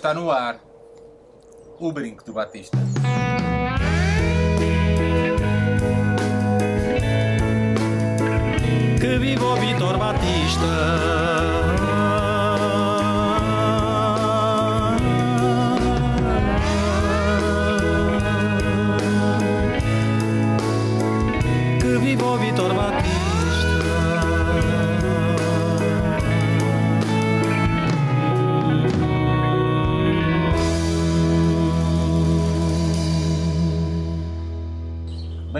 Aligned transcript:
Está 0.00 0.14
no 0.14 0.30
ar 0.30 0.58
o 1.78 1.92
brinco 1.92 2.24
do 2.24 2.32
Batista. 2.32 2.78
Que 8.98 9.18
viva 9.18 9.44
o 9.44 9.56
Vitor 9.56 9.98
Batista! 9.98 10.66
Que 21.78 21.98
viva 21.98 22.24
o 22.24 22.38
Vitor 22.38 22.72
Batista! 22.72 23.19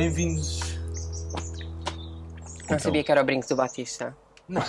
Bem-vindos. 0.00 0.60
Não 2.70 2.78
sabia 2.78 3.04
que 3.04 3.12
era 3.12 3.20
o 3.20 3.24
brinco 3.24 3.46
do 3.46 3.54
Batista. 3.54 4.16
Não. 4.48 4.62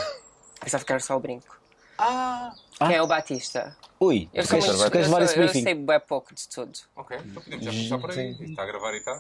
Pensava 0.60 0.84
que 0.84 0.92
era 0.92 1.00
só 1.00 1.16
o 1.16 1.22
brinco. 1.22 1.58
Ah! 1.98 2.54
Quem 2.78 2.96
é 2.98 3.02
o 3.02 3.08
Batista? 3.08 3.78
Ui, 3.98 4.28
Eu 4.34 4.44
tu 4.44 4.50
queres, 4.50 4.66
muito. 4.68 4.84
tu 4.84 4.92
queres 4.92 5.08
eu, 5.08 5.14
levar 5.14 5.16
sou- 5.16 5.24
esse 5.24 5.36
eu 5.40 5.44
briefing? 5.44 5.64
sei 5.64 5.74
bem 5.74 6.00
pouco 6.02 6.36
de 6.36 6.50
tudo. 6.50 6.78
Ok, 6.98 7.18
então 7.18 7.42
podemos 7.44 7.64
já 7.64 7.72
começar 7.72 7.98
por 8.00 8.12
aí. 8.12 8.32
Está 8.42 8.64
a 8.64 8.66
gravar 8.66 8.94
e 8.94 8.98
está? 8.98 9.20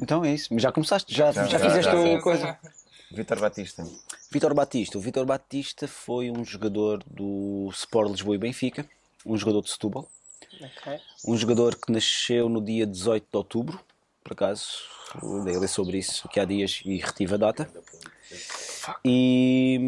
Então 0.00 0.24
é 0.24 0.32
isso, 0.32 0.54
mas 0.54 0.62
já 0.62 0.70
começaste, 0.70 1.12
já, 1.12 1.32
já, 1.32 1.44
já, 1.46 1.58
fizeste 1.58 1.82
já, 1.82 1.90
a 1.92 2.06
já. 2.06 2.20
coisa. 2.22 2.58
Vitor 3.10 3.40
Batista. 3.40 3.84
Vitor 4.30 4.54
Batista. 4.54 4.98
O 4.98 5.00
Vitor 5.00 5.26
Batista 5.26 5.88
foi 5.88 6.30
um 6.30 6.44
jogador 6.44 7.02
do 7.04 7.68
Sport 7.72 8.12
Lisboa 8.12 8.36
e 8.36 8.38
Benfica, 8.38 8.88
um 9.26 9.36
jogador 9.36 9.62
de 9.62 9.70
Setúbal, 9.72 10.08
Ok. 10.62 11.00
um 11.26 11.36
jogador 11.36 11.74
que 11.74 11.90
nasceu 11.90 12.48
no 12.48 12.62
dia 12.64 12.86
18 12.86 13.26
de 13.28 13.36
outubro, 13.36 13.80
por 14.28 14.34
acaso, 14.34 14.66
dei 15.44 15.56
a 15.56 15.58
ler 15.58 15.68
sobre 15.68 15.96
isso 15.98 16.26
aqui 16.28 16.38
há 16.38 16.44
dias 16.44 16.82
e 16.84 16.98
retive 16.98 17.34
a 17.34 17.36
data. 17.38 17.68
E, 19.04 19.80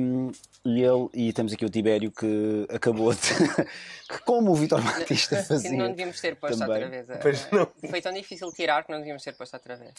e, 0.64 0.82
ele, 0.82 1.08
e 1.12 1.32
temos 1.32 1.52
aqui 1.52 1.64
o 1.64 1.68
Tibério 1.68 2.10
que 2.10 2.66
acabou 2.70 3.12
de. 3.12 3.20
que 4.08 4.18
como 4.24 4.52
o 4.52 4.54
Vitor 4.54 4.80
Batista 4.82 5.36
Que 5.36 5.42
fazia. 5.48 5.72
não 5.72 5.88
devíamos 5.90 6.20
ter 6.20 6.36
posto 6.36 6.58
também. 6.58 6.74
outra 6.84 6.88
vez. 6.90 7.10
a- 7.10 7.16
Pois 7.18 7.50
não. 7.50 7.68
Foi 7.90 8.00
tão 8.00 8.12
difícil 8.12 8.50
tirar 8.52 8.82
que 8.84 8.90
não 8.90 8.98
devíamos 8.98 9.22
ter 9.22 9.32
posto 9.34 9.54
outra 9.54 9.76
vez. 9.76 9.92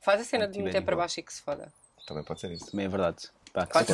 Faz 0.00 0.20
a 0.20 0.24
cena 0.24 0.48
de 0.48 0.60
meter 0.60 0.82
para 0.82 0.96
bom. 0.96 1.02
baixo 1.02 1.20
e 1.20 1.22
que 1.22 1.32
se 1.32 1.42
foda. 1.42 1.72
Também 2.06 2.24
pode 2.24 2.40
ser 2.40 2.50
isso. 2.50 2.70
Também 2.70 2.86
é 2.86 2.88
verdade. 2.88 3.28
Pá, 3.52 3.66
que 3.66 3.92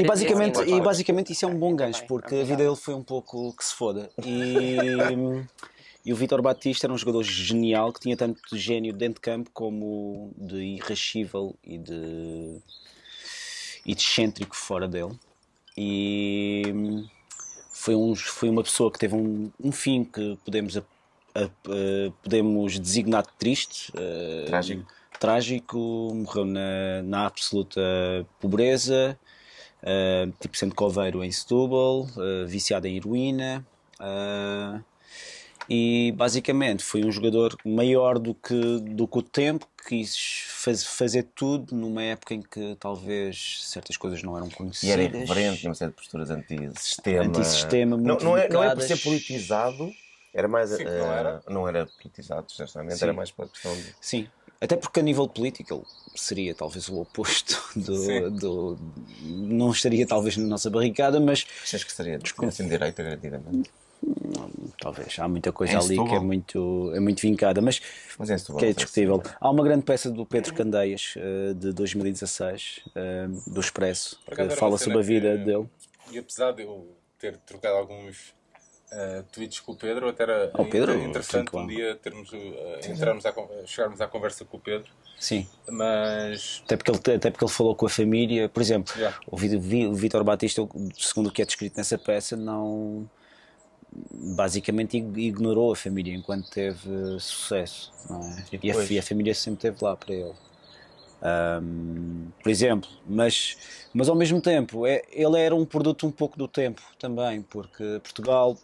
E 0.00 0.04
basicamente, 0.06 0.60
e 0.60 0.80
basicamente 0.80 1.32
isso 1.32 1.46
é 1.46 1.48
um 1.48 1.58
bom 1.58 1.74
gancho, 1.74 2.04
porque 2.06 2.34
a 2.34 2.44
vida 2.44 2.58
dele 2.62 2.76
foi 2.76 2.94
um 2.94 3.02
pouco 3.02 3.56
que 3.56 3.64
se 3.64 3.74
foda. 3.74 4.10
E, 4.22 4.76
e 6.04 6.12
o 6.12 6.16
Vitor 6.16 6.40
Batista 6.42 6.86
era 6.86 6.92
um 6.92 6.98
jogador 6.98 7.22
genial 7.22 7.92
que 7.92 8.00
tinha 8.00 8.16
tanto 8.16 8.40
de 8.50 8.58
gênio 8.58 8.92
dentro 8.92 9.14
de 9.16 9.20
campo 9.20 9.50
como 9.52 10.32
de 10.36 10.56
irrascível 10.56 11.54
e 11.64 11.76
de, 11.78 12.58
e 13.84 13.94
de 13.94 14.02
excêntrico 14.02 14.56
fora 14.56 14.88
dele. 14.88 15.12
E 15.76 16.62
foi, 17.72 17.94
um, 17.94 18.14
foi 18.14 18.48
uma 18.48 18.62
pessoa 18.62 18.90
que 18.90 18.98
teve 18.98 19.14
um, 19.14 19.50
um 19.62 19.72
fim 19.72 20.04
que 20.04 20.36
podemos, 20.44 20.76
a- 20.76 20.82
a- 21.34 21.44
a- 21.44 22.12
podemos 22.22 22.78
designar 22.78 23.22
de 23.22 23.32
triste. 23.38 23.92
eh, 23.96 24.44
Trágico. 24.46 24.86
Trágico, 25.18 25.78
morreu 26.14 26.46
na, 26.46 27.02
na 27.04 27.26
absoluta 27.26 27.80
pobreza, 28.40 29.18
eh, 29.82 30.28
tipo 30.40 30.56
sendo 30.56 30.74
coveiro 30.74 31.22
em 31.22 31.30
Setúbal, 31.30 32.06
eh, 32.16 32.46
viciado 32.46 32.86
em 32.86 32.96
heroína. 32.96 33.66
eh, 34.00 34.80
e 35.72 36.12
basicamente 36.16 36.82
foi 36.82 37.04
um 37.04 37.12
jogador 37.12 37.56
maior 37.64 38.18
do 38.18 38.34
que, 38.34 38.80
do 38.80 39.06
que 39.06 39.18
o 39.18 39.22
tempo, 39.22 39.68
quis 39.86 40.16
faz- 40.48 40.84
fazer 40.84 41.22
tudo 41.34 41.76
numa 41.76 42.02
época 42.02 42.34
em 42.34 42.42
que 42.42 42.76
talvez 42.80 43.60
certas 43.62 43.96
coisas 43.96 44.20
não 44.22 44.36
eram 44.36 44.48
E 44.48 44.52
conhecidas. 44.56 44.90
era 44.90 45.02
irreverente, 45.02 45.60
tinha 45.60 45.68
uma 45.70 45.74
série 45.74 45.90
de 45.92 45.96
posturas 45.96 46.28
antissistema. 46.30 47.24
Antissistema, 47.24 47.96
não, 47.96 48.02
muito 48.02 48.24
não, 48.24 48.36
é, 48.36 48.48
não 48.48 48.64
é 48.64 48.70
por 48.74 48.82
ser 48.82 48.96
politizado, 48.96 49.94
era 50.34 50.48
mais. 50.48 50.70
Sim, 50.70 50.84
eh, 50.84 50.98
não 50.98 51.12
era. 51.12 51.42
não 51.48 51.68
era 51.68 51.86
politizado, 51.86 52.50
certamente, 52.50 52.98
Sim. 52.98 53.04
era 53.04 53.12
mais 53.12 53.30
pela 53.30 53.48
questão 53.48 53.72
de. 53.76 53.88
Sim, 54.00 54.26
até 54.60 54.76
porque 54.76 54.98
a 54.98 55.02
nível 55.02 55.28
político 55.28 55.74
ele 55.74 55.82
seria 56.16 56.52
talvez 56.54 56.88
o 56.88 57.00
oposto 57.00 57.54
do, 57.76 58.30
do- 58.30 58.78
Não 59.22 59.70
estaria 59.70 60.04
talvez 60.06 60.36
na 60.36 60.46
nossa 60.46 60.68
barricada, 60.68 61.20
mas 61.20 61.46
Achas 61.62 61.84
que 61.84 61.92
seria 61.92 62.18
assim 62.42 62.66
direita, 62.68 63.02
garantidamente? 63.04 63.70
Talvez 64.80 65.18
há 65.18 65.28
muita 65.28 65.52
coisa 65.52 65.74
Em 65.74 65.76
ali 65.76 66.08
que 66.08 66.14
é 66.14 66.20
muito, 66.20 66.92
é 66.94 67.00
muito 67.00 67.20
vincada, 67.20 67.60
mas 67.60 67.80
Mas 68.18 68.28
Setúbal, 68.28 68.60
que 68.60 68.66
é 68.66 68.72
discutível. 68.72 69.22
Há 69.40 69.50
uma 69.50 69.62
grande 69.64 69.84
peça 69.84 70.10
do 70.10 70.24
Pedro 70.26 70.54
Candeias 70.54 71.14
eh, 71.16 71.54
de 71.54 71.72
2016, 71.72 72.80
eh, 72.94 73.26
do 73.46 73.60
Expresso, 73.60 74.18
que 74.34 74.50
fala 74.50 74.78
sobre 74.78 74.98
a 74.98 75.02
vida 75.02 75.36
que- 75.36 75.44
dele. 75.44 75.66
E 76.12 76.18
apesar 76.18 76.52
de 76.52 76.62
eu 76.62 76.88
ter 77.18 77.36
trocado 77.38 77.76
alguns 77.76 78.34
eh, 78.92 79.22
tweets 79.30 79.60
com 79.60 79.72
o 79.72 79.76
Pedro, 79.76 80.08
até 80.08 80.24
era 80.24 80.50
Oh, 80.54 80.64
Pedro, 80.64 80.92
inter- 80.94 81.08
interessante 81.08 81.54
um 81.54 81.66
dia 81.66 81.94
termos, 81.96 82.30
eh, 82.32 82.80
entrarmos 82.90 83.24
con- 83.32 83.48
chegarmos 83.66 84.00
à 84.00 84.08
conversa 84.08 84.44
com 84.44 84.56
o 84.56 84.60
Pedro, 84.60 84.90
Sim, 85.18 85.46
mas 85.68 86.62
até 86.64 86.76
porque, 86.78 86.90
ele, 86.90 87.16
até 87.16 87.30
porque 87.30 87.44
ele 87.44 87.52
falou 87.52 87.76
com 87.76 87.84
a 87.86 87.90
família. 87.90 88.48
Por 88.48 88.62
exemplo, 88.62 88.92
Yeah. 88.96 89.16
o 89.30 89.36
o 89.36 89.94
Vítor 89.94 90.24
Batista, 90.24 90.66
segundo 90.98 91.28
o 91.28 91.30
que 91.30 91.42
é 91.42 91.44
descrito 91.44 91.76
nessa 91.76 91.98
peça, 91.98 92.36
não 92.36 93.08
basicamente 94.12 94.96
ig- 94.96 95.18
ignorou 95.18 95.72
a 95.72 95.76
família 95.76 96.14
enquanto 96.14 96.48
teve 96.50 96.88
sucesso. 97.18 97.92
Não 98.08 98.26
é? 98.26 98.56
E 98.56 98.68
e, 98.68 98.70
a, 98.70 98.84
e 98.90 98.98
a 98.98 99.02
família 99.02 99.34
sempre 99.34 99.68
esteve 99.68 99.84
lá 99.84 99.96
para 99.96 100.14
ele. 100.14 100.34
Ahm, 101.22 102.30
por 102.42 102.48
exemplo, 102.50 102.88
mas, 103.06 103.56
mas 103.92 104.08
ao 104.08 104.16
mesmo 104.16 104.40
tempo, 104.40 104.86
é, 104.86 105.02
ele 105.10 105.38
era 105.38 105.54
um 105.54 105.66
produto 105.66 106.06
um 106.06 106.10
pouco 106.10 106.38
do 106.38 106.48
tempo 106.48 106.82
também, 106.98 107.42
porque 107.42 108.00
Portugal, 108.02 108.56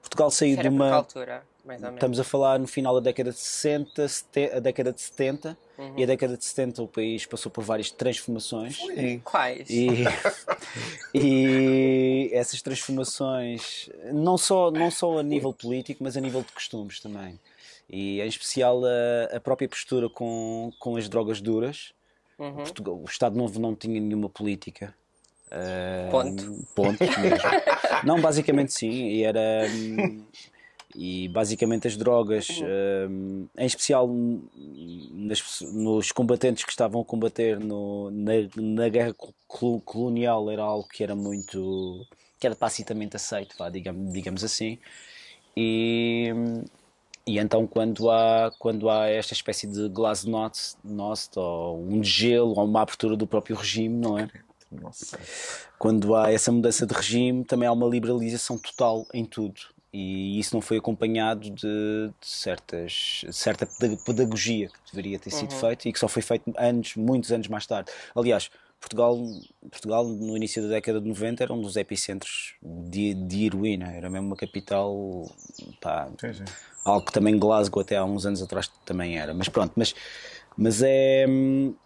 Portugal 0.00 0.30
saiu 0.30 0.54
Era 0.54 0.62
de 0.62 0.68
uma. 0.68 0.90
altura. 0.90 1.42
Estamos 1.94 2.18
a 2.18 2.24
falar 2.24 2.58
no 2.58 2.66
final 2.66 2.94
da 2.94 3.00
década 3.00 3.30
de 3.30 3.36
60, 3.38 4.08
sete- 4.08 4.50
a 4.52 4.58
década 4.58 4.92
de 4.92 5.00
70, 5.00 5.56
Uhum. 5.78 5.94
e 5.96 6.02
a 6.02 6.06
década 6.06 6.36
de 6.36 6.44
70 6.44 6.82
o 6.82 6.88
país 6.88 7.24
passou 7.24 7.50
por 7.52 7.62
várias 7.62 7.90
transformações. 7.90 8.78
Quais? 9.24 9.70
E, 9.70 9.88
e 11.14 12.30
essas 12.32 12.60
transformações, 12.62 13.88
não 14.12 14.36
só, 14.36 14.70
não 14.70 14.90
só 14.90 15.18
a 15.18 15.22
nível 15.22 15.52
político, 15.52 16.02
mas 16.02 16.16
a 16.16 16.20
nível 16.20 16.42
de 16.42 16.52
costumes 16.52 17.00
também. 17.00 17.38
E 17.88 18.20
em 18.20 18.26
especial 18.26 18.80
a, 18.84 19.36
a 19.36 19.40
própria 19.40 19.68
postura 19.68 20.08
com, 20.08 20.72
com 20.78 20.96
as 20.96 21.08
drogas 21.08 21.40
duras. 21.40 21.92
Uhum. 22.38 22.54
Portugal- 22.56 22.98
o 23.00 23.04
Estado 23.04 23.36
Novo 23.36 23.60
não 23.60 23.74
tinha 23.74 24.00
nenhuma 24.00 24.28
política. 24.28 24.94
Ah, 25.50 26.08
Ponto. 26.10 26.66
Ponto 26.74 26.98
mesmo. 27.20 27.38
não, 28.04 28.20
basicamente 28.20 28.72
sim. 28.72 28.90
E 28.90 29.22
era. 29.24 29.40
hum, 29.70 30.24
E 30.94 31.28
basicamente 31.28 31.86
as 31.88 31.96
drogas, 31.96 32.48
hum, 33.08 33.46
em 33.56 33.66
especial 33.66 34.08
nas 35.10 35.60
nos 35.72 36.12
combatentes 36.12 36.64
que 36.64 36.70
estavam 36.70 37.00
a 37.00 37.04
combater 37.04 37.58
no- 37.58 38.10
na, 38.10 38.32
na 38.56 38.88
guerra 38.88 39.14
col- 39.48 39.80
colonial, 39.80 40.50
era 40.50 40.62
algo 40.62 40.86
que 40.88 41.02
era 41.02 41.14
muito. 41.14 42.06
que 42.38 42.46
era 42.46 42.54
tacitamente 42.56 43.16
aceito, 43.16 43.54
vá, 43.58 43.68
digamos, 43.70 44.12
digamos 44.12 44.44
assim. 44.44 44.78
E, 45.56 46.30
e 47.26 47.38
então 47.38 47.66
quando 47.66 48.10
há, 48.10 48.50
quando 48.58 48.90
há 48.90 49.08
esta 49.08 49.32
espécie 49.32 49.66
de 49.66 49.88
glasnost, 49.88 50.76
nost, 50.84 51.38
ou 51.38 51.80
um 51.82 52.02
gelo, 52.02 52.54
ou 52.58 52.64
uma 52.64 52.82
abertura 52.82 53.16
do 53.16 53.26
próprio 53.26 53.56
regime, 53.56 53.96
não 53.96 54.18
é? 54.18 54.28
Nossa. 54.70 55.18
Quando 55.78 56.14
há 56.16 56.32
essa 56.32 56.50
mudança 56.50 56.86
de 56.86 56.94
regime, 56.94 57.44
também 57.44 57.68
há 57.68 57.72
uma 57.72 57.86
liberalização 57.86 58.58
total 58.58 59.06
em 59.12 59.24
tudo. 59.24 59.60
E 59.92 60.38
isso 60.38 60.54
não 60.54 60.62
foi 60.62 60.78
acompanhado 60.78 61.50
de, 61.50 62.08
de 62.18 62.26
certas, 62.26 63.24
certa 63.30 63.66
peda- 63.66 63.96
pedagogia 63.98 64.68
que 64.68 64.78
deveria 64.90 65.18
ter 65.18 65.30
sido 65.30 65.52
feita 65.52 65.86
e 65.88 65.92
que 65.92 65.98
só 65.98 66.08
foi 66.08 66.22
feito 66.22 66.50
anos, 66.56 66.96
muitos 66.96 67.30
anos 67.30 67.46
mais 67.48 67.66
tarde. 67.66 67.92
Aliás, 68.14 68.50
Portugal, 68.80 69.18
Portugal 69.70 70.04
no 70.08 70.36
início 70.36 70.62
da 70.62 70.68
década 70.68 71.00
de 71.00 71.06
90 71.06 71.44
era 71.44 71.52
um 71.52 71.60
dos 71.60 71.76
epicentros 71.76 72.54
de, 72.62 73.14
de 73.14 73.44
heroína, 73.46 73.92
era 73.92 74.08
mesmo 74.08 74.28
uma 74.28 74.36
capital, 74.36 75.30
pá, 75.80 76.08
Sim, 76.18 76.32
sim. 76.32 76.44
algo 76.84 77.06
que 77.06 77.12
também 77.12 77.38
Glasgow 77.38 77.82
até 77.82 77.96
há 77.96 78.04
uns 78.04 78.26
anos 78.26 78.42
atrás 78.42 78.68
também 78.84 79.18
era. 79.18 79.32
Mas 79.34 79.48
pronto, 79.48 79.72
mas, 79.76 79.94
mas 80.56 80.82
é. 80.82 81.26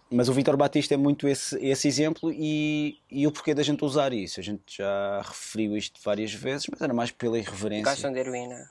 Mas 0.09 0.29
o 0.29 0.33
Vítor 0.33 0.55
Batista 0.55 0.93
é 0.93 0.97
muito 0.97 1.27
esse, 1.27 1.57
esse 1.57 1.85
exemplo 1.85 2.31
e, 2.31 2.97
e 3.11 3.27
o 3.27 3.31
porquê 3.31 3.53
da 3.53 3.61
gente 3.61 3.83
usar 3.83 4.13
isso. 4.13 4.39
A 4.39 4.43
gente 4.43 4.77
já 4.77 5.21
referiu 5.21 5.75
isto 5.75 5.99
várias 6.01 6.33
vezes, 6.33 6.67
mas 6.71 6.79
era 6.79 6.93
mais 6.93 7.11
pela 7.11 7.37
irreverência. 7.37 7.91
Gostam 7.91 8.13
de 8.13 8.19
heroína. 8.19 8.69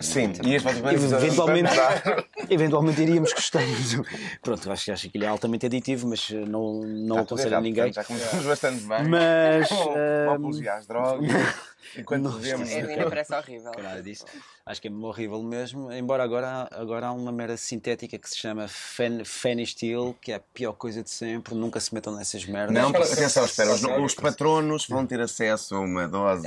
Sim, 0.00 0.32
e 0.44 0.56
as 0.56 0.62
vossas 0.62 0.80
bandas 0.80 1.12
Eventualmente, 1.12 1.70
eventualmente 2.50 3.02
iríamos 3.02 3.32
gostando. 3.32 4.04
Pronto, 4.42 4.70
acho, 4.70 4.92
acho 4.92 5.08
que 5.08 5.16
ele 5.16 5.24
é 5.24 5.28
altamente 5.28 5.66
aditivo, 5.66 6.08
mas 6.08 6.28
eh, 6.30 6.44
não, 6.44 6.80
não 6.80 7.18
aconselho 7.18 7.56
a 7.56 7.60
ninguém. 7.60 7.92
Já 7.92 8.02
começamos 8.02 8.44
bastante 8.44 8.82
bem. 8.84 9.08
Mas. 9.08 9.68
Com 9.70 9.94
eh, 9.96 10.28
apologia 10.28 10.74
às 10.74 10.86
drogas. 10.86 11.30
Enquanto 11.96 12.30
vemos. 12.30 12.68
É, 12.70 12.80
ainda 12.80 13.08
parece 13.08 13.34
horrível. 13.34 13.70
Disso. 14.02 14.24
Acho 14.66 14.82
que 14.82 14.88
é 14.88 14.90
horrível 14.90 15.42
mesmo. 15.42 15.92
Embora 15.92 16.24
agora, 16.24 16.68
agora 16.72 17.08
há 17.08 17.12
uma 17.12 17.30
merda 17.30 17.56
sintética 17.56 18.18
que 18.18 18.28
se 18.28 18.38
chama 18.38 18.66
Fen, 18.66 19.24
Fenistil, 19.24 20.16
que 20.20 20.32
é 20.32 20.36
a 20.36 20.40
pior 20.40 20.72
coisa 20.72 21.02
de 21.02 21.10
sempre. 21.10 21.54
Nunca 21.54 21.78
se 21.78 21.94
metam 21.94 22.16
nessas 22.16 22.44
merdas. 22.46 22.74
Não, 22.74 22.88
atenção, 22.88 23.44
espera, 23.44 23.72
os, 23.72 23.82
os 23.84 24.14
patronos 24.14 24.86
vão 24.88 25.06
ter 25.06 25.20
acesso 25.20 25.76
a 25.76 25.80
uma 25.80 26.08
dose. 26.08 26.46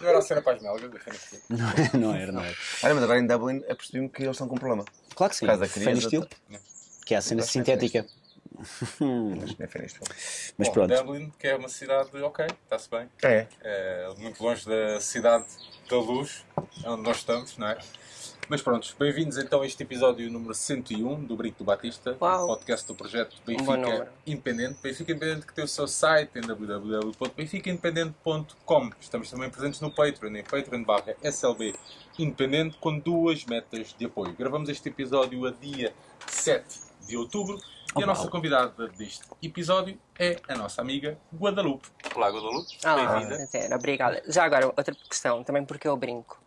Não 0.00 0.08
era 0.08 0.18
a 0.18 0.22
cena 0.22 0.42
para 0.42 0.56
as 0.56 0.62
melgas. 0.62 1.02
Não, 1.48 1.70
é- 1.70 1.96
não 1.96 2.14
era, 2.14 2.32
não 2.32 2.44
era. 2.44 2.56
Olha, 2.82 2.94
mas 2.94 3.04
agora 3.04 3.18
em 3.18 3.26
Dublin 3.26 3.64
apercebi-me 3.68 4.08
que 4.08 4.22
eles 4.22 4.32
estão 4.36 4.48
com 4.48 4.56
um 4.56 4.58
problema. 4.58 4.84
Claro 5.14 5.30
que 5.30 5.36
sim. 5.36 5.46
Por 5.46 5.52
causa 5.52 5.60
da 5.62 5.68
crise, 5.68 5.84
Fenistil, 5.84 6.26
que 7.04 7.14
é 7.14 7.18
a 7.18 7.20
cena 7.20 7.42
Acho 7.42 7.50
é 7.50 7.52
sintética. 7.52 8.06
Mas 8.56 8.98
não 8.98 9.44
é. 9.58 9.68
Mas 10.56 10.68
Bom, 10.68 10.72
pronto. 10.72 10.94
Dublin, 10.94 11.32
que 11.38 11.48
é 11.48 11.56
uma 11.56 11.68
cidade, 11.68 12.10
ok, 12.22 12.46
está-se 12.64 12.88
bem. 12.88 13.08
É. 13.22 13.46
É, 13.60 14.14
muito 14.18 14.42
longe 14.42 14.64
da 14.66 15.00
cidade 15.00 15.44
da 15.88 15.96
luz, 15.96 16.44
onde 16.84 17.02
nós 17.02 17.16
estamos, 17.18 17.56
não 17.58 17.68
é? 17.68 17.78
Mas 18.48 18.60
pronto, 18.60 18.94
bem-vindos 18.98 19.38
então 19.38 19.62
a 19.62 19.66
este 19.66 19.82
episódio 19.82 20.30
número 20.30 20.52
101 20.54 21.24
do 21.24 21.34
Brito 21.34 21.56
do 21.58 21.64
Batista, 21.64 22.14
Uau. 22.20 22.46
podcast 22.48 22.86
do 22.86 22.94
projeto 22.94 23.34
Benfica 23.46 23.74
número. 23.76 24.06
Independente. 24.26 24.76
Benfica 24.82 25.12
Independente 25.12 25.46
que 25.46 25.54
tem 25.54 25.64
o 25.64 25.68
seu 25.68 25.88
site 25.88 26.38
em 26.38 26.42
www.benficaindependente.com. 26.42 28.90
Estamos 29.00 29.30
também 29.30 29.48
presentes 29.48 29.80
no 29.80 29.90
Patreon, 29.90 30.36
em 30.36 30.44
Patreon 30.44 30.84
barra 30.84 31.14
SLB 31.22 31.74
Independente, 32.18 32.76
com 32.78 32.98
duas 32.98 33.46
metas 33.46 33.94
de 33.96 34.04
apoio. 34.04 34.34
Gravamos 34.34 34.68
este 34.68 34.90
episódio 34.90 35.46
a 35.46 35.50
dia 35.50 35.94
7 36.26 36.80
de 37.06 37.16
outubro 37.16 37.58
e 37.96 38.02
a 38.02 38.06
nossa 38.06 38.28
convidada 38.28 38.88
deste 38.88 39.22
episódio 39.42 39.98
é 40.18 40.36
a 40.48 40.54
nossa 40.54 40.82
amiga 40.82 41.16
Guadalupe. 41.34 41.88
Olá, 42.14 42.28
Guadalupe. 42.28 42.76
Ah, 42.84 43.20
Bem-vinda. 43.20 43.74
obrigada. 43.74 44.22
Já 44.28 44.44
agora, 44.44 44.66
outra 44.66 44.94
questão, 45.08 45.42
também 45.42 45.64
porque 45.64 45.88
eu 45.88 45.96
brinco. 45.96 46.43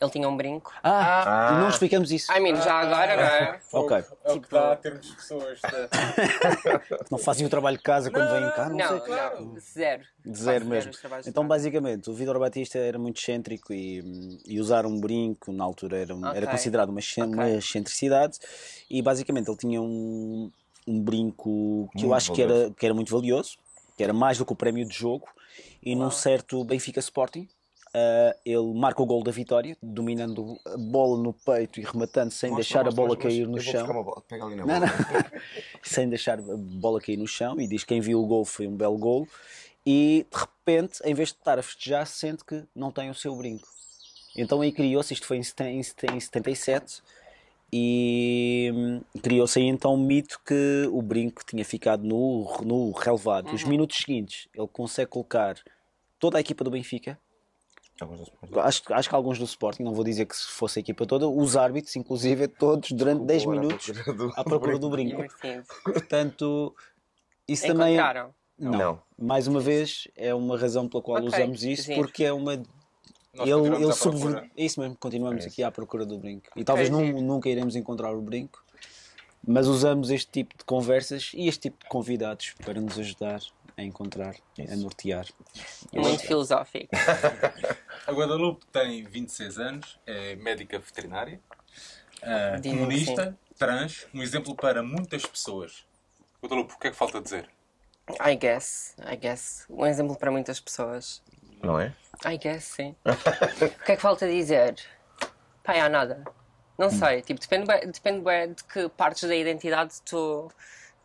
Ele 0.00 0.10
tinha 0.10 0.26
um 0.28 0.34
brinco. 0.36 0.72
Ah, 0.82 1.48
Ah. 1.50 1.60
não 1.60 1.68
explicamos 1.68 2.10
isso. 2.10 2.32
I 2.32 2.40
mean, 2.40 2.56
já 2.56 2.74
agora, 2.80 3.16
não 3.16 3.22
é? 3.22 3.60
Ok. 3.72 4.02
É 4.24 4.32
o 4.32 4.40
que 4.40 4.50
dá 4.50 4.72
a 4.72 4.76
termos 4.76 5.10
pessoas 5.14 5.60
da... 5.60 5.88
Não 7.10 7.18
fazem 7.18 7.46
o 7.46 7.50
trabalho 7.50 7.76
de 7.76 7.82
casa 7.82 8.10
quando 8.10 8.30
vêm 8.30 8.50
cá, 8.52 8.68
não, 8.70 8.76
Não, 8.76 9.04
sei. 9.04 9.14
não, 9.14 9.60
zero. 9.60 10.02
De 10.24 10.38
zero 10.38 10.64
mesmo. 10.64 10.92
Então, 11.26 11.46
basicamente, 11.46 12.08
o 12.08 12.14
Vidor 12.14 12.38
Batista 12.38 12.78
era 12.78 12.98
muito 12.98 13.20
excêntrico 13.20 13.74
e, 13.74 14.38
e 14.46 14.58
usar 14.58 14.86
um 14.86 14.98
brinco 14.98 15.52
na 15.52 15.64
altura 15.64 15.98
era, 15.98 16.14
um- 16.14 16.26
era 16.26 16.46
considerado 16.46 16.88
uma, 16.88 17.00
exce- 17.00 17.20
Ok. 17.20 17.34
uma 17.34 17.50
excentricidade. 17.50 18.38
E 18.88 19.02
basicamente 19.02 19.48
ele 19.50 19.58
tinha 19.58 19.82
um, 19.82 20.50
um 20.86 20.98
brinco 21.00 21.88
que 21.92 21.98
eu 22.04 22.08
Muito 22.08 22.14
acho 22.14 22.32
que 22.32 22.40
era, 22.42 22.70
que 22.70 22.86
era 22.86 22.94
muito 22.94 23.12
valioso, 23.14 23.58
que 23.98 24.02
era 24.02 24.14
mais 24.14 24.38
do 24.38 24.46
que 24.46 24.52
o 24.52 24.56
prémio 24.56 24.86
de 24.88 24.94
jogo. 24.96 25.28
E 25.82 25.94
num 25.94 26.10
certo 26.10 26.64
Benfica 26.64 27.00
Sporting, 27.00 27.46
ah, 27.94 28.36
ele 28.44 28.72
marca 28.74 29.02
o 29.02 29.06
gol 29.06 29.22
da 29.22 29.32
vitória, 29.32 29.76
dominando 29.82 30.58
a 30.66 30.76
bola 30.76 31.22
no 31.22 31.32
peito 31.32 31.80
e 31.80 31.84
rematando 31.84 32.30
sem 32.30 32.54
deixar 32.54 32.86
a 32.86 32.90
bola 32.90 33.16
cair 33.16 33.46
no 33.48 33.60
chão. 33.60 33.86
Na 33.86 34.46
Não, 34.46 34.66
bola. 34.66 34.80
não. 34.80 34.86
sem 35.82 36.08
deixar 36.08 36.38
a 36.38 36.56
bola 36.56 37.00
cair 37.00 37.16
no 37.16 37.26
chão 37.26 37.60
e 37.60 37.66
diz 37.66 37.82
que 37.82 37.88
quem 37.88 38.00
viu 38.00 38.20
o 38.22 38.26
gol 38.26 38.44
foi 38.44 38.66
um 38.66 38.76
belo 38.76 38.96
gol 38.98 39.26
e 39.84 40.26
de 40.30 40.38
repente, 40.38 41.00
em 41.04 41.14
vez 41.14 41.30
de 41.30 41.36
estar 41.36 41.58
a 41.58 41.62
festejar, 41.62 42.06
sente 42.06 42.44
que 42.44 42.62
não 42.74 42.90
tem 42.92 43.10
o 43.10 43.14
seu 43.14 43.34
brinco. 43.34 43.66
Então 44.36 44.60
aí 44.60 44.70
criou-se, 44.70 45.12
isto 45.12 45.26
foi 45.26 45.38
em 45.38 45.42
seten- 45.42 45.78
em 45.78 45.82
seten- 45.82 46.16
em 46.16 46.20
77 46.20 47.02
e 47.72 48.70
hum, 48.74 49.00
criou-se 49.22 49.58
aí 49.58 49.66
então 49.66 49.94
um 49.94 49.98
mito 50.04 50.40
que 50.44 50.88
o 50.92 51.00
brinco 51.02 51.42
tinha 51.44 51.64
ficado 51.64 52.04
no, 52.04 52.46
no 52.62 52.90
relevado. 52.92 53.52
Os 53.52 53.64
minutos 53.64 53.96
seguintes 53.98 54.48
ele 54.54 54.68
consegue 54.68 55.10
colocar 55.10 55.56
toda 56.18 56.38
a 56.38 56.40
equipa 56.40 56.62
do 56.62 56.70
Benfica. 56.70 57.18
Acho, 58.62 58.82
acho 58.92 59.08
que 59.08 59.14
alguns 59.14 59.38
do 59.38 59.44
Sporting, 59.44 59.82
não 59.82 59.92
vou 59.94 60.04
dizer 60.04 60.26
que 60.26 60.36
se 60.36 60.46
fosse 60.46 60.78
a 60.78 60.80
equipa 60.80 61.04
toda, 61.06 61.28
os 61.28 61.56
árbitros, 61.56 61.94
inclusive, 61.96 62.48
todos 62.48 62.90
durante 62.92 63.24
10 63.24 63.42
Agora, 63.42 63.58
à 63.58 63.60
minutos 63.62 63.86
procura 63.90 64.16
do- 64.16 64.32
à 64.36 64.44
procura 64.44 64.78
do 64.78 64.90
brinco. 64.90 65.22
Portanto, 65.84 66.74
isso 67.48 67.66
também. 67.66 67.98
é-. 67.98 68.26
Não. 68.58 68.72
Não. 68.72 69.02
Mais 69.18 69.46
uma 69.46 69.60
vez, 69.60 70.06
é 70.16 70.34
uma 70.34 70.58
razão 70.58 70.86
pela 70.88 71.02
qual 71.02 71.16
Ok, 71.18 71.28
usamos 71.28 71.64
isso, 71.64 71.84
giro. 71.84 72.00
porque 72.02 72.24
é 72.24 72.32
uma. 72.32 72.56
Nós 73.34 73.48
ele 73.48 73.84
ele 73.84 73.92
subver-. 73.92 74.50
É 74.56 74.64
isso 74.64 74.80
mesmo, 74.80 74.96
continuamos 74.96 75.36
É 75.36 75.46
isso. 75.46 75.48
aqui 75.48 75.62
à 75.62 75.70
procura 75.70 76.04
do 76.04 76.18
brinco. 76.18 76.48
E 76.56 76.64
talvez 76.64 76.88
giro. 76.88 77.20
nunca 77.22 77.48
iremos 77.48 77.74
encontrar 77.76 78.12
o 78.14 78.20
brinco, 78.20 78.62
mas 79.46 79.66
usamos 79.66 80.10
este 80.10 80.30
tipo 80.30 80.58
de 80.58 80.64
conversas 80.64 81.30
e 81.34 81.48
este 81.48 81.70
tipo 81.70 81.82
de 81.84 81.88
convidados 81.88 82.54
para 82.64 82.78
nos 82.80 82.98
ajudar 82.98 83.40
a 83.80 83.84
encontrar, 83.84 84.34
a 84.58 84.76
nortear. 84.76 85.26
Muito 85.92 86.22
filosófico. 86.22 86.88
A 88.06 88.12
Guadalupe 88.12 88.66
tem 88.72 89.04
26 89.04 89.58
anos, 89.58 90.00
é 90.06 90.34
médica 90.36 90.78
veterinária, 90.78 91.40
Diz-me 92.60 92.78
comunista, 92.78 93.38
trans, 93.58 94.06
um 94.12 94.22
exemplo 94.22 94.54
para 94.54 94.82
muitas 94.82 95.24
pessoas. 95.24 95.86
Guadalupe, 96.42 96.74
o 96.74 96.78
que 96.78 96.88
é 96.88 96.90
que 96.90 96.96
falta 96.96 97.20
dizer? 97.20 97.48
I 98.26 98.34
guess, 98.34 98.96
I 99.10 99.16
guess. 99.16 99.66
Um 99.70 99.86
exemplo 99.86 100.16
para 100.16 100.30
muitas 100.30 100.58
pessoas. 100.58 101.22
Não 101.62 101.78
é? 101.78 101.94
I 102.26 102.36
guess, 102.36 102.64
sim. 102.64 102.96
o 103.04 103.84
que 103.84 103.92
é 103.92 103.96
que 103.96 104.02
falta 104.02 104.26
dizer? 104.26 104.76
Pá, 105.62 105.74
há 105.74 105.88
nada. 105.88 106.24
Não 106.76 106.90
sei, 106.90 107.22
tipo, 107.22 107.38
depende, 107.40 107.66
depende 107.86 108.54
de 108.54 108.64
que 108.64 108.88
partes 108.88 109.28
da 109.28 109.36
identidade 109.36 110.00
tu, 110.02 110.50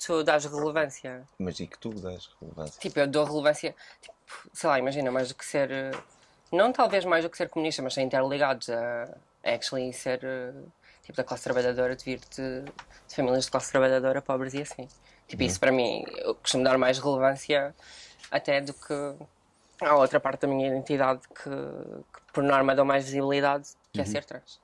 tu 0.03 0.23
dás 0.23 0.45
relevância. 0.45 1.27
Mas 1.39 1.59
e 1.59 1.67
que 1.67 1.77
tu 1.77 1.89
dás 1.93 2.29
relevância? 2.41 2.79
Tipo, 2.79 2.99
eu 2.99 3.07
dou 3.07 3.23
relevância, 3.25 3.75
tipo, 4.01 4.15
sei 4.53 4.69
lá, 4.69 4.79
imagina, 4.79 5.11
mais 5.11 5.29
do 5.29 5.35
que 5.35 5.45
ser. 5.45 5.71
eh, 5.71 5.91
Não 6.51 6.71
talvez 6.71 7.03
mais 7.05 7.23
do 7.23 7.29
que 7.29 7.37
ser 7.37 7.49
comunista, 7.49 7.81
mas 7.81 7.93
ser 7.93 8.01
interligados 8.01 8.69
a, 8.69 9.03
a 9.43 9.51
actually 9.53 9.91
ser 9.93 10.19
eh, 10.23 10.53
tipo 11.03 11.15
da 11.17 11.23
classe 11.23 11.43
trabalhadora, 11.43 11.95
de 11.95 12.03
vir 12.03 12.19
de, 12.35 12.61
de 13.07 13.15
famílias 13.15 13.45
de 13.45 13.51
classe 13.51 13.71
trabalhadora, 13.71 14.21
pobres 14.21 14.53
e 14.53 14.61
assim. 14.61 14.87
Tipo, 15.27 15.43
isso 15.43 15.59
para 15.59 15.71
mim, 15.71 16.03
eu 16.17 16.35
costumo 16.35 16.63
dar 16.63 16.77
mais 16.77 16.99
relevância 16.99 17.75
até 18.31 18.61
do 18.61 18.73
que 18.73 19.15
à 19.81 19.95
outra 19.95 20.19
parte 20.19 20.41
da 20.41 20.47
minha 20.47 20.67
identidade 20.67 21.21
que, 21.29 21.43
que 21.49 22.33
por 22.33 22.43
norma 22.43 22.75
dou 22.75 22.85
mais 22.85 23.05
visibilidade, 23.05 23.69
que 23.91 24.01
é 24.01 24.05
ser 24.05 24.23
trans. 24.23 24.59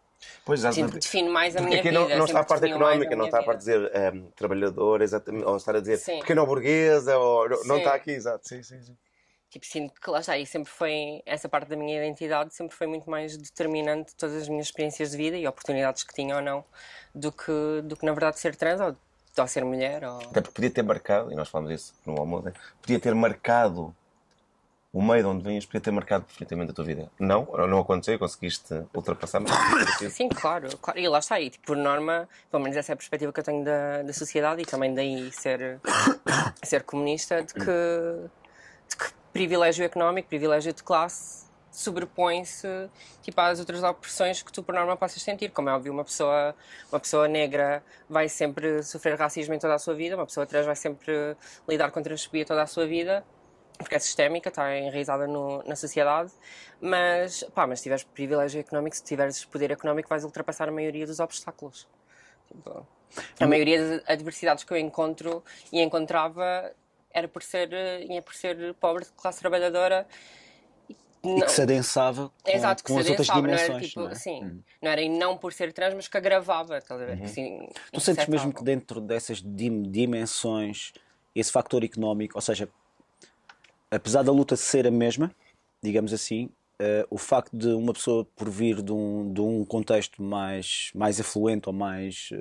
Pois, 0.46 0.60
exatamente. 0.64 1.00
define 1.00 1.30
mais 1.30 1.56
a 1.56 1.60
Porque 1.60 1.70
minha 1.70 1.80
aqui 1.82 1.90
vida. 1.90 2.00
não, 2.00 2.18
não 2.18 2.26
está 2.26 2.40
a 2.40 2.44
parte 2.44 2.66
económica, 2.66 3.16
não 3.16 3.26
está 3.26 3.40
a 3.40 3.44
parte 3.44 3.60
de 3.60 3.66
dizer 3.66 3.92
ehm, 3.96 4.26
trabalhador, 4.36 5.02
exatamente, 5.02 5.46
ou 5.46 5.58
estar 5.58 5.76
a 5.76 5.80
dizer 5.80 5.98
Sim. 5.98 6.20
pequena 6.20 6.46
burguesa, 6.46 7.18
ou 7.18 7.50
não- 7.50 7.58
não 7.58 7.76
Sim. 7.76 7.78
está 7.78 7.94
aqui, 7.96 8.12
exato. 8.12 8.48
Sim, 8.48 8.64
sim, 8.64 8.82
sim. 8.82 8.98
Tipo, 9.50 9.66
sinto 9.66 10.00
que 10.00 10.10
lá 10.10 10.22
está, 10.22 10.38
e 10.38 10.46
sempre 10.46 10.72
foi, 10.72 11.22
essa 11.26 11.50
parte 11.50 11.68
da 11.68 11.76
minha 11.76 11.98
identidade 11.98 12.56
sempre 12.56 12.74
foi 12.74 12.88
muito 12.88 13.10
mais 13.10 13.36
determinante 13.36 14.12
de 14.12 14.16
todas 14.16 14.44
as 14.44 14.48
minhas 14.48 14.68
experiências 14.68 15.12
de 15.12 15.18
vida 15.18 15.36
e 15.36 15.46
oportunidades 15.46 16.04
que 16.04 16.14
tinha 16.14 16.38
ou 16.38 16.42
não, 16.42 16.64
do 17.14 17.34
que, 17.34 17.82
do 17.84 17.98
que 17.98 18.06
na 18.06 18.14
verdade 18.14 18.40
ser 18.40 18.56
trans 18.56 18.80
ou, 18.80 18.96
ou 19.38 19.48
ser 19.48 19.66
mulher. 19.66 20.06
Ou... 20.06 20.20
Até 20.20 20.40
porque 20.40 20.54
podia 20.54 20.72
ter 20.72 20.84
marcado, 20.84 21.34
e 21.34 21.36
nós 21.36 21.50
falamos 21.50 21.70
isso 21.70 21.94
no 22.06 22.18
almoço, 22.18 22.50
podia 22.82 22.98
ter 22.98 23.14
marcado 23.14 23.94
o 24.94 25.02
meio 25.02 25.24
de 25.24 25.30
onde 25.30 25.44
vinhas, 25.44 25.66
podia 25.66 25.80
ter 25.80 25.92
marcado 25.92 26.26
definitivamente 26.28 26.72
a 26.72 26.74
tua 26.74 26.84
vida. 26.84 27.10
Não, 27.18 27.46
não 27.68 27.80
aconteceu, 27.80 28.20
conseguiste 28.20 28.74
ultrapassar, 28.94 29.40
mas 29.40 30.14
Sim, 30.14 30.28
claro, 30.28 30.68
claro. 30.78 31.00
E 31.00 31.08
lá 31.08 31.20
está, 31.20 31.40
e 31.40 31.50
tipo, 31.50 31.66
por 31.66 31.78
norma, 31.78 32.28
pelo 32.50 32.62
menos 32.62 32.78
essa 32.78 32.92
é 32.92 32.94
a 32.94 32.98
perspectiva 32.98 33.32
que 33.32 33.40
eu 33.40 33.44
tenho 33.44 33.64
da, 33.64 34.02
da 34.04 34.14
sociedade 34.14 34.62
e 34.62 34.66
também 34.66 34.94
daí 34.94 35.32
ser, 35.32 35.80
ser 36.62 36.84
comunista, 36.84 37.42
de 37.42 37.54
que, 37.54 37.62
de 37.62 38.98
que 38.98 39.14
privilégio 39.32 39.86
económico, 39.86 40.28
privilégio 40.28 40.74
de 40.74 40.84
classe 40.84 41.50
sobrepõe-se 41.72 42.68
tipo, 43.22 43.40
às 43.40 43.58
outras 43.58 43.82
opressões 43.82 44.44
que 44.44 44.52
tu 44.52 44.62
por 44.62 44.76
norma 44.76 44.98
possas 44.98 45.22
sentir. 45.22 45.52
Como 45.52 45.70
é 45.70 45.74
óbvio, 45.74 45.94
uma 45.94 46.04
pessoa, 46.04 46.54
uma 46.92 47.00
pessoa 47.00 47.30
negra 47.30 47.82
vai 48.10 48.28
sempre 48.28 48.84
sofrer 48.84 49.18
racismo 49.18 49.54
em 49.54 49.60
toda 49.60 49.76
a 49.76 49.80
sua 49.80 49.94
vida, 49.94 50.18
uma 50.18 50.26
pessoa 50.26 50.46
trans 50.46 50.66
vai 50.66 50.76
sempre 50.76 51.38
lidar 51.66 51.90
com 51.92 52.04
transfobia 52.04 52.46
toda 52.46 52.62
a 52.62 52.68
sua 52.68 52.86
vida 52.86 53.24
porque 53.82 53.96
é 53.96 54.00
sistémica, 54.00 54.50
está 54.50 54.78
enraizada 54.78 55.28
no- 55.28 55.64
na 55.64 55.76
sociedade, 55.76 56.32
mas, 56.80 57.44
pá, 57.54 57.66
mas 57.68 57.80
se 57.80 57.84
tiveres 57.84 58.04
privilégio 58.04 58.60
económico, 58.60 58.96
se 58.96 59.04
tiveres 59.04 59.46
poder 59.46 59.72
económico, 59.72 60.10
vais 60.10 60.24
ultrapassar 60.24 60.70
a 60.70 60.72
maioria 60.72 61.06
dos 61.06 61.20
obstáculos. 61.20 61.88
Tipo, 62.48 62.88
a 63.40 63.48
maioria 63.48 63.80
das 64.00 64.10
adversidades 64.10 64.64
que 64.64 64.74
eu 64.74 64.78
encontro 64.78 65.44
e 65.72 65.82
encontrava 65.82 66.72
era 67.14 67.28
por 67.28 67.44
ser, 67.44 67.72
eh, 67.74 68.06
ia 68.06 68.22
por 68.22 68.34
ser 68.34 68.74
pobre, 68.76 69.04
de 69.06 69.12
classe 69.12 69.40
trabalhadora. 69.40 70.08
E 71.24 71.42
que 71.42 71.52
se 71.52 71.62
adensava 71.62 72.32
com, 72.44 72.52
Exato, 72.52 72.84
com 72.84 72.98
as 72.98 73.08
outras 73.08 73.30
adensava, 73.30 73.48
não 73.48 73.54
era 73.54 73.58
dimensões. 73.68 73.88
tipo, 73.90 74.02
não 74.02 74.10
é? 74.12 74.16
sim, 74.16 74.64
não 74.82 74.92
era 74.92 75.02
e 75.02 75.10
não 75.10 75.38
por 75.38 75.54
ser 75.54 75.72
trans, 75.72 75.94
mas 75.94 76.08
que 76.08 76.18
agravava, 76.18 76.78
estás 76.78 77.00
a 77.00 77.06
ver? 77.06 77.18
Que, 77.18 77.26
assim, 77.26 77.70
Tu 77.92 78.00
sentes 78.02 78.28
mesmo 78.28 78.52
que 78.54 78.64
dentro 78.64 79.00
dessas 79.00 79.42
dim- 79.42 79.84
dimensões, 79.84 80.94
esse 81.36 81.52
factor 81.52 81.84
económico, 81.84 82.38
ou 82.38 82.42
seja, 82.42 82.68
apesar 83.92 84.24
da 84.24 84.32
luta 84.32 84.56
ser 84.56 84.88
a 84.88 84.92
mesma, 84.92 85.32
digamos 85.84 86.14
assim, 86.14 86.50
eh, 86.80 87.06
o 87.10 87.18
facto 87.18 87.56
de 87.56 87.68
uma 87.68 87.94
pessoa 87.94 88.26
por 88.36 88.50
vir 88.50 88.82
de 88.82 88.92
um, 88.92 89.32
de 89.32 89.42
um 89.42 89.64
contexto 89.66 90.22
mais, 90.24 90.92
mais 90.96 91.20
afluente 91.20 91.70
ou 91.70 91.74
mais, 91.74 92.30
eh, 92.34 92.38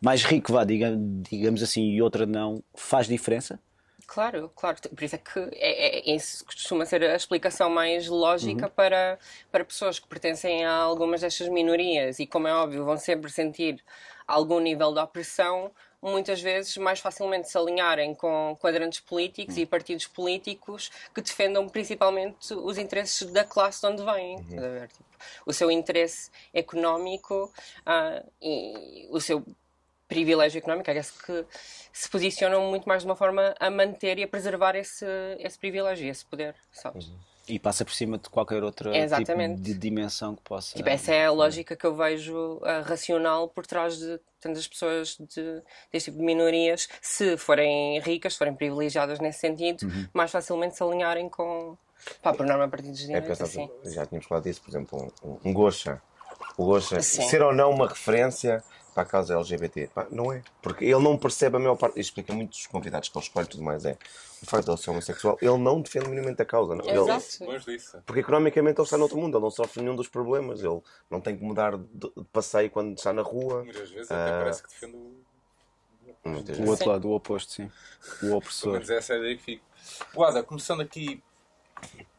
mais 0.00 0.22
rico, 0.24 0.52
vá, 0.52 0.64
diga- 0.64 0.96
digamos 0.98 1.62
assim, 1.62 1.90
e 1.90 2.02
outra 2.02 2.26
não, 2.26 2.62
faz 2.74 3.06
diferença? 3.06 3.58
Claro, 4.06 4.50
claro. 4.54 4.76
Por 4.94 5.04
isso 5.04 5.14
é 5.14 5.18
que 5.18 5.38
é, 5.54 6.10
é- 6.10 6.14
isso 6.14 6.44
costuma 6.44 6.84
ser 6.84 7.02
a 7.04 7.14
explicação 7.14 7.70
mais 7.70 8.08
lógica 8.08 8.68
para, 8.68 9.18
para 9.50 9.64
pessoas 9.64 9.98
que 9.98 10.06
pertencem 10.08 10.64
a 10.64 10.72
algumas 10.74 11.20
destas 11.20 11.48
minorias 11.48 12.18
e, 12.18 12.26
como 12.26 12.48
é 12.48 12.52
óbvio, 12.54 12.84
vão 12.84 12.96
sempre 12.98 13.30
sentir 13.30 13.82
algum 14.26 14.60
nível 14.60 14.92
de 14.92 14.98
opressão, 15.00 15.70
muitas 16.02 16.40
vezes 16.40 16.76
mais 16.76 16.98
facilmente 16.98 17.48
se 17.48 17.56
alinharem 17.56 18.14
com 18.14 18.56
quadrantes 18.60 18.98
políticos 19.00 19.56
e 19.56 19.64
partidos 19.64 20.06
políticos 20.06 20.90
que 21.14 21.22
defendam 21.22 21.68
principalmente 21.68 22.52
os 22.52 22.76
interesses 22.76 23.30
da 23.30 23.44
classe 23.44 23.80
de 23.80 23.86
onde 23.86 24.02
vêm. 24.02 24.36
ver? 24.42 24.88
Tipo, 24.88 25.04
o 25.46 25.52
seu 25.52 25.70
interesse 25.70 26.30
económico 26.52 27.52
ah, 27.86 28.22
e 28.40 29.06
o 29.10 29.20
seu 29.20 29.44
privilégio 30.08 30.58
económico, 30.58 30.90
é 30.90 30.94
que 30.94 31.46
se 31.92 32.10
posicionam 32.10 32.68
muito 32.68 32.86
mais 32.86 33.02
de 33.02 33.08
uma 33.08 33.16
forma 33.16 33.54
a 33.58 33.70
manter 33.70 34.18
e 34.18 34.24
a 34.24 34.28
preservar 34.28 34.76
esse, 34.76 35.06
esse 35.38 35.58
privilégio, 35.58 36.06
esse 36.06 36.24
poder, 36.24 36.54
sabes? 36.70 37.10
E 37.52 37.58
passa 37.58 37.84
por 37.84 37.92
cima 37.92 38.16
de 38.16 38.30
qualquer 38.30 38.62
outra 38.64 38.96
Exatamente. 38.96 39.56
tipo 39.56 39.64
de 39.66 39.74
dimensão 39.74 40.34
que 40.34 40.40
possa. 40.42 40.74
Tipo, 40.74 40.88
essa 40.88 41.12
é 41.12 41.26
a 41.26 41.30
lógica 41.30 41.76
que 41.76 41.84
eu 41.86 41.94
vejo 41.94 42.58
ah, 42.62 42.80
racional 42.80 43.46
por 43.46 43.66
trás 43.66 43.98
de 43.98 44.18
tantas 44.40 44.66
pessoas 44.66 45.18
de, 45.18 45.62
deste 45.92 46.10
tipo 46.10 46.16
de 46.18 46.24
minorias, 46.24 46.88
se 47.02 47.36
forem 47.36 48.00
ricas, 48.00 48.32
se 48.32 48.38
forem 48.38 48.54
privilegiadas 48.54 49.20
nesse 49.20 49.40
sentido, 49.40 49.86
mais 50.14 50.30
facilmente 50.30 50.76
se 50.76 50.82
alinharem 50.82 51.28
com, 51.28 51.76
pá, 52.22 52.32
por 52.32 52.46
norma, 52.46 52.66
partidos 52.68 52.98
de 52.98 53.04
É 53.04 53.06
direita, 53.20 53.28
pensar, 53.28 53.44
assim. 53.44 53.70
já 53.84 54.06
tínhamos 54.06 54.26
falado 54.26 54.44
disso, 54.44 54.62
por 54.62 54.70
exemplo, 54.70 55.12
um, 55.22 55.38
um 55.44 55.52
Gosha. 55.52 56.00
O 56.56 56.64
Gosha, 56.64 57.02
ser 57.02 57.42
ou 57.42 57.52
não 57.54 57.70
uma 57.70 57.86
referência 57.86 58.64
para 58.94 59.02
a 59.02 59.06
causa 59.06 59.34
LGBT. 59.34 59.88
Pá, 59.94 60.06
não 60.10 60.32
é. 60.32 60.42
Porque 60.60 60.84
ele 60.84 60.98
não 61.02 61.16
percebe 61.18 61.56
a 61.56 61.58
maior 61.58 61.76
parte. 61.76 61.98
Isto 62.00 62.10
explica 62.10 62.32
muito 62.32 62.52
os 62.52 62.66
convidados 62.66 63.08
que 63.08 63.16
ele 63.18 63.24
escolhe 63.24 63.46
e 63.46 63.50
tudo 63.50 63.62
mais. 63.62 63.84
É 63.84 63.96
o 64.42 64.46
facto 64.46 64.64
de 64.66 64.70
ele 64.72 64.78
ser 64.78 64.90
homossexual, 64.90 65.38
ele 65.40 65.56
não 65.58 65.80
defende 65.80 66.08
minimamente 66.08 66.42
a 66.42 66.44
causa. 66.44 66.74
Não. 66.74 66.84
Ele- 66.84 66.98
Exato. 66.98 67.44
Longe 67.44 67.64
disso. 67.64 68.02
porque 68.04 68.20
economicamente 68.20 68.78
ele 68.80 68.84
está 68.84 68.98
noutro 68.98 69.16
mundo, 69.18 69.36
ele 69.36 69.42
não 69.44 69.50
sofre 69.50 69.82
nenhum 69.82 69.94
dos 69.96 70.08
problemas. 70.08 70.62
Ele 70.62 70.80
não 71.10 71.20
tem 71.20 71.36
que 71.36 71.44
mudar 71.44 71.76
de, 71.78 72.10
passeio 72.32 72.70
quando 72.70 72.96
está 72.96 73.12
na 73.12 73.22
rua. 73.22 73.62
Muitas 73.64 73.90
vezes 73.90 74.10
Ah. 74.10 74.24
até 74.26 74.38
parece 74.38 74.62
que 74.62 74.68
defende 74.70 74.96
o. 74.96 75.22
O 76.24 76.68
outro 76.70 76.88
lado, 76.88 77.08
o 77.08 77.14
oposto, 77.14 77.50
sim. 77.52 77.64
O 77.64 78.20
Pelo 78.20 78.36
opressor. 78.36 78.72
menos 78.74 78.90
essa 78.90 79.12
é 79.14 79.16
a 79.16 79.18
ideia 79.18 79.36
que 79.36 79.42
fico. 79.42 79.64
Guada, 80.14 80.42
começando 80.42 80.80
aqui 80.80 81.20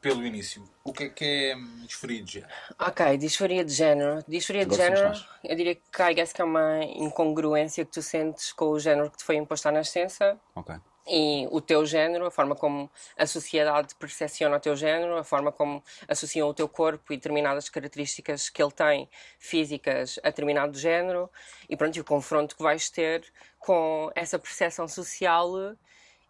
pelo 0.02 0.26
início, 0.26 0.64
o 0.84 0.92
que 0.92 1.06
é 1.06 1.10
que 1.10 1.26
é 1.26 1.56
disforia 1.86 2.22
de 2.22 2.32
género? 2.34 2.54
Ok, 2.78 3.18
disforia 3.18 3.64
de 3.64 3.72
género. 3.74 4.24
Disforia 4.28 4.66
de 4.66 4.76
género, 4.76 5.14
eu 5.44 5.56
diria 5.56 5.76
que 5.76 6.02
I 6.02 6.14
guess 6.14 6.34
que 6.34 6.42
é 6.42 6.46
uma 6.46 6.84
incongruência 6.84 7.86
que 7.86 7.92
tu 7.92 8.02
sentes 8.02 8.52
com 8.52 8.66
o 8.66 8.80
género 8.80 9.10
que 9.10 9.18
te 9.18 9.24
foi 9.24 9.38
imposto 9.38 9.70
à 9.70 9.72
nascença 9.72 10.38
Ok. 10.54 10.76
e 11.08 11.48
o 11.52 11.62
teu 11.62 11.86
género, 11.86 12.26
a 12.26 12.32
forma 12.32 12.54
como 12.54 12.92
a 13.18 13.26
sociedade 13.26 13.96
percepciona 13.96 14.58
o 14.58 14.60
teu 14.60 14.76
género, 14.76 15.18
a 15.18 15.24
forma 15.24 15.54
como 15.54 15.82
associam 16.06 16.50
o 16.50 16.54
teu 16.54 16.68
corpo 16.68 17.14
e 17.14 17.16
determinadas 17.16 17.70
características 17.70 18.50
que 18.50 18.62
ele 18.62 18.72
tem 18.74 19.10
físicas 19.40 20.20
a 20.22 20.30
determinado 20.30 20.78
género 20.78 21.30
e 21.70 21.78
pronto, 21.78 21.96
e 21.96 22.02
o 22.02 22.04
confronto 22.04 22.58
que 22.58 22.64
vais 22.64 22.90
ter 22.90 23.24
com 23.58 24.12
essa 24.16 24.38
percepção 24.38 24.86
social 24.86 25.50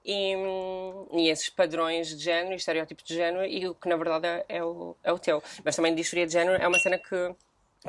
e, 0.06 0.36
hum, 0.36 1.08
e 1.14 1.30
esses 1.30 1.50
padrões 1.50 2.10
de 2.10 2.24
género 2.24 2.54
e 2.54 2.58
estereótipos 2.58 3.04
de 3.04 3.16
género 3.16 3.46
e 3.46 3.68
o 3.68 3.76
que 3.76 3.88
na 3.88 3.96
verdade 3.96 4.28
é, 4.28 4.46
é 4.50 4.64
o, 4.64 4.96
é 5.04 5.12
o 5.12 5.20
teu. 5.20 5.42
Mas 5.64 5.76
também 5.76 5.96
disforia 5.96 6.26
de 6.26 6.34
género 6.34 6.62
é 6.62 6.68
uma 6.68 6.80
cena 6.80 6.98
que, 6.98 7.36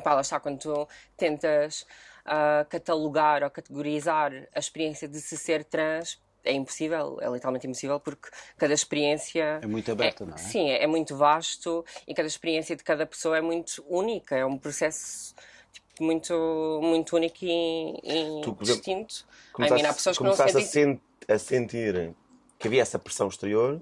pá, 0.03 0.13
lá 0.13 0.21
está, 0.21 0.39
quando 0.39 0.59
tu 0.59 0.87
tentas 1.17 1.85
ah, 2.25 2.65
catalogar 2.67 3.43
ou 3.43 3.51
categorizar 3.51 4.31
a 4.53 4.59
experiência 4.59 5.07
de 5.07 5.21
se 5.21 5.37
ser 5.37 5.63
trans, 5.63 6.19
é 6.43 6.53
impossível, 6.53 7.17
é 7.21 7.29
literalmente 7.29 7.67
impossível, 7.67 7.99
porque 7.99 8.29
cada 8.57 8.73
experiência. 8.73 9.59
É 9.61 9.67
muito 9.67 9.91
aberta, 9.91 10.25
não 10.25 10.33
é? 10.33 10.37
Sim, 10.37 10.69
é, 10.69 10.83
é 10.83 10.87
muito 10.87 11.15
vasto 11.15 11.85
e 12.07 12.13
cada 12.13 12.27
experiência 12.27 12.75
de 12.75 12.83
cada 12.83 13.05
pessoa 13.05 13.37
é 13.37 13.41
muito 13.41 13.83
única, 13.87 14.35
é 14.35 14.45
um 14.45 14.57
processo 14.57 15.35
tipo, 15.71 16.03
muito, 16.03 16.79
muito 16.81 17.15
único 17.15 17.37
e, 17.41 17.91
e 18.03 18.41
Tu, 18.41 18.57
exemplo, 18.61 18.65
distinto. 18.65 19.25
Começaste, 19.53 19.83
mean, 19.83 19.91
há 19.91 19.93
pessoas 19.93 20.17
que 20.17 20.23
não 20.23 20.33
sentem. 20.33 21.01
A, 21.27 21.33
sen- 21.33 21.35
a 21.35 21.39
sentir 21.39 22.13
que 22.59 22.67
havia 22.67 22.81
essa 22.81 22.97
pressão 22.99 23.27
exterior 23.27 23.81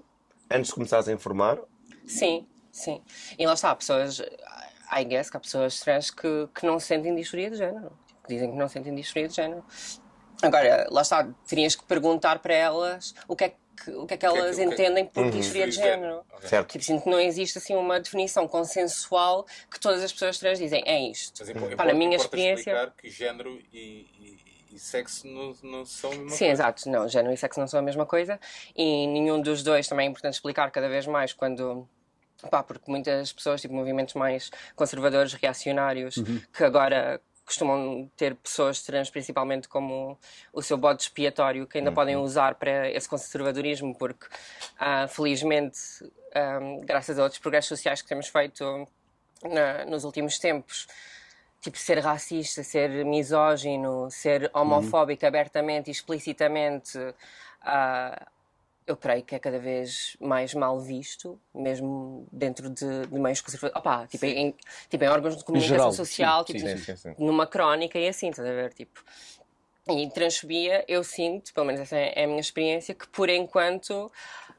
antes 0.50 0.68
de 0.70 0.74
começares 0.74 1.08
a 1.08 1.12
informar. 1.12 1.60
Sim, 2.06 2.48
sim. 2.72 3.02
E 3.38 3.46
lá 3.46 3.54
está, 3.54 3.72
há 3.72 3.76
pessoas, 3.76 4.20
I 4.20 5.04
guess 5.06 5.30
que 5.30 5.38
há 5.38 5.40
pessoas 5.40 5.80
trans 5.80 6.10
que, 6.12 6.48
que 6.54 6.66
não 6.66 6.80
sentem 6.80 7.16
disforia 7.16 7.50
de 7.50 7.58
género. 7.58 7.92
Que 8.24 8.34
dizem 8.34 8.52
que 8.52 8.58
não 8.58 8.68
sentem 8.68 8.94
disforia 8.96 9.28
de 9.28 9.36
género. 9.36 9.64
Agora, 10.42 10.88
lá 10.92 11.02
está, 11.02 11.24
terias 11.48 11.76
que 11.76 11.84
perguntar 11.86 12.40
para 12.40 12.54
elas 12.54 13.14
o 13.28 13.36
que 13.36 13.46
é 13.46 13.50
que, 13.50 13.90
o 13.92 14.06
que, 14.06 14.14
é 14.14 14.18
que 14.18 14.26
elas 14.26 14.54
o 14.56 14.60
que 14.60 14.62
é- 14.62 14.66
entendem 14.66 15.06
por 15.06 15.24
Uhum. 15.24 15.30
disforia 15.32 15.66
de 15.66 15.72
género. 15.76 16.24
Certo? 16.42 16.70
Tipo, 16.72 16.84
sinto 16.84 17.04
que 17.04 17.10
não 17.10 17.20
existe 17.20 17.58
assim 17.58 17.76
uma 17.76 18.00
definição 18.00 18.48
consensual 18.48 19.46
que 19.72 19.80
todas 19.80 20.04
as 20.04 20.12
pessoas 20.12 20.38
trans 20.38 20.60
dizem, 20.60 20.84
é 20.86 21.02
isto. 21.10 21.34
Mas 21.40 21.50
na 21.50 21.62
importa- 21.62 21.94
minha 21.94 22.16
experiência. 22.16 22.72
explicar 22.72 22.92
que 22.96 23.10
género 23.10 23.60
e, 23.74 23.78
e- 23.78 24.53
e 24.74 24.80
sexo 24.80 25.28
não, 25.28 25.56
não 25.64 25.86
são 25.86 26.10
a 26.12 26.16
mesma 26.16 26.30
Sim, 26.32 26.38
coisa. 26.46 26.52
exato. 26.52 26.90
Não, 26.90 27.08
género 27.08 27.34
e 27.34 27.38
sexo 27.38 27.60
não 27.60 27.68
são 27.68 27.80
a 27.80 27.84
mesma 27.84 28.06
coisa 28.06 28.40
e 28.76 29.08
nenhum 29.08 29.42
dos 29.42 29.62
dois 29.64 29.88
também 29.88 30.08
é 30.08 30.10
importante 30.10 30.34
explicar 30.34 30.72
cada 30.72 30.90
vez 30.90 31.06
mais 31.08 31.34
quando. 31.34 31.88
Pá, 32.52 32.62
porque 32.62 32.92
muitas 32.92 33.32
pessoas, 33.32 33.62
tipo 33.62 33.74
movimentos 33.74 34.16
mais 34.16 34.52
conservadores, 34.76 35.32
reacionários, 35.34 36.16
que 36.52 36.64
agora 36.64 37.22
costumam 37.46 38.10
ter 38.18 38.36
pessoas 38.36 38.82
trans 38.84 39.10
principalmente 39.10 39.68
como 39.70 40.18
o 40.52 40.62
seu 40.62 40.78
bode 40.78 41.04
expiatório 41.04 41.66
que 41.68 41.78
ainda 41.78 41.92
podem 41.92 42.16
usar 42.18 42.56
para 42.56 42.90
esse 42.90 43.08
conservadorismo, 43.08 43.96
porque 43.98 44.26
ah, 44.78 45.08
felizmente, 45.08 45.78
ah, 46.36 46.60
graças 46.84 47.18
a 47.18 47.24
outros 47.24 47.40
progressos 47.40 47.70
sociais 47.70 48.02
que 48.02 48.08
temos 48.10 48.28
feito 48.28 48.88
na- 49.44 49.86
nos 49.86 50.04
últimos 50.04 50.38
tempos, 50.40 50.88
tipo, 51.64 51.78
ser 51.78 52.00
racista, 52.00 52.62
ser 52.62 53.06
misógino, 53.06 54.12
ser 54.12 54.52
homofóbico 54.54 55.26
abertamente 55.26 55.88
e 55.88 55.92
explicitamente, 55.92 57.00
ah, 57.62 58.28
eu 58.86 58.98
creio 58.98 59.24
que 59.24 59.34
é 59.34 59.40
cada 59.40 59.58
vez 59.60 60.18
mais 60.20 60.54
mal 60.54 60.78
visto, 60.82 61.40
mesmo 61.56 62.28
dentro 62.32 62.70
de, 62.70 63.08
de 63.08 63.18
meios 63.18 63.40
conservadores. 63.40 63.80
Opa, 63.80 64.06
tipo, 64.08 64.26
em, 64.26 64.54
tipo, 64.90 65.04
em 65.06 65.08
órgãos 65.08 65.38
de 65.38 65.44
comunicação 65.46 65.78
geral, 65.78 65.92
social, 65.94 66.46
sim, 66.46 66.54
tipo, 66.54 66.98
Sim, 66.98 67.16
numa 67.18 67.48
crónica 67.48 67.98
e 67.98 68.10
assim, 68.10 68.30
estás 68.30 68.46
a 68.48 68.52
ver? 68.52 68.74
Tipo, 68.74 69.02
e 69.88 70.10
transfobia, 70.10 70.84
eu 70.88 71.02
sinto, 71.02 71.54
pelo 71.54 71.66
menos 71.66 71.80
essa 71.82 71.96
é 71.96 72.26
a 72.26 72.28
minha 72.28 72.42
experiência, 72.42 72.94
que 72.94 73.08
por 73.08 73.30
enquanto 73.30 74.12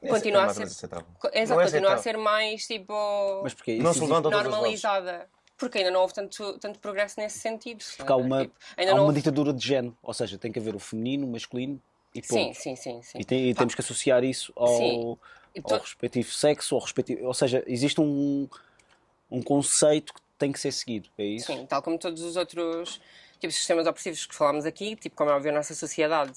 continua 0.08 0.42
É 0.42 0.46
a 0.46 0.48
ser. 0.54 0.62
Exato, 0.62 0.94
Não 0.94 1.30
é 1.30 1.34
continua 1.34 1.60
a 1.60 1.64
aceitável. 1.64 1.98
ser 2.02 2.16
mais 2.16 2.66
tipo 2.66 3.40
Mas 3.42 3.54
porque 3.54 3.76
Não 3.76 3.90
isso 3.90 4.00
se 4.00 4.04
as 4.04 4.10
vozes. 4.10 4.30
normalizada. 4.30 5.33
Porque 5.56 5.78
ainda 5.78 5.90
não 5.90 6.00
houve 6.00 6.12
tanto, 6.14 6.58
tanto 6.58 6.78
progresso 6.80 7.18
nesse 7.20 7.38
sentido. 7.38 7.84
Porque 7.96 8.12
há 8.12 8.16
uma, 8.16 8.42
Tipo, 8.42 8.54
há 8.76 8.94
uma 8.94 9.02
houve- 9.04 9.14
ditadura 9.14 9.52
de 9.52 9.64
género, 9.66 9.96
ou 10.02 10.12
seja, 10.12 10.36
tem 10.36 10.50
que 10.50 10.58
haver 10.58 10.74
o 10.74 10.78
feminino, 10.80 11.26
o 11.26 11.30
masculino 11.30 11.80
e 12.14 12.20
ponto. 12.20 12.54
Sim, 12.54 12.54
sim, 12.54 12.76
sim. 12.76 13.02
sim. 13.02 13.18
E, 13.20 13.24
tem- 13.24 13.50
e 13.50 13.54
temos 13.54 13.74
que 13.74 13.80
associar 13.80 14.24
isso 14.24 14.52
ao, 14.56 15.18
ao 15.64 15.78
respectivo 15.78 16.30
sexo, 16.32 16.74
ao 16.74 16.80
respectivo, 16.80 17.24
ou 17.24 17.34
seja, 17.34 17.62
existe 17.66 18.00
um, 18.00 18.48
um 19.30 19.40
conceito 19.42 20.12
que 20.12 20.20
tem 20.38 20.50
que 20.50 20.58
ser 20.58 20.72
seguido, 20.72 21.08
é 21.16 21.24
isso? 21.24 21.46
Sim, 21.46 21.64
tal 21.66 21.80
como 21.82 21.98
todos 21.98 22.20
os 22.22 22.36
outros 22.36 23.00
tipos 23.38 23.54
de 23.54 23.58
sistemas 23.60 23.86
opressivos 23.86 24.26
que 24.26 24.34
falámos 24.34 24.64
aqui, 24.64 24.96
tipo, 24.96 25.14
como 25.14 25.30
é 25.30 25.34
óbvio, 25.34 25.52
a 25.52 25.54
nossa 25.54 25.74
sociedade 25.74 26.32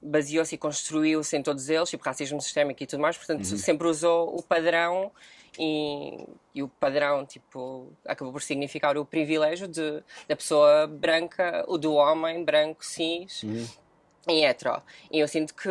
baseou-se 0.00 0.54
e 0.54 0.58
construiu-se 0.58 1.36
em 1.36 1.42
todos 1.42 1.68
eles, 1.68 1.90
tipo, 1.90 2.04
racismo 2.04 2.40
sistémico 2.40 2.82
e 2.82 2.86
tudo 2.86 3.00
mais, 3.00 3.16
portanto, 3.16 3.44
sempre 3.58 3.86
usou 3.88 4.36
o 4.36 4.42
padrão 4.42 5.10
e, 5.58 6.24
e 6.54 6.62
o 6.62 6.68
padrão, 6.68 7.26
tipo, 7.26 7.92
acabou 8.06 8.32
por 8.32 8.42
significar 8.42 8.96
o 8.96 9.04
privilégio 9.04 9.66
de, 9.66 10.02
da 10.28 10.36
pessoa 10.36 10.86
branca, 10.86 11.64
o 11.66 11.76
do 11.76 11.94
homem 11.94 12.44
branco, 12.44 12.84
cis 12.84 13.42
e 14.28 14.44
hetero. 14.44 14.82
E 15.10 15.18
eu 15.18 15.26
sinto 15.26 15.54
que 15.54 15.68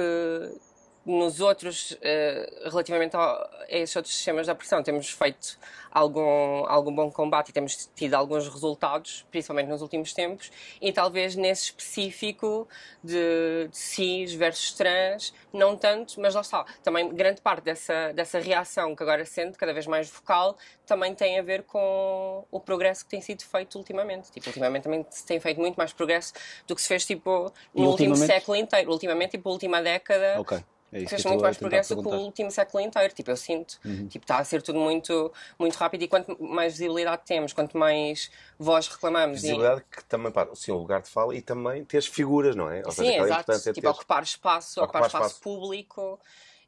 nos 1.07 1.39
outros, 1.39 1.97
eh, 2.01 2.63
relativamente 2.65 3.15
ao- 3.15 3.23
a 3.23 3.65
esses 3.69 3.95
outros 3.95 4.13
sistemas 4.13 4.45
de 4.45 4.51
opressão, 4.51 4.83
temos 4.83 5.09
feito 5.09 5.57
algum, 5.89 6.65
algum 6.67 6.93
bom 6.93 7.09
combate 7.09 7.49
e 7.49 7.53
temos 7.53 7.89
tido 7.95 8.13
alguns 8.13 8.47
resultados, 8.49 9.25
principalmente 9.31 9.69
nos 9.69 9.81
últimos 9.81 10.11
tempos, 10.13 10.51
e 10.81 10.91
talvez 10.91 11.33
nesse 11.35 11.63
específico 11.65 12.67
de, 13.01 13.69
de 13.71 13.77
cis 13.77 14.33
versus 14.33 14.73
trans, 14.73 15.33
não 15.53 15.77
tanto, 15.77 16.19
mas 16.19 16.35
lá 16.35 16.41
está. 16.41 16.65
Também 16.83 17.07
grande 17.15 17.39
parte 17.41 17.63
dessa, 17.63 18.11
dessa 18.13 18.37
reação 18.39 18.93
que 18.93 19.01
agora 19.01 19.25
sente, 19.25 19.57
cada 19.57 19.73
vez 19.73 19.87
mais 19.87 20.09
vocal, 20.09 20.57
também 20.85 21.15
tem 21.15 21.39
a 21.39 21.41
ver 21.41 21.63
com 21.63 22.45
o 22.51 22.59
progresso 22.59 23.05
que 23.05 23.11
tem 23.11 23.21
sido 23.21 23.43
feito 23.43 23.77
ultimamente. 23.77 24.29
Tipo, 24.29 24.47
ultimamente 24.47 24.83
também 24.83 25.05
se 25.09 25.25
tem 25.25 25.39
feito 25.39 25.59
muito 25.61 25.75
mais 25.77 25.93
progresso 25.93 26.33
do 26.67 26.75
que 26.75 26.81
se 26.81 26.87
fez 26.89 27.05
tipo, 27.05 27.51
no 27.73 27.83
último 27.91 28.13
século 28.27 28.57
inteiro. 28.57 28.91
Ultimamente, 28.91 29.31
tipo, 29.31 29.49
última 29.49 29.81
década 29.81 30.35
Ok. 30.41 30.61
É 30.91 30.99
isso 30.99 31.09
fez 31.09 31.25
muito 31.25 31.41
mais 31.41 31.57
progresso 31.57 31.95
que 32.01 32.07
o. 32.07 32.11
Uhum. 32.11 32.25
último 32.25 32.49
século 32.49 32.81
inteiro. 32.83 33.13
Tipo, 33.13 33.31
eu 33.31 33.37
sinto. 33.37 33.79
Tipo, 34.09 34.23
está 34.23 34.37
a 34.39 34.43
ser 34.43 34.61
tudo 34.61 34.79
muito, 34.79 35.33
muito 35.59 35.75
rápido 35.75 36.03
e 36.03 36.07
quanto 36.07 36.41
mais 36.41 36.73
visibilidade 36.73 37.23
temos, 37.25 37.51
quanto 37.53 37.77
mais 37.77 38.31
voz 38.57 38.87
reclamamos. 38.87 39.39
e- 39.39 39.41
Visibilidade 39.41 39.83
que 39.91 40.03
também, 40.05 40.31
sim, 40.55 40.71
o 40.71 40.77
lugar 40.77 41.01
de 41.01 41.09
fala 41.09 41.35
e 41.35 41.41
também 41.41 41.83
teres 41.83 42.07
figuras, 42.07 42.55
não 42.55 42.69
é? 42.71 42.81
Ou 42.85 42.91
Sim, 42.91 43.03
seja, 43.03 43.11
aquela 43.11 43.27
exato. 43.27 43.51
de 43.51 43.59
Tipo, 43.59 43.73
teres- 43.81 43.95
ocupar 43.97 44.23
espaço, 44.23 44.81
ocupar, 44.81 45.01
Ocupar 45.01 45.07
espaço, 45.07 45.25
espaço. 45.35 45.41
público 45.41 46.19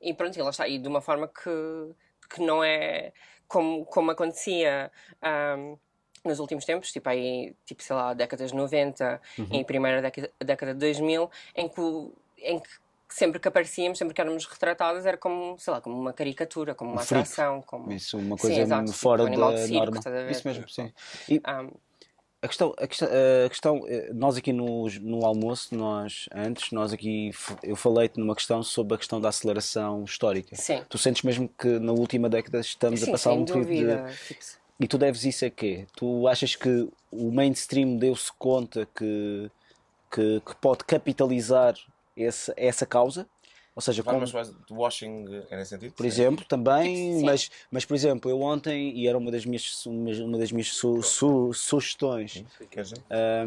e 0.01 0.13
pronto, 0.13 0.37
e 0.37 0.41
lá 0.41 0.49
está. 0.49 0.67
E 0.67 0.77
de 0.77 0.87
uma 0.87 0.99
forma 1.01 1.27
que, 1.27 1.95
que 2.29 2.41
não 2.41 2.61
é 2.63 3.13
como, 3.47 3.85
como 3.85 4.11
acontecia 4.11 4.91
ahm, 5.21 5.75
nos 6.25 6.39
últimos 6.39 6.65
tempos, 6.65 6.91
tipo 6.91 7.07
aí, 7.07 7.55
tipo, 7.65 7.81
sei 7.81 7.95
lá, 7.95 8.13
décadas 8.13 8.51
de 8.51 8.57
90 8.57 9.21
Uhum. 9.37 9.47
e 9.53 9.63
primeira 9.63 10.01
década, 10.01 10.29
década 10.43 10.73
de 10.73 10.79
2000, 10.81 11.31
em 11.55 11.69
que, 11.69 11.81
em 12.39 12.59
que 12.59 12.69
sempre 13.09 13.39
que 13.39 13.47
aparecíamos, 13.47 13.97
sempre 13.97 14.13
que 14.13 14.21
éramos 14.21 14.45
retratadas, 14.45 15.05
era 15.05 15.17
como, 15.17 15.57
sei 15.57 15.73
lá, 15.73 15.81
como 15.81 15.99
uma 15.99 16.13
caricatura, 16.13 16.75
como 16.75 16.91
uma 16.91 17.01
Um 17.01 17.03
atração, 17.03 17.61
como... 17.65 17.91
Isso, 17.91 18.17
uma 18.17 18.37
Sim, 18.37 18.41
coisa 18.41 18.61
exato, 18.61 18.93
fora 18.93 19.25
tipo, 19.25 19.35
um 19.35 19.51
da 19.51 19.57
circo, 19.57 19.85
norma. 19.85 20.31
Isso 20.31 20.47
mesmo, 20.47 20.69
sim. 20.69 20.93
E 21.27 21.41
Ahm, 21.43 21.69
a 22.41 22.47
questão, 22.47 22.73
a 22.77 22.87
questão, 22.87 23.09
a 23.45 23.49
questão 23.49 23.85
eh, 23.87 24.11
nós 24.13 24.37
aqui 24.37 24.53
no, 24.53 24.87
no 25.01 25.25
almoço, 25.25 25.75
nós 25.75 26.29
antes, 26.33 26.71
nós 26.71 26.93
aqui, 26.93 27.31
eu 27.61 27.75
falei-te 27.75 28.17
numa 28.17 28.33
questão 28.33 28.63
sobre 28.63 28.95
a 28.95 28.97
questão 28.97 29.19
da 29.19 29.27
aceleração 29.27 30.05
histórica. 30.05 30.55
Sim. 30.55 30.81
Tu 30.87 30.97
sentes 30.97 31.23
mesmo 31.23 31.49
que 31.49 31.67
na 31.79 31.91
última 31.91 32.29
década 32.29 32.61
estamos 32.61 33.01
sim, 33.01 33.09
a 33.09 33.11
passar 33.11 33.33
um 33.33 33.43
período 33.43 33.67
de... 33.67 34.15
Tipo, 34.27 34.39
E 34.79 34.87
tu 34.87 34.97
deves 34.97 35.25
isso 35.25 35.43
a 35.43 35.49
quê? 35.49 35.85
Tu 35.97 36.27
achas 36.29 36.55
que 36.55 36.87
o 37.11 37.29
mainstream 37.29 37.97
deu-se 37.97 38.31
conta 38.39 38.87
que, 38.95 39.51
que, 40.09 40.41
que 40.45 40.55
pode 40.61 40.85
capitalizar 40.85 41.75
esse, 42.21 42.53
essa 42.57 42.85
causa? 42.85 43.27
Ou 43.75 43.81
seja, 43.81 44.03
como, 44.03 44.25
washing 44.71 45.25
é 45.49 45.55
nesse 45.55 45.69
sentido? 45.69 45.93
por 45.93 46.05
exemplo, 46.05 46.43
também, 46.45 47.19
Sim. 47.19 47.23
mas, 47.25 47.49
mas 47.71 47.85
por 47.85 47.93
exemplo, 47.95 48.29
eu 48.29 48.41
ontem, 48.41 48.91
e 48.97 49.07
era 49.07 49.17
uma 49.17 49.31
das 49.31 49.45
minhas, 49.45 49.85
uma, 49.85 50.37
das 50.37 50.51
minhas 50.51 50.67
su- 50.73 51.01
su- 51.01 51.53
sugestões, 51.53 52.43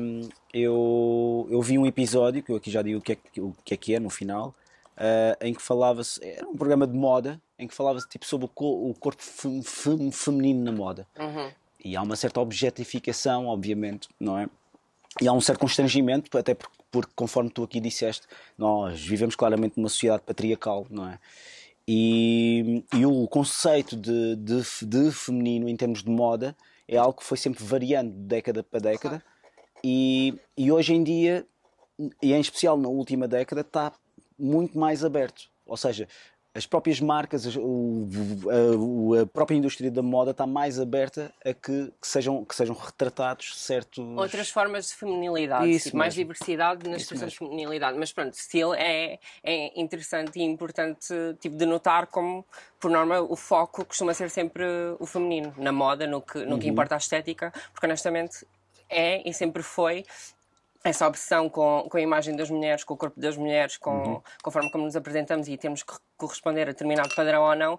um, 0.00 0.28
eu, 0.54 1.46
eu 1.50 1.60
vi 1.60 1.76
um 1.78 1.84
episódio, 1.86 2.42
que 2.42 2.50
eu 2.50 2.56
aqui 2.56 2.70
já 2.70 2.80
digo 2.80 2.98
o 2.98 3.02
que 3.02 3.12
é 3.12 3.16
que, 3.16 3.40
o 3.40 3.54
que, 3.64 3.74
é, 3.74 3.76
que 3.76 3.94
é 3.94 4.00
no 4.00 4.08
final, 4.08 4.54
uh, 4.96 5.36
em 5.44 5.52
que 5.52 5.60
falava-se, 5.60 6.24
era 6.24 6.48
um 6.48 6.56
programa 6.56 6.86
de 6.86 6.94
moda, 6.96 7.40
em 7.58 7.66
que 7.68 7.74
falava-se 7.74 8.08
tipo, 8.08 8.24
sobre 8.24 8.46
o, 8.46 8.48
co- 8.48 8.88
o 8.90 8.94
corpo 8.94 9.22
fem- 9.22 9.62
fem- 9.62 10.10
feminino 10.12 10.62
na 10.64 10.72
moda. 10.72 11.06
uhum. 11.18 11.50
E 11.84 11.96
há 11.96 12.00
uma 12.02 12.14
certa 12.16 12.40
objetificação, 12.40 13.48
obviamente, 13.48 14.08
não 14.18 14.38
é? 14.38 14.48
E 15.20 15.26
há 15.28 15.32
um 15.32 15.40
certo 15.40 15.58
constrangimento, 15.58 16.38
até 16.38 16.54
porque, 16.54 16.76
porque, 16.92 17.12
conforme 17.16 17.50
tu 17.50 17.64
aqui 17.64 17.80
disseste, 17.80 18.26
nós 18.56 19.00
vivemos 19.00 19.34
claramente 19.34 19.78
numa 19.78 19.88
sociedade 19.88 20.22
patriarcal, 20.24 20.86
não 20.90 21.08
é? 21.08 21.18
E, 21.88 22.84
e 22.94 23.04
o 23.04 23.26
conceito 23.26 23.96
de, 23.96 24.36
de, 24.36 24.62
de 24.82 25.10
feminino 25.10 25.68
em 25.68 25.76
termos 25.76 26.04
de 26.04 26.10
moda 26.10 26.54
é 26.86 26.96
algo 26.96 27.18
que 27.18 27.24
foi 27.24 27.36
sempre 27.36 27.64
variando 27.64 28.12
de 28.12 28.20
década 28.20 28.62
para 28.62 28.78
década. 28.78 29.24
E, 29.82 30.38
e 30.56 30.70
hoje 30.70 30.92
em 30.94 31.02
dia, 31.02 31.44
e 32.22 32.32
em 32.32 32.40
especial 32.40 32.76
na 32.76 32.88
última 32.88 33.26
década, 33.26 33.62
está 33.62 33.92
muito 34.38 34.78
mais 34.78 35.04
aberto. 35.04 35.50
Ou 35.66 35.76
seja, 35.76 36.06
as 36.54 36.66
próprias 36.66 37.00
marcas, 37.00 37.46
o- 37.56 38.06
a, 39.18 39.22
a 39.22 39.26
própria 39.26 39.56
indústria 39.56 39.90
da 39.90 40.02
moda 40.02 40.32
está 40.32 40.46
mais 40.46 40.78
aberta 40.78 41.32
a 41.44 41.54
que, 41.54 41.90
que 42.00 42.06
sejam, 42.06 42.44
que 42.44 42.54
sejam 42.54 42.74
retratados 42.74 43.56
certos. 43.58 44.04
outras 44.18 44.50
formas 44.50 44.88
de 44.88 44.94
feminilidade, 44.94 45.70
Isso 45.70 45.84
tipo, 45.86 45.96
mais 45.96 46.14
diversidade 46.14 46.88
na 46.88 46.96
Isso 46.96 47.04
expressão 47.04 47.28
de 47.28 47.38
feminilidade. 47.38 47.98
Mas 47.98 48.12
pronto, 48.12 48.34
still 48.36 48.74
é, 48.74 49.18
é 49.42 49.80
interessante 49.80 50.38
e 50.38 50.42
importante 50.42 51.14
tipo, 51.40 51.56
de 51.56 51.64
notar 51.64 52.06
como, 52.08 52.44
por 52.78 52.90
norma, 52.90 53.20
o 53.20 53.34
foco 53.36 53.84
costuma 53.86 54.12
ser 54.12 54.28
sempre 54.28 54.64
o 54.98 55.06
feminino, 55.06 55.54
na 55.56 55.72
moda, 55.72 56.06
no 56.06 56.20
que, 56.20 56.44
no 56.44 56.58
que 56.58 56.66
Uhum. 56.66 56.72
importa 56.72 56.94
a 56.94 56.98
estética, 56.98 57.50
porque 57.72 57.86
honestamente 57.86 58.46
é 58.90 59.26
e 59.26 59.32
sempre 59.32 59.62
foi 59.62 60.04
essa 60.84 61.06
obsessão 61.06 61.48
com, 61.48 61.86
com 61.90 61.96
a 61.96 62.00
imagem 62.00 62.34
das 62.36 62.50
mulheres, 62.50 62.82
com 62.84 62.94
o 62.94 62.96
corpo 62.96 63.18
das 63.20 63.36
mulheres, 63.36 63.76
com, 63.76 63.90
Uhum. 63.90 64.22
com 64.42 64.50
a 64.50 64.52
forma 64.52 64.70
como 64.70 64.84
nos 64.84 64.96
apresentamos 64.96 65.46
e 65.48 65.56
temos 65.56 65.82
que 65.82 65.94
corresponder 66.16 66.62
a 66.62 66.72
determinado 66.72 67.14
padrão 67.14 67.42
ou 67.42 67.54
não, 67.54 67.78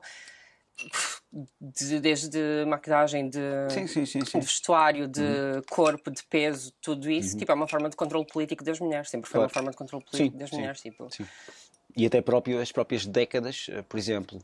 de- 1.62 2.00
desde 2.00 2.40
maquilhagem, 2.68 3.30
de, 3.30 3.40
Sim, 3.70 3.88
sim, 3.88 4.06
sim. 4.06 4.20
de 4.20 4.40
vestuário, 4.46 5.08
de 5.08 5.22
Uhum. 5.22 5.62
corpo, 5.70 6.10
de 6.12 6.24
peso, 6.24 6.72
tudo 6.82 7.10
isso, 7.10 7.38
tipo, 7.38 7.52
é 7.52 7.56
uma 7.56 7.68
forma 7.68 7.90
de 7.90 7.96
controle 7.96 8.26
político 8.26 8.64
das 8.64 8.80
mulheres. 8.80 9.10
Sempre 9.10 9.30
foi 9.30 9.40
uma 9.40 9.48
Claro. 9.48 9.54
forma 9.54 9.72
de 9.72 9.78
controle 9.78 10.06
político 10.06 10.38
das 10.38 10.52
mulheres. 10.52 10.82
Tipo, 10.82 11.08
sim. 11.12 11.26
E 11.96 12.06
até 12.06 12.22
próprio, 12.22 12.60
as 12.60 12.72
próprias 12.72 13.06
décadas, 13.06 13.68
eh, 13.70 13.82
por 13.84 13.98
exemplo. 14.00 14.40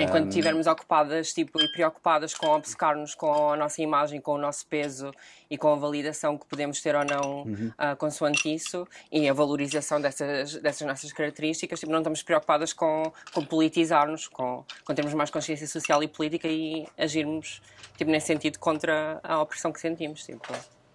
Enquanto 0.00 0.28
estivermos 0.28 0.66
ocupadas 0.66 1.32
tipo, 1.32 1.60
e 1.62 1.68
preocupadas 1.70 2.34
com 2.34 2.48
obcecar-nos 2.48 3.14
com 3.14 3.52
a 3.52 3.56
nossa 3.56 3.80
imagem, 3.80 4.20
com 4.20 4.32
o 4.32 4.38
nosso 4.38 4.66
peso 4.66 5.12
e 5.48 5.56
com 5.56 5.72
a 5.72 5.76
validação 5.76 6.36
que 6.36 6.44
podemos 6.46 6.80
ter 6.82 6.94
ou 6.96 7.04
não 7.04 7.42
Uhum. 7.44 7.72
ah, 7.78 7.94
consoante 7.96 8.52
isso 8.52 8.86
e 9.10 9.28
a 9.28 9.32
valorização 9.32 10.00
dessas, 10.00 10.56
dessas 10.56 10.86
nossas 10.86 11.12
características, 11.12 11.78
tipo, 11.80 11.92
não 11.92 12.00
estamos 12.00 12.22
preocupadas 12.22 12.72
com, 12.72 13.12
com 13.32 13.44
politizar-nos, 13.44 14.26
com, 14.26 14.64
com 14.84 14.94
termos 14.94 15.14
mais 15.14 15.30
consciência 15.30 15.66
social 15.66 16.02
e 16.02 16.08
política 16.08 16.48
e 16.48 16.86
agirmos 16.98 17.62
tipo, 17.96 18.10
nesse 18.10 18.26
sentido 18.26 18.58
contra 18.58 19.20
a 19.22 19.40
opressão 19.40 19.72
que 19.72 19.80
sentimos. 19.80 20.24
Tipo. 20.26 20.42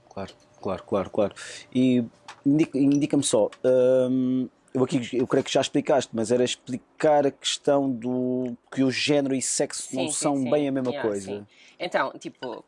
Claro, 0.09 0.33
claro, 0.61 0.83
claro, 0.83 1.09
claro. 1.09 1.35
E 1.73 2.03
indica- 2.45 2.77
indica-me 2.77 3.23
só, 3.23 3.49
hum, 3.63 4.47
eu 4.73 4.83
aqui 4.83 5.09
eu 5.13 5.27
creio 5.27 5.43
que 5.43 5.51
já 5.51 5.61
explicaste, 5.61 6.11
mas 6.13 6.31
era 6.31 6.43
explicar 6.43 7.27
a 7.27 7.31
questão 7.31 7.89
do 7.89 8.55
que 8.71 8.83
o 8.83 8.89
género 8.91 9.35
e 9.35 9.41
sexo 9.41 9.95
não 9.95 10.07
Sim, 10.07 10.11
sim, 10.11 10.19
são 10.19 10.35
sim. 10.37 10.49
bem 10.49 10.67
a 10.67 10.71
mesma 10.71 10.91
Yeah, 10.91 11.09
coisa. 11.09 11.25
sim. 11.25 11.47
Então, 11.79 12.11
tipo, 12.17 12.65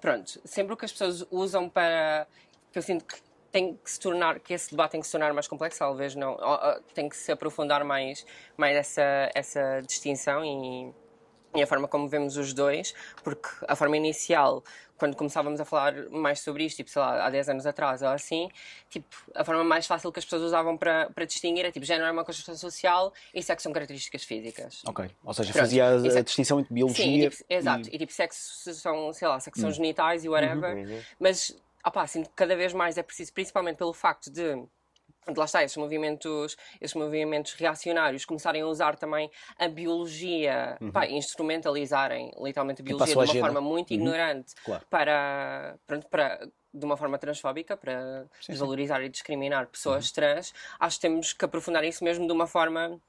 pronto, 0.00 0.40
sempre 0.44 0.74
o 0.74 0.76
que 0.76 0.84
as 0.84 0.92
pessoas 0.92 1.26
usam 1.30 1.68
para. 1.68 2.26
que 2.72 2.78
eu 2.78 2.82
sinto 2.82 3.04
que 3.04 3.16
tem 3.50 3.74
que 3.74 3.90
se 3.90 3.98
tornar, 3.98 4.38
que 4.40 4.52
esse 4.52 4.70
debate 4.70 4.92
tem 4.92 5.00
que 5.00 5.06
se 5.06 5.12
tornar 5.12 5.32
mais 5.32 5.48
complexo, 5.48 5.78
talvez 5.78 6.14
não. 6.14 6.36
tem 6.94 7.08
que 7.08 7.16
se 7.16 7.32
aprofundar 7.32 7.84
mais, 7.84 8.26
mais 8.56 8.76
essa, 8.76 9.30
essa 9.34 9.80
distinção 9.80 10.44
e, 10.44 10.92
e 11.54 11.62
a 11.62 11.66
forma 11.66 11.88
como 11.88 12.06
vemos 12.06 12.36
os 12.36 12.52
dois, 12.52 12.94
porque 13.24 13.48
a 13.66 13.74
forma 13.74 13.96
inicial, 13.96 14.62
quando 14.96 15.16
começávamos 15.16 15.60
a 15.60 15.64
falar 15.64 16.08
mais 16.10 16.40
sobre 16.40 16.64
isto, 16.64 16.76
tipo, 16.78 16.90
sei 16.90 17.00
lá, 17.00 17.26
há 17.26 17.30
10 17.30 17.48
anos 17.48 17.66
atrás 17.66 18.02
ou 18.02 18.08
assim, 18.08 18.48
tipo, 18.88 19.06
a 19.34 19.44
forma 19.44 19.62
mais 19.64 19.86
fácil 19.86 20.10
que 20.12 20.18
as 20.18 20.24
pessoas 20.24 20.42
usavam 20.42 20.76
para, 20.76 21.10
para 21.10 21.24
distinguir 21.24 21.64
é 21.64 21.70
tipo, 21.70 21.84
género 21.84 22.06
é 22.06 22.12
uma 22.12 22.24
construção 22.24 22.56
social 22.56 23.12
e 23.34 23.42
sexo 23.42 23.64
são 23.64 23.72
características 23.72 24.24
físicas. 24.24 24.82
Ok, 24.86 25.10
ou 25.24 25.34
seja, 25.34 25.52
Pronto, 25.52 25.62
fazia 25.62 25.84
a, 25.86 25.90
a 25.90 26.18
é- 26.18 26.22
distinção 26.22 26.60
entre 26.60 26.68
Sim, 26.68 26.74
biologia 26.74 27.26
e 27.26 27.30
tipo, 27.30 27.44
exato. 27.48 27.88
e... 27.88 27.90
Hum. 27.90 27.94
E 27.94 27.98
tipo, 27.98 28.12
sexo 28.12 28.74
são, 28.74 29.12
sei 29.12 29.28
lá, 29.28 29.40
sexo 29.40 29.60
são 29.60 29.70
genitais 29.70 30.24
e 30.24 30.28
whatever. 30.28 31.06
Mas, 31.18 31.56
opá, 31.84 32.06
que 32.06 32.24
cada 32.34 32.56
vez 32.56 32.72
mais 32.72 32.98
é 32.98 33.02
preciso, 33.02 33.32
principalmente 33.32 33.76
pelo 33.76 33.92
facto 33.92 34.30
de. 34.30 34.62
De 35.32 35.38
lá 35.38 35.44
está, 35.44 35.62
esses 35.64 35.76
movimentos, 35.76 36.56
esses 36.80 36.94
movimentos 36.94 37.54
reacionários 37.54 38.24
começarem 38.24 38.62
a 38.62 38.66
usar 38.66 38.96
também 38.96 39.30
a 39.58 39.68
biologia, 39.68 40.78
pá, 40.92 41.06
instrumentalizarem 41.06 42.32
literalmente 42.40 42.80
a 42.82 42.84
biologia 42.84 43.12
de 43.12 43.18
uma 43.18 43.24
agenda. 43.24 43.40
forma 43.40 43.60
muito 43.60 43.92
ignorante 43.92 44.54
Claro. 44.64 44.86
para, 44.88 45.76
pronto, 45.86 46.06
para, 46.08 46.48
de 46.72 46.84
uma 46.84 46.96
forma 46.96 47.18
transfóbica, 47.18 47.76
para 47.76 48.26
desvalorizar 48.48 49.02
e 49.02 49.08
discriminar 49.08 49.66
pessoas 49.66 50.12
trans, 50.12 50.54
acho 50.78 50.96
que 50.96 51.02
temos 51.02 51.32
que 51.32 51.44
aprofundar 51.44 51.84
isso 51.84 52.04
mesmo 52.04 52.26
de 52.26 52.32
uma 52.32 52.46
forma 52.46 53.00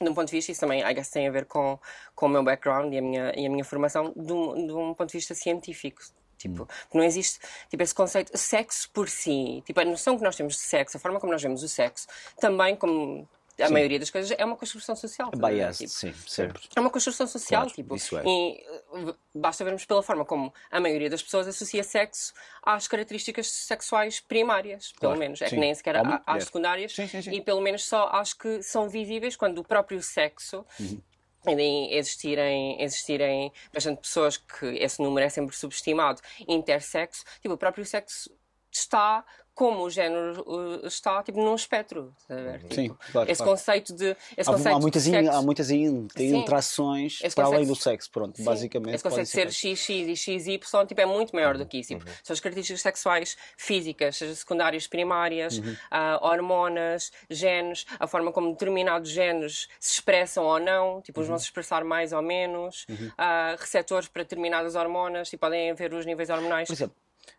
de 0.00 0.08
um 0.08 0.14
ponto 0.14 0.26
de 0.28 0.32
vista, 0.32 0.50
isso 0.50 0.60
também 0.60 0.82
I 0.82 0.94
guess, 0.94 1.10
tem 1.10 1.28
a 1.28 1.30
ver 1.30 1.44
com, 1.44 1.78
com 2.14 2.26
o 2.26 2.28
meu 2.28 2.42
background 2.42 2.92
e 2.92 2.98
a 2.98 3.02
minha, 3.02 3.32
e 3.36 3.46
a 3.46 3.50
minha 3.50 3.64
formação, 3.64 4.12
de 4.16 4.32
um, 4.32 4.66
de 4.66 4.72
um 4.72 4.94
ponto 4.94 5.10
de 5.10 5.18
vista 5.18 5.34
científico. 5.34 6.02
Tipo, 6.42 6.66
porque 6.66 6.98
não 6.98 7.04
existe 7.04 7.38
tipo, 7.70 7.82
esse 7.82 7.94
conceito, 7.94 8.36
sexo 8.36 8.90
por 8.90 9.08
si, 9.08 9.62
tipo, 9.64 9.78
a 9.80 9.84
noção 9.84 10.16
que 10.18 10.24
nós 10.24 10.34
temos 10.34 10.54
de 10.54 10.60
sexo, 10.60 10.96
a 10.96 11.00
forma 11.00 11.20
como 11.20 11.32
nós 11.32 11.40
vemos 11.42 11.62
o 11.62 11.68
sexo, 11.68 12.06
também 12.40 12.74
como 12.74 13.28
a 13.60 13.68
maioria 13.70 13.98
das 14.00 14.10
coisas, 14.10 14.34
é 14.36 14.44
uma 14.44 14.56
construção 14.56 14.96
social. 14.96 15.30
É 15.32 15.36
biased, 15.36 15.86
Tipo, 15.86 15.90
sim, 15.90 16.14
sempre. 16.26 16.60
é 16.74 16.80
uma 16.80 16.90
construção 16.90 17.26
social, 17.28 17.62
Claro, 17.62 17.74
tipo, 17.76 17.94
isso 17.94 18.16
é. 18.18 18.22
e 18.26 18.64
uh, 18.92 19.14
basta 19.34 19.62
vermos 19.62 19.84
pela 19.84 20.02
forma 20.02 20.24
como 20.24 20.52
a 20.70 20.80
maioria 20.80 21.08
das 21.08 21.22
pessoas 21.22 21.46
associa 21.46 21.84
sexo 21.84 22.32
às 22.62 22.88
características 22.88 23.48
sexuais 23.48 24.18
primárias, 24.20 24.90
pelo 24.92 25.12
Claro, 25.12 25.18
menos. 25.18 25.40
É 25.42 25.48
sim. 25.48 25.54
que 25.54 25.60
nem 25.60 25.72
sequer 25.74 25.94
Homem, 25.96 26.14
às 26.14 26.26
mulher. 26.26 26.44
secundárias, 26.44 26.92
Sim, 26.94 27.06
sim, 27.06 27.22
sim. 27.22 27.30
e 27.30 27.40
pelo 27.40 27.60
menos 27.60 27.84
só 27.84 28.08
acho 28.08 28.36
que 28.36 28.62
são 28.62 28.88
visíveis 28.88 29.36
quando 29.36 29.58
o 29.58 29.64
próprio 29.64 30.02
sexo. 30.02 30.64
Uhum. 30.80 31.00
Podem 31.42 31.92
existirem, 31.94 32.80
existirem 32.80 33.52
bastante 33.72 34.00
pessoas 34.00 34.36
que 34.36 34.66
esse 34.76 35.02
número 35.02 35.26
é 35.26 35.28
sempre 35.28 35.56
subestimado, 35.56 36.20
intersexo, 36.46 37.24
tipo, 37.40 37.54
o 37.54 37.58
próprio 37.58 37.84
sexo 37.84 38.30
está 38.70 39.24
como 39.54 39.82
o 39.84 39.90
género 39.90 40.42
uh, 40.46 40.86
está, 40.86 41.22
tipo, 41.22 41.38
num 41.42 41.54
espectro. 41.54 42.14
ver? 42.28 42.58
Tipo, 42.60 42.74
Sim, 42.74 42.96
claro, 43.12 43.30
esse 43.30 43.38
claro. 43.42 43.52
conceito 43.52 43.94
de. 43.94 44.16
Esse 44.36 44.48
Há, 44.48 44.52
conceito 44.52 44.76
há 44.76 44.80
muitas, 44.80 45.02
de 45.04 45.10
in- 45.10 45.12
sexo. 45.12 45.30
há 45.32 45.42
muitas 45.42 45.70
in- 45.70 46.08
interações 46.18 47.18
Esse 47.22 47.34
para 47.34 47.44
além 47.46 47.66
do 47.66 47.74
sexo, 47.76 48.10
pronto, 48.10 48.36
Sim. 48.36 48.44
basicamente. 48.44 48.94
Esse 48.94 49.04
conceito 49.04 49.26
de 49.26 49.32
ser 49.32 49.50
XX 49.52 49.88
e 49.90 50.16
XY 50.16 50.58
tipo, 50.86 51.00
é 51.00 51.06
muito 51.06 51.34
maior 51.34 51.56
do 51.58 51.66
que 51.66 51.78
isso. 51.78 51.92
Uhum. 51.92 51.98
Tipo, 52.00 52.10
São 52.22 52.34
as 52.34 52.40
características 52.40 52.80
sexuais 52.82 53.36
físicas, 53.56 54.16
seja 54.16 54.34
secundárias, 54.34 54.86
primárias, 54.86 55.58
Uhum. 55.58 55.76
ah, 55.90 56.18
hormonas, 56.22 57.10
genes, 57.30 57.84
a 57.98 58.06
forma 58.06 58.32
como 58.32 58.52
determinados 58.52 59.10
genes 59.10 59.68
se 59.78 59.94
expressam 59.94 60.44
ou 60.44 60.58
não, 60.58 61.00
tipo, 61.02 61.20
Uhum. 61.20 61.22
os 61.22 61.28
vão 61.28 61.38
se 61.38 61.44
expressar 61.44 61.84
mais 61.84 62.12
ou 62.12 62.22
menos, 62.22 62.86
ah, 63.18 63.54
receptores 63.58 64.08
para 64.08 64.22
determinadas 64.22 64.74
hormonas, 64.74 65.28
tipo, 65.28 65.40
podem 65.42 65.70
haver 65.70 65.92
os 65.92 66.06
níveis 66.06 66.30
hormonais. 66.30 66.68
Por 66.68 66.74
exemplo, 66.74 66.96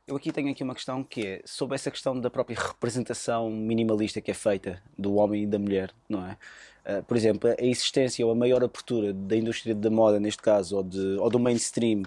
eu 0.08 0.16
aqui 0.16 0.32
tenho 0.32 0.50
aqui 0.50 0.64
uma 0.64 0.76
questão 0.76 1.04
que 1.04 1.26
é 1.26 1.42
sobre 1.46 1.76
essa 1.76 1.90
questão 1.90 2.20
da 2.20 2.30
própria 2.30 2.58
representação 2.58 3.50
minimalista 3.50 4.22
que 4.22 4.32
é 4.32 4.34
feita 4.34 4.82
do 4.98 5.16
homem 5.16 5.44
e 5.44 5.48
da 5.48 5.58
mulher, 5.58 5.92
não 6.10 6.26
é? 6.26 6.38
Ah, 6.86 7.02
por 7.08 7.16
exemplo, 7.16 7.50
a 7.50 7.64
existência 7.64 8.26
ou 8.26 8.32
a 8.32 8.36
maior 8.36 8.64
abertura 8.64 9.14
da 9.14 9.36
indústria 9.36 9.74
da 9.74 9.90
moda, 9.90 10.20
neste 10.20 10.42
caso, 10.42 10.78
ou, 10.78 10.84
de, 10.84 11.18
ou 11.18 11.30
do 11.30 11.40
mainstream, 11.40 12.04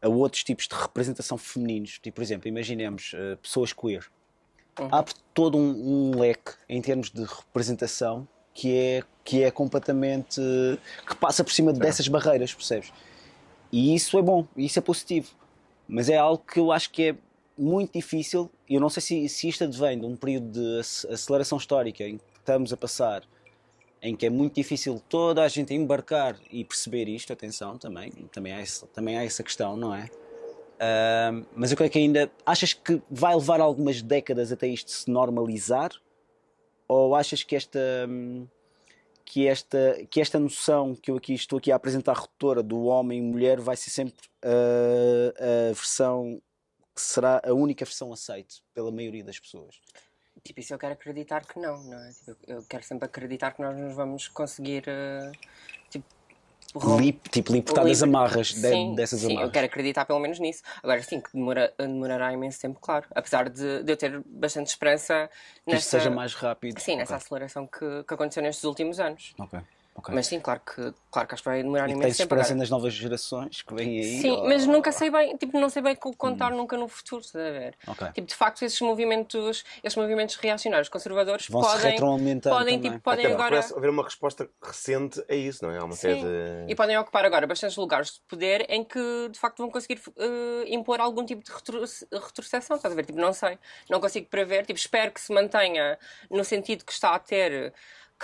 a 0.00 0.08
outros 0.08 0.44
tipos 0.44 0.68
de 0.68 0.74
representação 0.74 1.36
femininos. 1.36 1.98
Tipo, 1.98 2.16
por 2.16 2.22
exemplo, 2.22 2.48
imaginemos 2.48 3.12
ah, 3.14 3.36
pessoas 3.42 3.72
queer. 3.72 4.06
Abre 4.90 5.12
todo 5.34 5.58
um, 5.58 6.12
um 6.12 6.18
leque 6.18 6.52
em 6.68 6.80
termos 6.80 7.10
de 7.10 7.24
representação 7.24 8.26
que 8.54 8.74
é, 8.74 9.02
que 9.24 9.42
é 9.42 9.50
completamente. 9.50 10.40
que 11.06 11.14
passa 11.16 11.44
por 11.44 11.52
cima 11.52 11.72
dessas 11.72 12.08
barreiras, 12.08 12.54
percebes? 12.54 12.92
E 13.70 13.94
isso 13.94 14.18
é 14.18 14.22
bom, 14.22 14.46
isso 14.56 14.78
é 14.78 14.82
positivo. 14.82 15.34
Mas 15.94 16.08
é 16.08 16.16
algo 16.16 16.42
que 16.42 16.58
eu 16.58 16.72
acho 16.72 16.90
que 16.90 17.10
é 17.10 17.14
muito 17.56 17.92
difícil. 17.92 18.50
e 18.66 18.74
Eu 18.76 18.80
não 18.80 18.88
sei 18.88 19.02
se, 19.02 19.28
se 19.28 19.48
isto 19.48 19.64
advém 19.64 20.00
de 20.00 20.06
um 20.06 20.16
período 20.16 20.50
de 20.50 20.80
ac- 20.80 21.06
aceleração 21.12 21.58
histórica 21.58 22.02
em 22.02 22.16
que 22.16 22.24
estamos 22.38 22.72
a 22.72 22.78
passar, 22.78 23.22
em 24.00 24.16
que 24.16 24.24
é 24.24 24.30
muito 24.30 24.54
difícil 24.54 25.02
toda 25.06 25.42
a 25.42 25.48
gente 25.48 25.74
embarcar 25.74 26.34
e 26.50 26.64
perceber 26.64 27.08
isto. 27.08 27.30
Atenção, 27.30 27.76
também, 27.76 28.10
também, 28.32 28.54
há, 28.54 28.62
esse- 28.62 28.86
também 28.86 29.18
há 29.18 29.24
essa 29.24 29.42
questão, 29.42 29.76
não 29.76 29.94
é? 29.94 30.08
Ahm, 30.80 31.44
mas 31.54 31.70
eu 31.70 31.76
creio 31.76 31.92
que 31.92 31.98
ainda. 31.98 32.32
Achas 32.46 32.72
que 32.72 33.02
vai 33.10 33.34
levar 33.34 33.60
algumas 33.60 34.00
décadas 34.00 34.50
até 34.50 34.66
isto 34.66 34.90
se 34.90 35.10
normalizar? 35.10 35.90
Ou 36.88 37.14
achas 37.14 37.42
que 37.42 37.54
esta. 37.54 37.78
hum, 38.08 38.46
que 39.24 39.46
esta, 39.46 40.06
que 40.10 40.20
esta 40.20 40.38
noção 40.38 40.94
que 40.94 41.10
eu 41.10 41.16
aqui 41.16 41.34
estou 41.34 41.58
aqui 41.58 41.70
a 41.72 41.76
apresentar 41.76 42.14
retora 42.14 42.62
do 42.62 42.84
homem 42.84 43.18
e 43.18 43.22
mulher 43.22 43.60
vai 43.60 43.76
ser 43.76 43.90
sempre 43.90 44.26
uh, 44.44 45.70
a 45.70 45.72
versão 45.72 46.40
que 46.94 47.00
será 47.00 47.40
a 47.44 47.52
única 47.52 47.84
versão 47.84 48.12
aceita 48.12 48.54
pela 48.74 48.90
maioria 48.90 49.24
das 49.24 49.38
pessoas. 49.38 49.80
Tipo, 50.44 50.60
isso 50.60 50.74
eu 50.74 50.78
quero 50.78 50.92
acreditar 50.94 51.46
que 51.46 51.58
não, 51.58 51.82
não 51.84 51.98
é? 51.98 52.10
Tipo, 52.12 52.36
eu 52.46 52.62
quero 52.64 52.82
sempre 52.82 53.06
acreditar 53.06 53.52
que 53.52 53.62
nós 53.62 53.78
nos 53.78 53.94
vamos 53.94 54.28
conseguir, 54.28 54.84
rom- 54.88 55.32
Lip, 56.74 57.28
tipo, 57.30 57.52
libertar 57.52 57.84
das 57.84 58.00
Liber- 58.00 58.08
amarras, 58.16 58.48
de- 58.54 58.60
sim, 58.60 58.94
dessas 58.94 59.20
sim, 59.20 59.32
amarras. 59.32 59.48
eu 59.48 59.52
quero 59.52 59.66
acreditar 59.66 60.04
pelo 60.06 60.18
menos 60.20 60.38
nisso. 60.38 60.62
Agora 60.82 61.02
sim, 61.02 61.20
que 61.20 61.30
demora, 61.34 61.72
demorará 61.78 62.32
imenso 62.32 62.60
tempo, 62.60 62.80
claro. 62.80 63.06
Apesar 63.14 63.50
de, 63.50 63.82
de 63.82 63.92
eu 63.92 63.96
ter 63.96 64.22
bastante 64.26 64.68
esperança 64.68 65.28
Que 65.66 65.76
isto 65.76 65.90
seja 65.90 66.10
mais 66.10 66.34
rápido. 66.34 66.80
sim, 66.80 66.96
nessa 66.96 67.14
Ok, 67.16 67.24
aceleração 67.24 67.66
que, 67.66 68.04
que 68.08 68.14
aconteceu 68.14 68.42
nestes 68.42 68.64
últimos 68.64 68.98
anos. 68.98 69.34
ok, 69.38 69.60
ok. 69.94 70.14
Mas 70.14 70.26
sim, 70.26 70.40
claro 70.40 70.60
que, 70.60 70.94
claro 71.10 71.28
que 71.28 71.34
acho 71.34 71.42
que 71.42 71.48
vai 71.48 71.62
demorar 71.62 71.88
e 71.88 71.92
imenso 71.92 72.02
tens 72.02 72.16
tempo. 72.16 72.24
esperança 72.26 72.48
agora. 72.50 72.58
nas 72.60 72.70
novas 72.70 72.92
gerações 72.94 73.62
que 73.62 73.74
vêm 73.74 73.98
aí? 73.98 74.20
Sim, 74.20 74.30
ou- 74.30 74.44
mas 74.48 74.66
nunca 74.66 74.90
sei 74.92 75.10
bem, 75.10 75.36
tipo, 75.36 75.58
não 75.60 75.68
sei 75.68 75.82
bem 75.82 75.94
co- 75.94 76.14
contar 76.16 76.52
Hum. 76.52 76.56
nunca 76.56 76.76
no 76.76 76.88
futuro, 76.88 77.20
estás 77.22 77.44
a 77.46 77.50
ver? 77.50 77.76
Ok. 77.86 78.06
Tipo, 78.14 78.26
de 78.28 78.34
facto, 78.34 78.62
esses 78.64 78.80
movimentos, 78.80 79.64
esses 79.82 79.96
movimentos 79.96 80.36
reacionários 80.36 80.88
conservadores 80.88 81.46
Vão 81.48 81.62
se 81.62 81.68
podem, 81.72 81.90
retroalimentar 81.90 82.52
podem, 82.52 82.76
também. 82.76 82.90
tipo, 82.92 83.02
podem 83.02 83.24
Até 83.26 83.34
agora 83.34 83.50
parece 83.50 83.74
haver 83.76 83.90
uma 83.90 84.02
resposta 84.04 84.48
recente 84.62 85.22
a 85.28 85.34
isso, 85.34 85.64
não 85.64 85.72
é? 85.72 85.78
Há 85.78 85.84
uma 85.84 85.94
Sim. 85.94 86.20
de. 86.20 86.72
E 86.72 86.74
podem 86.74 86.96
ocupar 86.98 87.24
agora 87.24 87.46
bastantes 87.46 87.76
lugares 87.76 88.14
de 88.14 88.20
poder 88.28 88.66
em 88.70 88.82
que 88.84 89.28
de 89.30 89.38
facto 89.38 89.58
vão 89.58 89.70
conseguir 89.70 90.00
eh, 90.16 90.64
impor 90.68 91.00
algum 91.00 91.24
tipo 91.24 91.42
de 91.44 91.50
retro 91.52 91.82
retrocessão. 92.12 92.76
Estás 92.76 92.92
a 92.92 92.96
ver? 92.96 93.04
Tipo, 93.04 93.18
não 93.20 93.32
sei. 93.32 93.58
Não 93.90 94.00
consigo 94.00 94.26
prever. 94.28 94.64
Tipo, 94.66 94.78
espero 94.78 95.10
que 95.12 95.20
se 95.20 95.32
mantenha 95.32 95.98
no 96.30 96.44
sentido 96.44 96.84
que 96.84 96.92
está 96.92 97.14
a 97.14 97.18
ter. 97.18 97.72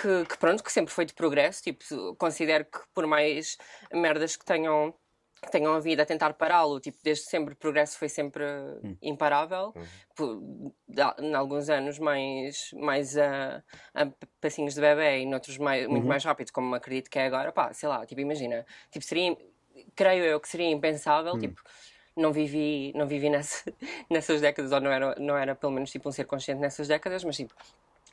Que, 0.00 0.24
que 0.26 0.38
pronto, 0.38 0.62
que 0.62 0.70
sempre 0.72 0.92
foi 0.94 1.04
de 1.04 1.12
progresso. 1.14 1.62
Tipo, 1.62 2.14
considero 2.16 2.64
que 2.64 2.78
por 2.94 3.06
mais 3.06 3.56
merdas 3.92 4.36
que 4.36 4.44
tenham 4.44 4.94
que 5.40 5.52
tenham 5.52 5.72
havido 5.72 6.02
a 6.02 6.04
tentar 6.04 6.32
pará-lo, 6.34 6.80
tipo, 6.80 6.98
desde 7.00 7.26
sempre 7.26 7.54
o 7.54 7.56
progresso 7.56 7.96
foi 7.96 8.08
sempre 8.08 8.44
imparável, 9.00 9.72
por, 10.16 10.42
da- 10.88 11.14
em 11.20 11.32
alguns 11.32 11.68
anos 11.70 11.96
mais, 12.00 12.70
mais 12.72 13.16
a, 13.16 13.62
a 13.94 14.08
passinhos 14.40 14.74
de 14.74 14.80
bebê 14.80 15.20
e 15.20 15.26
noutros 15.26 15.56
mais, 15.56 15.86
muito 15.86 16.02
mais 16.08 16.24
rápido, 16.24 16.50
como 16.52 16.74
acredito 16.74 17.08
que 17.08 17.20
é 17.20 17.26
agora, 17.26 17.52
pá, 17.52 17.72
sei 17.72 17.88
lá, 17.88 18.04
tipo, 18.04 18.20
imagina, 18.20 18.66
tipo, 18.90 19.04
seria, 19.04 19.36
creio 19.94 20.24
eu 20.24 20.40
que 20.40 20.48
seria 20.48 20.68
impensável, 20.70 21.38
tipo, 21.38 21.62
não 22.16 22.32
vivi, 22.32 22.92
não 22.96 23.06
vivi 23.06 23.30
nessa, 23.30 23.62
nessas 24.10 24.40
décadas, 24.40 24.72
ou 24.72 24.80
não 24.80 24.90
era, 24.90 25.14
não 25.20 25.36
era 25.36 25.54
pelo 25.54 25.70
menos 25.70 25.92
tipo 25.92 26.08
um 26.08 26.12
ser 26.12 26.24
consciente 26.24 26.60
nessas 26.60 26.88
décadas, 26.88 27.22
mas 27.22 27.36
tipo, 27.36 27.54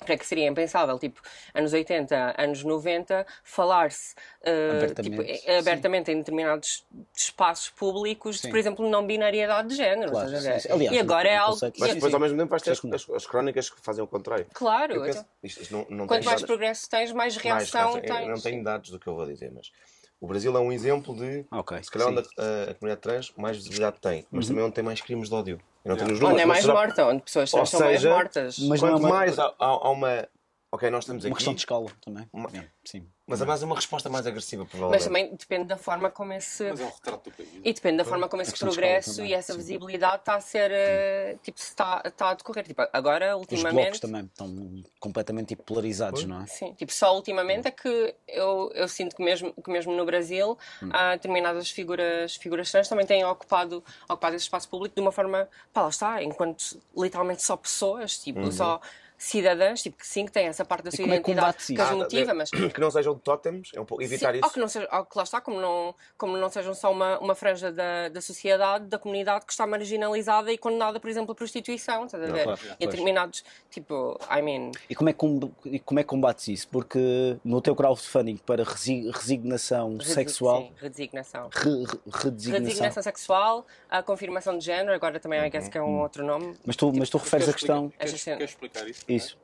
creio 0.03 0.19
que 0.19 0.25
seria 0.25 0.47
impensável, 0.47 0.97
tipo, 0.99 1.21
anos 1.53 1.73
80, 1.73 2.35
anos 2.37 2.63
90, 2.63 3.25
falar-se 3.43 4.15
eh, 4.41 4.69
Abertamente, 4.71 5.33
tipo, 5.33 5.51
abertamente 5.51 6.11
em 6.11 6.17
determinados 6.17 6.85
espaços 7.15 7.69
públicos 7.69 8.35
de, 8.37 8.41
Sim. 8.43 8.49
por 8.49 8.57
exemplo, 8.59 8.89
não 8.89 9.05
binariedade 9.05 9.69
de 9.69 9.75
género. 9.75 10.11
Claro, 10.11 10.29
sim, 10.29 10.59
sim. 10.59 10.71
Aliás, 10.71 10.95
e 10.95 10.99
agora 10.99 11.27
é 11.29 11.35
algo. 11.37 11.57
Mas 11.79 11.91
e- 11.91 11.93
depois, 11.95 12.13
ao 12.13 12.19
mesmo 12.19 12.37
tempo, 12.37 12.49
vais 12.49 12.61
ter 12.61 12.71
as, 12.71 12.83
as, 12.85 13.09
as 13.09 13.25
crónicas 13.25 13.69
que 13.69 13.79
fazem 13.81 14.03
o 14.03 14.07
contrário. 14.07 14.45
Claro, 14.53 14.93
Eu 14.93 15.01
penso, 15.03 15.19
então, 15.19 15.29
isto, 15.43 15.61
isto 15.61 15.71
não, 15.73 15.85
não 15.89 16.07
quanto 16.07 16.25
mais 16.25 16.41
dados- 16.41 16.45
progresso 16.45 16.89
tens, 16.89 17.11
mais 17.11 17.35
mais 17.37 17.43
reação. 17.71 17.95
Eu 17.95 18.01
tens. 18.01 18.27
não 18.27 18.39
tenho 18.41 18.63
dados 18.63 18.89
do 18.89 18.99
que 18.99 19.07
eu 19.07 19.15
vou 19.15 19.25
dizer, 19.25 19.51
mas 19.51 19.71
o 20.19 20.27
Brasil 20.27 20.55
é 20.55 20.59
um 20.59 20.71
exemplo 20.71 21.15
de. 21.15 21.45
Ok, 21.51 21.81
Se 21.83 21.91
calhar 21.91 22.07
sim. 22.09 22.13
Uhum. 22.15 22.19
onde 22.19 22.29
a, 22.37 22.71
a 22.71 22.73
comunidade 22.75 23.01
trans 23.01 23.33
mais 23.37 23.57
visibilidade 23.57 23.97
tem, 23.99 24.25
mas 24.31 24.47
também 24.47 24.63
onde 24.63 24.73
tem 24.73 24.83
mais 24.83 25.01
crimes 25.01 25.29
de 25.29 25.35
ódio. 25.35 25.59
Eu 25.83 25.89
não 25.89 25.97
tenho 25.97 26.11
os 26.11 26.17
Onde 26.17 26.21
números, 26.21 26.41
é 26.41 26.45
mas 26.45 26.55
mais 26.55 26.61
será- 26.65 26.73
morta, 26.73 27.05
onde 27.07 27.21
pessoas 27.23 27.51
trans 27.51 27.69
são 27.69 27.79
mais 27.81 28.03
mortas. 28.03 28.59
Mas 28.59 28.81
não 28.81 28.87
é 28.87 28.91
Quanto 28.93 28.99
uma- 29.01 29.09
mais 29.09 29.37
há, 29.39 29.45
há- 29.45 29.53
há 29.59 29.89
uma. 29.91 30.27
Ok, 30.71 30.89
nós 30.89 31.03
estamos 31.03 31.23
Uma 31.23 31.27
aqui. 31.29 31.35
questão 31.37 31.53
de 31.53 31.59
escala 31.61 31.87
também. 32.01 32.27
Uma- 32.33 32.49
É, 32.53 32.67
sim. 32.83 33.07
Mas 33.27 33.41
é 33.41 33.45
mais 33.45 33.63
uma 33.63 33.75
resposta 33.75 34.07
mais 34.07 34.27
agressiva, 34.27 34.63
Mas 34.63 34.69
provavelmente. 34.71 35.03
também 35.05 35.35
depende 35.35 35.65
da 35.65 35.77
forma 35.77 36.11
como 36.11 36.31
esse. 36.33 36.63
Mas 36.69 36.79
é 36.79 36.83
um 36.85 36.89
retrato 36.89 37.29
do 37.29 37.35
país. 37.35 37.49
E 37.63 37.73
depende 37.73 37.97
da 37.97 38.05
forma 38.05 38.29
como 38.29 38.41
esse 38.43 38.55
progresso 38.57 39.15
também, 39.15 39.31
e 39.31 39.33
essa 39.33 39.53
sim. 39.53 39.57
visibilidade 39.59 40.17
está 40.17 40.35
a 40.35 40.41
ser. 40.41 40.69
eh, 40.71 41.35
Tipo, 41.41 41.59
se 41.59 41.69
está, 41.69 42.01
está 42.05 42.29
a 42.29 42.33
decorrer. 42.35 42.65
Tipo, 42.65 42.83
agora, 42.93 43.35
Os 43.35 43.41
ultimamente. 43.41 43.81
blocos 43.81 43.99
também 43.99 44.25
estão 44.25 44.83
completamente 44.99 45.47
tipo, 45.49 45.63
polarizados, 45.63 46.23
não 46.25 46.43
é? 46.43 46.45
Sim, 46.45 46.73
tipo, 46.75 46.93
só 46.93 47.15
ultimamente 47.15 47.67
é 47.67 47.71
que 47.71 48.13
eu, 48.27 48.71
eu 48.75 48.87
sinto 48.87 49.15
que 49.15 49.23
mesmo, 49.23 49.51
que 49.53 49.71
mesmo 49.71 49.91
no 49.95 50.05
Brasil 50.05 50.55
há 50.91 51.13
determinadas 51.15 51.69
figuras, 51.71 52.35
figuras 52.35 52.71
trans 52.71 52.87
também 52.87 53.05
têm 53.07 53.25
ocupado, 53.25 53.83
ocupado 54.07 54.35
esse 54.35 54.43
espaço 54.45 54.69
público 54.69 54.93
de 54.93 55.01
uma 55.01 55.11
forma, 55.11 55.49
pá, 55.73 55.81
lá 55.81 55.89
está, 55.89 56.21
enquanto 56.23 56.79
literalmente 56.95 57.41
só 57.43 57.57
pessoas, 57.57 58.17
tipo, 58.19 58.51
só 58.51 58.79
cidadãs, 59.17 59.81
tipo, 59.81 59.97
que 59.97 60.07
sim, 60.07 60.25
que 60.25 60.31
têm 60.31 60.47
essa 60.47 60.63
parte 60.65 60.83
da 60.85 60.91
sua 60.91 61.03
é 61.03 61.07
que 61.07 61.13
identidade 61.13 61.57
que 61.65 61.81
as 61.81 61.89
Ah, 61.91 61.95
motiva, 61.95 62.33
mas 62.33 62.49
Que 62.73 62.79
não 62.81 62.91
sejam 62.91 63.17
tótems, 63.17 63.71
é 63.73 63.79
um 63.79 63.85
pouco 63.85 64.03
evitar 64.03 64.31
Sim, 64.33 64.39
isso. 64.39 64.45
Ou 64.47 64.51
que, 64.51 64.59
não 64.59 64.67
seja, 64.67 64.87
ou 64.91 65.05
que 65.05 65.17
lá 65.17 65.23
está, 65.23 65.39
como 65.41 65.59
não, 65.59 65.95
como 66.17 66.37
não 66.37 66.49
sejam 66.49 66.73
só 66.73 66.91
uma, 66.91 67.17
uma 67.19 67.35
franja 67.35 67.71
da, 67.71 68.09
da 68.09 68.21
sociedade, 68.21 68.85
da 68.87 68.99
comunidade 68.99 69.45
que 69.45 69.51
está 69.51 69.65
marginalizada 69.65 70.51
e 70.51 70.57
condenada, 70.57 70.99
por 70.99 71.09
exemplo, 71.09 71.31
à 71.31 71.35
prostituição, 71.35 72.05
estás 72.05 72.23
a 72.23 72.27
ver? 72.31 72.43
claro, 72.43 72.59
e 72.79 72.85
determinados, 72.85 73.43
tipo, 73.69 74.19
I 74.29 74.41
mean, 74.41 74.71
E 74.89 74.95
como 74.95 75.09
é, 75.09 75.13
que, 75.13 75.19
com- 75.19 75.39
como 75.85 75.99
é 75.99 76.03
que 76.03 76.09
combates 76.09 76.47
isso? 76.47 76.67
Porque 76.67 77.37
no 77.43 77.61
teu 77.61 77.75
crowdfunding 77.75 78.37
para 78.37 78.63
resi- 78.63 79.09
resignação 79.11 79.97
resi- 79.97 80.13
sexual, 80.13 80.61
sim, 80.61 80.73
redesignação. 80.77 81.49
re- 81.51 81.69
re- 81.69 81.99
redesignação, 82.05 82.51
Redesignação 82.53 83.03
sexual, 83.03 83.65
a 83.89 84.03
confirmação 84.03 84.57
de 84.57 84.65
género, 84.65 84.93
agora 84.93 85.19
também 85.19 85.39
I 85.45 85.49
guess 85.49 85.69
que 85.69 85.77
é 85.77 85.81
um 85.81 86.01
outro 86.01 86.25
nome. 86.25 86.55
mas 86.65 86.75
tu, 86.75 86.91
mas 86.95 87.09
tu 87.09 87.17
referes 87.17 87.49
a 87.49 87.53
questão. 87.53 87.89
Queres, 87.89 88.23
queres 88.23 88.49
explicar 88.51 88.87
isso? 88.87 89.04
Isso. 89.07 89.37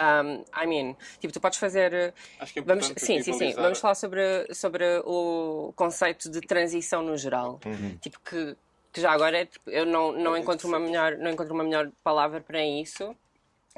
Um, 0.00 0.44
I 0.56 0.66
mean, 0.66 0.96
tipo, 1.20 1.32
tu 1.32 1.40
podes 1.40 1.58
fazer. 1.58 2.14
Acho 2.40 2.52
que 2.52 2.60
é 2.60 2.62
Vamos, 2.62 2.92
sim, 2.96 3.22
sim, 3.22 3.32
sim. 3.32 3.52
Vamos 3.52 3.78
falar 3.78 3.94
sobre, 3.94 4.46
sobre 4.54 4.84
o 5.04 5.72
conceito 5.76 6.30
de 6.30 6.40
transição 6.40 7.02
no 7.02 7.16
geral. 7.16 7.60
Tipo, 8.00 8.18
que, 8.20 8.56
que 8.92 9.00
já 9.00 9.12
agora 9.12 9.38
é, 9.38 9.44
tipo, 9.44 9.68
eu 9.70 9.84
não, 9.84 10.12
não, 10.12 10.36
encontro 10.36 10.66
uma 10.66 10.78
melhor, 10.78 11.16
não 11.18 11.30
encontro 11.30 11.54
uma 11.54 11.64
melhor 11.64 11.90
palavra 12.02 12.40
para 12.40 12.64
isso. 12.64 13.14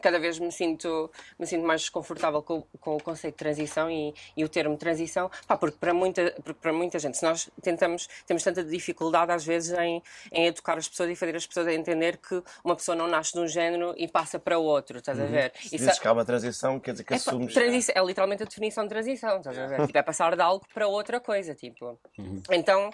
Cada 0.03 0.19
vez 0.19 0.39
me 0.39 0.51
sinto, 0.51 1.11
me 1.39 1.47
sinto 1.47 1.65
mais 1.65 1.83
desconfortável 1.83 2.43
com, 2.43 2.59
o- 2.59 2.79
com 2.81 2.97
o 2.97 3.03
conceito 3.03 3.35
de 3.35 3.39
transição 3.39 3.91
e, 3.91 4.13
e 4.37 4.45
o 4.45 4.49
termo 4.49 4.77
transição, 4.77 5.31
pá, 5.47 5.57
porque 5.57 5.77
para 5.79 5.95
muita, 5.95 6.33
porque 6.43 6.61
para 6.61 6.73
muita 6.73 6.99
gente, 6.99 7.17
se 7.17 7.23
nós 7.25 7.49
tentamos, 7.63 8.09
temos 8.27 8.43
tanta 8.43 8.65
dificuldade 8.65 9.31
às 9.33 9.45
vezes 9.45 9.77
em, 9.79 10.03
em 10.33 10.47
educar 10.47 10.77
as 10.77 10.89
pessoas 10.89 11.11
e 11.11 11.17
fazer 11.17 11.37
as 11.37 11.47
pessoas 11.47 11.69
entender 11.69 12.17
que 12.19 12.43
uma 12.65 12.75
pessoa 12.75 12.97
não 12.97 13.07
nasce 13.07 13.33
de 13.35 13.39
um 13.41 13.47
género 13.47 13.95
e 13.97 14.09
passa 14.09 14.39
para 14.39 14.59
outro, 14.59 14.99
estás 14.99 15.19
a 15.21 15.25
ver? 15.27 15.53
Se 15.57 15.67
Isso 15.67 15.77
dizes 15.79 15.99
que 15.99 16.09
há 16.09 16.13
uma 16.13 16.25
transição, 16.25 16.81
quer 16.81 16.93
dizer 16.93 17.05
que 17.05 17.15
é, 17.15 17.17
assumes. 17.17 17.55
transi- 17.55 17.93
é 17.95 18.05
literalmente 18.05 18.43
a 18.43 18.47
definição 18.47 18.85
de 18.85 18.89
transição, 18.91 19.39
estás 19.39 19.57
a 19.59 19.67
ver? 19.67 19.87
Tipo, 19.87 19.99
é 19.99 20.03
passar 20.03 20.35
de 20.35 20.43
algo 20.43 20.67
para 20.75 20.87
outra 20.89 21.21
coisa, 21.21 21.55
tipo. 21.55 21.99
Então, 22.51 22.91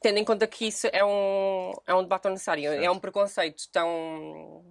tendo 0.00 0.18
em 0.18 0.24
conta 0.24 0.46
que 0.46 0.66
isso 0.66 0.88
é 0.92 1.04
um, 1.04 1.72
é 1.86 1.94
um 1.94 2.02
debate 2.02 2.28
necessário, 2.28 2.72
é 2.72 2.90
um 2.90 2.98
preconceito 2.98 3.68
tão, 3.70 4.64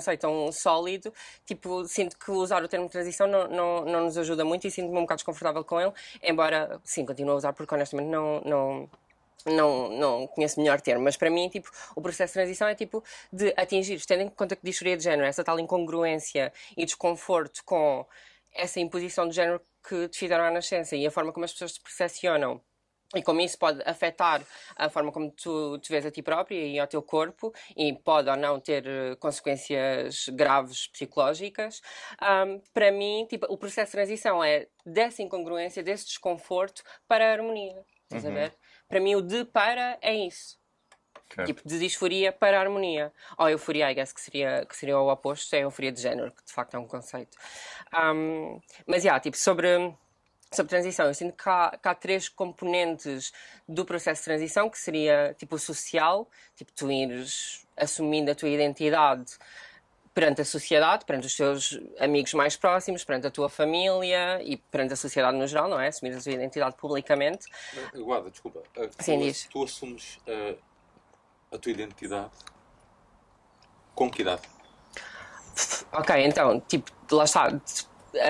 sei, 0.00 0.16
tão 0.16 0.50
sólido, 0.52 1.12
tipo, 1.44 1.84
sinto 1.86 2.18
que 2.18 2.30
usar 2.30 2.62
o 2.62 2.68
termo 2.68 2.88
transição 2.88 3.26
não, 3.26 3.48
não, 3.48 3.84
não 3.84 4.04
nos 4.04 4.18
ajuda 4.18 4.44
muito 4.44 4.66
e 4.66 4.70
sinto-me 4.70 4.98
um 4.98 5.02
bocado 5.02 5.18
desconfortável 5.18 5.64
com 5.64 5.80
ele, 5.80 5.92
embora, 6.22 6.80
sim, 6.84 7.04
continuo 7.04 7.34
a 7.34 7.36
usar 7.36 7.52
porque 7.52 7.74
honestamente 7.74 8.08
não, 8.08 8.40
não, 8.42 8.90
não, 9.46 9.88
não 9.90 10.26
conheço 10.26 10.60
melhor 10.60 10.80
termo, 10.80 11.04
mas 11.04 11.16
para 11.16 11.30
mim, 11.30 11.48
tipo, 11.48 11.70
o 11.94 12.00
processo 12.02 12.32
de 12.32 12.34
transição 12.34 12.68
é 12.68 12.74
tipo 12.74 13.02
de 13.32 13.52
atingir, 13.56 14.04
tendo 14.06 14.22
em 14.22 14.28
conta 14.28 14.56
que 14.56 14.64
disforia 14.64 14.96
de 14.96 15.04
género, 15.04 15.26
essa 15.26 15.44
tal 15.44 15.58
incongruência 15.58 16.52
e 16.76 16.84
desconforto 16.84 17.62
com 17.64 18.06
essa 18.54 18.80
imposição 18.80 19.28
de 19.28 19.34
género 19.34 19.60
que 19.88 20.08
te 20.08 20.18
fizeram 20.18 20.44
à 20.44 20.50
nascença 20.50 20.96
e 20.96 21.06
a 21.06 21.10
forma 21.10 21.32
como 21.32 21.44
as 21.44 21.52
pessoas 21.52 21.72
te 21.72 21.80
percepcionam 21.80 22.60
e 23.14 23.22
como 23.22 23.40
isso 23.40 23.58
pode 23.58 23.82
afetar 23.86 24.42
a 24.76 24.88
forma 24.90 25.10
como 25.10 25.30
tu 25.30 25.78
te 25.78 25.90
vês 25.90 26.04
a 26.04 26.10
ti 26.10 26.22
própria 26.22 26.58
e 26.58 26.78
ao 26.78 26.86
teu 26.86 27.02
corpo 27.02 27.54
e 27.76 27.92
pode 27.92 28.28
ou 28.28 28.36
não 28.36 28.60
ter 28.60 28.86
eh, 28.86 29.16
consequências 29.16 30.28
graves 30.28 30.88
psicológicas, 30.88 31.80
um, 32.22 32.60
para 32.74 32.92
mim, 32.92 33.26
tipo, 33.28 33.46
o 33.48 33.56
processo 33.56 33.92
de 33.92 33.92
transição 33.92 34.44
é 34.44 34.68
dessa 34.84 35.22
incongruência, 35.22 35.82
desse 35.82 36.06
desconforto 36.06 36.82
para 37.06 37.30
a 37.30 37.32
harmonia. 37.32 37.82
Estás 38.04 38.26
a 38.26 38.30
ver? 38.30 38.54
Para 38.88 39.00
mim, 39.00 39.14
o 39.14 39.22
de 39.22 39.44
para 39.44 39.98
é 40.00 40.14
isso. 40.14 40.58
Certo. 41.34 41.46
Tipo, 41.46 41.68
de 41.68 41.78
disforia 41.78 42.32
para 42.32 42.58
a 42.58 42.60
harmonia. 42.62 43.12
Ou 43.36 43.48
euforia, 43.48 43.90
I 43.90 43.94
guess, 43.94 44.12
que 44.12 44.20
seria, 44.20 44.64
que 44.66 44.74
seria 44.74 44.98
o 44.98 45.10
oposto, 45.12 45.54
é 45.54 45.60
euforia 45.60 45.92
de 45.92 46.00
género, 46.00 46.32
que 46.32 46.44
de 46.44 46.52
facto 46.52 46.74
é 46.74 46.78
um 46.78 46.86
conceito. 46.86 47.36
Um, 47.94 48.60
mas, 48.86 49.04
yeah, 49.04 49.20
tipo, 49.20 49.36
sobre, 49.36 49.94
sobre 50.50 50.70
transição, 50.70 51.06
eu 51.06 51.14
sinto 51.14 51.36
que 51.36 51.48
há, 51.48 51.78
que 51.80 51.88
há 51.88 51.94
três 51.94 52.28
componentes 52.28 53.32
do 53.68 53.84
processo 53.84 54.20
de 54.22 54.24
transição, 54.24 54.70
que 54.70 54.78
seria, 54.78 55.34
tipo, 55.38 55.56
o 55.56 55.58
social, 55.58 56.28
tipo, 56.56 56.72
tu 56.72 56.90
ires 56.90 57.66
assumindo 57.76 58.30
a 58.30 58.34
tua 58.34 58.48
identidade 58.48 59.36
perante 60.18 60.40
a 60.40 60.44
sociedade, 60.44 61.04
perante 61.04 61.28
os 61.28 61.36
teus 61.36 61.78
amigos 62.00 62.34
mais 62.34 62.56
próximos, 62.56 63.04
perante 63.04 63.28
a 63.28 63.30
tua 63.30 63.48
família 63.48 64.42
e 64.42 64.56
perante 64.56 64.92
a 64.94 64.96
sociedade 64.96 65.36
no 65.36 65.46
geral, 65.46 65.68
não 65.68 65.78
é? 65.80 65.88
Assumir 65.88 66.12
a 66.16 66.20
tua 66.20 66.32
identidade 66.32 66.74
publicamente. 66.76 67.46
Guarda, 67.94 68.28
desculpa. 68.28 68.58
Uh, 68.76 68.90
Sim, 68.98 69.18
tu, 69.18 69.24
diz. 69.24 69.48
tu 69.48 69.62
assumes 69.62 70.18
uh, 70.26 70.58
a 71.52 71.58
tua 71.58 71.70
identidade 71.70 72.32
com 73.94 74.10
que 74.10 74.22
idade? 74.22 74.42
Ok, 75.92 76.24
então, 76.24 76.60
tipo, 76.62 76.90
lá 77.12 77.22
está. 77.22 77.48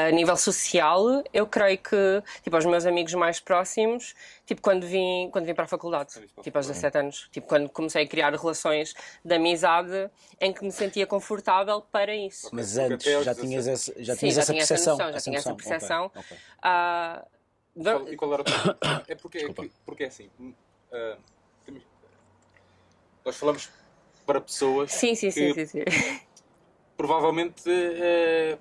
A 0.07 0.11
nível 0.11 0.37
social, 0.37 1.23
eu 1.33 1.47
creio 1.47 1.79
que, 1.79 2.23
tipo, 2.43 2.57
aos 2.57 2.65
meus 2.67 2.85
amigos 2.85 3.15
mais 3.15 3.39
próximos, 3.39 4.13
tipo, 4.45 4.61
quando 4.61 4.85
vim, 4.87 5.29
quando 5.31 5.45
vim 5.47 5.55
para 5.55 5.65
a 5.65 5.69
faculdade, 5.69 6.19
a 6.39 6.43
tipo, 6.43 6.59
aos 6.59 6.67
17 6.67 6.99
anos, 6.99 7.29
tipo, 7.31 7.47
quando 7.47 7.69
comecei 7.69 8.03
a 8.05 8.09
criar 8.09 8.33
relações 8.35 8.93
de 9.25 9.35
amizade 9.35 10.11
em 10.41 10.53
que 10.53 10.65
me 10.65 10.73
sentia 10.73 11.07
confortável 11.07 11.81
para 11.81 12.13
isso. 12.15 12.49
Mas 12.53 12.77
antes 12.77 13.07
já 13.25 13.35
tinhas, 13.35 13.67
17. 13.67 13.71
essa, 13.71 14.03
já 14.05 14.15
Sim, 14.15 14.19
tinhas 14.21 14.35
já 14.35 14.41
essa 14.43 14.53
tinha 14.53 14.63
essa 14.63 14.75
percepção. 14.75 14.99
noção, 14.99 15.13
já 15.13 15.21
tinha 15.21 15.39
essa 15.39 15.55
percepção. 15.55 16.05
Ok, 16.07 16.21
ok. 16.23 16.37
Ah, 16.63 17.25
Qual- 17.81 18.09
E 18.13 18.17
qual 18.17 18.33
era 18.33 18.43
o 18.43 18.45
teu- 18.45 18.55
É 19.07 19.15
porque, 19.15 19.39
é 19.39 19.53
que- 19.53 19.73
porque 19.87 20.05
é 20.05 20.07
assim. 20.09 20.29
uh, 20.93 21.17
nós 23.25 23.37
falamos 23.37 23.71
para 24.27 24.41
pessoas 24.41 24.91
sim, 24.93 25.15
sim, 25.15 25.31
sim, 25.31 25.55
que 25.55 25.67
sim, 25.67 25.85
sim. 25.85 26.21
provavelmente 26.97 27.69
uh, 27.71 28.59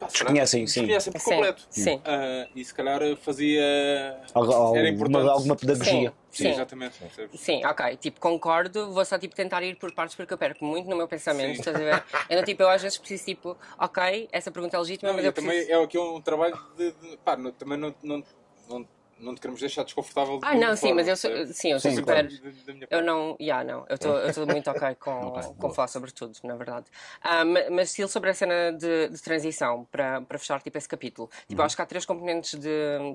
pá, 0.00 0.06
Desconhecem, 0.06 0.66
sim. 0.66 0.80
desconhecem 0.80 1.12
por 1.12 1.20
Sim, 1.20 1.30
completo. 1.30 1.66
sim. 1.70 1.94
Uh, 1.96 2.48
e 2.56 2.64
se 2.64 2.74
calhar 2.74 3.00
fazia. 3.18 4.20
Algo- 4.34 4.50
era 4.52 4.58
alguma- 4.60 4.88
importante. 4.88 5.28
alguma 5.28 5.56
pedagogia. 5.56 6.12
Sim, 6.30 6.42
Sim. 6.44 6.50
exatamente. 6.50 6.94
Sim, 7.34 7.64
ok, 7.66 7.96
tipo, 7.96 8.18
concordo, 8.20 8.92
vou 8.92 9.04
só 9.04 9.18
tipo 9.18 9.34
tentar 9.34 9.62
ir 9.62 9.76
por 9.76 9.92
partes 9.92 10.16
porque 10.16 10.32
eu 10.32 10.38
perco 10.38 10.64
muito 10.64 10.88
no 10.88 10.96
meu 10.96 11.06
pensamento, 11.06 11.54
Sim. 11.54 11.58
estás 11.60 11.76
a 11.76 11.78
ver? 11.78 12.04
Então, 12.30 12.42
tipo, 12.44 12.62
eu 12.62 12.68
às 12.70 12.80
vezes 12.82 12.96
preciso, 12.98 13.24
tipo, 13.26 13.56
ok, 13.78 14.28
essa 14.32 14.50
pergunta 14.50 14.76
é 14.76 14.80
legítima, 14.80 15.10
Não, 15.10 15.16
mas 15.16 15.24
eu 15.26 15.32
também 15.32 15.50
preciso... 15.50 15.72
é 15.72 15.84
aqui 15.84 15.98
um 15.98 16.20
trabalho 16.20 16.58
de. 16.76 16.92
de- 16.92 17.16
pá, 17.18 17.36
não- 17.36 17.52
também 17.52 17.76
não, 17.78 17.94
não, 18.02 18.24
não, 18.68 18.88
não 19.20 19.34
te 19.34 19.40
queremos 19.40 19.60
deixar 19.60 19.84
desconfortável 19.84 20.38
de 20.38 20.46
Ah, 20.46 20.54
não, 20.54 20.74
sim, 20.74 20.88
forma, 20.88 20.96
mas 20.96 21.08
eu 21.08 21.16
sou, 21.16 21.30
sim, 21.52 21.72
eu 21.72 21.80
sou 21.80 21.90
Sim, 21.90 21.96
super... 21.98 22.26
De- 22.26 22.38
de- 22.38 22.52
da 22.66 22.72
minha 22.72 22.88
Eu 22.90 23.02
não, 23.02 23.36
yeah, 23.40 23.62
não, 23.64 23.86
eu 23.88 24.26
estou 24.28 24.46
muito 24.46 24.70
ok 24.70 24.94
com, 25.00 25.30
Ok, 25.30 25.42
com 25.42 25.54
boa. 25.60 25.74
falar 25.74 25.88
sobre 25.88 26.10
tudo, 26.12 26.36
na 26.44 26.56
verdade. 26.56 26.86
Ah, 27.20 27.44
ma- 27.44 27.70
mas 27.70 27.90
sim, 27.90 28.06
sobre 28.08 28.30
a 28.30 28.34
cena 28.34 28.72
de, 28.72 29.08
de 29.08 29.22
transição, 29.22 29.84
para, 29.92 30.20
para 30.22 30.38
fechar 30.38 30.60
tipo, 30.62 30.76
esse 30.78 30.88
capítulo. 30.88 31.30
Tipo, 31.46 31.60
eu 31.60 31.64
acho 31.66 31.76
que 31.76 31.82
há 31.82 31.86
três 31.86 32.04
componentes 32.06 32.58
de, 32.58 32.68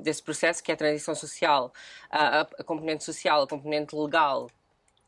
desse 0.03 0.21
processo, 0.23 0.63
que 0.63 0.71
é 0.71 0.73
a 0.75 0.77
transição 0.77 1.15
social, 1.15 1.73
a, 2.09 2.39
a, 2.39 2.41
a 2.41 2.63
componente 2.63 3.03
social, 3.03 3.43
a 3.43 3.47
componente 3.47 3.95
legal 3.95 4.49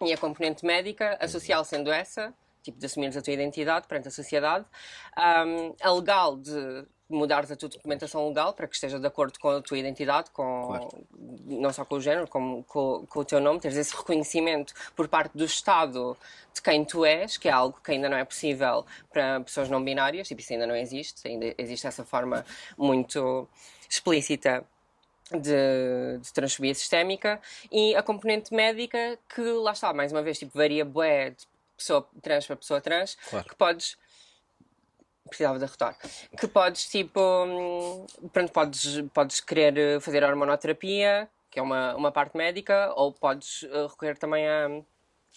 e 0.01 0.13
a 0.13 0.17
componente 0.17 0.65
médica, 0.65 1.17
a 1.19 1.27
social 1.27 1.63
sendo 1.63 1.91
essa, 1.91 2.33
tipo, 2.61 2.77
de 2.79 2.85
assumires 2.85 3.15
a 3.17 3.21
tua 3.21 3.33
identidade 3.33 3.87
perante 3.87 4.07
a 4.09 4.11
sociedade, 4.11 4.65
Ahm, 5.15 5.73
a 5.81 5.91
legal 5.91 6.35
de 6.37 6.85
mudares 7.09 7.49
a 7.51 7.55
tua 7.55 7.69
documentação 7.69 8.27
legal 8.27 8.53
para 8.53 8.67
que 8.67 8.75
esteja 8.75 8.99
de 8.99 9.07
acordo 9.07 9.39
com 9.39 9.49
a 9.49 9.61
tua 9.61 9.77
identidade, 9.77 10.29
com, 10.31 10.89
não 11.45 11.71
só 11.71 11.85
com 11.85 11.95
o 11.95 12.01
género, 12.01 12.27
como 12.27 12.63
com, 12.63 13.05
com 13.07 13.19
o 13.19 13.25
teu 13.25 13.39
nome, 13.39 13.59
teres 13.59 13.77
esse 13.77 13.95
reconhecimento 13.95 14.73
por 14.95 15.07
parte 15.07 15.37
do 15.37 15.45
Estado 15.45 16.17
de 16.53 16.61
quem 16.61 16.83
tu 16.83 17.05
és, 17.05 17.37
que 17.37 17.47
é 17.47 17.51
algo 17.51 17.79
que 17.83 17.91
ainda 17.91 18.09
não 18.09 18.17
é 18.17 18.25
possível 18.25 18.85
para 19.11 19.39
pessoas 19.41 19.69
não 19.69 19.83
binárias, 19.83 20.27
tipo, 20.27 20.41
isso 20.41 20.53
ainda 20.53 20.67
não 20.67 20.75
existe, 20.75 21.27
ainda 21.27 21.53
existe 21.57 21.87
essa 21.87 22.03
forma 22.03 22.45
muito 22.77 23.47
explícita 23.89 24.65
de, 25.31 26.19
de 26.21 26.33
transfobia 26.33 26.73
sistémica 26.73 27.39
e 27.71 27.95
a 27.95 28.03
componente 28.03 28.53
médica 28.53 29.17
que 29.33 29.41
lá 29.41 29.71
está, 29.71 29.93
mais 29.93 30.11
uma 30.11 30.21
vez, 30.21 30.39
tipo, 30.39 30.57
varia 30.57 30.83
bué 30.85 31.31
de 31.31 31.45
pessoa 31.77 32.07
trans 32.21 32.47
para 32.47 32.55
pessoa 32.55 32.81
trans, 32.81 33.17
Claro. 33.29 33.47
que 33.47 33.55
podes 33.55 33.97
precisava 35.27 35.59
de 35.59 35.65
arrotar 35.65 35.97
que 36.37 36.47
podes 36.47 36.87
tipo 36.89 37.19
hum, 37.19 38.05
pronto, 38.31 38.51
podes, 38.51 39.01
podes 39.13 39.39
querer 39.39 39.77
eh, 39.77 39.99
fazer 39.99 40.23
hormonoterapia 40.23 41.29
que 41.49 41.59
é 41.59 41.61
uma, 41.63 41.95
uma 41.95 42.11
parte 42.11 42.37
médica 42.37 42.93
ou 42.95 43.11
podes 43.11 43.63
eh, 43.63 43.87
recorrer 43.87 44.17
também 44.17 44.47
a, 44.47 44.67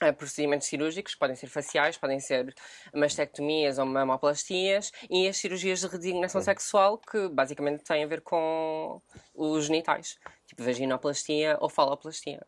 a 0.00 0.12
procedimentos 0.12 0.66
cirúrgicos, 0.66 1.14
podem 1.14 1.36
ser 1.36 1.46
faciais, 1.46 1.96
podem 1.96 2.18
ser 2.20 2.54
mastectomias 2.94 3.78
ou 3.78 3.86
mamoplastias 3.86 4.92
e 5.08 5.28
as 5.28 5.36
cirurgias 5.36 5.80
de 5.80 5.86
redesignação 5.86 6.40
sexual 6.40 6.98
que 6.98 7.28
basicamente 7.28 7.84
têm 7.84 8.02
a 8.02 8.06
ver 8.06 8.22
com 8.22 9.00
os 9.34 9.66
genitais, 9.66 10.18
tipo 10.46 10.62
vaginoplastia 10.62 11.56
ou 11.60 11.68
faloplastia. 11.68 12.46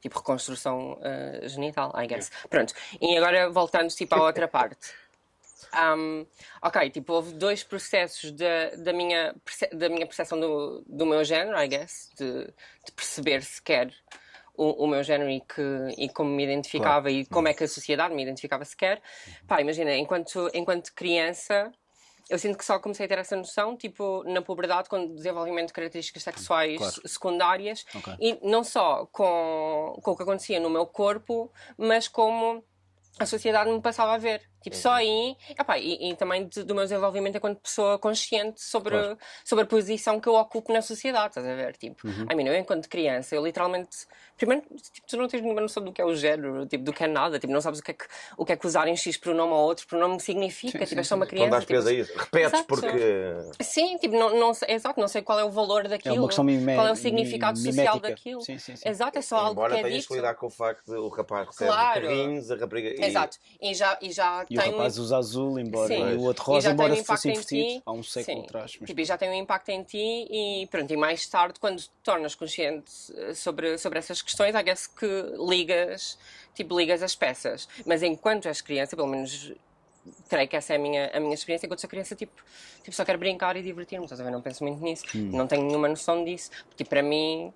Tipo 0.00 0.18
reconstrução 0.18 0.98
eh, 1.02 1.42
genital, 1.44 1.92
I 1.96 2.08
guess. 2.08 2.32
Pronto. 2.50 2.74
E 3.00 3.16
agora 3.16 3.48
voltando 3.48 3.88
tipo 3.90 4.12
à 4.16 4.22
outra 4.26 4.48
parte. 4.48 4.92
Um, 5.96 6.26
ok, 6.62 6.90
tipo, 6.90 7.12
houve 7.12 7.32
dois 7.34 7.62
processos 7.62 8.32
da, 8.32 8.70
da, 8.76 8.92
minha, 8.92 9.34
da 9.72 9.88
minha 9.88 10.06
percepção 10.06 10.38
do, 10.38 10.84
do 10.86 11.06
meu 11.06 11.24
género, 11.24 11.58
I 11.58 11.68
guess, 11.68 12.10
de, 12.16 12.44
de 12.46 12.92
perceber 12.94 13.42
sequer 13.42 13.92
o, 14.54 14.84
o 14.84 14.86
meu 14.86 15.02
género 15.02 15.30
e, 15.30 15.40
que, 15.40 15.62
e 15.96 16.08
como 16.08 16.30
me 16.30 16.44
identificava 16.44 17.10
e 17.10 17.24
como 17.26 17.48
é 17.48 17.54
que 17.54 17.64
a 17.64 17.68
sociedade 17.68 18.14
me 18.14 18.22
identificava 18.22 18.64
sequer. 18.64 19.00
Pá, 19.46 19.60
imagina, 19.60 19.94
enquanto, 19.96 20.50
enquanto 20.52 20.92
criança, 20.94 21.72
eu 22.28 22.38
sinto 22.38 22.58
que 22.58 22.64
só 22.64 22.78
comecei 22.78 23.06
a 23.06 23.08
ter 23.08 23.18
essa 23.18 23.36
noção, 23.36 23.76
tipo, 23.76 24.22
na 24.24 24.42
puberdade, 24.42 24.88
com 24.88 25.04
o 25.04 25.14
desenvolvimento 25.14 25.68
de 25.68 25.72
características 25.72 26.22
sexuais 26.22 26.78
Claro. 26.78 27.08
secundárias, 27.08 27.84
Ok. 27.94 28.14
e 28.20 28.38
não 28.42 28.62
só 28.62 29.06
com, 29.06 29.98
com 30.02 30.10
o 30.12 30.16
que 30.16 30.22
acontecia 30.22 30.60
no 30.60 30.70
meu 30.70 30.86
corpo, 30.86 31.50
mas 31.76 32.08
como 32.08 32.64
a 33.18 33.26
sociedade 33.26 33.70
me 33.70 33.80
passava 33.80 34.14
a 34.14 34.18
ver. 34.18 34.51
Tipo, 34.62 34.76
só 34.76 34.92
aí, 34.92 35.36
epá, 35.58 35.78
e, 35.78 36.10
e 36.10 36.16
também 36.16 36.46
de- 36.46 36.62
do 36.62 36.74
meu 36.74 36.84
desenvolvimento 36.84 37.36
enquanto 37.36 37.58
pessoa 37.60 37.98
consciente 37.98 38.60
sobre, 38.62 38.96
Claro. 38.96 39.18
sobre 39.44 39.64
a 39.64 39.66
posição 39.66 40.20
que 40.20 40.28
eu 40.28 40.34
ocupo 40.34 40.72
na 40.72 40.80
sociedade, 40.82 41.28
estás 41.28 41.46
a 41.46 41.54
ver? 41.54 41.76
Tipo, 41.76 42.06
I 42.08 42.34
mean, 42.34 42.46
eu 42.48 42.54
enquanto 42.56 42.88
criança, 42.88 43.34
eu 43.34 43.44
literalmente, 43.44 43.90
primeiro, 44.36 44.62
tipo, 44.92 45.06
tu 45.06 45.16
não 45.16 45.26
tens 45.28 45.42
nenhuma 45.42 45.60
noção 45.60 45.82
do 45.84 45.92
que 45.92 46.00
é 46.00 46.04
o 46.04 46.14
género, 46.14 46.64
tipo, 46.66 46.84
do 46.84 46.92
que 46.92 47.04
é 47.04 47.06
nada, 47.06 47.38
tipo, 47.38 47.52
não 47.52 47.60
sabes 47.60 47.80
o 47.80 47.82
que 47.82 47.90
é 47.90 47.94
que, 47.94 48.04
o 48.36 48.44
que, 48.44 48.52
é 48.52 48.56
que 48.56 48.66
usar 48.66 48.86
em 48.88 48.96
X 48.96 49.16
pronome 49.16 49.52
ou 49.52 49.60
outro 49.60 49.86
pronome 49.86 50.20
significa, 50.20 50.84
tipo, 50.86 51.00
és 51.00 51.06
só 51.08 51.14
uma 51.16 51.26
criança. 51.26 51.46
Não 51.46 51.50
dás 51.52 51.64
tipo, 51.64 51.72
peso 51.74 51.88
a 51.88 51.92
isso. 51.92 52.12
Repetes 52.16 52.52
Exato. 52.52 52.64
porque. 52.66 53.62
Sim, 53.62 53.96
tipo, 53.98 54.16
não, 54.16 54.38
não 54.38 54.52
exato, 54.68 55.00
não 55.00 55.08
sei 55.08 55.22
qual 55.22 55.38
é 55.38 55.44
o 55.44 55.50
valor 55.50 55.88
daquilo, 55.88 56.16
uma 56.16 56.26
questão 56.28 56.44
mime- 56.44 56.74
qual 56.74 56.86
é 56.86 56.92
o 56.92 56.96
significado 56.96 57.58
mi- 57.58 57.64
social 57.72 57.96
mimética. 57.96 58.08
daquilo. 58.08 58.40
Sim, 58.42 58.58
sim, 58.58 58.76
sim. 58.76 58.88
Exato, 58.88 59.18
é 59.18 59.22
só 59.22 59.36
algo 59.36 59.52
Embora 59.52 59.74
que 59.74 59.80
é 59.80 59.82
tenhas 59.82 60.00
dito. 60.02 60.08
que 60.08 60.14
lidar 60.14 60.34
com 60.34 60.46
o 60.46 60.50
facto 60.50 60.84
de 60.86 60.96
o 60.96 61.08
rapaz 61.08 61.46
recebe 61.48 61.70
Claro. 61.70 62.00
carrinhos, 62.02 62.50
a 62.50 62.56
rapariga. 62.56 62.88
e- 62.90 63.04
Exato, 63.04 63.38
e 63.60 63.74
já, 63.74 63.98
e 64.00 64.10
já 64.12 64.44
E 64.52 64.58
o 64.58 64.60
tem 64.60 64.68
um 64.68 64.72
rapaz 64.72 64.98
usa 64.98 65.16
azul, 65.16 65.58
embora 65.58 65.88
Sim. 65.88 66.10
e 66.10 66.16
o 66.16 66.20
outro 66.22 66.44
rosa, 66.44 66.70
embora 66.70 66.92
um 66.92 67.04
fosse 67.04 67.30
invertido 67.30 67.64
ti. 67.64 67.82
há 67.86 67.92
um 67.92 68.02
século 68.02 68.38
Sim. 68.38 68.44
atrás. 68.44 68.76
Mas 68.78 68.86
Tipo, 68.88 69.00
e 69.00 69.04
já 69.04 69.16
tem 69.16 69.30
um 69.30 69.34
impacto 69.34 69.70
em 69.70 69.82
ti 69.82 70.26
e 70.30 70.66
pronto, 70.70 70.92
e 70.92 70.96
mais 70.96 71.26
tarde, 71.26 71.58
quando 71.58 71.78
te 71.78 71.90
tornas 72.02 72.34
consciente 72.34 72.92
eh, 73.16 73.32
sobre, 73.32 73.78
sobre 73.78 73.98
essas 73.98 74.20
questões, 74.20 74.54
I 74.54 74.62
guess 74.62 74.86
que 74.86 75.06
ligas, 75.48 76.18
tipo, 76.54 76.78
ligas 76.78 77.02
as 77.02 77.14
peças. 77.14 77.66
Mas 77.86 78.02
enquanto 78.02 78.46
és 78.46 78.60
criança, 78.60 78.94
pelo 78.94 79.08
menos 79.08 79.52
creio 80.28 80.48
que 80.48 80.56
essa 80.56 80.74
é 80.74 80.76
a 80.76 80.78
minha, 80.78 81.10
a 81.14 81.20
minha 81.20 81.34
experiência, 81.34 81.66
enquanto 81.66 81.80
sou 81.80 81.88
criança, 81.88 82.14
tipo, 82.14 82.34
tipo 82.82 82.94
só 82.94 83.04
quero 83.04 83.18
brincar 83.18 83.56
e 83.56 83.62
divertir-me, 83.62 84.04
estás 84.04 84.20
a 84.20 84.24
ver? 84.24 84.30
Não 84.30 84.42
penso 84.42 84.62
muito 84.64 84.82
nisso, 84.82 85.04
Hum. 85.14 85.30
não 85.32 85.46
tenho 85.46 85.64
nenhuma 85.64 85.88
noção 85.88 86.24
disso. 86.24 86.50
Tipo, 86.76 86.90
para 86.90 87.02
mim, 87.02 87.52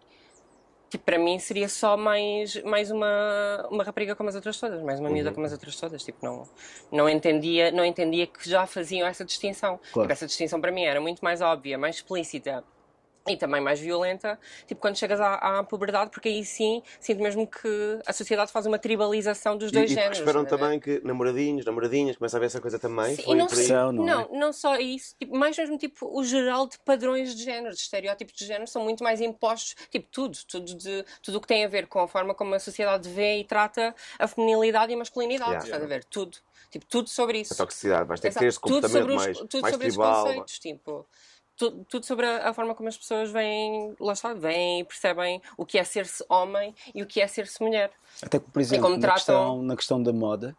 tipo, 0.96 1.04
para 1.04 1.18
mim 1.18 1.38
seria 1.38 1.68
só 1.68 1.96
mais, 1.96 2.62
mais 2.64 2.90
uma, 2.90 3.66
uma 3.70 3.84
rapariga 3.84 4.14
como 4.14 4.28
as 4.28 4.34
outras 4.34 4.58
todas, 4.58 4.82
mais 4.82 4.98
uma 5.00 5.08
Uhum. 5.08 5.14
miúda 5.14 5.32
como 5.32 5.46
as 5.46 5.52
outras 5.52 5.76
todas. 5.78 6.02
Tipo, 6.02 6.18
não, 6.24 6.48
não, 6.90 7.08
entendia, 7.08 7.70
não 7.70 7.84
entendia 7.84 8.26
que 8.26 8.48
já 8.48 8.66
faziam 8.66 9.06
essa 9.06 9.24
distinção. 9.24 9.78
Claro. 9.92 10.06
Tipo, 10.06 10.12
essa 10.12 10.26
distinção 10.26 10.60
para 10.60 10.70
mim 10.72 10.84
era 10.84 11.00
muito 11.00 11.20
mais 11.20 11.40
óbvia, 11.40 11.76
mais 11.78 11.96
explícita 11.96 12.64
e 13.28 13.36
também 13.36 13.60
mais 13.60 13.80
violenta, 13.80 14.38
tipo 14.66 14.80
quando 14.80 14.96
chegas 14.96 15.20
à, 15.20 15.34
à 15.58 15.64
puberdade, 15.64 16.10
porque 16.10 16.28
aí 16.28 16.44
sim 16.44 16.82
sinto 17.00 17.22
mesmo 17.22 17.46
que 17.46 17.98
a 18.06 18.12
sociedade 18.12 18.52
faz 18.52 18.66
uma 18.66 18.78
tribalização 18.78 19.56
dos 19.56 19.70
E, 19.70 19.74
dois 19.74 19.90
e 19.90 19.94
géneros. 19.94 20.18
esperam 20.18 20.42
estás 20.42 20.52
a 20.52 20.56
ver? 20.56 20.78
também 20.78 20.80
que 20.80 21.06
namoradinhos, 21.06 21.64
namoradinhas, 21.64 22.16
começa 22.16 22.36
a 22.36 22.40
ver 22.40 22.46
essa 22.46 22.60
coisa 22.60 22.78
também. 22.78 23.16
Sim, 23.16 23.22
Foi 23.22 23.34
e 23.34 23.38
não. 23.38 23.48
São, 23.48 23.92
não 23.92 24.02
é? 24.02 24.06
não, 24.06 24.28
não 24.32 24.52
só 24.52 24.76
isso, 24.76 25.14
tipo, 25.18 25.36
mais 25.36 25.56
mesmo 25.56 25.78
tipo 25.78 26.06
o 26.16 26.22
geral 26.24 26.68
de 26.68 26.78
padrões 26.80 27.34
de 27.34 27.42
género, 27.42 27.74
de 27.74 27.80
estereótipos 27.80 28.34
de 28.34 28.44
género 28.46 28.66
são 28.68 28.82
muito 28.82 29.02
mais 29.02 29.20
impostos, 29.20 29.74
tipo 29.90 30.06
tudo, 30.10 30.38
tudo 30.46 30.74
de 30.74 31.04
tudo 31.22 31.38
o 31.38 31.40
que 31.40 31.46
tem 31.46 31.64
a 31.64 31.68
ver 31.68 31.86
com 31.86 32.00
a 32.00 32.08
forma 32.08 32.34
como 32.34 32.54
a 32.54 32.58
sociedade 32.60 33.08
vê 33.08 33.38
e 33.38 33.44
trata 33.44 33.94
a 34.18 34.28
feminilidade 34.28 34.92
e 34.92 34.94
a 34.94 34.98
masculinidade, 34.98 35.46
Yeah. 35.46 35.64
estás 35.66 35.82
a 35.82 35.86
ver? 35.86 36.04
Tudo, 36.04 36.36
tipo 36.70 36.84
tudo 36.86 37.08
sobre 37.08 37.40
isso. 37.40 37.54
A 37.54 37.56
toxicidade, 37.56 38.06
vais 38.06 38.20
ter 38.20 38.28
que 38.28 38.32
Exato. 38.32 38.44
ter 38.44 38.48
esse 38.48 38.60
tudo 38.60 38.74
comportamento 38.74 38.98
sobre, 39.00 39.14
os, 39.16 39.22
mais, 39.24 39.38
tudo 39.38 39.60
mais 39.62 39.74
sobre 39.74 39.86
esses 39.88 39.98
tribal. 39.98 40.24
conceitos, 40.24 40.58
tipo, 40.58 41.06
tu- 41.56 41.84
tudo 41.88 42.04
sobre 42.06 42.26
a, 42.26 42.48
a 42.50 42.54
forma 42.54 42.74
como 42.74 42.88
as 42.88 42.96
pessoas 42.96 43.30
veem, 43.30 43.94
lá 43.98 44.12
está, 44.12 44.34
veem 44.34 44.80
e 44.80 44.84
percebem 44.84 45.40
o 45.56 45.64
que 45.66 45.78
é 45.78 45.84
ser-se 45.84 46.24
homem 46.28 46.74
e 46.94 47.02
o 47.02 47.06
que 47.06 47.20
é 47.20 47.26
ser-se 47.26 47.62
mulher. 47.62 47.90
Até 48.22 48.38
que, 48.38 48.50
por 48.50 48.60
exemplo, 48.60 48.82
como 48.84 48.94
na, 48.96 49.00
tratam- 49.00 49.16
questão, 49.16 49.62
na 49.62 49.76
questão 49.76 50.02
da 50.02 50.12
moda, 50.12 50.56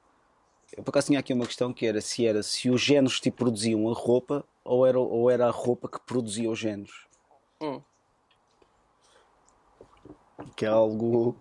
eu 0.76 0.84
por 0.84 0.90
acaso 0.92 1.08
tinha 1.08 1.20
aqui 1.20 1.32
uma 1.34 1.46
questão 1.46 1.72
que 1.74 1.86
era 1.86 2.02
se 2.02 2.26
era 2.26 2.44
se 2.44 2.70
os 2.70 2.82
géneros 2.82 3.20
tipo, 3.20 3.38
produziam 3.38 3.90
a 3.90 3.94
roupa 3.94 4.44
ou 4.64 4.86
era, 4.86 5.00
ou 5.00 5.30
era 5.32 5.48
a 5.48 5.52
roupa 5.52 5.88
que 5.88 6.00
produzia 6.02 6.50
os 6.50 6.60
géneros. 6.60 7.06
Hum. 7.62 7.82
Que 10.56 10.66
é 10.66 10.70
algo. 10.70 11.36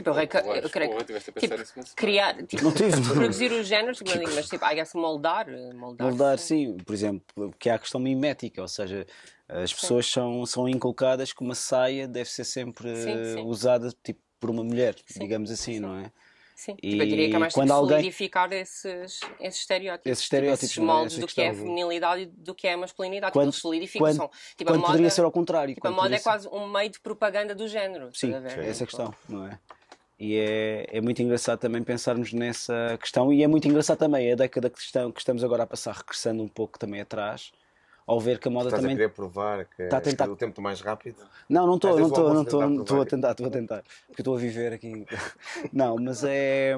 Tipo, 0.00 0.10
eu, 0.10 0.14
reca- 0.14 0.38
eu 0.38 0.44
Porra, 0.44 0.68
creio 0.70 0.90
que 0.90 0.96
a 0.96 1.04
pensar 1.04 1.32
tipo, 1.32 1.56
nisso, 1.58 1.72
mas- 1.76 1.94
criar, 1.94 2.36
tipo, 2.46 2.64
Não 2.64 2.72
tive, 2.72 2.96
não. 2.96 3.14
produzir 3.14 3.52
os 3.52 3.66
géneros, 3.66 3.98
tipo, 3.98 4.10
mas 4.34 4.48
tipo, 4.48 4.64
I 4.64 4.74
guess 4.74 4.94
moldar, 4.94 5.46
moldar, 5.74 6.08
Moldar, 6.08 6.38
sim, 6.38 6.76
por 6.78 6.94
exemplo, 6.94 7.54
que 7.58 7.68
é 7.68 7.72
a 7.74 7.78
questão 7.78 8.00
mimética, 8.00 8.62
ou 8.62 8.68
seja, 8.68 9.06
as 9.48 9.72
pessoas 9.74 10.06
são, 10.06 10.46
são 10.46 10.68
inculcadas 10.68 11.32
que 11.32 11.42
uma 11.42 11.54
saia 11.54 12.08
deve 12.08 12.30
ser 12.30 12.44
sempre 12.44 12.94
Sim, 12.96 13.10
eh, 13.12 13.34
sim. 13.34 13.42
usada 13.44 13.92
tipo, 14.02 14.20
por 14.38 14.48
uma 14.50 14.64
mulher, 14.64 14.94
digamos 15.18 15.50
assim, 15.50 15.78
não 15.78 15.96
é? 15.98 16.10
Sim, 16.56 16.76
E 16.82 16.90
tipo, 16.90 17.02
eu 17.02 17.06
diria 17.06 17.30
que 17.30 17.36
é 17.36 17.38
mais 17.38 17.54
quando 17.54 17.68
tipo, 17.68 17.78
alguém- 17.78 17.96
solidificar 18.00 18.52
esses, 18.52 19.18
esses 19.40 19.60
estereótipos. 19.60 20.12
Esses 20.12 20.24
estereótipos, 20.24 20.68
tipo, 20.68 20.82
esses 20.82 20.90
é? 20.90 20.94
moldes 20.94 21.18
do 21.18 21.26
que 21.26 21.40
é 21.40 21.48
a 21.48 21.54
feminilidade 21.54 22.22
e 22.22 22.26
do 22.26 22.54
que 22.54 22.66
é 22.68 22.74
a 22.74 22.76
masculinidade. 22.76 23.32
Quando- 23.32 23.44
Quando, 23.44 23.54
eles 23.54 23.62
solidificam. 23.62 24.06
quando- 24.06 24.16
são, 24.16 24.30
tipo, 24.58 24.64
a 24.70 24.74
Quando 24.74 24.80
moda, 24.82 24.92
poderia 24.92 25.10
ser 25.10 25.24
ao 25.24 25.32
contrário. 25.32 25.74
tipo, 25.74 25.86
a 25.86 25.90
quando 25.90 25.96
moda 26.02 26.14
é 26.14 26.18
ser- 26.18 26.24
quase 26.24 26.48
um 26.48 26.68
meio 26.68 26.90
de 26.90 27.00
propaganda 27.00 27.54
do 27.54 27.66
género. 27.66 28.10
Sim, 28.12 28.34
a 28.34 28.40
ver? 28.40 28.58
é 28.58 28.68
essa 28.68 28.84
a 28.84 28.86
Tipo, 28.86 29.04
questão, 29.04 29.14
não 29.26 29.46
é? 29.46 29.58
E 30.20 30.36
é, 30.36 30.86
é 30.92 31.00
muito 31.00 31.22
engraçado 31.22 31.58
também 31.58 31.82
pensarmos 31.82 32.30
nessa 32.34 32.98
questão, 33.00 33.32
e 33.32 33.42
é 33.42 33.48
muito 33.48 33.66
engraçado 33.66 33.96
também 33.98 34.30
a 34.30 34.36
década 34.36 34.68
que, 34.68 34.78
estão, 34.78 35.10
que 35.10 35.18
estamos 35.18 35.42
agora 35.42 35.62
a 35.62 35.66
passar, 35.66 35.94
regressando 35.96 36.42
um 36.42 36.48
pouco 36.48 36.78
também 36.78 37.00
atrás, 37.00 37.50
ao 38.06 38.20
ver 38.20 38.38
que 38.38 38.46
a 38.46 38.50
moda 38.50 38.66
Estás 38.68 38.80
a 38.80 38.82
também. 38.82 38.96
querer 38.98 39.08
provar 39.08 39.64
que 39.64 39.86
Tá 39.88 39.96
a 39.96 40.00
tentar- 40.02 40.28
o 40.28 40.36
tempo 40.36 40.60
mais 40.60 40.82
rápido. 40.82 41.16
Não, 41.48 41.66
não 41.66 41.76
estou, 41.76 41.98
não 41.98 42.06
estou, 42.08 42.28
não 42.34 42.42
estou, 42.42 42.60
estou 42.82 43.00
a 43.00 43.06
tentar, 43.06 43.30
estou 43.30 43.46
a 43.46 43.50
tentar, 43.50 43.82
porque 44.08 44.20
eu 44.20 44.22
estou 44.22 44.36
a 44.36 44.38
viver 44.38 44.74
aqui. 44.74 45.06
Não, 45.72 45.96
mas 45.96 46.22
é. 46.22 46.76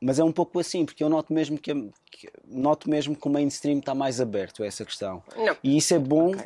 Mas 0.00 0.18
é 0.18 0.24
um 0.24 0.30
pouco 0.30 0.58
assim, 0.60 0.84
porque 0.84 1.02
eu 1.02 1.08
noto 1.08 1.32
mesmo 1.32 1.58
que, 1.58 1.72
que- 2.12 2.30
noto 2.46 2.88
mesmo 2.88 3.16
que 3.16 3.26
o 3.26 3.30
mainstream 3.30 3.78
está 3.78 3.94
mais 3.94 4.20
aberto 4.20 4.62
a 4.62 4.66
essa 4.66 4.84
questão. 4.84 5.22
Não. 5.34 5.56
E 5.64 5.76
isso 5.78 5.94
é 5.94 5.98
bom. 5.98 6.30
Ok. 6.32 6.44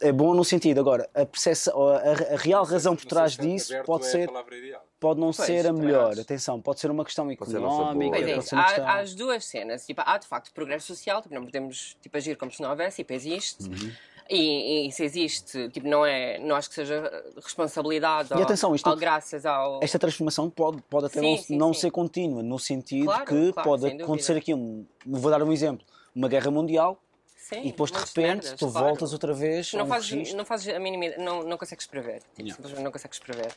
É 0.00 0.12
bom 0.12 0.34
no 0.34 0.44
sentido, 0.44 0.78
agora, 0.80 1.08
a, 1.14 1.20
a, 1.22 1.24
a- 1.24 2.36
real 2.36 2.64
razão 2.64 2.94
por 2.96 3.04
trás 3.06 3.32
se 3.34 3.40
disso 3.40 3.72
aberto 3.72 3.86
pode 3.86 4.04
é 4.04 4.08
a 4.08 4.10
ser, 4.10 4.28
ideal. 4.28 4.84
pode 5.00 5.20
não 5.20 5.30
Pois, 5.32 5.36
ser 5.46 5.66
a 5.66 5.72
melhor. 5.72 6.18
Atenção, 6.18 6.60
pode 6.60 6.80
ser 6.80 6.90
uma 6.90 7.04
questão 7.04 7.26
Pode 7.26 7.50
ser 7.50 7.56
económica, 7.56 8.16
Pois 8.16 8.28
é, 8.28 8.34
pode 8.34 8.46
ser 8.48 8.54
uma 8.54 8.62
há, 8.62 8.66
questão. 8.66 8.88
há 8.88 8.94
as 8.98 9.14
duas 9.14 9.44
cenas. 9.44 9.86
Tipo, 9.86 10.02
há 10.04 10.18
de 10.18 10.26
facto 10.26 10.52
progresso 10.52 10.86
social, 10.86 11.22
tipo, 11.22 11.34
não 11.34 11.44
podemos 11.44 11.96
tipo, 12.02 12.16
agir 12.16 12.36
como 12.36 12.50
se 12.52 12.60
não 12.62 12.70
houvesse, 12.70 12.96
tipo, 12.98 13.12
existe. 13.12 13.64
Uhum. 13.64 13.92
E, 14.28 14.88
e 14.88 14.92
se 14.92 15.04
existe, 15.04 15.68
tipo, 15.68 15.86
não, 15.86 16.04
é, 16.04 16.38
não 16.40 16.56
acho 16.56 16.68
que 16.68 16.74
seja 16.74 17.24
responsabilidade 17.36 18.32
E 18.32 18.36
ou, 18.36 18.42
atenção, 18.42 18.74
isto- 18.74 18.90
ou 18.90 18.96
graças 18.96 19.46
ao. 19.46 19.78
Esta 19.82 19.98
transformação 20.00 20.50
pode, 20.50 20.82
pode 20.90 21.06
até 21.06 21.20
Sim, 21.20 21.30
não, 21.30 21.36
sim, 21.38 21.56
não 21.56 21.74
sim. 21.74 21.80
ser 21.82 21.90
contínua, 21.92 22.42
no 22.42 22.58
sentido 22.58 23.04
Claro, 23.06 23.24
que 23.24 23.52
claro, 23.52 23.68
pode 23.70 23.86
acontecer 24.02 24.36
aqui 24.36 24.52
um. 24.52 24.84
Vou 25.06 25.30
dar 25.30 25.40
um 25.42 25.52
exemplo: 25.52 25.86
uma 26.14 26.28
guerra 26.28 26.50
mundial 26.50 27.00
Sim, 27.48 27.60
e 27.60 27.70
depois 27.70 27.92
de 27.92 27.98
repente 27.98 28.16
merdas, 28.16 28.58
tu 28.58 28.68
claro. 28.68 28.88
voltas 28.88 29.12
outra 29.12 29.32
vez 29.32 29.72
não 29.72 29.84
um 29.84 29.86
fazes, 29.86 30.10
registro. 30.10 30.36
não 30.36 30.44
fazes 30.44 30.74
a 30.74 30.80
mínima 30.80 31.16
não, 31.16 31.44
não 31.44 31.56
consegues 31.56 31.86
prever. 31.86 32.20
Tipo, 32.34 32.50
simplesmente 32.50 32.82
não 32.82 32.90
consegues 32.90 33.20
prever. 33.20 33.54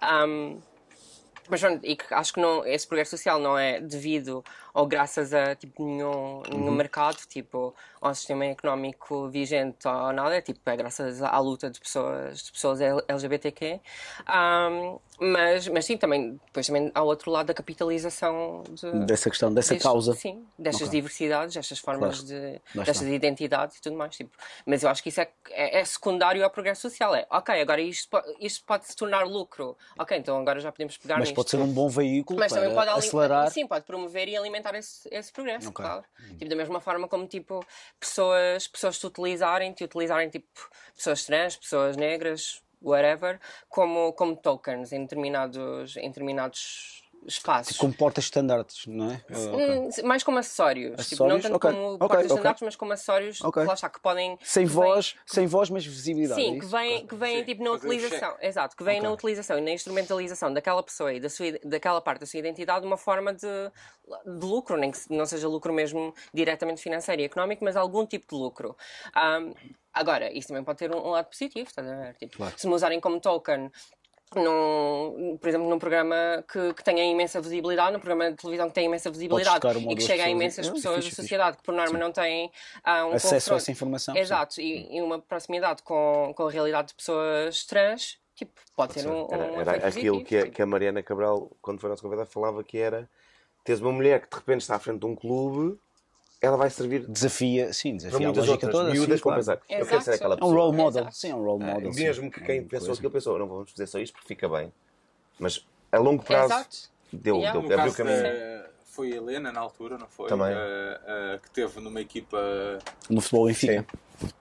Ahm, 0.00 0.60
mas 1.48 1.60
pronto, 1.60 1.84
e 1.84 1.96
que 1.96 2.14
acho 2.14 2.34
que 2.34 2.40
não, 2.40 2.64
esse 2.64 2.86
progresso 2.86 3.10
social 3.10 3.40
não 3.40 3.58
é 3.58 3.80
devido 3.80 4.44
ou 4.74 4.86
graças 4.86 5.32
a 5.34 5.54
tipo, 5.54 5.84
nenhum, 5.84 6.42
nenhum 6.50 6.66
Uhum. 6.68 6.72
mercado, 6.74 7.18
tipo, 7.28 7.74
ao 8.00 8.14
sistema 8.14 8.46
económico 8.46 9.28
vigente 9.28 9.86
ou 9.86 10.12
nada, 10.12 10.36
é, 10.36 10.40
tipo, 10.40 10.60
é 10.68 10.76
graças 10.76 11.22
à 11.22 11.38
luta 11.38 11.70
de 11.70 11.78
pessoas, 11.80 12.42
de 12.44 12.52
pessoas 12.52 12.80
LGBTQ. 12.80 13.80
Ahm, 14.26 14.98
mas, 15.20 15.68
mas 15.68 15.84
sim, 15.84 15.96
também, 15.96 16.40
depois 16.46 16.66
também 16.66 16.90
há 16.94 17.02
outro 17.02 17.30
lado 17.30 17.46
da 17.46 17.54
capitalização 17.54 18.62
de, 18.70 18.90
Dessa 19.06 19.30
questão, 19.30 19.52
dessa 19.52 19.74
destes- 19.74 19.82
causa. 19.82 20.14
Sim, 20.14 20.44
destas 20.58 20.88
Ok. 20.88 20.98
diversidades, 21.00 21.54
destas 21.54 21.78
formas 21.78 22.20
Claro. 22.20 22.26
de. 22.74 22.84
Destas 22.84 23.02
identidades 23.02 23.76
e 23.76 23.82
tudo 23.82 23.96
mais. 23.96 24.16
Tipo. 24.16 24.36
Mas 24.66 24.82
eu 24.82 24.88
acho 24.88 25.02
que 25.02 25.10
isso 25.10 25.20
é, 25.20 25.28
é, 25.50 25.80
é 25.80 25.84
secundário 25.84 26.42
ao 26.42 26.50
progresso 26.50 26.80
social. 26.82 27.14
É, 27.14 27.26
ok, 27.30 27.60
agora 27.60 27.80
isto, 27.80 28.08
isto 28.40 28.64
pode 28.64 28.86
se 28.86 28.96
tornar 28.96 29.24
lucro. 29.26 29.76
Ok, 29.98 30.16
então 30.16 30.40
agora 30.40 30.58
já 30.60 30.72
podemos 30.72 30.96
pegar 30.96 31.16
Mas 31.18 31.28
nisto. 31.28 31.34
pode 31.36 31.50
ser 31.50 31.58
um 31.58 31.72
bom 31.72 31.88
veículo 31.88 32.38
Mas 32.40 32.52
também 32.52 32.70
pode 32.74 32.86
para 32.86 32.92
ali- 32.96 33.06
acelerar. 33.06 33.50
Sim, 33.50 33.66
pode 33.66 33.84
promover 33.84 34.28
e 34.28 34.36
alimentar 34.36 34.61
esse, 34.74 35.08
esse 35.10 35.32
progresso, 35.32 35.68
Ok. 35.68 35.84
claro. 35.84 36.04
Tipo, 36.38 36.48
da 36.48 36.56
mesma 36.56 36.80
forma 36.80 37.08
como 37.08 37.26
tipo, 37.26 37.64
pessoas, 37.98 38.66
pessoas 38.68 38.98
te 38.98 39.06
utilizarem, 39.06 39.72
te 39.72 39.84
utilizarem 39.84 40.28
tipo, 40.28 40.70
pessoas 40.94 41.24
trans, 41.24 41.56
pessoas 41.56 41.96
negras, 41.96 42.62
whatever, 42.80 43.40
como, 43.68 44.12
como 44.12 44.36
tokens 44.36 44.92
em 44.92 45.02
determinados, 45.02 45.96
em 45.96 46.08
determinados 46.08 47.01
espaços. 47.26 47.76
Como 47.76 47.92
portas 47.94 48.24
standards, 48.24 48.86
não 48.86 49.10
é? 49.10 49.24
Ah, 49.30 49.56
ok. 49.56 49.68
Hum, 49.68 49.88
mais 50.04 50.22
como 50.22 50.38
acessórios. 50.38 51.06
Tipo, 51.08 51.24
não 51.26 51.36
Acessórios? 51.36 51.42
tanto 51.42 51.56
Ok, 51.56 51.70
como 51.70 51.94
ok, 51.94 51.98
portas 51.98 52.24
ok. 52.24 52.36
standards, 52.36 52.62
mas 52.62 52.76
como 52.76 52.92
acessórios 52.92 53.40
Ok. 53.42 53.64
lá 53.64 53.74
está, 53.74 53.88
que 53.88 54.00
podem. 54.00 54.38
Sem 54.42 54.66
que 54.66 54.72
voz, 54.72 55.16
sem 55.26 55.46
voz, 55.46 55.70
mas 55.70 55.84
visibilidade. 55.86 56.40
é 56.40 56.44
Sim, 56.44 56.58
que 56.58 56.64
isso? 56.64 56.76
vêm, 56.76 57.06
que 57.06 57.14
vêm 57.16 57.38
Sim, 57.38 57.44
tipo, 57.44 57.62
na 57.64 57.70
fazer 57.70 57.86
utilização. 57.86 58.36
Exato, 58.40 58.76
que 58.76 58.84
vêm 58.84 59.00
na 59.00 59.10
utilização 59.10 59.58
e 59.58 59.60
na 59.60 59.70
instrumentalização 59.70 60.52
daquela 60.52 60.82
pessoa 60.82 61.12
e 61.12 61.20
da 61.20 61.28
sua, 61.28 61.46
daquela 61.64 62.00
parte 62.00 62.20
da 62.20 62.26
sua 62.26 62.38
identidade 62.40 62.80
de 62.80 62.86
uma 62.86 62.96
forma 62.96 63.32
de, 63.32 63.46
de 63.46 64.46
lucro, 64.46 64.76
nem 64.76 64.90
que 64.90 64.98
não 65.10 65.26
seja 65.26 65.48
lucro 65.48 65.72
mesmo 65.72 66.14
diretamente 66.32 66.82
financeiro 66.82 67.22
e 67.22 67.24
económico, 67.24 67.64
mas 67.64 67.76
algum 67.76 68.04
tipo 68.06 68.26
de 68.28 68.34
lucro. 68.40 68.76
Ahm, 69.14 69.52
agora, 69.92 70.32
isso 70.32 70.48
também 70.48 70.64
pode 70.64 70.78
ter 70.78 70.94
um, 70.94 70.98
um 71.06 71.10
lado 71.10 71.28
positivo, 71.28 71.68
estás 71.68 71.86
a 71.88 71.96
ver? 71.96 72.14
Tipo, 72.16 72.44
Se 72.56 72.66
me 72.66 72.74
usarem 72.74 73.00
como 73.00 73.20
token. 73.20 73.70
Num, 74.34 75.36
por 75.40 75.48
exemplo, 75.48 75.68
num 75.68 75.78
programa 75.78 76.44
que, 76.50 76.74
que 76.74 76.82
tenha 76.84 77.04
imensa 77.04 77.40
visibilidade, 77.40 77.92
num 77.92 77.98
programa 78.00 78.30
de 78.30 78.36
televisão 78.36 78.68
que 78.68 78.74
tenha 78.74 78.86
imensa 78.86 79.10
visibilidade 79.10 79.60
e 79.90 79.94
que 79.94 80.00
chega 80.02 80.24
a 80.24 80.26
pessoas 80.26 80.26
e- 80.26 80.30
imensas 80.30 80.68
Ah, 80.68 80.72
pessoas 80.72 80.94
fixe, 80.96 81.08
da 81.10 81.10
fixe. 81.10 81.22
sociedade 81.22 81.56
que, 81.58 81.62
por 81.62 81.74
norma, 81.74 81.98
não 81.98 82.12
têm 82.12 82.50
ah, 82.82 83.06
um 83.06 83.12
Acesso 83.12 83.34
a 83.34 83.38
confronto- 83.38 83.56
essa 83.62 83.70
informação, 83.72 84.14
sim. 84.14 84.20
Exato, 84.20 84.60
e, 84.60 84.96
e 84.96 85.02
uma 85.02 85.18
proximidade 85.20 85.82
com, 85.82 86.32
com 86.36 86.46
a 86.46 86.50
realidade 86.50 86.88
de 86.88 86.94
pessoas 86.94 87.64
trans, 87.64 88.18
tipo, 88.34 88.52
pode 88.76 88.94
ter 88.94 89.06
um, 89.06 89.24
um 89.26 89.60
Era, 89.60 89.72
aquilo 89.86 90.18
positivo, 90.18 90.24
que 90.24 90.36
a, 90.36 90.50
que 90.50 90.62
a 90.62 90.66
Mariana 90.66 91.02
Cabral, 91.02 91.50
quando 91.60 91.80
foi 91.80 91.90
nossa 91.90 92.02
convidada, 92.02 92.26
falava 92.26 92.64
que 92.64 92.78
era 92.78 93.08
teres 93.64 93.80
uma 93.80 93.92
mulher 93.92 94.20
que 94.20 94.28
de 94.30 94.36
repente 94.36 94.62
está 94.62 94.76
à 94.76 94.78
frente 94.78 95.00
de 95.00 95.06
um 95.06 95.14
clube, 95.14 95.78
ela 96.42 96.56
vai 96.56 96.68
servir 96.68 97.06
Desafia, 97.08 97.72
sim, 97.72 97.90
para 97.90 97.98
desafia 97.98 98.26
a 98.26 98.30
muitas 98.30 98.46
lógica 98.48 98.66
outras 98.66 98.72
toda. 98.82 98.90
miúdas 98.92 99.16
sim, 99.20 99.22
para 99.22 99.22
claro. 99.22 99.38
pensar. 99.40 99.52
Eu 99.70 99.76
Exato. 99.78 99.88
quero 99.90 100.02
ser 100.02 100.10
aquela 100.14 100.34
É 100.34 100.36
um 100.36 100.38
pessoa. 100.40 100.54
role 100.64 100.76
model, 100.76 101.00
Exato. 101.02 101.16
sim, 101.16 101.30
é 101.30 101.34
um 101.36 101.44
role 101.44 101.62
Ah, 101.62 101.74
model. 101.74 101.92
mesmo 101.94 102.24
sim. 102.24 102.30
que 102.30 102.40
quem 102.44 102.58
É 102.58 102.62
pensou 102.62 102.86
coisa. 102.88 102.92
aquilo 103.00 103.10
pensou, 103.12 103.38
não 103.38 103.46
vamos 103.46 103.70
fazer 103.70 103.86
só 103.86 103.98
isto 104.00 104.12
porque 104.14 104.26
fica 104.28 104.48
bem. 104.48 104.72
Mas 105.38 105.64
a 105.92 105.98
longo 105.98 106.22
prazo 106.24 106.52
Exato. 106.52 106.76
deu, 107.12 107.36
Yeah. 107.36 107.60
deu, 107.60 107.68
No 107.68 107.74
abriu 107.74 107.92
o 107.92 107.96
caminho. 107.96 108.22
da, 108.22 108.66
foi 108.84 109.12
a 109.12 109.16
Helena 109.16 109.52
na 109.52 109.60
altura, 109.60 109.96
não 109.96 110.08
foi? 110.08 110.28
Também. 110.28 110.48
Eh, 110.52 111.00
eh, 111.06 111.38
que 111.42 111.50
teve 111.52 111.80
numa 111.80 112.00
equipa 112.00 112.38
No 113.08 113.20
futebol 113.20 113.46
Benfica. 113.46 113.86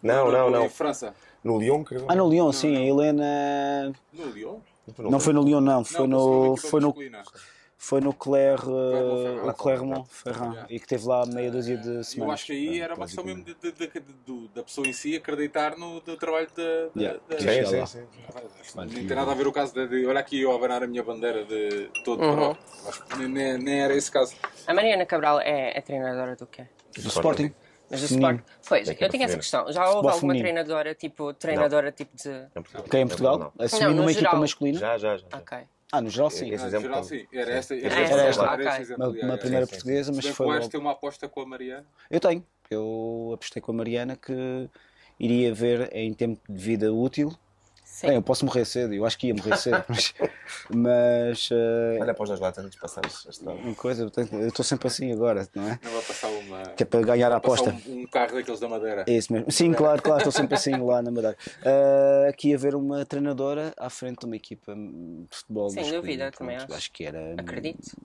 Não, 0.01 0.31
não, 0.31 0.49
em 0.49 0.51
não. 0.51 0.69
França. 0.69 1.13
No 1.43 1.57
Lyon, 1.59 1.83
creio. 1.83 2.05
Ah, 2.07 2.15
no 2.15 2.27
Lyon, 2.27 2.45
Não, 2.45 2.51
sim, 2.53 2.73
não. 2.73 2.81
a 2.81 2.83
Helena. 2.83 3.93
No 4.11 4.25
Lyon? 4.31 4.59
Não 4.97 5.19
foi 5.19 5.33
no 5.33 5.41
Lyon, 5.43 5.61
não, 5.61 5.83
foi 5.85 6.07
não, 6.07 6.49
no. 6.49 6.57
Foi 6.57 6.79
no, 6.81 6.87
masculina. 6.87 7.23
Foi 7.83 7.99
no 7.99 8.11
uh, 8.11 9.49
o 9.49 9.53
Clermont-Ferrand, 9.55 10.51
Yeah. 10.53 10.67
e 10.69 10.79
que 10.79 10.85
teve 10.87 11.07
lá 11.07 11.25
meia 11.25 11.49
dúzia 11.49 11.75
de 11.77 11.89
Eu 11.89 12.03
semanas. 12.03 12.33
acho 12.35 12.45
que 12.45 12.51
aí 12.53 12.79
Ah, 12.79 12.83
era 12.83 12.93
uma 12.95 13.05
questão 13.07 13.23
mesmo 13.23 13.43
de- 13.43 13.55
de- 13.55 13.71
de- 13.71 13.87
de- 13.87 14.47
da 14.53 14.61
pessoa 14.61 14.87
em 14.87 14.93
si 14.93 15.15
acreditar 15.15 15.75
no 15.75 15.99
do 15.99 16.15
trabalho 16.15 16.47
da. 16.55 16.61
Yeah. 16.95 17.19
Sim, 17.39 17.85
Sim. 17.87 18.07
Não 18.75 18.87
tem 18.87 19.03
nada 19.07 19.31
a 19.31 19.33
ver 19.33 19.47
o 19.47 19.51
caso 19.51 19.73
de, 19.73 19.87
de 19.87 20.05
olha 20.05 20.19
aqui 20.19 20.39
eu 20.39 20.51
a 20.51 20.55
abanar 20.55 20.83
a 20.83 20.87
minha 20.87 21.01
bandeira 21.03 21.43
de 21.43 21.89
todo 22.05 22.21
Uhum. 22.23 22.55
Acho 22.87 23.03
que 23.05 23.17
nem, 23.27 23.57
nem- 23.57 23.81
era 23.81 23.95
esse 23.95 24.11
caso. 24.11 24.35
A 24.67 24.73
Mariana 24.75 25.03
Cabral 25.05 25.39
é, 25.39 25.75
é 25.75 25.81
treinadora 25.81 26.35
do 26.35 26.45
quê? 26.45 26.67
Do 26.95 27.07
Sporting. 27.07 27.51
Mas 27.89 28.03
o. 28.03 28.05
Sport. 28.13 28.41
Pois, 28.69 28.87
eu 29.01 29.09
tinha 29.09 29.25
essa 29.25 29.37
questão. 29.37 29.71
Já 29.71 29.81
houve 29.89 29.95
alguma 30.07 30.13
feminino. 30.13 30.39
treinadora 30.43 30.93
tipo, 30.93 31.33
treinadora 31.33 31.91
tipo 31.91 32.15
de. 32.15 32.29
Em 32.29 32.61
Portugal. 32.61 32.83
Que 32.83 32.97
é 32.97 32.99
em 33.01 33.07
Portugal? 33.07 33.37
Não. 33.39 33.53
Assumir 33.65 33.81
Não, 33.85 33.89
no 33.89 33.95
numa 33.97 34.11
equipa 34.11 34.25
geral. 34.27 34.39
masculina? 34.39 34.79
Já, 34.79 34.97
já, 34.99 35.17
já. 35.17 35.25
Ok. 35.33 35.57
Ah, 35.91 36.01
no 36.01 36.09
geral 36.09 36.29
sim. 36.31 36.49
Esse 36.51 36.63
Ah, 36.63 36.67
exemplo 36.67 36.87
geral, 36.87 37.03
sim. 37.03 37.27
Era 37.33 37.51
esta. 37.51 37.75
Sim. 37.75 37.81
Era 37.85 37.93
Era 37.95 38.01
esta. 38.03 38.21
esta, 38.29 38.53
Era 38.53 38.81
exemplo, 38.81 39.05
Uma, 39.05 39.25
uma 39.25 39.37
primeira 39.37 39.65
sim, 39.65 39.69
sim. 39.69 39.75
portuguesa, 39.75 40.11
mas 40.15 40.25
foi. 40.27 40.45
logo- 40.47 40.69
tem 40.69 40.79
uma 40.79 40.91
aposta 40.91 41.27
com 41.27 41.41
a 41.41 41.45
Mariana. 41.45 41.85
Eu 42.09 42.19
tenho. 42.19 42.45
Eu 42.69 43.31
apostei 43.33 43.61
com 43.61 43.71
a 43.73 43.75
Mariana 43.75 44.15
que 44.15 44.69
iria 45.19 45.53
ver 45.53 45.89
em 45.93 46.13
tempo 46.13 46.41
de 46.49 46.63
vida 46.63 46.93
útil. 46.93 47.29
Sim. 48.01 48.07
Bem, 48.07 48.15
eu 48.15 48.21
posso 48.23 48.43
morrer 48.45 48.65
cedo, 48.65 48.95
eu 48.95 49.05
acho 49.05 49.15
que 49.15 49.27
ia 49.27 49.33
morrer 49.35 49.55
cedo, 49.57 49.85
mas. 49.87 50.13
mas 50.73 51.49
eh, 51.51 51.99
Olha 52.01 52.15
para 52.15 52.23
os 52.23 52.29
dois 52.29 52.39
lados 52.39 52.57
antes 52.57 52.71
de 52.71 52.81
passares 52.81 53.27
a 53.45 53.51
uma 53.51 53.75
coisa, 53.75 54.11
eu 54.31 54.47
estou 54.47 54.65
sempre 54.65 54.87
assim 54.87 55.11
agora, 55.11 55.47
não 55.53 55.69
é? 55.69 55.79
Não 55.83 55.91
vai 55.91 56.01
passar 56.01 56.27
uma. 56.29 56.63
Que 56.75 56.81
é 56.81 56.85
para 56.87 57.01
ganhar 57.03 57.31
a 57.31 57.35
aposta. 57.35 57.77
Um, 57.87 57.99
um 58.01 58.07
carro 58.07 58.33
daqueles 58.33 58.59
da 58.59 58.67
Madeira. 58.67 59.05
É 59.07 59.13
isso 59.13 59.31
mesmo. 59.31 59.51
Sim, 59.51 59.71
claro, 59.71 60.01
claro, 60.01 60.17
estou 60.17 60.31
sempre 60.31 60.55
assim 60.55 60.75
lá 60.83 60.99
na 61.03 61.11
Madeira. 61.11 61.37
Ah, 61.63 62.29
aqui 62.29 62.49
ia 62.49 62.57
ver 62.57 62.73
uma 62.73 63.05
treinadora 63.05 63.71
à 63.77 63.89
frente 63.91 64.21
de 64.21 64.25
uma 64.25 64.35
equipa 64.35 64.73
de 64.73 65.27
futebol. 65.29 65.69
Sem 65.69 65.91
dúvida, 65.91 66.31
pronto, 66.31 66.37
também 66.39 66.57
acho. 66.57 66.91
que 66.91 67.05
era. 67.05 67.35
Acredito. 67.37 67.95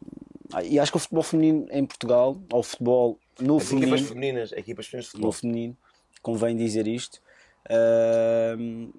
Ah, 0.52 0.62
e 0.62 0.78
acho 0.78 0.92
que 0.92 0.98
o 0.98 1.00
futebol 1.00 1.22
feminino 1.22 1.66
em 1.70 1.86
Portugal, 1.86 2.36
ou 2.52 2.60
o 2.60 2.62
futebol 2.62 3.18
no 3.40 3.56
As 3.56 3.72
equipas 3.72 3.80
feminino, 3.80 4.08
femininas, 4.08 4.52
equipas 4.52 4.86
femininas 4.86 5.12
de 5.12 5.20
no 5.20 5.32
futebol. 5.32 5.32
feminino, 5.32 5.76
convém 6.20 6.54
dizer 6.54 6.86
isto. 6.86 7.24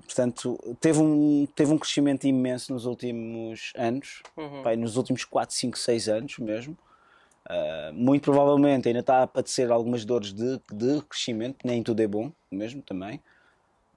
Portanto, 0.05 0.57
teve 0.80 0.99
um, 0.99 1.45
teve 1.55 1.72
um 1.72 1.78
crescimento 1.78 2.26
imenso 2.26 2.74
nos 2.74 2.86
últimos 2.86 3.72
anos, 3.76 4.22
Uhum. 4.36 4.63
pá, 4.63 4.76
nos 4.76 4.97
últimos 4.97 5.24
4, 5.26 5.55
5, 5.55 5.78
6 5.78 6.07
anos 6.09 6.38
mesmo. 6.38 6.78
Ah, 7.49 7.91
muito 7.93 8.24
provavelmente 8.24 8.88
ainda 8.88 8.99
está 8.99 9.24
a 9.24 9.28
padecer 9.28 9.72
algumas 9.72 10.03
dores 10.03 10.34
de, 10.34 10.59
de 10.72 11.01
crescimento, 11.03 11.57
nem 11.63 11.82
tudo 11.82 12.01
é 12.01 12.07
bom 12.07 12.32
mesmo 12.51 12.82
também, 12.82 13.22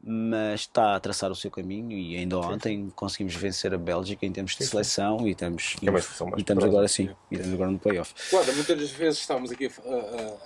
mas 0.02 0.60
está 0.60 0.94
a 0.96 1.00
traçar 1.00 1.30
o 1.30 1.34
seu 1.34 1.50
caminho 1.50 1.92
e 1.96 2.16
ainda 2.16 2.38
ontem 2.38 2.90
conseguimos 2.96 3.34
vencer 3.34 3.74
a 3.74 3.78
Bélgica 3.78 4.24
em 4.24 4.32
termos 4.32 4.56
de 4.56 4.64
seleção 4.66 5.26
e 5.26 5.32
estamos, 5.32 5.76
é 5.76 5.84
seleção 5.86 6.26
mais 6.28 6.38
e 6.38 6.40
estamos 6.42 6.64
poderosa. 6.64 6.66
agora 6.66 6.88
sim, 6.88 7.10
e 7.30 7.34
estamos 7.34 7.54
agora 7.54 7.70
no 7.70 7.78
playoff. 7.78 8.14
Guarda, 8.30 8.52
muitas 8.52 8.78
das 8.78 8.90
vezes 8.90 9.20
estávamos 9.20 9.50
aqui, 9.50 9.66
a- 9.66 9.68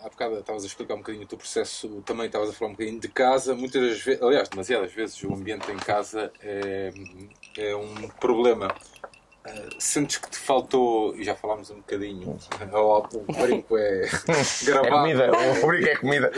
a- 0.02 0.06
há 0.06 0.08
bocado 0.10 0.38
estavas 0.38 0.64
a 0.64 0.66
explicar 0.66 0.94
um 0.94 0.98
bocadinho 0.98 1.24
o 1.24 1.28
teu 1.28 1.38
processo, 1.38 2.02
também 2.04 2.26
estavas 2.26 2.50
a 2.50 2.52
falar 2.52 2.70
um 2.70 2.74
bocadinho 2.74 2.98
de 3.00 3.08
casa. 3.08 3.54
Muitas 3.54 3.80
das 3.80 4.00
vezes, 4.02 4.22
aliás, 4.22 4.48
demasiadas 4.48 4.92
vezes, 4.92 5.22
o 5.22 5.32
ambiente 5.32 5.70
em 5.70 5.76
casa 5.76 6.32
é, 6.42 6.92
é 7.56 7.76
um 7.76 8.08
problema. 8.20 8.74
Ah, 9.46 9.50
sentes 9.78 10.16
que 10.16 10.30
te 10.30 10.38
faltou, 10.38 11.14
e 11.16 11.22
já 11.22 11.34
falámos 11.36 11.68
um 11.70 11.76
bocadinho, 11.76 12.38
o, 12.72 12.96
o 12.98 13.32
brinco 13.42 13.76
é 13.76 14.04
É 14.08 14.64
gravado. 14.64 14.88
comida, 14.96 15.30
o 15.62 15.66
brinco 15.66 15.86
é 15.88 15.96
comida. 15.96 16.32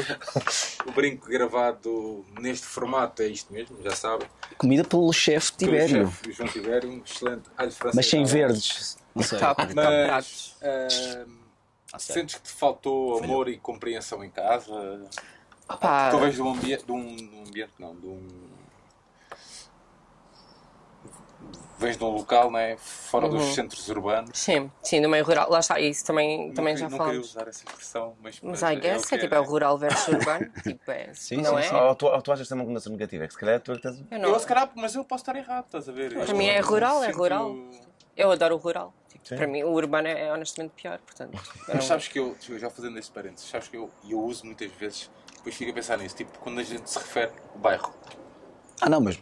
O 0.86 0.90
brinco 0.92 1.28
gravado 1.28 2.24
neste 2.40 2.66
formato 2.66 3.22
é 3.22 3.28
isto 3.28 3.52
mesmo, 3.52 3.78
já 3.84 3.92
sabem. 3.94 4.26
Comida 4.58 4.82
pelo 4.82 5.12
chefe 5.12 5.52
Tibério, 5.52 6.08
chefe 6.08 6.32
João 6.32 6.48
Tibério, 6.48 6.90
um 6.90 7.02
excelente 7.04 7.44
alho 7.56 7.70
francês. 7.70 7.94
mas 7.94 8.06
sem 8.06 8.24
à 8.24 8.26
verdes. 8.26 8.98
Não 9.14 9.22
sei. 9.22 9.38
Top, 9.38 9.62
top 9.62 9.74
Mas 9.74 10.06
pratos. 10.06 10.56
ah, 10.62 11.26
Ah, 11.92 11.98
sério. 12.00 12.20
sentes 12.22 12.34
que 12.34 12.42
te 12.42 12.50
faltou 12.50 13.22
amor 13.22 13.48
e 13.48 13.56
compreensão 13.56 14.24
em 14.24 14.30
casa? 14.30 14.72
Tu 16.10 16.18
vens 16.18 16.34
de 16.34 16.42
um 16.42 16.50
ambiente, 16.50 16.84
de 16.84 16.92
um, 16.92 17.16
de 17.16 17.24
um 17.36 17.44
ambiente 17.46 17.72
não, 17.78 17.94
de 17.94 18.06
um... 18.06 18.45
Vens 21.78 21.96
de 21.98 22.04
um 22.04 22.08
local, 22.08 22.50
não 22.50 22.58
é? 22.58 22.76
Fora 22.78 23.28
dos 23.28 23.42
Uhum. 23.42 23.52
centros 23.54 23.86
urbanos. 23.88 24.30
Sim, 24.38 24.70
sim, 24.82 25.02
do 25.02 25.08
meio 25.10 25.22
rural. 25.24 25.50
Lá 25.50 25.58
está, 25.60 25.78
isso 25.78 26.04
também, 26.06 26.52
também 26.54 26.72
não, 26.72 26.80
já 26.80 26.84
não 26.88 26.90
queria 26.96 27.04
falamos. 27.04 27.28
usar 27.30 27.48
essa 27.48 27.64
expressão, 27.64 28.16
mas... 28.22 28.40
Mas 28.40 28.62
I 28.62 28.76
guess 28.76 29.06
que 29.06 29.14
é 29.14 29.18
tipo, 29.18 29.34
é 29.34 29.38
é, 29.38 29.40
o 29.40 29.44
rural 29.44 29.76
versus 29.76 30.08
urbano. 30.08 30.50
tipo, 30.62 30.90
é, 30.90 31.12
Sim, 31.12 31.36
não 31.42 31.50
sim, 31.50 31.56
é? 31.58 31.62
sim. 31.68 31.74
Ou 31.76 31.94
tu, 31.94 32.06
ou 32.06 32.22
tu 32.22 32.32
achas 32.32 32.46
que 32.46 32.48
tem 32.48 32.58
uma 32.58 32.64
conotação 32.64 32.92
negativa? 32.92 33.24
É 33.24 33.26
que 33.26 33.34
se 33.34 33.38
calhar 33.38 33.60
tu 33.60 33.72
é 33.72 33.76
que 33.76 33.82
tens. 33.82 34.00
Eu, 34.00 34.06
Eu, 34.10 34.18
não, 34.18 34.38
se 34.38 34.46
calhar, 34.46 34.70
mas 34.74 34.94
eu 34.94 35.04
posso 35.04 35.22
estar 35.22 35.36
errado, 35.36 35.66
estás 35.66 35.86
a 35.88 35.92
ver? 35.92 36.14
Para 36.14 36.32
mim 36.34 36.46
é 36.46 36.60
rural, 36.60 37.02
é 37.02 37.08
Sinto- 37.08 37.18
rural. 37.18 37.54
eu 38.16 38.30
adoro 38.32 38.54
o 38.54 38.58
rural. 38.58 38.94
Tipo, 39.10 39.28
Sim. 39.28 39.36
para 39.36 39.46
mim, 39.46 39.62
o 39.62 39.70
urbano 39.72 40.08
é, 40.08 40.28
é 40.28 40.32
honestamente 40.32 40.72
pior. 40.72 40.98
Portanto, 41.00 41.38
eu 41.68 41.74
Mas 41.74 41.84
sabes 41.84 42.08
que 42.08 42.18
eu, 42.18 42.34
eu 42.48 42.58
já 42.58 42.70
fazendo 42.70 42.98
esse 42.98 43.10
parênteses, 43.10 43.50
sabes 43.50 43.68
que 43.68 43.76
eu, 43.76 43.90
eu 44.08 44.18
uso 44.20 44.46
muitas 44.46 44.70
vezes, 44.72 45.10
depois 45.36 45.54
fico 45.54 45.70
a 45.72 45.74
pensar 45.74 45.98
nisso, 45.98 46.16
tipo, 46.16 46.38
quando 46.38 46.58
a 46.58 46.62
gente 46.62 46.88
se 46.88 46.98
refere 46.98 47.32
ao 47.52 47.58
bairro. 47.58 47.94
Ah, 48.80 48.88
não, 48.88 49.00
mas. 49.00 49.18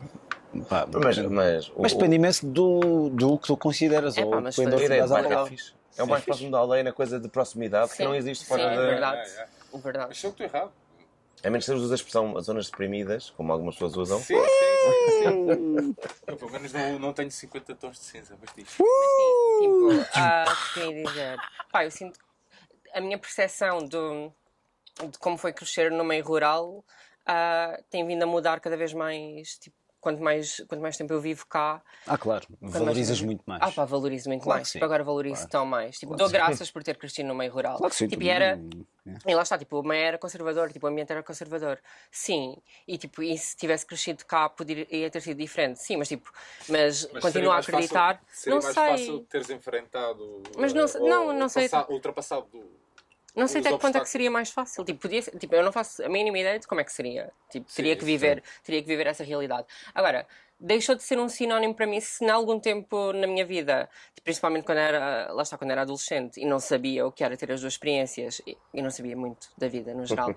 Pá, 0.63 0.87
Mas, 0.93 1.19
mas, 1.19 1.69
o- 1.71 1.83
mas 1.83 1.93
depende 1.93 2.17
imenso 2.17 2.47
do, 2.47 3.09
do 3.11 3.39
que 3.39 3.47
tu 3.49 3.57
consideras. 3.57 4.17
É 4.17 4.25
ou 4.25 4.31
pá, 4.31 4.41
mas 4.41 4.55
que 4.57 4.65
bairro 4.67 5.39
ao 5.39 5.47
é. 5.47 5.51
É 5.97 6.03
o 6.03 6.09
mais 6.09 6.25
próximo 6.25 6.51
da 6.51 6.59
aldeia 6.59 6.83
na 6.83 6.93
coisa 6.93 7.21
de 7.21 7.29
proximidade 7.29 7.91
que 7.91 7.97
Sim, 7.99 8.05
não 8.05 8.15
existe 8.15 8.45
sim, 8.45 8.49
fora 8.49 8.63
é 8.63 8.77
da. 8.77 8.87
verdade. 8.87 9.31
É, 9.31 9.41
é. 9.43 9.49
o 9.71 9.79
verdade. 9.79 10.07
Mas 10.09 10.21
sei 10.21 10.31
que 10.33 10.43
estou 10.43 10.59
errado. 10.61 10.73
A 11.45 11.51
menos 11.51 11.67
que 11.67 11.73
usas 11.73 11.93
a 11.93 11.95
expressão 11.95 12.37
as 12.39 12.47
zonas 12.47 12.71
deprimidas, 12.71 13.31
como 13.31 13.53
algumas 13.53 13.75
pessoas 13.75 13.97
usam. 13.97 14.19
Sim, 14.19 14.35
sim, 14.35 15.11
sim. 15.11 15.95
sim. 15.95 15.97
eu 16.27 16.37
pelo 16.37 16.51
menos 16.51 16.73
não, 16.73 16.99
não 16.99 17.13
tenho 17.13 17.31
50 17.31 17.75
tons 17.75 17.99
de 17.99 18.05
cinza, 18.05 18.37
mas 18.41 18.51
diz. 18.57 18.67
Mas 18.79 19.11
sim, 19.13 19.61
tipo, 19.61 20.09
ah, 20.15 20.45
o 20.49 20.75
que 20.75 21.05
dizer? 21.05 21.39
Pá, 21.71 21.85
eu 21.85 21.91
sinto 21.91 22.19
a 22.95 23.01
minha 23.01 23.19
percepção 23.19 23.81
do, 23.87 24.33
de 25.11 25.19
como 25.19 25.37
foi 25.37 25.53
crescer 25.53 25.91
no 25.91 26.03
meio 26.03 26.25
rural 26.25 26.83
ah, 27.27 27.79
tem 27.91 28.07
vindo 28.07 28.23
a 28.23 28.27
mudar 28.27 28.59
cada 28.61 28.77
vez 28.77 28.93
mais. 28.95 29.59
Tipo, 29.59 29.77
quanto 30.05 30.23
mais, 30.23 30.61
quanto 30.69 30.83
mais 30.83 30.97
tempo 30.99 31.13
eu 31.15 31.21
vivo 31.21 31.47
cá, 31.47 31.81
Ah, 32.07 32.19
claro, 32.19 32.47
valorizas 32.61 33.23
muito 33.23 33.43
mais. 33.47 33.63
Ah, 33.63 33.73
pá, 33.73 33.85
valorizo 33.87 34.29
muito 34.29 34.43
Claro 34.43 34.59
mais. 34.61 34.71
Tipo, 34.71 34.85
agora 34.85 35.03
valorizo 35.03 35.49
tão 35.49 35.65
mais. 35.65 35.99
Tipo, 35.99 36.15
dou 36.15 36.29
graças 36.29 36.71
por 36.71 36.85
ter 36.85 36.99
crescido 36.99 37.27
no 37.27 37.35
meio 37.35 37.51
rural. 37.51 37.79
Claro 37.79 37.91
que 37.91 37.97
sim. 37.97 38.07
Tipo, 38.07 38.23
e 38.23 38.29
era. 38.29 38.61
é. 39.07 39.31
E 39.31 39.35
lá 39.35 39.43
está, 39.43 39.57
tipo, 39.57 39.81
o 39.81 39.83
meio 39.83 40.03
era 40.05 40.19
conservador, 40.19 40.71
tipo, 40.71 40.87
o 40.87 40.91
ambiente 40.91 41.11
era 41.11 41.23
conservador. 41.23 41.79
Sim. 42.11 42.57
E 42.87 42.99
tipo, 42.99 43.23
e 43.23 43.37
se 43.39 43.57
tivesse 43.57 43.87
crescido 43.87 44.25
cá, 44.27 44.49
poderia 44.51 45.11
ter 45.11 45.21
sido 45.23 45.39
diferente. 45.39 45.81
Sim, 45.81 45.97
mas 45.97 46.09
tipo, 46.09 46.31
mas, 46.69 47.09
Mas 47.11 47.23
continuo 47.23 47.31
seria 47.33 47.49
a 47.51 47.53
mais 47.55 47.65
fácil- 47.67 47.75
acreditar. 47.97 48.23
seria 48.31 48.55
não 48.57 48.63
mais 48.63 48.75
sei. 48.75 48.91
fácil 48.91 49.21
teres 49.31 49.49
enfrentado. 49.51 50.43
Mas 50.59 50.75
não 50.75 50.85
eh, 50.85 50.89
sei- 50.89 51.01
ou 51.01 51.09
não, 51.09 51.33
não 51.33 51.49
sei. 51.49 51.69
passa- 51.69 51.91
ultrapassado 51.91 52.47
do. 52.53 52.84
Não 53.35 53.49
sei 53.49 53.61
até 53.61 53.71
que 53.71 53.75
ponto 53.75 53.81
é 53.81 53.81
que 53.81 53.87
obstáculos. 53.87 54.09
seria 54.11 54.31
mais 54.31 54.51
fácil. 54.51 54.85
Tipo, 54.85 55.01
podia 55.01 55.21
ser- 55.23 55.37
tipo, 55.39 55.55
eu 55.55 55.63
não 55.65 55.73
faço 55.73 56.05
a 56.05 56.09
mínima 56.09 56.39
ideia 56.39 56.59
de 56.59 56.67
como 56.67 56.81
é 56.81 56.85
que 56.85 56.93
seria. 56.93 57.33
Tipo, 57.51 57.67
teria 57.75 57.97
que 57.97 58.05
viver, 58.05 58.43
teria 58.63 58.81
que 58.81 58.87
viver 58.87 59.07
essa 59.09 59.25
realidade. 59.25 59.67
Agora, 59.93 60.27
deixou 60.59 60.95
de 60.95 61.03
ser 61.03 61.19
um 61.19 61.29
sinónimo 61.29 61.75
para 61.75 61.87
mim 61.87 62.01
se 62.01 62.25
em 62.25 62.31
algum 62.31 62.61
tempo 62.61 63.13
na 63.13 63.27
minha 63.27 63.45
vida, 63.45 63.89
principalmente 64.23 64.65
quando 64.65 64.79
era, 64.79 65.33
lá 65.33 65.43
está, 65.43 65.59
quando 65.59 65.73
era 65.73 65.83
adolescente 65.83 66.41
e 66.41 66.47
não 66.47 66.61
sabia 66.61 67.07
o 67.07 67.13
que 67.13 67.25
era 67.25 67.37
ter 67.37 67.51
as 67.51 67.61
duas 67.61 67.73
experiências 67.73 68.41
e, 68.47 68.57
e 68.73 68.81
não 68.81 68.91
sabia 68.91 69.17
muito 69.17 69.49
da 69.59 69.69
vida 69.69 69.93
no 69.93 70.07
geral, 70.07 70.35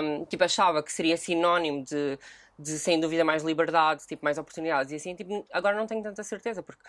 um, 0.00 0.24
tipo, 0.24 0.44
achava 0.44 0.82
que 0.82 0.92
seria 0.92 1.16
sinónimo 1.16 1.82
de, 1.84 2.18
de 2.58 2.78
sem 2.78 3.00
dúvida 3.00 3.24
mais 3.24 3.42
liberdade, 3.42 4.06
tipo, 4.06 4.24
mais 4.24 4.38
oportunidades 4.38 4.92
e 4.92 4.96
assim, 4.96 5.14
tipo, 5.14 5.44
agora 5.52 5.76
não 5.76 5.86
tenho 5.86 6.02
tanta 6.02 6.22
certeza 6.22 6.62
porque 6.62 6.82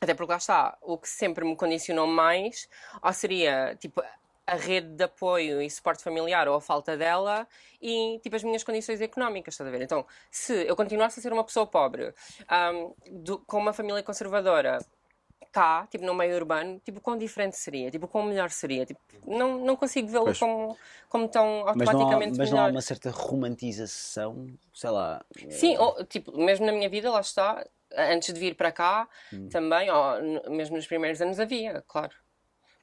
até 0.00 0.14
porque 0.14 0.30
lá 0.30 0.36
está, 0.38 0.76
o 0.82 0.98
que 0.98 1.08
sempre 1.08 1.44
me 1.44 1.56
condicionou 1.56 2.06
mais, 2.06 2.68
ou 3.02 3.12
seria 3.12 3.74
tipo 3.80 4.02
a 4.46 4.54
rede 4.54 4.88
de 4.88 5.04
apoio 5.04 5.60
e 5.60 5.68
suporte 5.70 6.02
familiar 6.02 6.46
ou 6.48 6.54
a 6.54 6.60
falta 6.60 6.96
dela 6.96 7.46
e 7.80 8.18
tipo 8.22 8.36
as 8.36 8.44
minhas 8.44 8.62
condições 8.62 9.00
económicas, 9.00 9.54
estás 9.54 9.66
a 9.68 9.70
ver? 9.70 9.82
Então, 9.82 10.06
se 10.30 10.52
eu 10.66 10.76
continuasse 10.76 11.18
a 11.18 11.22
ser 11.22 11.32
uma 11.32 11.44
pessoa 11.44 11.66
pobre, 11.66 12.14
ahm, 12.48 12.92
do- 13.10 13.38
com 13.40 13.58
uma 13.58 13.72
família 13.72 14.02
conservadora, 14.02 14.78
cá, 15.52 15.86
tipo 15.90 16.04
no 16.04 16.14
meio 16.14 16.36
urbano, 16.36 16.80
tipo 16.84 17.00
quão 17.00 17.16
diferente 17.16 17.56
seria? 17.56 17.90
Tipo 17.90 18.06
quão 18.06 18.24
melhor 18.24 18.50
seria? 18.50 18.84
Tipo, 18.86 19.00
não, 19.26 19.58
não 19.58 19.74
consigo 19.76 20.08
vê-lo 20.08 20.32
como, 20.38 20.76
como 21.08 21.28
tão 21.28 21.44
Mas 21.58 21.66
não, 21.66 21.66
há, 21.66 21.70
automaticamente 21.70 22.38
mas 22.38 22.50
não 22.50 22.58
há 22.58 22.60
melhor. 22.62 22.72
uma 22.72 22.82
certa 22.82 23.10
romantização, 23.10 24.46
sei 24.72 24.90
lá. 24.90 25.24
Sim, 25.50 25.76
ou, 25.78 26.04
tipo, 26.04 26.36
mesmo 26.38 26.66
na 26.66 26.72
minha 26.72 26.88
vida, 26.88 27.10
lá 27.10 27.20
está, 27.20 27.66
antes 27.96 28.32
de 28.32 28.38
vir 28.38 28.54
para 28.54 28.70
cá, 28.72 29.08
Hum. 29.32 29.48
também, 29.48 29.90
ou, 29.90 30.50
mesmo 30.50 30.76
nos 30.76 30.86
primeiros 30.86 31.20
anos 31.20 31.40
havia, 31.40 31.82
claro. 31.88 32.14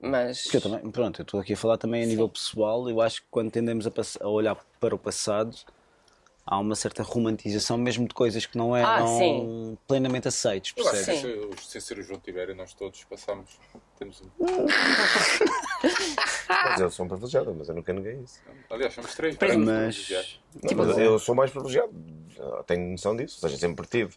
Mas. 0.04 0.44
Porque 0.44 0.58
eu 0.58 0.62
também, 0.62 0.92
pronto, 0.92 1.22
eu 1.22 1.24
estou 1.24 1.40
aqui 1.40 1.54
a 1.54 1.58
falar 1.58 1.78
também 1.78 2.04
a 2.04 2.06
nível 2.06 2.28
pessoal, 2.28 2.90
eu 2.90 3.00
acho 3.02 3.22
que 3.22 3.28
quando 3.32 3.50
tendemos 3.52 3.88
a, 3.88 3.92
a 4.22 4.28
olhar 4.28 4.56
para 4.80 4.94
o 4.94 5.00
passado, 5.00 5.56
há 6.46 6.60
uma 6.60 6.76
certa 6.76 7.02
romantização 7.04 7.78
mesmo 7.78 8.06
de 8.08 8.14
coisas 8.14 8.46
que 8.46 8.58
não 8.58 8.76
eram 8.76 8.90
Ah, 8.90 9.08
sim. 9.20 9.78
plenamente 9.88 10.28
aceites, 10.28 10.74
Eu 10.76 10.84
acho 10.84 10.92
percebes? 11.06 11.22
que 11.22 11.56
Sim. 11.56 11.64
se- 11.64 11.72
sem 11.72 11.82
ser 11.82 12.00
o 12.00 12.04
João 12.04 12.20
Tibério, 12.20 12.54
nós 12.54 12.74
todos 12.74 13.02
passamos. 13.06 13.58
Temos 13.98 14.22
um. 14.22 14.28
Mas 16.66 16.80
eu 16.80 16.90
sou 16.92 17.06
um 17.06 17.10
privilegiado, 17.10 17.54
mas 17.54 17.68
eu 17.70 17.76
nunca 17.76 17.92
neguei 17.94 18.16
isso. 18.24 18.42
Aliás, 18.70 18.94
somos 18.94 19.14
três. 19.16 19.36
Mas- 19.40 19.56
Mas, 19.58 19.96
privilegiados. 20.06 20.40
Não, 20.64 20.74
mas 20.76 20.98
eu 20.98 21.20
sou 21.20 21.36
mais 21.36 21.52
privilegiado. 21.52 21.94
Tenho 22.68 22.92
noção 22.92 23.16
disso. 23.16 23.40
Ou 23.42 23.50
seja, 23.50 23.60
sempre 23.60 23.86
tive 23.88 24.16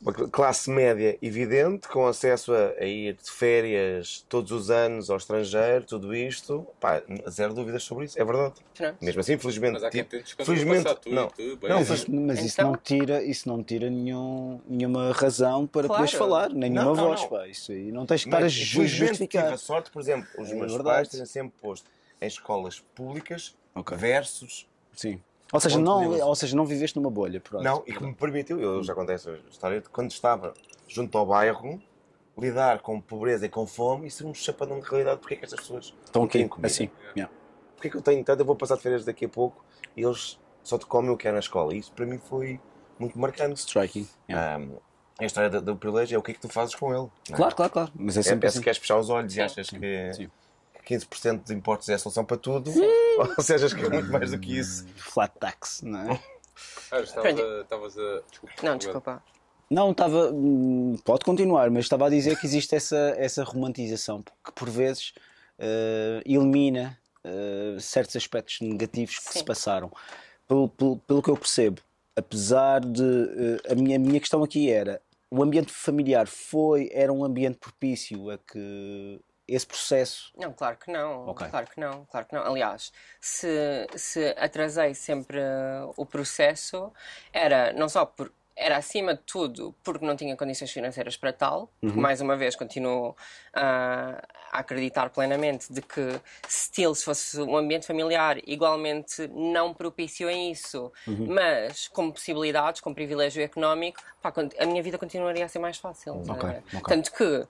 uma 0.00 0.12
classe 0.12 0.70
média 0.70 1.18
evidente, 1.20 1.86
com 1.88 2.06
acesso 2.06 2.54
a, 2.54 2.70
a 2.78 2.84
ir 2.86 3.14
de 3.22 3.30
férias 3.30 4.24
todos 4.28 4.50
os 4.50 4.70
anos 4.70 5.10
ao 5.10 5.16
estrangeiro, 5.18 5.84
tudo 5.84 6.14
isto. 6.14 6.66
Pá, 6.80 7.02
zero 7.28 7.52
dúvidas 7.52 7.82
sobre 7.82 8.06
isso. 8.06 8.20
É 8.20 8.24
verdade. 8.24 8.54
Pronto. 8.74 8.96
Mesmo 9.02 9.20
assim, 9.20 9.36
felizmente. 9.36 9.72
Mas 9.74 9.84
há 9.84 9.90
quem 9.90 10.02
tipo, 10.04 10.44
felizmente, 10.44 10.80
o 10.80 10.82
passado, 10.84 11.00
tu 11.00 11.08
e 11.10 11.12
não. 11.12 11.28
tu, 11.28 11.56
bem, 11.58 11.68
não, 11.70 11.78
mas- 11.80 11.88
mas, 11.88 12.08
Mas 12.08 12.38
isso 12.44 12.54
Então? 12.60 12.72
não 12.72 12.78
tira, 12.78 13.22
isso 13.22 13.48
não 13.48 13.62
tira 13.62 13.90
nenhum, 13.90 14.60
nenhuma 14.66 15.12
razão 15.12 15.66
para 15.66 15.86
Claro. 15.86 16.02
poderes 16.02 16.18
falar, 16.18 16.48
nem 16.50 16.70
Não, 16.70 16.82
nenhuma 16.82 16.96
não, 17.02 17.08
voz, 17.08 17.20
não. 17.20 17.28
pá. 17.28 17.46
Isso 17.48 17.70
aí 17.72 17.92
não 17.92 18.06
tens 18.06 18.22
que 18.22 18.28
estar 18.28 18.38
a 18.38 18.40
mas 18.42 18.52
ju- 18.52 18.76
felizmente 18.78 18.98
tive 18.98 19.08
justificar. 19.18 19.52
a 19.52 19.56
sorte, 19.58 19.90
por 19.90 20.00
exemplo, 20.00 20.26
os 20.38 20.50
É 20.50 20.54
meus 20.54 20.72
verdade. 20.72 20.96
pais 20.96 21.08
terem 21.08 21.26
sempre 21.26 21.52
posto 21.60 21.90
em 22.22 22.26
escolas 22.26 22.80
públicas 22.94 23.54
Ok. 23.74 23.96
versus. 23.98 24.66
Sim. 24.94 25.20
Ou 25.52 25.60
seja, 25.60 25.78
não, 25.78 26.10
ou 26.28 26.34
seja, 26.34 26.56
não 26.56 26.64
viveste 26.64 26.96
numa 26.96 27.10
bolha, 27.10 27.40
pronto. 27.40 27.62
Não, 27.64 27.82
e 27.86 27.92
que 27.92 28.02
me 28.02 28.14
permitiu, 28.14 28.60
eu 28.60 28.82
já 28.82 28.94
contei 28.94 29.14
essa 29.16 29.32
história, 29.50 29.80
de 29.80 29.88
quando 29.88 30.10
estava 30.10 30.54
junto 30.86 31.16
ao 31.18 31.26
bairro, 31.26 31.80
lidar 32.38 32.80
com 32.80 33.00
pobreza 33.00 33.46
e 33.46 33.48
com 33.48 33.66
fome 33.66 34.06
e 34.06 34.10
ser 34.10 34.24
um 34.26 34.32
chapadão 34.34 34.80
de 34.80 34.88
realidade. 34.88 35.20
Porque 35.20 35.34
é 35.34 35.36
que 35.38 35.44
estas 35.44 35.60
pessoas 35.60 35.94
Estão 36.04 36.22
aqui, 36.24 36.48
assim. 36.62 36.88
yeah. 37.16 37.32
Porque 37.74 37.88
é 37.88 37.90
que 37.90 37.96
eu 37.96 38.02
tenho 38.02 38.24
tanto? 38.24 38.40
Eu 38.40 38.46
vou 38.46 38.54
passar 38.56 38.76
de 38.76 38.82
férias 38.82 39.04
daqui 39.04 39.24
a 39.24 39.28
pouco 39.28 39.64
e 39.96 40.02
eles 40.02 40.38
só 40.62 40.78
te 40.78 40.86
comem 40.86 41.10
o 41.10 41.16
que 41.16 41.26
é 41.26 41.32
na 41.32 41.38
escola. 41.40 41.74
E 41.74 41.78
isso 41.78 41.92
para 41.92 42.06
mim 42.06 42.18
foi 42.18 42.60
muito 42.98 43.18
marcante. 43.18 43.58
Striking. 43.60 44.06
yeah. 44.28 44.58
Um, 44.62 44.76
a 45.18 45.24
história 45.24 45.50
do, 45.50 45.60
do 45.60 45.76
privilégio 45.76 46.16
é 46.16 46.18
o 46.18 46.22
que 46.22 46.30
é 46.30 46.34
que 46.34 46.40
tu 46.40 46.48
fazes 46.48 46.74
com 46.74 46.94
ele. 46.94 47.10
é? 47.30 47.34
Claro, 47.34 47.54
claro, 47.54 47.72
claro. 47.72 47.92
Mas 47.94 48.16
é 48.16 48.20
É, 48.20 48.22
sempre 48.22 48.46
é 48.46 48.48
assim. 48.48 48.60
queres 48.62 48.78
fechar 48.78 48.98
os 48.98 49.10
olhos 49.10 49.36
e 49.36 49.40
achas 49.40 49.68
que, 49.68 50.12
Sim. 50.14 50.30
Que 50.98 51.06
15% 51.06 51.44
de 51.44 51.54
impostos 51.54 51.88
é 51.88 51.94
a 51.94 51.98
solução 51.98 52.24
para 52.24 52.36
tudo, 52.36 52.70
ou 53.36 53.42
seja, 53.44 53.68
que 53.74 53.84
é 53.84 53.88
muito 53.88 54.10
mais 54.10 54.30
do 54.30 54.38
que 54.38 54.58
isso. 54.58 54.86
Flat 54.96 55.32
tax, 55.38 55.82
não 55.82 56.00
é? 56.10 56.22
Ah, 56.90 57.00
estavas 57.00 57.96
a. 57.98 58.22
Desculpa. 58.28 58.54
Não, 58.62 58.76
desculpa. 58.76 59.22
Não, 59.70 59.90
estava. 59.92 60.30
hum, 60.32 60.96
Pode 61.04 61.24
continuar, 61.24 61.70
mas 61.70 61.84
estava 61.84 62.06
a 62.06 62.10
dizer 62.10 62.38
que 62.38 62.46
existe 62.46 62.74
essa, 62.74 63.14
essa 63.16 63.44
romantização 63.44 64.22
que 64.44 64.52
por 64.52 64.68
vezes 64.68 65.12
eh, 65.58 66.22
elimina 66.26 66.98
eh, 67.22 67.76
certos 67.78 68.16
aspectos 68.16 68.60
negativos 68.60 69.18
que 69.18 69.32
Sim. 69.32 69.38
se 69.38 69.44
passaram. 69.44 69.90
Pelo, 70.48 70.68
pelo, 70.68 70.96
pelo 70.98 71.22
que 71.22 71.30
eu 71.30 71.36
percebo, 71.36 71.80
apesar 72.16 72.80
de. 72.80 73.02
eh, 73.66 73.72
a, 73.72 73.74
minha, 73.76 73.96
a 73.96 74.00
minha 74.00 74.18
questão 74.18 74.42
aqui 74.42 74.68
era: 74.70 75.00
o 75.30 75.42
ambiente 75.42 75.72
familiar 75.72 76.26
foi, 76.26 76.90
era 76.92 77.12
um 77.12 77.24
ambiente 77.24 77.58
propício 77.58 78.30
a 78.30 78.38
que 78.38 79.20
esse 79.54 79.66
processo. 79.66 80.32
Não, 80.36 80.52
claro 80.52 80.76
que 80.76 80.90
não. 80.90 81.26
Ok. 81.28 81.48
Claro 81.48 81.66
que 81.66 81.80
não, 81.80 82.04
claro 82.06 82.26
que 82.26 82.34
não. 82.34 82.42
Aliás, 82.44 82.92
se, 83.20 83.86
se 83.96 84.34
atrasei 84.38 84.94
sempre 84.94 85.38
uh, 85.38 85.92
o 85.96 86.06
processo, 86.06 86.92
era 87.32 87.72
não 87.72 87.88
só 87.88 88.04
por. 88.06 88.32
Era 88.56 88.76
acima 88.76 89.14
de 89.14 89.22
tudo 89.22 89.74
porque 89.82 90.04
não 90.04 90.14
tinha 90.14 90.36
condições 90.36 90.70
financeiras 90.70 91.16
para 91.16 91.32
tal, 91.32 91.72
porque 91.80 91.98
mais 91.98 92.20
uma 92.20 92.36
vez 92.36 92.54
continuo 92.54 93.16
ah, 93.54 94.22
a 94.52 94.58
acreditar 94.58 95.08
plenamente 95.08 95.72
de 95.72 95.80
que 95.80 96.20
se 96.46 96.94
fosse 97.02 97.40
um 97.40 97.56
ambiente 97.56 97.86
familiar 97.86 98.36
igualmente 98.46 99.26
não 99.28 99.72
propício 99.72 100.28
em 100.28 100.50
isso, 100.50 100.92
mas 101.06 101.88
com 101.88 102.10
possibilidades, 102.10 102.82
com 102.82 102.92
privilégio 102.92 103.42
económico, 103.42 104.02
pá, 104.20 104.30
a 104.58 104.66
minha 104.66 104.82
vida 104.82 104.98
continuaria 104.98 105.46
a 105.46 105.48
ser 105.48 105.60
mais 105.60 105.78
fácil. 105.78 106.20
Ok, 106.28 106.46
né? 106.46 106.62
ok. 106.74 106.82
Tanto 106.86 107.12
que 107.12 107.48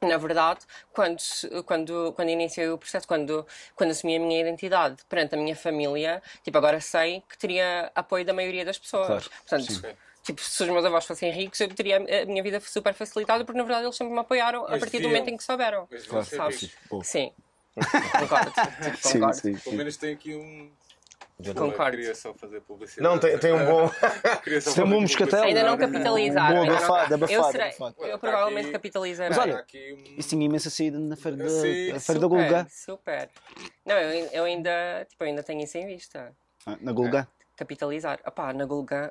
na 0.00 0.16
verdade, 0.16 0.60
quando, 0.92 1.18
quando, 1.64 2.12
quando 2.14 2.28
iniciei 2.28 2.68
o 2.68 2.78
processo, 2.78 3.06
quando, 3.06 3.46
quando 3.74 3.90
assumi 3.90 4.16
a 4.16 4.20
minha 4.20 4.40
identidade 4.40 4.96
perante 5.08 5.34
a 5.34 5.38
minha 5.38 5.56
família, 5.56 6.22
tipo, 6.44 6.56
agora 6.56 6.80
sei 6.80 7.22
que 7.28 7.36
teria 7.36 7.90
apoio 7.94 8.24
da 8.24 8.32
maioria 8.32 8.64
das 8.64 8.78
pessoas. 8.78 9.06
Claro, 9.06 9.30
Portanto, 9.48 9.72
sim. 9.72 9.96
tipo, 10.22 10.40
se 10.40 10.62
os 10.62 10.68
meus 10.68 10.84
avós 10.84 11.04
fossem 11.04 11.30
ricos, 11.32 11.60
eu 11.60 11.68
teria 11.74 11.96
a 11.96 12.26
minha 12.26 12.42
vida 12.42 12.60
super 12.60 12.94
facilitada, 12.94 13.44
porque 13.44 13.58
na 13.58 13.64
verdade 13.64 13.86
eles 13.86 13.96
sempre 13.96 14.14
me 14.14 14.20
apoiaram 14.20 14.64
a 14.66 14.78
partir 14.78 15.00
do 15.00 15.08
momento 15.08 15.28
em 15.30 15.36
que 15.36 15.42
souberam. 15.42 15.88
Ser 15.90 16.24
Sabes? 16.24 16.76
Sim. 17.02 17.32
Concordo. 18.18 18.50
Tipo, 18.50 18.96
Sim, 19.08 19.12
concordo. 19.20 19.34
sim, 19.36 19.54
Pelo 19.54 19.60
sim. 19.60 19.76
menos 19.76 19.96
tem 19.96 20.12
aqui 20.14 20.34
um. 20.34 20.70
Concordo. 21.54 21.96
Queria 21.96 22.14
só 22.16 22.34
fazer 22.34 22.60
publicidade. 22.62 23.02
Não, 23.08 23.18
tem, 23.18 23.38
tem 23.38 23.52
um 23.52 23.64
bom. 23.64 23.88
Tem 24.74 24.84
um 24.84 24.90
bom 24.90 25.00
moscatel. 25.02 25.42
Ainda 25.44 25.62
não 25.62 25.74
um 25.74 25.78
capitalizaram. 25.78 26.64
não- 26.66 26.72
abafado, 26.74 27.14
abafado, 27.14 27.32
eu, 27.32 27.44
serei, 27.52 27.72
eu 27.78 27.86
Está 28.06 28.18
provavelmente 28.18 28.64
aqui- 28.64 28.72
capitalizarei. 28.72 29.36
Mas 29.36 29.38
olha, 29.38 29.64
um- 29.94 30.18
Isso 30.18 30.28
tinha 30.30 30.44
imensa 30.44 30.68
saída 30.70 30.98
na 30.98 31.16
feira 31.16 31.36
da, 31.36 31.44
da 31.44 32.00
super. 32.68 33.28
Não, 33.86 33.94
eu, 33.96 34.28
eu 34.32 34.44
ainda, 34.44 35.06
tipo, 35.08 35.22
eu 35.22 35.28
ainda 35.28 35.42
tenho 35.44 35.62
isso 35.62 35.78
em 35.78 35.86
vista. 35.86 36.34
Ah, 36.66 36.76
Na 36.80 36.90
Gulgã. 36.92 37.26
Capitalizar. 37.58 38.20
Opá, 38.26 38.52
na 38.52 38.64
Gulgã. 38.64 39.10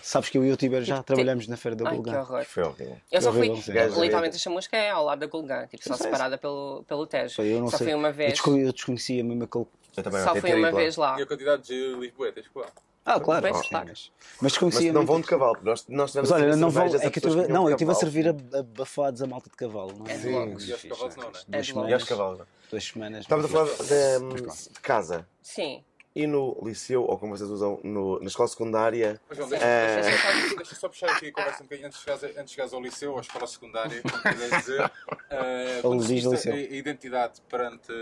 Sabes 0.00 0.28
que 0.30 0.38
eu 0.38 0.44
e 0.44 0.52
o 0.52 0.56
Tiber 0.56 0.82
já 0.82 0.96
Tipo, 0.96 1.06
trabalhamos 1.08 1.48
na 1.48 1.56
feira 1.56 1.74
da 1.76 1.84
Ai, 1.88 1.90
que 1.90 1.96
Gulgã. 2.02 2.20
horror. 2.20 2.44
Foi 2.44 2.62
horrível. 2.62 2.96
Eu 3.10 3.20
só 3.20 3.32
fui. 3.32 3.48
Literalmente 3.48 4.36
a 4.36 4.38
chamusca 4.38 4.76
é 4.76 4.90
ao 4.90 5.04
lado 5.04 5.18
da 5.18 5.26
Gulgã, 5.26 5.66
tipo, 5.66 5.82
só 5.82 5.94
separada 5.96 6.38
pelo, 6.38 6.84
pelo 6.86 7.04
Tejo. 7.06 7.34
Foi, 7.34 7.46
eu 7.52 7.60
não 7.60 7.68
só 7.68 7.78
sei. 7.78 7.88
fui 7.88 7.94
uma 7.94 8.08
Eu, 8.08 8.14
vez. 8.14 8.30
desco- 8.32 8.56
eu 8.56 8.72
desconhecia 8.72 9.24
mesmo 9.24 9.42
aquele. 9.44 9.66
Eu 9.96 10.02
também 10.04 10.22
Só 10.22 10.36
fui 10.36 10.54
uma 10.54 10.70
vez 10.70 10.96
lá. 10.96 11.18
E 11.18 11.22
a 11.22 11.26
quantidade 11.26 11.62
de 11.64 11.94
Lisboetas, 11.96 12.46
claro. 12.52 12.70
Ah, 13.04 13.18
claro. 13.18 13.42
Claro. 13.48 13.58
Mas, 13.62 13.68
mas 13.72 14.12
Mas 14.40 14.52
desconhecia. 14.52 14.92
não 14.92 15.04
vão 15.04 15.20
de 15.20 15.26
cavalo, 15.26 15.54
porque 15.54 15.68
nós, 15.68 15.84
nós 15.88 16.14
Mas 16.14 16.30
olha, 16.30 16.52
a 16.52 16.56
não 16.56 16.70
vão. 16.70 16.84
É 16.86 17.10
que 17.10 17.18
eu 17.18 17.22
tive, 17.30 17.46
que 17.46 17.52
não, 17.52 17.64
eu 17.68 17.74
estive 17.74 17.90
a 17.90 17.94
servir 17.94 18.28
a, 18.28 18.30
a 18.58 18.62
bafados 18.62 19.20
a 19.22 19.26
malta 19.26 19.50
de 19.50 19.56
cavalo. 19.56 19.92
Não 19.98 20.06
é? 20.06 20.12
É 20.12 20.16
de 20.16 20.22
Sim. 20.22 20.68
E 20.68 20.72
aos 20.72 20.82
cavalos 20.84 21.16
não, 21.16 21.24
não 21.24 21.30
é? 21.30 21.42
É 21.50 21.54
E 21.54 21.56
aos 21.58 21.66
semanas. 21.66 22.04
cavalos. 22.04 22.40
Duas 22.70 22.84
semanas. 22.84 23.20
Estamos 23.22 23.44
a 23.46 23.48
falar 23.48 23.64
de, 23.64 24.68
de 24.72 24.80
casa. 24.80 25.26
Sim. 25.42 25.82
E 26.14 26.26
no 26.26 26.58
liceu, 26.64 27.04
ou 27.04 27.16
como 27.16 27.36
vocês 27.36 27.48
usam, 27.48 27.78
no- 27.84 28.18
na 28.18 28.26
escola 28.26 28.48
secundária, 28.48 29.20
Mas, 29.28 29.38
João, 29.38 29.48
deixa, 29.48 29.64
É. 29.64 30.02
deixa, 30.02 30.18
só- 30.18 30.32
deixa 30.56 30.74
só 30.74 30.88
puxar 30.88 31.10
aqui 31.10 31.28
a 31.28 31.32
conversa 31.32 31.62
um 31.62 31.66
bocadinho 31.66 31.86
antes 31.86 31.98
de 32.00 32.04
chegares, 32.04 32.24
antes 32.24 32.44
de 32.46 32.50
chegares 32.50 32.72
ao 32.72 32.80
liceu 32.82 33.12
ou 33.12 33.18
à 33.18 33.20
escola 33.20 33.46
secundária, 33.46 34.02
como 34.02 34.22
quiseres 34.22 34.58
dizer. 34.58 34.90
Eh, 35.32 35.78
quando 35.80 36.02
assumiste 36.02 36.28
liceu. 36.28 36.52
a, 36.52 36.56
identidade 36.58 37.40
perante 37.48 37.92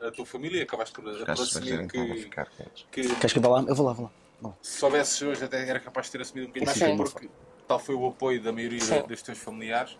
a 0.00 0.10
tua 0.10 0.24
família, 0.24 0.62
acabaste 0.62 0.94
por, 0.94 1.06
assumir 1.30 1.86
que, 1.86 2.30
que 2.90 3.14
Queres 3.16 3.32
que 3.34 3.38
eu 3.38 3.42
vá 3.42 3.48
lá? 3.60 3.64
Eu 3.68 3.74
vou 3.74 3.84
lá, 3.84 3.92
vou 3.92 4.04
lá. 4.06 4.10
Bom, 4.40 4.54
se 4.62 4.78
soubesses 4.78 5.20
hoje 5.20 5.44
até 5.44 5.68
era 5.68 5.78
capaz 5.78 6.06
de 6.06 6.12
ter 6.12 6.22
assumido 6.22 6.46
um 6.46 6.50
bocadinho 6.50 6.72
Sim. 6.74 6.96
mais, 6.96 7.12
porque 7.12 7.28
tal 7.68 7.78
foi 7.78 7.94
o 7.94 8.06
apoio 8.08 8.42
da 8.42 8.50
maioria 8.50 8.80
Sim. 8.80 9.02
dos 9.06 9.20
teus 9.20 9.36
familiares. 9.38 9.98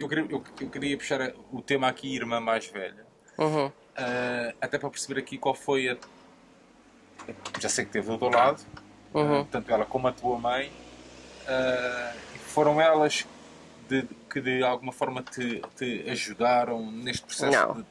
Eu 0.00 0.08
queria, 0.08 0.24
eu, 0.30 0.42
eu 0.58 0.70
queria 0.70 0.96
puxar 0.96 1.34
o 1.52 1.60
tema 1.60 1.86
aqui, 1.86 2.16
irmã 2.16 2.40
mais 2.40 2.64
velha. 2.66 3.04
Uhum. 3.36 3.66
Uh, 3.66 3.72
até 4.58 4.78
para 4.78 4.88
perceber 4.88 5.20
aqui 5.20 5.36
qual 5.36 5.54
foi 5.54 5.90
a. 5.90 5.98
Já 7.60 7.68
sei 7.68 7.84
que 7.84 7.92
teve 7.92 8.06
do 8.08 8.18
teu 8.18 8.28
lado, 8.30 8.62
Uhum. 9.14 9.42
uh, 9.42 9.44
tanto 9.46 9.70
ela 9.72 9.84
como 9.86 10.08
a 10.08 10.12
tua 10.12 10.38
mãe, 10.38 10.68
uh, 11.42 12.38
foram 12.48 12.80
elas 12.80 13.26
de- 13.88 14.06
que 14.30 14.40
de 14.40 14.62
alguma 14.62 14.92
forma 14.92 15.22
te, 15.22 15.62
te 15.76 16.08
ajudaram 16.10 16.90
neste 16.90 17.24
processo 17.26 17.66
Não. 17.66 17.74
de 17.74 17.86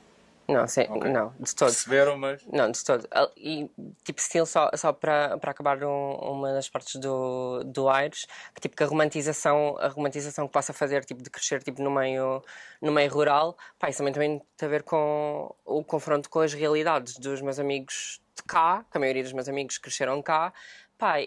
Não, 0.47 0.67
sim, 0.67 0.85
Ok. 0.87 1.09
não, 1.11 1.33
de 1.39 1.55
todo. 1.55 1.69
perceberam, 1.69 2.17
mas 2.19 2.45
Não, 2.45 2.69
de 2.69 2.83
todo. 2.83 3.07
Ah, 3.09 3.27
E, 3.35 3.67
tipo, 4.03 4.21
still, 4.21 4.45
só, 4.45 4.69
só 4.75 4.93
para, 4.93 5.39
para 5.39 5.49
acabar 5.49 5.83
um- 5.83 6.13
uma 6.17 6.53
das 6.53 6.69
partes 6.69 6.97
do, 7.01 7.63
do 7.63 7.89
Aires, 7.89 8.27
que, 8.53 8.61
tipo, 8.61 8.75
que 8.75 8.83
a 8.83 8.85
romantização, 8.85 9.75
a 9.79 9.87
romantização 9.87 10.45
que 10.45 10.53
possa 10.53 10.71
fazer, 10.71 11.03
tipo, 11.03 11.23
de 11.23 11.31
crescer, 11.31 11.63
tipo, 11.63 11.81
no 11.81 11.89
meio, 11.89 12.43
no 12.79 12.91
meio 12.91 13.11
rural, 13.11 13.57
pá, 13.79 13.89
isso 13.89 14.03
também 14.03 14.13
tem 14.13 14.41
a 14.61 14.67
ver 14.67 14.83
com 14.83 15.51
o 15.65 15.83
confronto 15.83 16.29
com 16.29 16.41
as 16.41 16.53
realidades 16.53 17.17
dos 17.17 17.41
meus 17.41 17.57
amigos 17.57 18.21
cá, 18.47 18.85
que 18.89 18.97
a 18.97 18.99
maioria 18.99 19.23
dos 19.23 19.33
meus 19.33 19.47
amigos 19.49 19.77
cresceram 19.77 20.21
cá, 20.21 20.53
pá, 20.97 21.19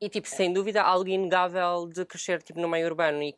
e, 0.00 0.08
tipo, 0.08 0.28
sem 0.28 0.52
dúvida, 0.52 0.82
algo 0.82 1.08
inegável 1.08 1.86
de 1.88 2.04
crescer, 2.04 2.42
tipo, 2.42 2.60
no 2.60 2.68
meio 2.68 2.86
urbano 2.86 3.22
e 3.22 3.36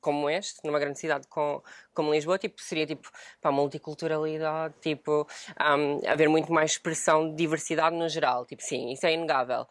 como 0.00 0.30
este, 0.30 0.64
numa 0.64 0.78
grande 0.78 0.98
cidade 0.98 1.26
com, 1.28 1.62
como 1.92 2.12
Lisboa, 2.12 2.38
tipo, 2.38 2.60
seria 2.62 2.86
tipo 2.86 3.10
pá, 3.40 3.50
multiculturalidade, 3.52 4.74
tipo, 4.80 5.26
hum, 5.60 6.00
haver 6.06 6.28
muito 6.28 6.52
mais 6.52 6.72
expressão 6.72 7.28
de 7.30 7.36
diversidade 7.36 7.94
no 7.96 8.08
geral, 8.08 8.46
tipo, 8.46 8.62
sim, 8.62 8.92
isso 8.92 9.06
é 9.06 9.12
inegável. 9.12 9.66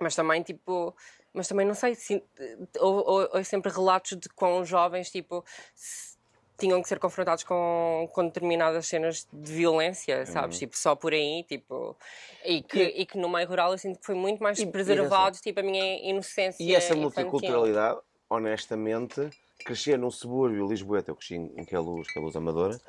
Mas 0.00 0.14
também, 0.14 0.42
tipo, 0.42 0.94
mas 1.32 1.48
também 1.48 1.66
não 1.66 1.74
sei, 1.74 1.94
se, 1.94 2.22
ou, 2.78 2.94
ou, 3.08 3.28
ou 3.32 3.44
sempre 3.44 3.72
relatos 3.72 4.18
de 4.18 4.28
quão 4.28 4.64
jovens, 4.64 5.10
tipo, 5.10 5.44
se- 5.74 6.13
tinham 6.56 6.80
que 6.80 6.88
ser 6.88 6.98
confrontados 6.98 7.42
com, 7.44 8.08
com 8.12 8.24
determinadas 8.26 8.86
cenas 8.86 9.26
de 9.32 9.52
violência, 9.52 10.24
sabes? 10.26 10.58
Tipo, 10.58 10.76
só 10.78 10.94
por 10.94 11.12
aí, 11.12 11.44
tipo, 11.48 11.96
e 12.44 12.62
que, 12.62 12.80
e 12.82 13.04
que 13.06 13.18
no 13.18 13.28
meio 13.28 13.48
rural 13.48 13.72
eu 13.72 13.78
sinto 13.78 13.98
que 13.98 14.06
foi 14.06 14.14
muito 14.14 14.42
mais 14.42 14.58
E- 14.58 14.62
e 14.62 14.66
preservado, 14.66 15.36
tipo, 15.38 15.58
a 15.60 15.62
minha 15.62 16.08
inocência 16.08 16.62
E 16.62 16.74
essa 16.74 16.94
infantil. 16.94 17.02
multiculturalidade, 17.02 17.98
honestamente, 18.30 19.30
crescer 19.64 19.98
num 19.98 20.10
subúrbio 20.10 20.68
lisboeta, 20.68 21.10
eu 21.10 21.16
cresci 21.16 21.34
em 21.34 21.64
Queluz, 21.64 22.06
Queluz 22.12 22.36
Amadora, 22.36 22.80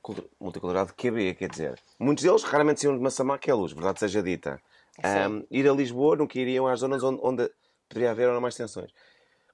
cultu- 0.00 0.28
multiculturalidade 0.40 0.94
QB, 0.96 1.34
quer 1.34 1.48
dizer, 1.48 1.78
muitos 1.98 2.24
deles 2.24 2.42
raramente 2.44 2.80
saíam 2.80 2.96
de 2.96 3.02
Massamá, 3.02 3.38
Queluz, 3.38 3.72
verdade 3.72 4.00
seja 4.00 4.22
dita. 4.22 4.60
Hum, 4.98 5.44
ir 5.50 5.68
a 5.68 5.72
Lisboa 5.72 6.16
nunca 6.16 6.38
iriam 6.38 6.66
às 6.66 6.80
zonas 6.80 7.02
onde, 7.02 7.18
onde 7.22 7.50
poderia 7.88 8.10
haver 8.10 8.28
ou 8.28 8.34
não 8.34 8.40
mais 8.40 8.54
tensões. 8.54 8.90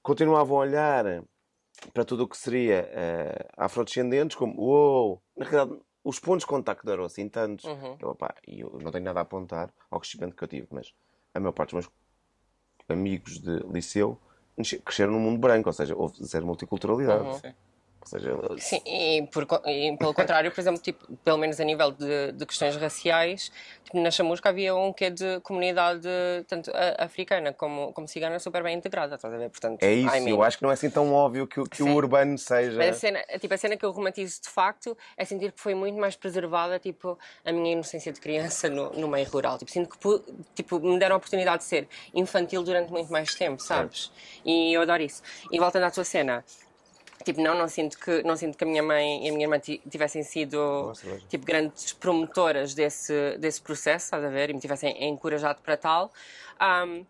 Continuavam 0.03 0.57
a 0.57 0.61
olhar 0.61 1.23
para 1.93 2.05
tudo 2.05 2.23
o 2.23 2.27
que 2.27 2.37
seria 2.37 2.89
eh, 2.91 3.47
afrodescendentes 3.57 4.35
como, 4.35 4.59
uou, 4.59 5.21
na 5.35 5.45
realidade, 5.45 5.79
os 6.03 6.19
pontos 6.19 6.41
de 6.41 6.47
contacto 6.47 6.85
não 6.85 6.93
eram 6.93 7.05
assim 7.05 7.27
tantos. 7.27 7.65
Uhum. 7.65 7.97
Eu, 7.99 8.09
opá, 8.09 8.33
e 8.47 8.61
eu 8.61 8.77
não 8.81 8.91
tenho 8.91 9.05
nada 9.05 9.19
a 9.19 9.23
apontar 9.23 9.73
ao 9.89 9.99
crescimento 9.99 10.35
que 10.35 10.43
eu 10.43 10.47
tive, 10.47 10.67
mas 10.71 10.93
a 11.33 11.39
maior 11.39 11.51
parte 11.51 11.75
dos 11.75 11.85
meus 11.85 11.93
amigos 12.89 13.39
de 13.39 13.59
liceu 13.71 14.17
cresceram 14.83 15.13
num 15.13 15.19
mundo 15.19 15.39
branco, 15.39 15.69
ou 15.69 15.73
seja, 15.73 15.95
houve 15.95 16.23
zero 16.23 16.45
multiculturalidade. 16.45 17.27
Uhum. 17.27 17.53
Ou 18.01 18.07
seja, 18.07 18.33
Sim, 18.57 18.81
e, 18.85 19.27
por 19.27 19.45
e 19.65 19.95
pelo 19.97 20.13
contrário, 20.13 20.51
por 20.51 20.59
exemplo, 20.59 20.81
tipo, 20.81 21.05
pelo 21.17 21.37
menos 21.37 21.59
a 21.59 21.63
nível 21.63 21.91
de, 21.91 22.31
de 22.31 22.45
questões 22.45 22.75
raciais, 22.77 23.51
tipo, 23.83 23.99
na 24.01 24.09
Chamusca 24.09 24.49
havia 24.49 24.73
um 24.75 24.93
quê 24.93 25.09
de 25.09 25.39
comunidade 25.41 26.07
tanto 26.47 26.71
a- 26.71 27.03
africana 27.03 27.53
como, 27.53 27.91
como 27.93 28.07
cigana 28.07 28.39
super 28.39 28.63
bem 28.63 28.77
integrada, 28.77 29.15
estás 29.15 29.33
a 29.33 29.37
ver? 29.37 29.49
Portanto, 29.49 29.83
é 29.83 29.93
isso. 29.93 30.15
I 30.15 30.21
mean, 30.21 30.29
Eu 30.29 30.43
acho 30.43 30.57
que 30.57 30.63
não 30.63 30.71
é 30.71 30.73
assim 30.73 30.89
tão 30.89 31.13
óbvio 31.13 31.45
que, 31.45 31.59
o- 31.59 31.65
que 31.65 31.83
o 31.83 31.93
urbano 31.93 32.37
seja. 32.37 32.77
Mas 32.77 32.95
a 32.95 32.99
cena, 32.99 33.21
tipo, 33.39 33.53
a 33.53 33.57
cena 33.57 33.75
que 33.77 33.85
eu 33.85 33.91
romantizo 33.91 34.41
de 34.41 34.49
facto 34.49 34.97
é 35.17 35.25
sentir 35.25 35.51
que 35.51 35.59
foi 35.61 35.75
muito 35.75 35.97
mais 35.99 36.15
preservada 36.15 36.79
tipo, 36.79 37.19
a 37.43 37.51
minha 37.51 37.73
inocência 37.73 38.11
de 38.13 38.19
criança 38.21 38.69
no, 38.69 38.91
no 38.93 39.07
meio 39.07 39.29
rural. 39.29 39.57
Tipo, 39.57 39.71
sinto 39.71 39.89
que 39.89 39.97
tipo, 40.55 40.79
me 40.79 40.97
deram 40.97 41.15
a 41.15 41.17
oportunidade 41.17 41.63
de 41.63 41.69
ser 41.69 41.89
infantil 42.13 42.63
durante 42.63 42.91
muito 42.91 43.11
mais 43.11 43.35
tempo, 43.35 43.61
sabes? 43.61 44.11
E 44.45 44.73
eu 44.73 44.81
adoro 44.81 45.03
isso. 45.03 45.21
E 45.51 45.59
voltando 45.59 45.83
à 45.83 45.91
tua 45.91 46.03
cena, 46.05 46.43
tipo, 47.23 47.41
não, 47.41 47.55
não 47.55 47.67
sinto 47.67 47.97
que, 47.99 48.23
não 48.23 48.35
sinto 48.35 48.57
que 48.57 48.63
a 48.63 48.67
minha 48.67 48.83
mãe 48.83 49.25
e 49.25 49.29
a 49.29 49.31
minha 49.33 49.45
irmã 49.45 49.59
ti- 49.59 49.81
tivessem 49.89 50.23
sido 50.23 50.93
cerveja. 50.95 51.25
tipo, 51.27 51.45
grandes 51.45 51.93
promotoras 51.93 52.73
desse, 52.73 53.37
desse 53.37 53.61
processo, 53.61 54.05
estás 54.05 54.23
a 54.23 54.29
ver? 54.29 54.49
E 54.49 54.53
me 54.53 54.59
tivessem 54.59 55.03
encorajado 55.07 55.61
para 55.61 55.75
tal. 55.77 56.11
Ahm, 56.59 57.05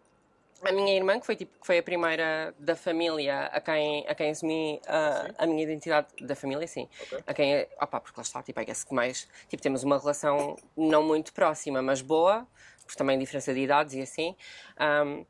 a 0.61 0.71
minha 0.73 0.93
irmã, 0.93 1.17
que 1.19 1.25
foi, 1.25 1.35
tipo, 1.37 1.57
que 1.59 1.65
foi 1.65 1.77
a 1.77 1.83
primeira 1.83 2.53
da 2.59 2.75
família 2.75 3.45
a 3.45 3.61
quem, 3.61 4.05
a 4.07 4.13
quem 4.13 4.31
assumi 4.31 4.81
ah, 4.87 5.27
a 5.37 5.45
minha 5.47 5.63
identidade 5.63 6.07
da 6.21 6.35
família, 6.35 6.67
sim. 6.67 6.89
A 7.25 7.33
quem, 7.33 7.65
opá, 7.81 7.99
porque 8.01 8.19
lá 8.19 8.23
está, 8.23 8.43
tipo, 8.43 8.59
I 8.59 8.65
guess 8.65 8.83
que 8.83 8.93
mais, 8.93 9.27
tipo, 9.47 9.63
temos 9.63 9.83
uma 9.83 9.97
relação 9.97 10.57
não 10.75 11.01
muito 11.01 11.31
próxima, 11.31 11.81
mas 11.81 12.01
boa, 12.01 12.45
por 12.85 12.95
também 12.95 13.17
diferença 13.17 13.53
de 13.53 13.59
idades 13.61 13.93
e 13.93 14.01
assim. 14.01 14.35
Ahm, 14.77 15.25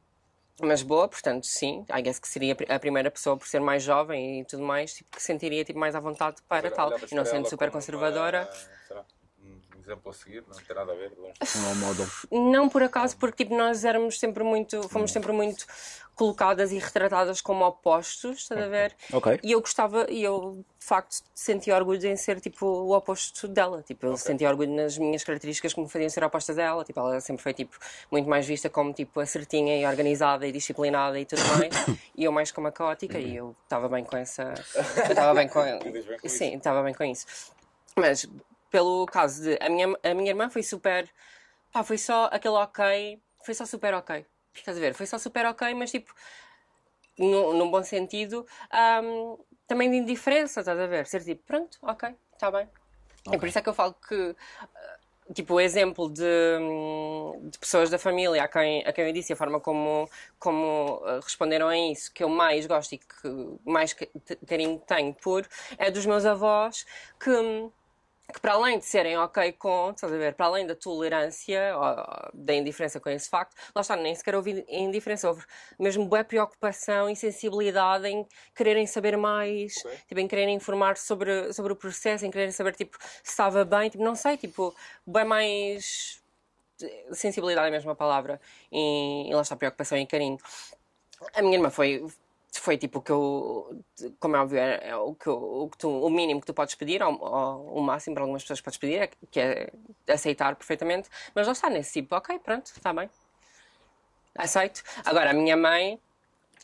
mas 0.62 0.82
boa, 0.82 1.07
portanto, 1.07 1.45
sim, 1.45 1.86
I 1.95 2.01
guess 2.01 2.20
que 2.20 2.28
seria 2.28 2.55
a 2.70 2.80
primeira 2.80 3.10
pessoa 3.12 3.38
por 3.38 3.47
ser 3.47 3.60
mais 3.60 3.84
jovem 3.84 4.41
e 4.41 4.45
tudo 4.45 4.64
mais, 4.64 4.93
tipo, 4.93 5.10
que 5.16 5.22
sentiria 5.22 5.64
tipo, 5.64 5.80
mais 5.80 5.95
à 5.95 5.99
vontade 5.99 6.38
para 6.47 6.70
tal. 6.72 6.89
E 7.12 7.16
não 7.16 7.26
sendo 7.26 7.49
super 7.49 7.70
como 7.70 7.82
conservadora. 7.82 8.43
uma- 8.43 8.78
será? 8.88 9.05
Exemplo 9.90 10.12
a 10.12 10.14
seguir, 10.14 10.44
não 10.48 10.56
tem 10.56 10.76
nada 10.76 10.92
a 10.92 10.96
ver. 10.96 11.12
Um 11.18 11.64
role 11.64 11.80
model. 11.80 12.08
Não 12.32 12.70
por 12.70 12.84
acaso, 12.84 13.18
porque 13.18 13.44
tipo, 13.44 13.58
nós 13.58 13.84
éramos 13.84 14.20
sempre 14.20 14.44
muito, 14.44 14.88
fomos 14.88 15.12
sempre 15.12 15.32
muito 15.32 15.66
colocadas 16.14 16.72
e 16.72 16.78
retratadas 16.78 17.42
como 17.42 17.66
opostos, 17.66 18.38
estás 18.38 18.62
a 18.62 18.68
ver? 18.68 18.96
Ok. 19.12 19.40
E 19.42 19.52
eu 19.52 19.60
gostava, 19.60 20.06
e 20.08 20.24
eu 20.24 20.64
de 20.80 20.86
facto 20.86 21.24
sentia 21.34 21.76
orgulho 21.76 22.06
em 22.06 22.16
ser 22.16 22.40
tipo 22.40 22.68
o 22.68 22.96
oposto 22.96 23.48
dela. 23.48 23.82
Tipo, 23.82 24.06
eu 24.06 24.18
sentia 24.18 24.48
orgulho 24.48 24.76
nas 24.76 24.96
minhas 24.96 25.24
características 25.24 25.74
que 25.74 25.82
me 25.82 25.90
faziam 25.90 26.10
ser 26.10 26.24
opostas 26.24 26.60
a 26.60 26.64
ela. 26.64 26.86
Tipo, 26.86 27.00
ela 27.00 27.20
sempre 27.20 27.42
foi 27.42 27.54
tipo 27.56 27.76
muito 28.12 28.30
mais 28.30 28.46
vista 28.46 28.70
como 28.70 28.94
tipo 28.94 29.20
a 29.20 29.26
certinha 29.26 29.76
e 29.76 29.88
organizada 29.88 30.46
e 30.46 30.52
disciplinada 30.52 31.20
e 31.20 31.26
tudo 31.26 31.42
mais. 31.58 31.74
e 32.16 32.26
eu 32.26 32.32
mais 32.32 32.52
como 32.52 32.68
a 32.68 32.72
caótica 32.72 33.18
e 33.18 33.38
eu 33.38 33.56
estava 33.64 33.90
bem 33.90 34.04
com 34.04 34.18
essa. 34.18 34.54
Estava 35.10 35.34
bem 35.34 35.48
com. 35.48 35.64
Bem 35.82 36.04
com. 36.22 36.30
Sim, 36.30 36.58
estava 36.58 36.84
bem 36.84 36.94
com 36.94 37.04
isso. 37.06 37.26
Mas 37.96 38.28
pelo 38.70 39.05
caso 39.05 39.43
de 39.43 39.57
a 39.61 39.70
minha, 39.70 39.88
a 40.03 40.13
minha 40.13 40.30
irmã 40.30 40.49
foi 40.49 40.63
super. 40.63 41.09
Pá, 41.72 41.84
foi 41.84 41.97
só 41.97 42.30
aquele 42.32 42.55
ok. 42.55 43.22
Foi 43.43 43.53
só 43.53 43.65
super 43.65 43.93
ok. 43.93 44.26
Estás 44.53 44.78
a 44.78 44.80
ver? 44.80 44.93
Foi 44.93 45.05
só 45.05 45.17
super 45.17 45.45
ok, 45.45 45.74
mas 45.74 45.91
tipo. 45.91 46.13
No, 47.17 47.53
num 47.53 47.70
bom 47.70 47.84
sentido, 47.84 48.47
ahm, 48.72 49.36
também 49.67 49.91
de 49.91 49.97
indiferença, 49.97 50.61
estás 50.61 50.80
a 50.80 50.88
ver? 50.88 51.05
Ser 51.05 51.22
tipo, 51.22 51.43
pronto, 51.45 51.78
ok, 51.82 52.15
está 52.34 52.49
bem. 52.49 52.67
E 53.32 53.38
por 53.38 53.47
isso 53.47 53.59
é 53.59 53.61
que 53.61 53.70
eu 53.70 53.74
falo 53.74 53.93
que, 53.93 54.36
ah, 54.61 54.97
tipo, 55.34 55.55
o 55.55 55.59
exemplo 55.59 56.09
de, 56.09 56.24
de 57.43 57.59
pessoas 57.59 57.89
da 57.89 57.99
família 57.99 58.41
a 58.43 58.47
quem, 58.47 58.84
a 58.86 58.93
quem 58.93 59.07
eu 59.07 59.13
disse, 59.13 59.34
a 59.34 59.36
forma 59.36 59.59
como, 59.59 60.09
como 60.39 61.01
ah, 61.05 61.20
responderam 61.22 61.67
a 61.67 61.78
isso, 61.78 62.11
que 62.13 62.24
eu 62.24 62.30
mais 62.30 62.65
gosto 62.65 62.93
e 62.93 62.97
que 62.97 63.59
mais 63.65 63.93
carinho 64.47 64.82
tenho 64.88 65.13
por, 65.13 65.47
é 65.78 65.91
dos 65.91 66.05
meus 66.05 66.26
avós 66.26 66.86
que. 67.20 67.70
Que 68.34 68.39
para 68.39 68.53
além 68.53 68.80
de 68.80 68.86
serem 68.86 69.17
ok 69.17 69.51
com, 69.53 69.91
estás 69.91 70.11
a 70.11 70.17
ver, 70.17 70.34
para 70.34 70.45
além 70.45 70.65
da 70.65 70.75
tolerância, 70.75 71.75
ou, 71.75 72.32
da 72.34 72.53
indiferença 72.53 72.99
com 72.99 73.09
esse 73.09 73.30
facto, 73.30 73.55
lá 73.75 73.82
está, 73.82 73.95
nem 73.95 74.13
sequer 74.13 74.36
houve 74.36 74.65
indiferença, 74.67 75.27
houve 75.27 75.43
mesmo 75.80 76.05
boa 76.05 76.23
preocupação 76.23 77.09
e 77.09 77.15
sensibilidade 77.15 78.07
em 78.07 78.25
quererem 78.55 78.86
saber 78.86 79.17
mais, 79.17 79.73
tipo, 80.07 80.19
em 80.19 80.27
quererem 80.27 80.55
informar 80.55 80.97
sobre, 80.97 81.51
sobre 81.53 81.73
o 81.73 81.75
processo, 81.75 82.25
em 82.25 82.32
quererem 82.32 82.51
saber, 82.51 82.75
tipo, 82.75 82.97
se 83.01 83.32
estava 83.32 83.65
bem, 83.65 83.89
tipo, 83.89 84.03
não 84.03 84.15
sei, 84.15 84.38
tipo, 84.38 84.75
bem 85.05 85.25
mais 85.25 86.19
sensibilidade 87.11 87.65
é 87.65 87.69
a 87.69 87.71
mesma 87.71 87.95
palavra, 87.95 88.39
e, 88.71 89.30
e 89.30 89.34
lá 89.34 89.41
está, 89.41 89.55
preocupação 89.55 89.97
e 89.97 90.05
carinho. 90.05 90.38
A 91.34 91.41
minha 91.41 91.55
irmã 91.55 91.69
foi, 91.69 92.05
foi 92.54 92.78
tipo 92.78 93.00
o 93.00 93.02
que 93.02 93.12
eu, 93.12 93.84
como 94.20 94.36
é 94.36 94.39
óbvio, 94.39 94.58
é, 94.60 94.89
é 94.89 94.95
o, 94.95 95.14
que 95.14 95.28
eu- 95.28 95.36
o, 95.64 95.70
que 95.70 95.78
tu- 95.78 96.02
o 96.06 96.10
mínimo 96.10 96.39
que 96.41 96.47
tu 96.47 96.54
podes 96.54 96.76
pedir, 96.76 97.02
ou, 97.04 97.14
ou 97.22 97.78
o 97.78 97.82
máximo 97.82 98.16
para 98.16 98.24
algumas 98.24 98.41
pessoas 98.43 98.60
que 98.60 98.64
podes 98.66 98.80
pedir, 98.80 99.02
é, 99.04 99.10
que 99.30 99.39
é 99.39 99.70
aceitar 100.08 100.56
perfeitamente, 100.56 101.10
mas 101.36 101.45
lá 101.45 101.54
está 101.54 101.70
nesse 101.70 102.02
tipo, 102.02 102.16
ok, 102.16 102.39
pronto, 102.39 102.68
está 102.76 102.91
bem, 102.93 103.10
aceito. 104.36 104.82
Agora, 105.06 105.32
a 105.32 105.34
minha 105.34 105.56
mãe, 105.58 106.00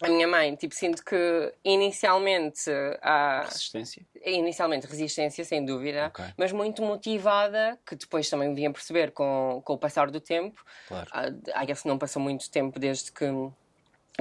a 0.02 0.10
minha 0.10 0.28
mãe, 0.28 0.56
tipo, 0.56 0.74
sinto 0.76 1.04
que 1.04 1.54
inicialmente 1.64 2.70
a 3.02 3.44
Resistência. 3.44 4.06
inicialmente 4.26 4.88
resistência, 4.88 5.46
sem 5.46 5.64
dúvida, 5.64 6.08
Ok. 6.08 6.26
mas 6.38 6.52
muito 6.52 6.82
motivada, 6.82 7.80
que 7.86 7.96
depois 7.96 8.30
também 8.30 8.54
vinha 8.54 8.72
perceber 8.72 9.12
com, 9.12 9.62
com 9.64 9.74
o 9.74 9.78
passar 9.78 10.10
do 10.10 10.20
tempo. 10.20 10.64
Claro. 10.88 11.10
Ah, 11.14 11.62
I 11.62 11.66
guess 11.66 11.86
não 11.86 11.98
passou 11.98 12.22
muito 12.22 12.50
tempo 12.50 12.80
desde 12.80 13.12
que 13.12 13.26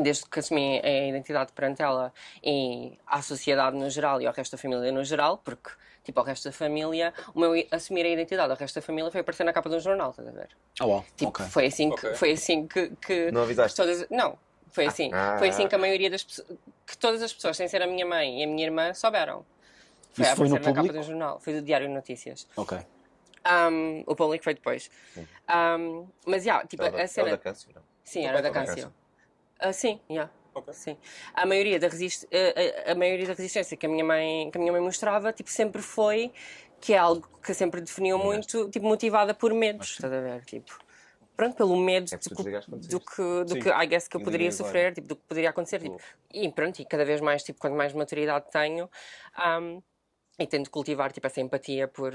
desde 0.00 0.26
que 0.28 0.38
assumi 0.40 0.80
a 0.82 1.06
identidade 1.08 1.52
perante 1.52 1.82
ela 1.82 2.12
e 2.42 2.98
à 3.06 3.22
sociedade 3.22 3.76
no 3.76 3.88
geral 3.88 4.20
e 4.20 4.26
ao 4.26 4.32
resto 4.32 4.52
da 4.52 4.58
família 4.58 4.90
no 4.90 5.04
geral, 5.04 5.38
porque, 5.38 5.70
tipo, 6.02 6.18
ao 6.18 6.26
resto 6.26 6.44
da 6.48 6.52
família, 6.52 7.14
o 7.34 7.38
meu 7.40 7.52
assumir 7.70 8.04
a 8.04 8.08
identidade 8.08 8.50
ao 8.50 8.56
resto 8.58 8.74
da 8.76 8.82
família 8.82 9.10
foi 9.10 9.20
aparecer 9.20 9.44
na 9.44 9.52
capa 9.52 9.68
de 9.70 9.76
um 9.76 9.80
jornal, 9.80 10.10
estás 10.10 10.26
a 10.28 10.32
ver? 10.32 10.48
Ah, 10.80 10.86
uau. 10.86 11.04
Tipo, 11.16 11.28
ok. 11.30 11.46
foi 11.46 11.66
assim 11.66 11.90
que, 11.90 12.06
Ok. 12.06 12.14
foi 12.14 12.30
assim 12.32 12.66
que, 12.66 12.90
que 12.96 13.30
Não 13.30 13.42
avisaste? 13.42 13.76
todas, 13.76 14.08
não, 14.10 14.36
foi 14.70 14.86
assim, 14.86 15.10
Ah. 15.12 15.36
foi 15.38 15.48
assim 15.50 15.68
que 15.68 15.74
a 15.74 15.78
maioria 15.78 16.10
das 16.10 16.24
pessoas, 16.24 16.48
que 16.86 16.98
todas 16.98 17.22
as 17.22 17.32
pessoas, 17.32 17.56
sem 17.56 17.68
ser 17.68 17.80
a 17.82 17.86
minha 17.86 18.04
mãe 18.04 18.40
e 18.40 18.44
a 18.44 18.46
minha 18.46 18.64
irmã, 18.64 18.92
souberam. 18.94 19.46
Foi 20.12 20.22
Isso 20.24 20.32
a 20.32 20.36
foi 20.36 20.48
no 20.48 20.54
aparecer 20.56 20.70
na 20.70 20.74
capa 20.74 20.74
público? 20.74 20.92
de 20.92 20.98
um 20.98 21.02
jornal, 21.02 21.40
foi 21.40 21.52
do 21.54 21.62
Diário 21.62 21.86
de 21.88 21.94
Notícias. 21.94 22.46
Ok. 22.56 22.78
Um, 23.46 24.02
o 24.06 24.16
público 24.16 24.42
foi 24.42 24.54
depois. 24.54 24.90
Um, 25.48 26.08
mas, 26.26 26.42
já, 26.44 26.64
tipo, 26.66 26.82
É 26.82 26.88
o 26.88 26.90
da- 26.90 26.96
a 26.96 27.00
o 27.00 27.02
câncer 27.02 27.24
da 27.30 27.38
câncer, 27.38 27.68
não? 27.74 27.82
Sim, 28.02 28.24
era 28.26 28.42
da 28.42 28.48
da 28.50 28.54
Ah, 29.64 29.72
sim, 29.72 29.98
yeah. 30.10 30.30
Ok. 30.52 30.72
sim. 30.74 30.96
A 31.32 31.46
maioria 31.46 31.78
da 31.80 31.88
resist... 31.88 32.26
a, 32.32 32.90
a- 32.90 32.92
a 32.92 32.94
maioria 32.94 33.26
da 33.26 33.32
resistência 33.32 33.76
que 33.76 33.86
a 33.86 33.88
minha 33.88 34.04
mãe 34.04 34.50
que 34.50 34.58
a 34.58 34.60
minha 34.60 34.70
mãe 34.72 34.80
mostrava, 34.80 35.32
tipo, 35.32 35.50
sempre 35.50 35.80
foi 35.80 36.32
que 36.80 36.92
é 36.92 36.98
algo 36.98 37.26
que 37.42 37.54
sempre 37.54 37.80
definiu 37.80 38.18
muito, 38.18 38.68
tipo, 38.70 38.84
motivada 38.86 39.32
por 39.32 39.54
medos, 39.54 39.90
estás 39.90 40.12
a 40.12 40.20
ver, 40.20 40.44
tipo. 40.44 40.78
Pronto, 41.34 41.56
pelo 41.56 41.76
medo 41.76 42.14
É 42.14 42.18
porque 42.18 42.34
do, 42.34 42.60
que- 42.60 42.88
do 42.88 43.00
que, 43.00 43.44
do 43.44 43.54
Sim. 43.54 43.60
que 43.60 43.68
I 43.70 43.86
guess 43.86 44.06
que 44.06 44.16
eu 44.16 44.20
E 44.20 44.24
poderia 44.24 44.52
sofrer, 44.52 44.92
tipo, 44.94 45.08
do 45.08 45.16
que 45.16 45.22
poderia 45.26 45.50
acontecer. 45.50 45.80
Tipo, 45.80 46.00
e 46.32 46.52
pronto, 46.52 46.78
e 46.80 46.84
cada 46.84 47.04
vez 47.04 47.20
mais, 47.20 47.42
tipo, 47.42 47.58
quanto 47.58 47.74
mais 47.74 47.92
maturidade 47.94 48.46
tenho, 48.52 48.88
um, 49.38 49.82
e 50.38 50.46
tento 50.46 50.70
cultivar 50.70 51.10
tipo, 51.10 51.26
essa 51.26 51.40
empatia 51.40 51.88
por 51.88 52.12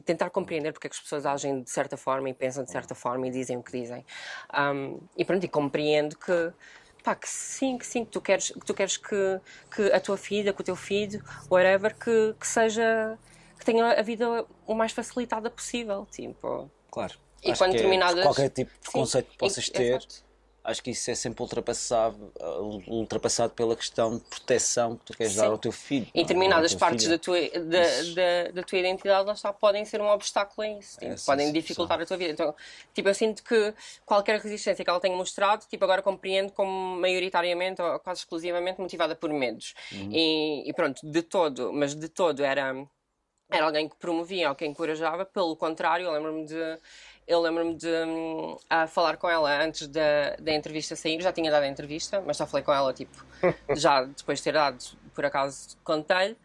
tentar 0.00 0.30
compreender 0.30 0.72
porque 0.72 0.86
é 0.86 0.90
que 0.90 0.96
as 0.96 1.00
pessoas 1.02 1.26
agem 1.26 1.62
de 1.62 1.70
certa 1.70 1.96
forma 1.96 2.28
e 2.30 2.34
pensam 2.34 2.64
de 2.64 2.70
certa 2.70 2.94
forma 2.94 3.26
e 3.26 3.30
dizem 3.30 3.56
o 3.56 3.62
que 3.62 3.72
dizem. 3.72 4.04
Um, 4.52 5.00
e 5.16 5.24
pronto, 5.24 5.44
e 5.44 5.48
compreendo 5.48 6.16
que, 6.16 6.52
pá, 7.02 7.14
que 7.14 7.28
sim, 7.28 7.78
que 7.78 7.86
sim, 7.86 8.04
que 8.04 8.10
tu 8.10 8.20
queres 8.20 8.50
que, 8.50 8.60
tu 8.60 8.74
queres 8.74 8.96
que, 8.96 9.40
que 9.74 9.92
a 9.92 10.00
tua 10.00 10.16
filha, 10.16 10.52
que 10.52 10.60
o 10.60 10.64
teu 10.64 10.76
filho, 10.76 11.22
whatever, 11.50 11.94
que, 11.96 12.34
que 12.38 12.46
seja 12.46 13.18
que 13.58 13.64
tenha 13.64 13.92
a 13.92 14.02
vida 14.02 14.44
o 14.66 14.74
mais 14.74 14.92
facilitada 14.92 15.48
possível. 15.48 16.06
Tipo, 16.10 16.70
Claro. 16.90 17.14
E 17.44 17.50
Acho 17.50 17.58
quando 17.58 17.72
que 17.72 17.78
é- 17.78 18.22
Qualquer 18.22 18.50
tipo 18.50 18.70
de 18.80 18.90
conceito 18.90 19.30
que 19.30 19.36
possas 19.38 19.68
ter, 19.68 19.94
exato. 19.94 20.24
Acho 20.64 20.82
que 20.82 20.90
isso 20.90 21.10
é 21.10 21.14
sempre 21.14 21.42
ultrapassado, 21.42 22.32
uh, 22.40 22.82
ultrapassado 22.86 23.52
pela 23.52 23.74
questão 23.74 24.16
de 24.16 24.24
proteção 24.24 24.96
que 24.96 25.04
tu 25.06 25.16
queres 25.16 25.32
Sim. 25.32 25.40
dar 25.40 25.46
ao 25.48 25.58
teu 25.58 25.72
filho. 25.72 26.06
E 26.14 26.20
é? 26.20 26.22
determinadas 26.22 26.74
partes 26.74 27.08
da 27.08 27.18
tua, 27.18 27.38
da, 27.40 27.82
da, 28.14 28.52
da 28.52 28.62
tua 28.62 28.78
identidade 28.78 29.26
lá 29.26 29.32
está, 29.32 29.52
podem 29.52 29.84
ser 29.84 30.00
um 30.00 30.08
obstáculo 30.08 30.66
a 30.66 30.78
isso. 30.78 30.98
tipo, 30.98 31.12
É, 31.12 31.16
podem 31.26 31.46
sim, 31.48 31.52
dificultar 31.52 32.00
a 32.00 32.06
tua 32.06 32.16
vida. 32.16 32.32
Então, 32.32 32.54
tipo, 32.94 33.08
eu 33.08 33.14
sinto 33.14 33.42
que 33.42 33.74
qualquer 34.06 34.40
resistência 34.40 34.84
que 34.84 34.90
ela 34.90 35.00
tenha 35.00 35.16
mostrado, 35.16 35.66
tipo, 35.68 35.84
agora 35.84 36.02
compreendo 36.02 36.52
como 36.52 36.70
maioritariamente 37.00 37.82
ou 37.82 37.98
quase 37.98 38.20
exclusivamente 38.20 38.80
motivada 38.80 39.16
por 39.16 39.30
medos. 39.30 39.74
Uhum. 39.92 40.10
E, 40.12 40.68
e 40.68 40.72
pronto, 40.72 41.00
de 41.04 41.22
todo, 41.22 41.72
mas 41.72 41.94
de 41.94 42.08
todo 42.08 42.44
era, 42.44 42.74
era 43.50 43.66
alguém 43.66 43.88
que 43.88 43.96
promovia 43.96 44.48
ou 44.48 44.54
que 44.54 44.64
encorajava. 44.64 45.24
Pelo 45.24 45.56
contrário, 45.56 46.06
eu 46.06 46.12
lembro-me 46.12 46.46
de. 46.46 46.78
Eu 47.26 47.40
lembro-me 47.40 47.74
de 47.74 47.88
a 48.68 48.86
falar 48.86 49.16
com 49.16 49.28
ela 49.28 49.62
antes 49.62 49.86
da, 49.88 50.36
da 50.40 50.52
entrevista 50.52 50.96
sair, 50.96 51.20
já 51.22 51.32
tinha 51.32 51.50
dado 51.50 51.62
a 51.62 51.68
entrevista, 51.68 52.20
mas 52.20 52.36
só 52.36 52.46
falei 52.46 52.64
com 52.64 52.72
ela, 52.72 52.92
tipo, 52.92 53.24
já 53.76 54.02
depois 54.04 54.38
de 54.38 54.44
ter 54.44 54.52
dado, 54.52 54.78
por 55.14 55.24
acaso 55.24 55.76
contei-lhe. 55.84 56.36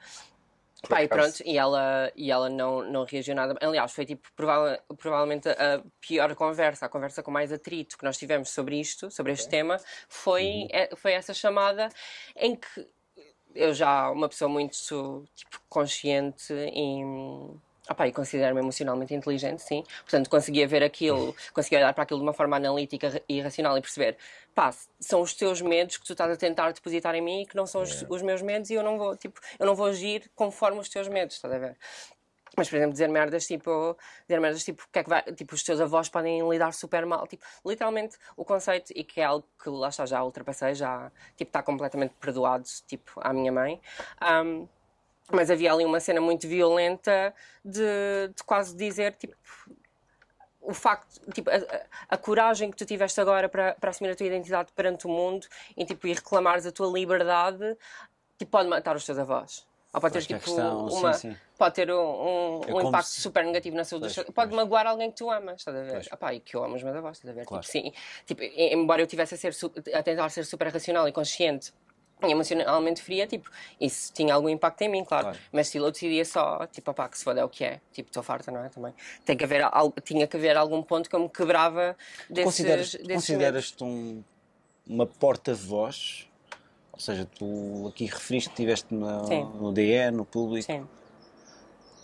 Pá, 0.88 1.02
e 1.04 1.08
pronto, 1.08 1.42
e 1.44 1.58
ela, 1.58 2.12
e 2.16 2.32
ela 2.32 2.50
não, 2.50 2.84
não 2.84 3.04
reagiu 3.04 3.34
nada. 3.34 3.58
Aliás, 3.60 3.92
foi 3.92 4.06
tipo 4.06 4.32
prova- 4.36 4.80
provavelmente 4.98 5.50
a 5.50 5.82
pior 6.00 6.34
conversa, 6.36 6.86
a 6.86 6.90
conversa 6.90 7.24
com 7.24 7.32
mais 7.32 7.52
atrito 7.52 7.98
que 7.98 8.04
nós 8.06 8.16
tivemos 8.18 8.52
sobre 8.52 8.80
isto, 8.80 9.10
sobre 9.10 9.32
este 9.34 9.50
tema, 9.50 9.78
foi, 10.08 10.68
é- 10.72 10.96
foi 10.96 11.14
essa 11.14 11.34
chamada 11.34 11.90
em 12.36 12.56
que 12.56 12.88
eu 13.56 13.74
já 13.74 14.10
uma 14.12 14.30
pessoa 14.30 14.48
muito 14.48 15.26
tipo, 15.36 15.60
consciente 15.68 16.54
e, 16.54 17.02
opá, 17.90 18.08
e 18.08 18.12
considero-me 18.12 18.62
emocionalmente 18.62 19.14
inteligente, 19.14 19.62
sim. 19.62 19.84
Portanto, 20.02 20.30
conseguia 20.30 20.68
ver 20.68 20.84
aquilo, 20.84 21.36
conseguia 21.54 21.80
olhar 21.80 21.94
para 21.94 22.04
aquilo 22.04 22.20
de 22.20 22.26
uma 22.26 22.34
forma 22.34 22.58
analítica 22.58 23.22
e 23.28 23.42
racional 23.42 23.78
e 23.78 23.82
perceber, 23.82 24.18
pá, 24.54 24.74
são 25.00 25.22
os 25.22 25.34
teus 25.34 25.62
medos 25.62 25.98
que 25.98 26.06
tu 26.06 26.14
estás 26.14 26.32
a 26.32 26.36
tentar 26.36 26.72
depositar 26.72 27.16
em 27.16 27.22
mim 27.22 27.42
e 27.42 27.46
que 27.46 27.56
não 27.56 27.66
são 27.66 27.82
os, 27.82 28.06
os 28.10 28.22
meus 28.22 28.42
medos 28.42 28.70
e 28.70 28.74
eu 28.74 28.84
não 28.84 28.98
vou, 28.98 29.16
tipo, 29.16 29.40
eu 29.60 29.66
não 29.66 29.76
vou 29.76 29.88
agir 29.88 30.30
conforme 30.36 30.80
os 30.80 30.90
teus 30.90 31.08
medos, 31.08 31.36
estás 31.36 31.54
a 31.54 31.58
ver? 31.58 31.78
Mas, 32.58 32.70
por 32.70 32.78
exemplo, 32.78 32.94
dizer 32.94 33.08
merdas 33.08 33.46
tipo, 33.46 33.96
dizer 34.28 34.40
merdas 34.40 34.64
tipo, 34.64 34.84
que 34.92 35.00
é 35.00 35.04
que 35.04 35.10
vai, 35.10 35.22
tipo, 35.22 35.54
os 35.54 35.62
teus 35.64 35.80
avós 35.80 36.10
podem 36.10 36.50
lidar 36.50 36.74
super 36.74 37.06
mal. 37.06 37.28
Tipo, 37.28 37.46
literalmente, 37.64 38.18
o 38.36 38.44
conceito, 38.44 38.92
e 38.96 39.04
que 39.04 39.22
é 39.22 39.26
algo 39.26 39.48
que 39.62 39.70
lá 39.70 39.90
está, 39.90 40.08
já 40.08 40.24
ultrapassei, 40.24 40.74
já, 40.74 41.12
tipo, 41.36 41.50
está 41.50 41.62
completamente 41.62 42.16
perdoado, 42.20 42.66
tipo, 42.88 43.12
à 43.18 43.32
minha 43.32 43.52
mãe. 43.52 43.80
Um, 44.20 44.68
mas 45.32 45.52
havia 45.52 45.72
ali 45.74 45.86
uma 45.86 46.00
cena 46.00 46.22
muito 46.22 46.48
violenta 46.48 47.34
de, 47.64 47.82
de 48.36 48.44
quase 48.46 48.76
dizer, 48.76 49.14
tipo, 49.14 49.36
o 50.62 50.74
facto, 50.74 51.20
tipo, 51.32 51.50
a, 51.50 51.56
a, 52.10 52.18
coragem 52.18 52.70
que 52.72 52.78
tu 52.78 52.86
tiveste 52.86 53.20
agora 53.22 53.48
para, 53.48 53.74
para 53.76 53.90
assumir 53.90 54.12
a 54.12 54.16
tua 54.16 54.26
identidade 54.28 54.72
perante 54.74 55.06
o 55.06 55.10
mundo 55.10 55.48
e, 55.76 55.86
tipo, 55.86 56.08
e 56.08 56.14
reclamares 56.14 56.66
a 56.66 56.72
tua 56.72 56.88
liberdade, 56.88 57.78
tipo, 58.38 58.52
pode 58.52 58.70
matar 58.70 58.96
os 58.96 59.06
teus 59.06 59.18
avós. 59.18 59.66
Ou 59.94 60.02
pode 60.02 60.14
ter, 60.14 60.26
tipo, 60.26 60.40
questão, 60.40 60.88
uma, 60.88 61.14
sim, 61.14 61.32
sim. 61.32 61.38
pode 61.58 61.74
ter 61.76 61.90
um, 61.90 61.96
um, 61.98 62.62
É 62.68 62.74
um 62.74 62.82
impacto 62.82 63.08
se- 63.08 63.22
super 63.22 63.46
negativo 63.46 63.76
na 63.76 63.84
saúde 63.86 64.08
dos 64.08 64.16
Pois, 64.16 64.26
teus- 64.26 64.36
Pode 64.36 64.50
pois. 64.50 64.62
magoar 64.62 64.86
alguém 64.86 65.10
que 65.10 65.18
tu 65.18 65.30
amas, 65.32 65.62
estás 65.62 65.76
a 65.76 65.82
ver? 65.82 66.08
Epá, 66.12 66.34
e 66.34 66.40
que 66.42 66.56
eu 66.56 66.64
amo 66.64 66.76
os 66.76 66.84
meus 66.84 66.96
avós, 66.96 67.18
estás 67.18 67.32
a 67.32 67.40
ver? 67.40 67.46
Claro. 67.46 67.64
Tipo, 67.64 67.72
sim. 67.72 67.94
Tipo, 68.26 68.44
embora 68.44 69.02
eu 69.02 69.06
estivesse 69.06 69.36
a, 69.36 69.38
ser 69.38 69.56
a 69.94 70.04
tentar 70.04 70.30
ser 70.30 70.46
super 70.46 70.68
racional 70.68 71.08
e 71.08 71.12
consciente 71.12 71.74
e 72.24 72.32
emocionalmente 72.32 73.02
fria, 73.02 73.28
tipo, 73.28 73.50
isso 73.80 74.12
tinha 74.14 74.34
algum 74.34 74.50
impacto 74.50 74.82
em 74.82 74.90
mim, 74.90 75.04
claro. 75.04 75.26
Claro. 75.26 75.40
Mas 75.52 75.68
se 75.68 75.78
eu 75.78 75.92
decidia 75.92 76.26
só, 76.26 76.66
tipo, 76.68 76.90
opá, 76.90 77.08
que 77.08 77.18
se 77.18 77.24
foda 77.24 77.42
é 77.42 77.44
o 77.46 77.50
que 77.50 77.64
é. 77.64 77.80
Tipo, 77.94 78.10
estou 78.10 78.24
farta, 78.24 78.52
não 78.52 78.64
é? 78.64 78.70
Também. 78.70 78.94
Tem 79.24 79.38
que 79.38 79.44
haver, 79.44 79.62
al- 79.64 79.94
tinha 80.04 80.26
que 80.26 80.36
haver 80.36 80.58
algum 80.58 80.82
ponto 80.82 81.10
que 81.10 81.16
eu 81.16 81.20
me 81.20 81.30
quebrava 81.30 81.96
desses, 82.30 82.44
Consideras- 82.46 82.92
desses. 82.94 83.14
Consideras-te 83.14 83.84
um, 83.84 84.24
uma 84.88 85.06
porta-voz? 85.06 86.28
Ou 86.92 87.00
seja, 87.00 87.28
tu 87.38 87.88
aqui 87.90 88.06
referiste 88.06 88.50
que 88.50 88.54
estiveste 88.56 88.92
no 88.94 89.72
DE, 89.72 90.10
no 90.12 90.26
público. 90.26 90.66
Sim. 90.66 90.88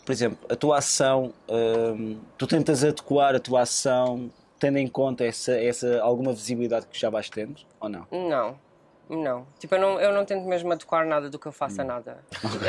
Por 0.06 0.12
exemplo, 0.12 0.38
a 0.50 0.56
tua 0.56 0.78
ação, 0.78 1.34
hum, 1.50 2.20
tu 2.38 2.46
tentas 2.46 2.84
adequar 2.84 3.34
a 3.36 3.40
tua 3.40 3.62
ação 3.62 4.30
tendo 4.60 4.78
em 4.78 4.88
conta 4.88 5.26
essa, 5.26 5.54
essa 5.60 6.00
alguma 6.02 6.32
visibilidade 6.34 6.86
que 6.88 7.00
já 7.00 7.10
vais 7.10 7.30
tendo, 7.30 7.56
ou 7.80 7.90
não? 7.90 8.06
Não, 8.12 8.60
não. 9.10 9.46
Tipo, 9.60 9.76
eu 9.76 9.80
não, 9.82 10.00
eu 10.00 10.14
não 10.14 10.26
tento 10.26 10.46
mesmo 10.48 10.72
adequar 10.72 11.06
nada 11.06 11.30
do 11.30 11.38
que 11.38 11.46
eu 11.46 11.52
faço 11.52 11.82
a 11.82 11.84
nada. 11.84 12.24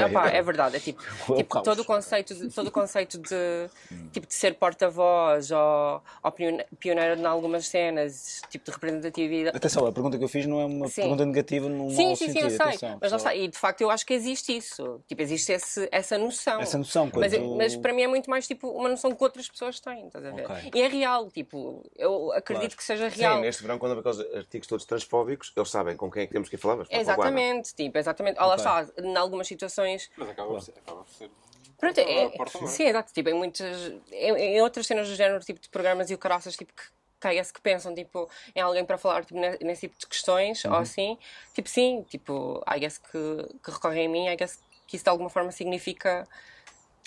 Epá, 0.09 0.29
é 0.29 0.43
verdade, 0.43 0.77
é 0.77 0.81
tipo, 0.81 1.03
tipo 1.37 1.63
todo 1.63 1.81
o 1.81 1.85
conceito 1.85 2.35
de, 2.35 2.49
todo 2.51 2.69
o 2.69 2.71
conceito 2.71 3.19
de, 3.19 3.71
tipo, 4.13 4.27
de 4.27 4.35
ser 4.35 4.55
porta-voz 4.55 5.51
ou, 5.51 6.03
ou 6.23 6.33
pione- 6.33 6.65
pioneiro 6.79 7.21
em 7.21 7.25
algumas 7.25 7.67
cenas, 7.67 8.43
tipo 8.51 8.65
de 8.67 8.71
representatividade. 8.73 9.57
Atenção, 9.57 9.87
a 9.87 9.93
pergunta 9.93 10.19
que 10.19 10.25
eu 10.25 10.29
fiz 10.29 10.47
não 10.47 10.61
é 10.61 10.65
uma 10.67 10.89
Sim. 10.89 11.03
pergunta 11.03 11.25
negativa 11.25 11.69
num 11.69 11.91
Sim, 11.91 12.15
sim, 12.15 12.27
sim, 12.27 12.33
sentido. 12.33 12.45
eu 12.45 12.51
sei. 12.51 12.67
atenção, 12.67 12.99
mas 13.01 13.13
está. 13.13 13.35
E 13.35 13.49
de 13.49 13.59
facto 13.59 13.81
eu 13.81 13.91
acho 13.91 14.05
que 14.05 14.13
existe 14.15 14.57
isso. 14.57 15.01
Tipo, 15.07 15.23
existe 15.23 15.53
esse, 15.53 15.89
essa 15.91 16.19
noção. 16.19 16.61
Essa 16.61 16.79
noção, 16.79 17.11
Mas, 17.15 17.33
quando- 17.33 17.57
mas 17.57 17.77
para 17.77 17.93
mim 17.93 18.03
é 18.03 18.07
muito 18.09 18.29
mais 18.29 18.47
tipo 18.47 18.69
uma 18.69 18.89
noção 18.89 19.13
que 19.15 19.23
outras 19.23 19.49
pessoas 19.49 19.81
têm, 19.81 20.07
estás 20.07 20.25
a 20.25 20.31
ver? 20.31 20.45
Ok. 20.51 20.71
E 20.75 20.83
é 20.83 20.89
real, 20.89 21.31
tipo, 21.31 21.83
eu 21.97 22.33
acredito 22.33 22.71
Claro. 22.71 22.77
que 22.77 22.85
seja 22.85 23.09
real. 23.09 23.37
Sim, 23.37 23.41
neste 23.43 23.63
verão, 23.63 23.79
quando 23.79 23.99
aqueles 23.99 24.19
artigos 24.35 24.67
todos 24.69 24.85
transfóbicos, 24.85 25.53
eles 25.57 25.71
sabem 25.71 25.97
com 25.97 26.11
quem 26.11 26.24
é 26.25 26.27
que 26.27 26.33
temos 26.33 26.49
que 26.49 26.57
ir 26.57 26.59
falar. 26.59 26.77
mas 26.77 26.87
a 26.89 26.91
guarda. 26.91 27.03
Exatamente, 27.03 27.75
tipo, 27.75 27.99
exatamente. 27.99 28.37
Lá 28.39 28.55
está, 28.57 28.87
em 28.99 29.17
algumas 29.17 29.47
situações 29.47 30.11
Mas 30.17 30.29
acaba 30.31 30.49
por 30.49 30.63
ser. 30.63 30.73
Acaba 30.79 31.03
por 31.05 31.13
ser. 31.13 31.31
Pronto, 31.79 31.99
é, 32.01 32.29
porta-voz. 32.31 32.71
sim, 32.71 32.85
exato. 32.85 33.13
Tipo, 33.13 33.29
em 33.31 33.35
muitas. 33.35 33.93
Em, 34.13 34.31
em 34.37 34.61
outras 34.63 34.87
cenas 34.87 35.09
do 35.09 35.15
género, 35.15 35.41
tipo 35.45 35.61
de 35.61 35.69
programas 35.69 36.11
e 36.11 36.15
o 36.15 36.19
caraças, 36.19 36.57
tipo, 36.57 36.73
que 36.73 36.83
cai 37.21 37.43
que 37.43 37.61
pensam 37.63 37.95
tipo, 37.95 38.29
em 38.55 38.61
alguém 38.61 38.85
para 38.85 38.99
falar 38.99 39.25
tipo, 39.25 39.39
ne- 39.41 39.57
nesse 39.63 39.83
tipo 39.89 39.99
de 39.99 40.07
questões 40.07 40.63
Uhum. 40.65 40.73
ou 40.73 40.77
assim. 40.79 41.19
Tipo, 41.55 41.69
sim, 41.69 42.05
tipo, 42.09 42.63
I 42.71 42.79
guess 42.79 42.99
que, 42.99 43.19
que 43.63 43.71
recorrem 43.71 44.07
a 44.07 44.09
mim, 44.11 44.29
I 44.29 44.37
guess 44.37 44.59
que 44.87 44.97
isso 44.97 45.05
de 45.05 45.09
alguma 45.11 45.31
forma 45.31 45.51
significa 45.51 46.29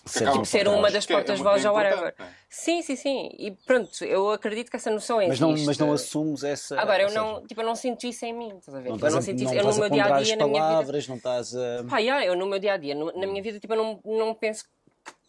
Ser 0.05 0.31
tipo 0.31 0.45
ser 0.45 0.59
porta-voz, 0.59 0.79
uma 0.79 0.91
das 0.91 1.05
que 1.05 1.11
é- 1.11 1.15
é 1.15 1.19
portas-vozes 1.19 1.65
ou 1.65 1.73
whatever. 1.73 2.15
é? 2.17 2.25
Sim, 2.49 2.81
sim, 2.81 2.95
sim. 2.95 3.29
E 3.37 3.51
pronto, 3.51 4.05
eu 4.05 4.31
acredito 4.31 4.69
que 4.69 4.77
essa 4.77 4.89
noção 4.89 5.17
Mas 5.17 5.37
não, 5.39 5.51
existe. 5.51 5.65
mas 5.67 5.77
não 5.77 5.91
assumes 5.91 6.43
essa. 6.45 6.79
Agora, 6.79 7.03
eu 7.03 7.09
seja, 7.09 7.19
não, 7.21 7.45
tipo, 7.45 7.59
eu 7.61 7.65
não 7.65 7.75
sinto 7.75 8.05
isso 8.07 8.23
em 8.25 8.33
mim, 8.33 8.57
estás 8.57 8.77
a 8.77 8.79
ver? 8.81 8.89
Não 8.89 8.95
Tipo, 8.95 9.07
eu 9.07 9.11
não 9.11 9.21
sinto 9.21 9.43
não 9.43 9.51
isso 9.51 9.59
eu 9.59 9.63
no 9.65 9.79
meu 9.79 9.89
dia 9.89 10.05
a 10.05 10.21
dia, 10.21 10.35
na 10.37 10.47
minha 10.47 10.61
vida. 10.61 10.67
palavras, 10.73 11.07
não 11.09 11.15
estás 11.17 11.53
a. 11.55 11.83
Pá, 11.89 11.97
yeah, 11.99 12.25
eu 12.25 12.35
no 12.37 12.45
meu 12.45 12.57
dia 12.59 12.73
a 12.73 12.77
dia, 12.77 12.95
na 12.95 13.27
minha 13.27 13.41
vida, 13.43 13.59
tipo, 13.59 13.73
eu 13.73 13.77
não, 13.83 13.99
não 14.05 14.33
penso 14.33 14.63
que 14.63 14.69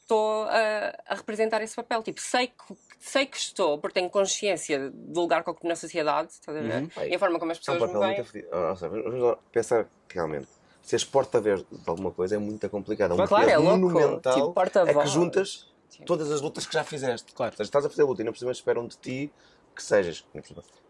estou 0.03 0.45
a, 0.45 0.95
a 1.07 1.15
representar 1.17 1.61
esse 1.61 1.75
papel. 1.75 2.01
Tipo, 2.05 2.21
sei 2.21 2.47
que, 2.47 2.77
sei 3.01 3.27
que 3.27 3.37
estou, 3.37 3.79
porque 3.79 3.95
tenho 3.99 4.09
consciência 4.11 4.91
do 4.91 5.21
lugar 5.23 5.43
que 5.43 5.51
ocupo 5.51 5.67
na 5.67 5.75
sociedade, 5.77 6.31
estás 6.33 6.57
a 6.57 6.61
ver? 6.63 6.89
E 7.11 7.15
a 7.17 7.19
forma 7.19 7.39
como 7.41 7.51
as 7.51 7.59
É 7.59 7.61
um 7.61 7.75
pessoas 7.75 7.81
me 7.81 7.87
papel 7.89 8.01
veem. 8.01 8.15
muito 8.15 8.29
afetivo. 8.29 8.55
Ah, 8.55 8.77
seja, 8.77 8.89
vamos 8.91 9.21
lá 9.23 9.37
pensar 9.51 9.89
realmente. 10.09 10.49
Seres 10.89 11.05
porta-voz 11.05 11.61
de 11.71 11.79
alguma 11.87 12.11
coisa 12.11 12.37
é 12.37 12.39
muito 12.39 12.67
complicado. 12.71 13.11
É 13.11 13.23
um 13.23 13.27
Claro, 13.27 13.51
é 13.51 13.59
louco. 13.59 13.79
monumental. 13.79 14.33
Tipo, 14.35 14.51
é 14.51 14.53
porta-voz. 14.55 14.97
que 15.09 15.15
juntas 15.15 15.69
todas 16.07 16.31
as 16.33 16.41
lutas 16.41 16.65
que 16.67 16.73
já 16.73 16.83
fizeste. 16.83 17.31
Claro. 17.35 17.53
Ou 17.53 17.57
seja, 17.59 17.69
estás 17.69 17.85
a 17.85 17.91
fazer 17.91 18.05
luta 18.05 18.23
e 18.23 18.25
não 18.25 18.33
precisamente 18.33 18.57
esperam 18.57 18.87
de 18.87 18.97
ti 18.97 19.31
que 19.77 19.83
sejas, 19.83 20.25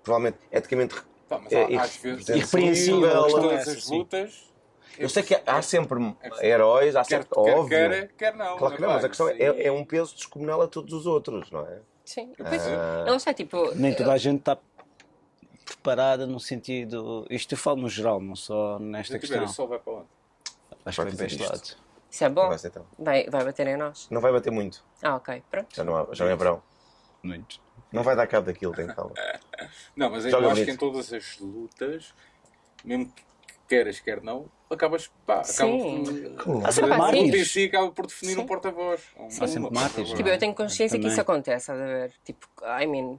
provavelmente, 0.05 0.39
eticamente 0.53 0.95
Tá, 1.29 1.39
mas 1.43 1.53
é, 1.53 1.75
há- 1.77 1.83
às 1.83 1.97
vezes. 1.97 2.29
Irrepreensível, 2.29 3.25
a 3.25 3.29
é 3.29 3.31
Todas 3.31 3.69
as 3.69 3.85
sim. 3.85 3.99
lutas. 3.99 4.49
Eu 4.97 5.09
sei 5.09 5.23
que 5.25 5.41
há 5.45 5.61
sempre 5.63 6.15
heróis, 6.41 6.95
há 6.95 7.03
sempre. 7.03 7.27
quer, 7.29 7.39
óbvio. 7.41 7.69
quer, 7.69 8.09
quer 8.17 8.37
não. 8.37 8.57
Claro 8.57 8.77
que 8.77 8.81
não, 8.81 8.89
mas 8.91 9.05
a 9.05 9.09
questão 9.09 9.29
é, 9.29 9.65
é 9.67 9.73
um 9.73 9.85
peso 9.85 10.15
descomunal 10.15 10.63
a 10.63 10.69
todos 10.69 10.93
os 10.95 11.07
outros, 11.07 11.51
não 11.51 11.67
é? 11.67 11.81
Sim, 12.05 12.33
pois, 12.39 12.63
Ah. 12.69 13.05
eu 13.07 13.13
não 13.13 13.19
sei, 13.19 13.35
tipo. 13.35 13.75
Nem 13.75 13.95
toda 13.95 14.13
a 14.13 14.17
gente 14.17 14.39
está 14.39 14.57
preparada 15.69 16.27
no 16.27 16.41
sentido. 16.41 17.27
Isto 17.31 17.53
eu 17.55 17.59
falo 17.59 17.83
no 17.83 17.89
geral, 17.89 18.21
não 18.21 18.35
só 18.35 18.79
nesta 18.79 19.15
ver, 19.15 19.21
questão. 19.21 19.45
o 19.45 19.49
sol 19.49 19.69
vai 19.69 19.79
para 19.79 19.93
onde? 19.93 20.07
Acho 20.85 20.97
que 21.03 21.07
Vai 21.07 21.17
para 21.17 21.27
este 21.27 21.39
fazer 21.39 21.51
lado. 21.51 21.63
isto. 21.63 21.79
Isso 22.11 22.25
é 22.25 22.29
bom. 22.31 22.49
Vai 22.49 22.59
ser 22.59 22.69
então. 22.69 22.87
Vai, 22.99 23.27
vai 23.29 23.45
bater 23.45 23.67
em 23.67 23.77
nós. 23.77 24.09
Não 24.11 24.21
vai 24.21 24.33
bater 24.33 24.51
muito, 24.51 24.83
Ah, 25.03 25.17
ok, 25.17 25.43
pronto. 25.51 25.75
já 25.77 25.85
não, 25.85 25.97
há, 25.97 26.09
já 26.15 26.25
não 26.25 26.33
é 26.33 26.37
verão. 26.37 26.63
Muito. 27.23 27.61
Não 27.93 28.03
vai 28.03 28.17
dar 28.17 28.27
cabo 28.27 28.47
daquilo, 28.47 28.73
tem 28.75 28.87
calma. 28.87 29.13
Não, 29.97 30.11
mas 30.11 30.25
eu 30.25 30.51
acho 30.51 30.65
que 30.65 30.71
em 30.71 30.77
todas 30.77 31.13
as 31.13 31.39
lutas, 31.39 32.15
mesmo 32.85 33.07
que 33.13 33.23
queiras, 33.69 33.99
quer 33.99 34.23
não, 34.23 34.47
acabas. 34.71 35.11
Pá, 35.27 35.43
Sim. 35.43 36.03
acaba 36.39 36.69
Há 36.69 36.73
sempre 36.73 36.91
por. 36.91 36.99
Mártires. 36.99 37.27
luta 37.27 37.37
em 37.39 37.45
si 37.45 37.65
acaba 37.65 37.91
por 37.91 38.07
definir 38.07 38.35
Sim. 38.35 38.41
um 38.41 38.47
porta-voz. 38.47 39.03
Um- 39.19 39.27
Há 39.27 39.49
sempre 39.49 39.71
mártires. 39.75 40.13
Tipo, 40.13 40.29
eu 40.29 40.39
tenho 40.39 40.55
consciência 40.55 40.97
que 40.97 41.03
Também. 41.03 41.13
isso 41.13 41.21
acontece, 41.21 41.73
a 41.73 41.75
ver? 41.75 42.13
Tipo, 42.25 42.47
I 42.81 42.87
mean, 42.87 43.19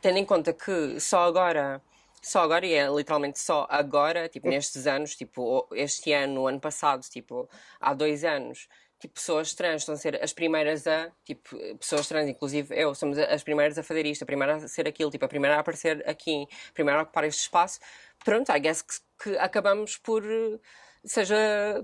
tendo 0.00 0.18
em 0.18 0.24
conta 0.24 0.52
que 0.52 1.00
só 1.00 1.24
agora, 1.24 1.82
só 2.22 2.40
agora, 2.42 2.66
e 2.66 2.74
é 2.74 2.88
literalmente 2.88 3.38
só 3.38 3.66
agora, 3.70 4.28
tipo, 4.28 4.48
nestes 4.48 4.86
anos, 4.86 5.16
tipo, 5.16 5.66
este 5.72 6.12
ano, 6.12 6.42
o 6.42 6.46
ano 6.46 6.60
passado, 6.60 7.02
tipo, 7.02 7.48
há 7.80 7.94
dois 7.94 8.24
anos, 8.24 8.68
tipo, 8.98 9.14
pessoas 9.14 9.54
trans 9.54 9.82
estão 9.82 9.94
a 9.94 9.98
ser 9.98 10.22
as 10.22 10.32
primeiras 10.32 10.86
a, 10.86 11.10
tipo, 11.24 11.56
pessoas 11.76 12.06
trans, 12.06 12.28
inclusive 12.28 12.78
eu, 12.78 12.94
somos 12.94 13.18
as 13.18 13.42
primeiras 13.42 13.78
a 13.78 13.82
fazer 13.82 14.04
isto, 14.04 14.22
a 14.22 14.26
primeira 14.26 14.56
a 14.56 14.68
ser 14.68 14.86
aquilo, 14.86 15.10
tipo, 15.10 15.24
a 15.24 15.28
primeira 15.28 15.56
a 15.56 15.60
aparecer 15.60 16.06
aqui, 16.08 16.46
a 16.68 16.72
primeira 16.72 17.00
a 17.00 17.02
ocupar 17.04 17.24
este 17.24 17.40
espaço. 17.40 17.80
Pronto, 18.22 18.52
I 18.52 18.60
guess 18.60 18.82
que, 18.82 18.94
que 19.22 19.38
acabamos 19.38 19.96
por, 19.96 20.22
seja 21.02 21.36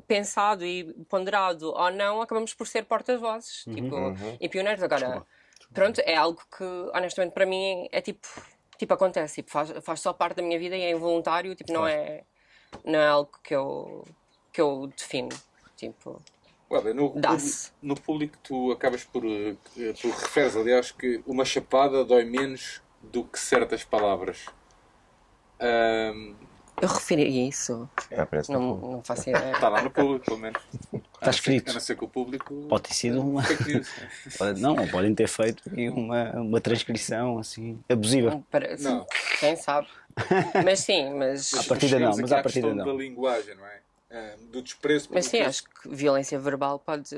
pensado 0.07 0.64
e 0.64 0.93
ponderado 1.09 1.72
ou 1.72 1.91
não, 1.91 2.20
acabamos 2.20 2.53
por 2.53 2.66
ser 2.66 2.84
portas-vozes, 2.84 3.64
tipo, 3.64 3.97
e 4.39 4.49
pioneiros. 4.51 4.82
Agora, 4.82 5.24
pronto, 5.72 6.01
é 6.05 6.14
algo 6.14 6.43
que, 6.57 6.64
honestamente, 6.95 7.32
para 7.32 7.47
mim 7.47 7.89
é 7.91 8.03
tipo, 8.03 8.28
tipo 8.79 8.93
acontece, 8.95 9.37
tipo, 9.37 9.51
faz, 9.51 9.70
faz 9.83 10.01
só 10.01 10.12
parte 10.12 10.37
da 10.37 10.43
minha 10.43 10.59
vida 10.59 10.77
e 10.77 10.83
é 10.83 10.91
involuntário, 10.91 11.55
tipo, 11.55 11.72
não 11.72 11.87
é, 11.87 12.22
não 12.85 12.99
é 12.99 13.07
algo 13.09 13.31
que 13.43 13.55
eu, 13.55 14.05
que 14.53 14.61
eu 14.61 14.87
defino, 14.97 15.31
tipo... 15.77 16.20
Olha, 16.68 16.93
no, 16.93 17.11
Dá-se. 17.14 17.70
no 17.81 17.95
público 17.95 18.37
tu 18.43 18.72
acabas 18.72 19.05
por. 19.05 19.24
eh, 19.24 19.55
Tu 20.01 20.09
referes, 20.11 20.57
aliás, 20.57 20.91
que 20.91 21.22
uma 21.24 21.45
chapada 21.45 22.05
dói 22.05 22.24
menos 22.24 22.83
do 23.01 23.22
que 23.22 23.39
certas 23.39 23.85
palavras. 23.85 24.47
Ahm, 25.61 26.35
Eu 26.83 26.89
referi 26.89 27.47
isso, 27.49 27.89
É, 28.11 28.27
não, 28.49 28.77
não 28.77 29.03
faço 29.05 29.31
ideia. 29.31 29.53
Está 29.53 29.68
lá 29.68 29.81
no 29.81 29.91
público, 29.93 30.24
pelo 30.27 30.39
menos. 30.39 30.61
Está 31.19 31.31
escrito. 31.31 31.71
A 31.71 31.75
não 31.75 31.81
ser 31.81 31.97
que 31.97 32.05
o 32.05 32.09
público. 32.09 32.55
Pode 32.69 32.85
ter 32.85 32.95
sido 32.95 33.21
uma. 33.21 33.43
News. 33.67 33.89
Pode- 34.39 34.61
Não, 34.61 34.89
podem 34.89 35.14
ter 35.14 35.29
feito 35.29 35.62
aqui 35.69 35.89
uma, 35.89 36.31
uma 36.33 36.61
transcrição 36.61 37.39
assim 37.39 37.79
abusiva. 37.89 38.43
Parece, 38.51 38.85
Não. 38.85 39.07
Quem 39.41 39.57
sabe? 39.57 39.89
Mas 40.64 40.81
sim, 40.81 41.12
mas... 41.14 41.53
À 41.55 41.62
partida 41.64 41.99
não, 41.99 42.17
mas 42.17 42.33
à 42.33 42.43
partida 42.43 42.69
questão 42.69 42.75
não. 42.75 42.85
da 42.87 42.93
linguagem, 43.03 43.55
não 43.55 43.67
é? 43.67 43.81
Ahm, 44.09 44.47
do 44.53 44.62
desprezo. 44.62 45.09
Mas 45.11 45.27
sim, 45.27 45.41
acho 45.41 45.64
que 45.64 45.89
violência 45.89 46.39
verbal 46.39 46.79
pode. 46.79 47.17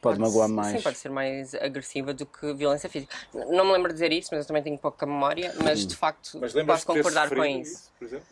Pode 0.00 0.20
magoar 0.20 0.48
Sim, 0.48 0.54
mais. 0.54 0.82
pode 0.82 0.96
ser 0.96 1.08
mais 1.10 1.54
agressiva 1.54 2.14
do 2.14 2.24
que 2.24 2.54
violência 2.54 2.88
física. 2.88 3.14
Não 3.34 3.64
me 3.64 3.72
lembro 3.72 3.88
de 3.88 3.94
dizer 3.94 4.12
isso, 4.12 4.28
mas 4.32 4.40
eu 4.44 4.46
também 4.46 4.62
tenho 4.62 4.78
pouca 4.78 5.04
memória. 5.04 5.52
Mas 5.62 5.84
de 5.84 5.96
facto, 5.96 6.38
Mas 6.40 6.52
posso 6.52 6.86
concordar 6.86 7.28
com 7.28 7.44
isso. 7.44 7.90
por 7.98 8.04
exemplo? 8.06 8.26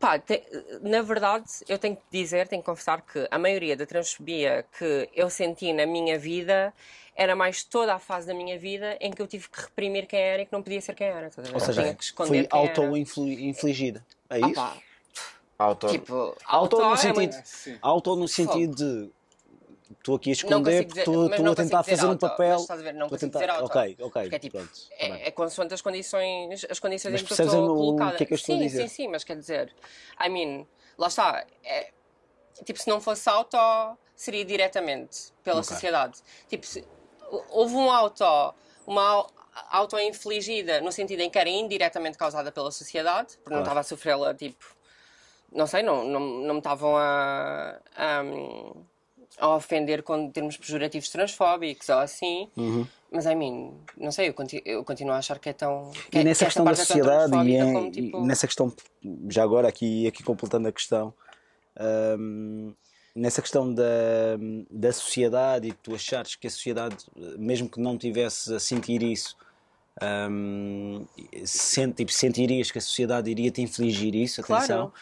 Pá, 0.00 0.18
te- 0.18 0.42
na 0.80 1.02
verdade, 1.02 1.44
eu 1.68 1.78
tenho 1.78 1.94
que 1.94 2.02
dizer, 2.10 2.48
tenho 2.48 2.62
que 2.62 2.66
confessar 2.66 3.02
que 3.02 3.28
a 3.30 3.38
maioria 3.38 3.76
da 3.76 3.84
transfobia 3.84 4.64
que 4.78 5.08
eu 5.14 5.28
senti 5.28 5.74
na 5.74 5.84
minha 5.86 6.18
vida 6.18 6.72
era 7.14 7.36
mais 7.36 7.62
toda 7.62 7.94
a 7.94 7.98
fase 7.98 8.26
da 8.26 8.32
minha 8.32 8.58
vida 8.58 8.96
em 8.98 9.10
que 9.10 9.20
eu 9.20 9.26
tive 9.26 9.46
que 9.50 9.60
reprimir 9.60 10.06
quem 10.06 10.18
era 10.18 10.40
e 10.40 10.46
que 10.46 10.52
não 10.54 10.62
podia 10.62 10.80
ser 10.80 10.94
quem 10.94 11.06
era. 11.06 11.30
Ou 11.36 11.44
Eu 11.54 11.60
seja, 11.60 11.82
tinha 11.82 11.94
que 11.94 12.02
esconder 12.04 12.44
foi 12.44 12.46
quem 12.48 12.66
era. 12.66 12.80
auto-infligida. 12.80 14.06
É 14.30 14.40
Ah, 14.40 14.48
isso? 14.48 14.54
pá, 14.54 14.76
Auto... 15.58 15.86
tipo, 15.88 16.14
Auto, 16.14 16.36
auto 16.46 16.80
no 16.80 16.92
é 16.92 16.96
sentido, 16.96 17.32
muito... 17.34 17.36
auto 17.82 18.16
no 18.16 18.26
sentido 18.28 18.74
de 18.74 19.10
estou 20.00 20.16
aqui 20.16 20.30
a 20.30 20.32
Não 20.32 20.36
esconder 20.36 20.86
porque 20.86 20.98
estou 21.00 21.28
não 21.28 21.52
a 21.52 21.54
tentar 21.54 21.82
fazer 21.82 22.06
um 22.06 22.16
papel. 22.16 22.52
mas 22.52 22.60
estás 22.62 22.80
a 22.80 22.82
ver, 22.82 22.94
não 22.94 23.06
a 23.06 23.08
consigo 23.10 23.32
tentar- 23.32 23.38
dizer 23.46 23.50
auto. 23.50 23.64
Ok, 23.78 23.96
ok. 24.00 24.22
Porque 24.22 24.34
é 24.36 24.38
tipo, 24.38 24.56
pronto, 24.58 24.72
é, 24.92 25.28
é 25.28 25.30
consoante 25.30 25.74
as 25.74 25.82
condições, 25.82 26.66
as 26.68 26.78
condições 26.80 27.12
Mas 27.12 27.22
em 27.22 27.24
que 27.26 27.32
estou 27.32 27.60
o- 27.60 27.72
o 27.72 27.76
colocada. 27.76 28.16
que 28.16 28.22
é 28.22 28.26
que 28.26 28.32
eu 28.32 28.36
estou 28.36 28.54
a 28.54 28.58
sim, 28.58 28.64
dizer? 28.66 28.82
sim, 28.82 28.88
sim, 28.88 29.08
mas 29.08 29.24
quer 29.24 29.36
dizer, 29.36 29.74
I 30.24 30.28
mean, 30.28 30.66
lá 30.98 31.08
está, 31.08 31.44
é, 31.62 31.90
tipo, 32.64 32.78
se 32.80 32.88
não 32.88 33.00
fosse 33.00 33.28
auto, 33.28 33.56
seria 34.16 34.44
diretamente 34.44 35.32
pela 35.44 35.60
Ok. 35.60 35.68
sociedade. 35.68 36.18
Tipo, 36.48 36.66
se, 36.66 36.84
houve 37.50 37.74
um 37.74 37.90
auto, 37.90 38.24
uma 38.86 39.02
au- 39.02 39.30
auto-infligida 39.70 40.80
no 40.80 40.90
sentido 40.92 41.20
em 41.20 41.30
que 41.30 41.38
era 41.38 41.48
indiretamente 41.48 42.16
causada 42.16 42.50
pela 42.50 42.70
sociedade, 42.70 43.36
porque 43.38 43.50
não 43.50 43.58
Claro. 43.58 43.62
estava 43.64 43.80
a 43.80 43.82
sofrê-la, 43.82 44.34
tipo, 44.34 44.64
não 45.52 45.66
sei, 45.66 45.82
não, 45.82 46.04
não, 46.04 46.20
não 46.20 46.54
me 46.54 46.60
estavam 46.60 46.96
a, 46.96 47.80
a, 47.96 48.22
a 49.38 49.54
ofender 49.54 50.02
com 50.02 50.30
termos 50.30 50.56
pejorativos 50.56 51.08
transfóbicos 51.10 51.88
ou 51.88 51.98
assim. 51.98 52.48
Uhum. 52.56 52.86
Mas, 53.12 53.26
I 53.26 53.34
mean, 53.34 53.72
não 53.96 54.12
sei, 54.12 54.28
eu, 54.28 54.34
eu 54.64 54.84
continuo 54.84 55.12
a 55.12 55.18
achar 55.18 55.38
que 55.38 55.48
é 55.48 55.52
tão. 55.52 55.90
Que, 56.10 56.18
E 56.18 56.20
é- 56.20 56.24
nessa 56.24 56.44
que 56.44 56.44
questão 56.46 56.64
da 56.64 56.70
é 56.72 56.74
sociedade 56.76 57.24
e, 57.24 57.28
transfóbica 57.30 57.64
em- 57.64 57.72
como, 57.74 57.86
e 57.88 57.90
tipo, 57.90 58.20
nessa 58.20 58.46
questão, 58.46 58.72
já 59.28 59.42
agora 59.42 59.68
aqui, 59.68 60.06
aqui 60.06 60.22
completando 60.22 60.68
a 60.68 60.72
questão, 60.72 61.12
hum, 62.18 62.72
nessa 63.14 63.42
questão 63.42 63.72
da, 63.74 63.82
da 64.70 64.92
sociedade 64.92 65.68
e 65.68 65.72
tu 65.72 65.94
achares 65.94 66.36
que 66.36 66.46
a 66.46 66.50
sociedade, 66.50 66.96
mesmo 67.38 67.68
que 67.68 67.80
não 67.80 67.98
tivesse 67.98 68.54
a 68.54 68.60
sentir 68.60 69.02
isso, 69.02 69.36
sente, 71.44 71.94
tipo, 71.96 72.12
sentirias 72.12 72.70
que 72.70 72.78
a 72.78 72.80
sociedade 72.80 73.30
iria 73.30 73.50
te 73.50 73.60
infligir 73.62 74.14
isso, 74.14 74.42
Claro. 74.42 74.62
atenção, 74.64 74.92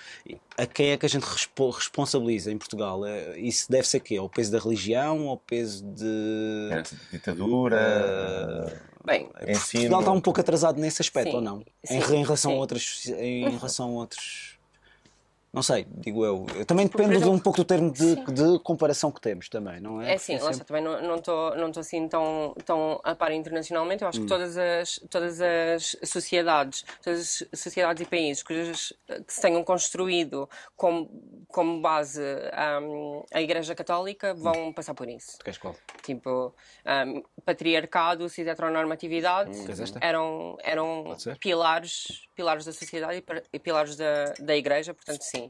a 0.57 0.67
quem 0.67 0.91
é 0.91 0.97
que 0.97 1.07
a 1.07 1.09
gente 1.09 1.23
respo- 1.25 1.71
responsabiliza 1.71 2.51
em 2.51 2.59
Portugal? 2.59 3.05
Eh, 3.05 3.39
Isso 3.39 3.71
deve 3.71 3.87
ser 3.87 4.01
quê? 4.01 4.17
Ao 4.17 4.29
peso 4.29 4.51
da 4.53 4.59
religião, 4.59 5.29
ao 5.29 5.37
peso 5.37 5.85
de... 5.85 6.69
Ditadura, 7.13 8.77
Bem, 9.05 9.29
ensino. 9.47 9.83
Portugal 9.83 10.01
está 10.01 10.13
um 10.13 10.21
pouco 10.21 10.41
atrasado 10.41 10.79
nesse 10.81 11.01
aspecto, 11.01 11.31
Sim, 11.31 11.37
ou 11.37 11.43
não? 11.43 11.59
sim, 11.85 11.95
em, 11.95 11.97
em 12.17 12.23
relação 12.25 12.51
a 12.51 12.55
sim. 12.55 12.61
outras. 12.61 13.07
Em 13.07 13.49
relação 13.57 13.87
a 13.89 13.93
outros. 13.93 14.58
Não 15.59 15.63
sei, 15.65 15.89
digo 15.91 16.25
eu. 16.25 16.47
Também 16.69 16.87
depende 16.87 17.11
de 17.11 17.17
exemplo, 17.17 17.35
um 17.35 17.39
pouco 17.41 17.57
do 17.57 17.65
termo 17.65 17.91
de, 17.91 18.15
sim. 18.15 18.25
de 18.27 18.61
comparação 18.61 19.11
que 19.11 19.21
temos 19.21 19.49
também, 19.49 19.81
não 19.81 20.01
é? 20.01 20.13
É 20.13 20.15
assim, 20.15 20.39
lá 20.39 20.53
está, 20.53 20.65
também 20.65 20.85
não 20.85 21.17
estou 21.17 21.57
não 21.57 21.67
estou 21.67 21.81
assim 21.81 22.07
tão, 22.07 22.55
tão 22.65 23.01
a 23.03 23.13
par 23.17 23.33
internacionalmente. 23.33 24.05
Eu 24.05 24.09
acho 24.09 24.21
Hum. 24.21 24.23
que 24.23 24.29
todas 24.29 24.57
as, 24.57 25.01
todas 25.11 25.41
as 25.41 25.97
sociedades, 26.05 26.85
todas 27.03 27.43
as 27.53 27.61
sociedades 27.61 28.01
e 28.03 28.07
países 28.07 28.45
cujas, 28.45 28.93
que 29.27 29.35
se 29.35 29.41
tenham 29.41 29.65
construído 29.65 30.49
como, 30.77 31.11
como 31.49 31.81
base 31.81 32.23
hum, 32.81 33.25
a 33.35 33.43
Igreja 33.43 33.75
Católica 33.75 34.35
Hum. 34.35 34.41
vão 34.41 34.73
passar 34.73 34.95
por 34.95 35.09
isso. 35.09 35.39
Queres 35.43 35.59
qual? 35.59 35.75
Tipo, 36.05 36.55
hum, 36.87 37.21
patriarcado, 37.45 38.29
cis 38.29 38.47
heteronormatividade 38.47 39.51
esta? 39.73 39.99
eram, 40.01 40.57
eram 40.63 41.17
pilares, 41.41 42.29
pilares 42.37 42.65
da 42.65 42.73
sociedade 42.73 43.19
e 43.19 43.43
e 43.53 43.59
pilares 43.59 43.97
da, 43.97 44.35
da 44.39 44.57
Igreja, 44.57 44.95
portanto, 44.95 45.23
sim. 45.23 45.48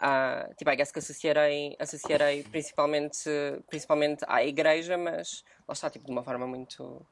Ah, 0.00 0.48
tipo, 0.56 0.70
I 0.70 0.76
guess 0.76 0.92
que 0.92 0.98
associarei, 1.00 1.76
associarei 1.78 2.42
principalmente, 2.44 3.28
principalmente 3.68 4.24
à 4.28 4.44
Igreja, 4.44 4.96
mas 4.96 5.42
lá 5.66 5.72
está, 5.72 5.90
tipo, 5.90 6.06
de 6.06 6.12
uma 6.12 6.22
forma 6.22 6.46
muito. 6.46 7.04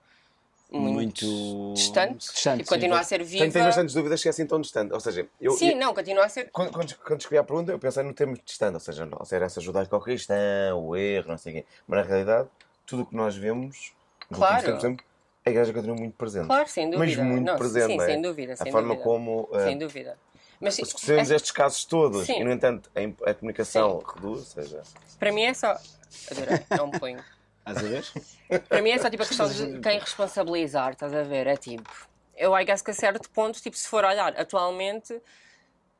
Muito, 0.68 1.24
Muito 1.24 1.72
distante, 1.74 2.18
distante, 2.18 2.62
e 2.62 2.64
continua 2.66 2.98
a 2.98 3.04
ser 3.04 3.22
viva. 3.22 3.38
Tenho, 3.38 3.52
tenho 3.52 3.64
bastantes 3.66 3.94
dúvidas 3.94 4.20
que 4.20 4.28
é 4.28 4.30
assim 4.30 4.44
tão 4.46 4.60
distante. 4.60 4.92
Ou 4.92 4.98
seja, 4.98 5.28
eu, 5.40 5.52
Sim, 5.52 5.70
eu- 5.70 5.76
não, 5.76 5.94
continua 5.94 6.24
a 6.24 6.28
ser. 6.28 6.50
quando, 6.50 6.72
quando, 6.72 6.96
quando 6.98 7.20
escrevi 7.20 7.38
a 7.38 7.44
pergunta, 7.44 7.70
eu 7.70 7.78
pensei 7.78 8.02
no 8.02 8.12
termo 8.12 8.36
distante, 8.44 8.74
ou 8.74 8.80
seja, 8.80 9.06
não, 9.06 9.24
ser 9.24 9.42
essa 9.42 9.60
judaico-cristã, 9.60 10.34
o 10.74 10.96
erro, 10.96 11.28
não 11.28 11.38
sei 11.38 11.52
o 11.52 11.56
quê. 11.56 11.66
Mas 11.86 12.00
na 12.00 12.06
realidade, 12.06 12.48
tudo 12.84 13.02
o 13.04 13.06
que 13.06 13.14
nós 13.14 13.36
vemos, 13.36 13.92
Claro. 14.32 14.80
sempre, 14.80 15.04
a 15.44 15.50
igreja 15.50 15.72
continua 15.72 15.96
muito 15.96 16.16
presente. 16.16 16.46
Claro, 16.48 16.68
sem 16.68 16.90
Mas 16.90 17.10
dúvida. 17.10 17.22
muito 17.22 17.46
Não, 17.46 17.56
presente, 17.58 17.86
sim, 17.92 18.00
é? 18.00 18.06
sem 18.06 18.20
dúvida. 18.22 18.52
A 18.54 18.56
sem 18.56 18.72
forma 18.72 18.88
dúvida. 18.88 19.04
como. 19.04 19.48
eh, 19.54 19.64
Sem 19.64 19.78
dúvida. 19.78 20.18
Mas 20.60 20.74
se 20.74 20.82
vemos 21.06 21.30
é- 21.30 21.36
estes 21.36 21.50
casos 21.50 21.84
todos 21.84 22.26
Sim. 22.26 22.40
e, 22.40 22.44
no 22.44 22.50
entanto, 22.52 22.90
a, 22.94 23.30
a 23.30 23.34
comunicação 23.34 23.98
reduz, 23.98 24.38
ou 24.56 24.62
seja, 24.62 24.82
para 25.18 25.32
mim 25.32 25.42
é 25.42 25.54
só. 25.54 25.72
A 25.72 26.34
ver, 26.34 26.66
é 26.70 26.82
um 26.82 26.90
punho. 26.90 27.22
Estás 27.66 27.78
a 27.78 27.82
ver? 27.82 28.62
Para 28.68 28.80
mim 28.80 28.90
é 28.90 28.98
só 28.98 29.10
tipo 29.10 29.22
a 29.22 29.26
questão 29.26 29.48
de 29.48 29.80
quem 29.80 29.98
responsabilizar, 29.98 30.92
estás 30.92 31.12
a 31.12 31.22
ver? 31.22 31.46
É 31.46 31.56
tipo. 31.56 31.90
Eu 32.36 32.54
guess 32.64 32.80
que 32.82 32.90
a 32.90 32.94
certo 32.94 33.28
ponto, 33.30 33.60
tipo, 33.60 33.76
se 33.76 33.88
for 33.88 34.04
olhar 34.04 34.38
atualmente, 34.38 35.08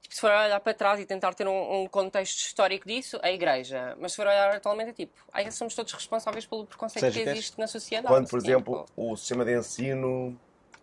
tipo, 0.02 0.14
se 0.14 0.20
for 0.20 0.30
olhar 0.30 0.60
para 0.60 0.74
trás 0.74 1.00
e 1.00 1.06
tentar 1.06 1.34
ter 1.34 1.48
um, 1.48 1.82
um 1.82 1.88
contexto 1.88 2.38
histórico 2.38 2.86
disso, 2.86 3.18
a 3.22 3.30
igreja. 3.32 3.96
Mas 3.98 4.12
se 4.12 4.16
for 4.16 4.26
olhar 4.26 4.54
atualmente, 4.54 4.90
é 4.90 4.92
tipo, 4.92 5.18
guess 5.34 5.54
somos 5.56 5.74
todos 5.74 5.92
responsáveis 5.92 6.46
pelo 6.46 6.66
preconceito 6.66 7.04
Seja, 7.06 7.22
que 7.24 7.28
existe 7.30 7.58
na 7.58 7.66
sociedade. 7.66 8.06
quando, 8.14 8.28
por 8.28 8.38
Tipo, 8.40 8.50
exemplo, 8.52 8.86
o 8.94 9.16
sistema 9.16 9.44
de 9.44 9.58
ensino 9.58 10.38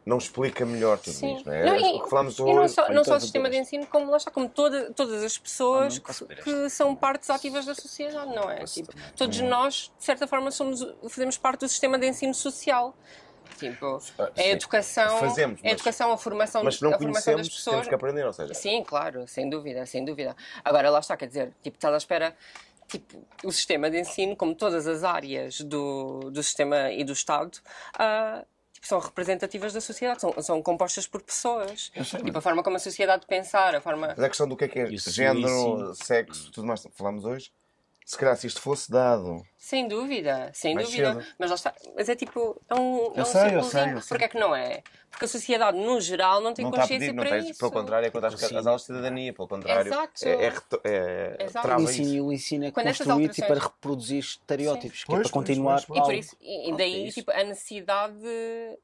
não 0.06 0.18
explica 0.18 0.66
melhor 0.66 0.98
tudo 0.98 1.14
Sim. 1.14 1.36
isto, 1.36 1.46
não 1.48 1.54
é? 1.56 1.64
Não, 1.66 1.96
o 1.96 2.04
que 2.04 2.10
falamos 2.10 2.38
e 2.38 2.42
não 2.44 2.64
hoje. 2.64 2.74
só, 2.74 2.90
não 2.90 3.04
só 3.04 3.16
o 3.16 3.20
sistema 3.22 3.50
de 3.50 3.58
ensino, 3.58 3.86
como 3.88 4.10
lá 4.12 4.18
está, 4.18 4.30
como 4.32 4.50
toda, 4.50 4.92
todas 4.94 5.24
as 5.24 5.38
pessoas 5.38 6.02
Ah, 6.04 6.14
que, 6.26 6.36
que 6.44 6.70
são 6.70 6.96
partes 6.96 7.30
ativas 7.30 7.66
da 7.66 7.74
sociedade, 7.74 8.34
não 8.36 8.50
é? 8.50 8.64
Tipo, 8.66 8.92
todos 9.16 9.40
nós, 9.42 9.92
de 9.98 10.04
certa 10.04 10.28
forma, 10.28 10.52
somos, 10.52 10.86
fazemos 11.10 11.38
parte 11.38 11.62
do 11.62 11.70
sistema 11.70 11.98
de 11.98 12.08
ensino 12.08 12.34
social. 12.34 12.96
Tipo, 13.58 14.02
Ah, 14.18 14.32
é 14.36 14.42
a 14.42 14.44
sim. 14.46 14.50
educação, 14.52 15.20
Fazemos, 15.20 15.60
é 15.60 15.68
a 15.68 15.72
mas- 15.72 15.74
educação, 15.74 16.12
a 16.12 16.18
formação, 16.18 16.64
Mas 16.64 16.76
se 16.78 16.82
não 16.84 16.90
a 16.94 16.98
formação 16.98 17.14
das 17.14 17.24
conhecemos, 17.48 17.50
pessoas. 17.50 17.74
temos 17.76 17.88
que 17.88 17.96
aprender, 17.96 18.26
ou 18.26 18.34
seja, 18.34 18.54
Sim, 18.54 18.84
claro, 18.84 19.28
sem 19.28 19.50
dúvida, 19.50 19.86
sem 19.86 20.04
dúvida. 20.04 20.36
Agora, 20.66 20.90
lá 20.90 21.00
está, 21.00 21.16
quer 21.16 21.28
dizer, 21.28 21.54
tipo, 21.62 21.78
estás 21.78 21.94
à 21.94 21.98
espera. 21.98 22.36
Tipo, 22.88 23.26
o 23.44 23.52
sistema 23.52 23.90
de 23.90 24.00
ensino, 24.00 24.36
como 24.36 24.54
todas 24.54 24.86
as 24.88 25.04
áreas 25.04 25.62
do, 25.62 26.30
do 26.32 26.44
sistema 26.44 26.92
e 26.92 27.04
do 27.04 27.14
Estado, 27.14 27.58
ah, 27.98 28.44
tipo, 28.84 28.88
são 28.88 29.00
representativas 29.00 29.74
da 29.74 29.82
sociedade, 29.82 30.22
são, 30.22 30.34
são 30.42 30.62
compostas 30.62 31.08
por 31.08 31.22
pessoas. 31.22 31.90
Tipo, 31.90 32.38
a 32.38 32.42
forma 32.42 32.62
como 32.62 32.76
a 32.76 32.80
sociedade 32.80 33.26
pensar, 33.26 33.76
a 33.76 33.82
forma. 33.82 34.08
Mas 34.16 34.20
a 34.20 34.28
questão 34.30 34.48
do 34.48 34.56
que 34.58 34.66
é 34.66 34.68
que 34.68 34.80
é 34.80 34.90
Isso, 34.90 35.10
género, 35.10 35.92
isso. 35.92 36.06
sexo, 36.06 36.52
tudo 36.52 36.68
mais 36.68 36.82
que 36.82 36.92
falamos 36.92 37.24
hoje, 37.26 37.52
se 38.06 38.18
calhar 38.18 38.36
se 38.36 38.48
isto 38.48 38.62
fosse 38.62 38.92
dado 38.92 39.42
Sem 39.64 39.88
dúvida, 39.88 40.52
sem 40.54 40.76
Mais 40.76 40.88
dúvida. 40.88 41.14
cedo. 41.14 41.26
Mas 41.40 41.50
lá 41.50 41.56
está. 41.56 41.74
Mas 41.96 42.10
é 42.10 42.16
tipo, 42.18 42.62
é 42.70 42.76
um, 42.76 43.14
é 43.16 43.22
um 43.22 43.26
sei, 43.26 43.42
eu 43.56 43.64
círculozinho. 43.64 43.70
sei, 43.72 43.94
eu 43.94 44.02
sei. 44.02 44.10
Porquê 44.10 44.26
é 44.26 44.28
que 44.28 44.38
não 44.38 44.54
é? 44.54 44.84
Porque 45.10 45.24
a 45.26 45.28
sociedade, 45.28 45.78
no 45.78 46.02
geral, 46.02 46.42
não 46.42 46.54
tem 46.56 46.66
não 46.66 46.72
consciência 46.72 46.98
pedir, 47.00 47.14
não 47.14 47.24
para 47.24 47.40
tem, 47.40 47.50
isso. 47.52 47.60
pelo 47.60 47.72
contrário, 47.72 48.08
é 48.08 48.10
quando 48.10 48.26
as, 48.26 48.52
aulas 48.68 48.82
de 48.82 48.88
cidadania, 48.88 49.32
pelo 49.32 49.48
contrário, 49.48 49.88
Exato. 49.94 50.28
é, 50.28 50.32
é, 50.48 50.54
é, 51.40 51.44
Exato. 51.46 51.68
O 51.68 51.82
ensino, 51.82 52.26
o 52.26 52.34
ensino 52.34 52.66
é 52.66 52.72
Quando 52.72 52.88
construído 52.88 53.32
tipo, 53.32 53.48
para 53.48 53.56
alterações- 53.56 53.64
reproduzir 53.76 54.20
estereótipos, 54.20 55.04
que 55.04 55.12
é 55.12 55.16
Pois, 55.16 55.30
para 55.30 55.32
pois, 55.32 55.48
continuar 55.48 55.76
pois, 55.86 55.86
pois. 55.86 56.00
E 56.00 56.04
por 56.04 56.14
isso, 56.16 56.36
e, 56.42 56.76
daí 56.76 57.08
isso. 57.08 57.20
tipo, 57.20 57.32
a 57.32 57.44
necessidade, 57.44 58.18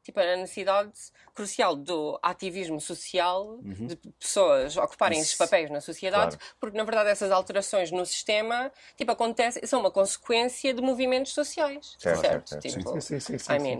tipo, 0.04 0.20
a 0.20 0.36
necessidade 0.38 0.92
crucial 1.34 1.76
do 1.76 2.20
ativismo 2.22 2.80
social 2.80 3.58
de 3.64 3.96
pessoas 4.20 4.78
ocuparem 4.78 5.20
esses 5.20 5.36
papéis 5.36 5.70
na 5.72 5.82
sociedade, 5.82 6.38
Claro. 6.38 6.54
porque 6.60 6.78
na 6.78 6.84
verdade 6.84 7.10
essas 7.10 7.32
alterações 7.32 7.92
no 7.92 8.06
sistema 8.06 8.72
tipo, 8.98 9.12
acontecem, 9.12 9.66
são 9.66 9.80
uma 9.80 9.90
consequência 9.90 10.69
de 10.74 10.82
movimentos 10.82 11.34
sociais. 11.34 11.96
Certo, 11.98 12.22
Certo? 12.22 12.48
certo, 12.50 12.50
certo. 12.50 12.78
Tipo, 12.80 13.02
Sim, 13.02 13.20
sim, 13.20 13.38
sim, 13.38 13.54
I 13.56 13.60
mean. 13.60 13.80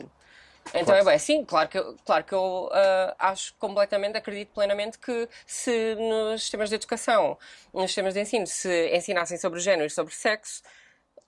Então 0.74 0.94
é 0.96 1.04
bem, 1.04 1.18
sim, 1.18 1.44
claro 1.46 1.68
que 1.68 1.80
eu, 1.80 1.96
claro 2.06 2.24
que 2.24 2.34
eu 2.34 2.70
ah, 2.72 3.16
acho 3.20 3.56
completamente, 3.58 4.18
acredito 4.18 4.54
plenamente 4.54 5.00
que 5.00 5.28
se 5.48 5.96
nos 5.96 6.42
sistemas 6.42 6.70
de 6.70 6.76
educação, 6.76 7.38
nos 7.74 7.86
sistemas 7.86 8.14
de 8.14 8.22
ensino, 8.22 8.46
se 8.46 8.96
ensinassem 8.96 9.38
sobre 9.38 9.60
género 9.62 9.88
e 9.88 9.90
sobre 9.90 10.14
sexo, 10.14 10.62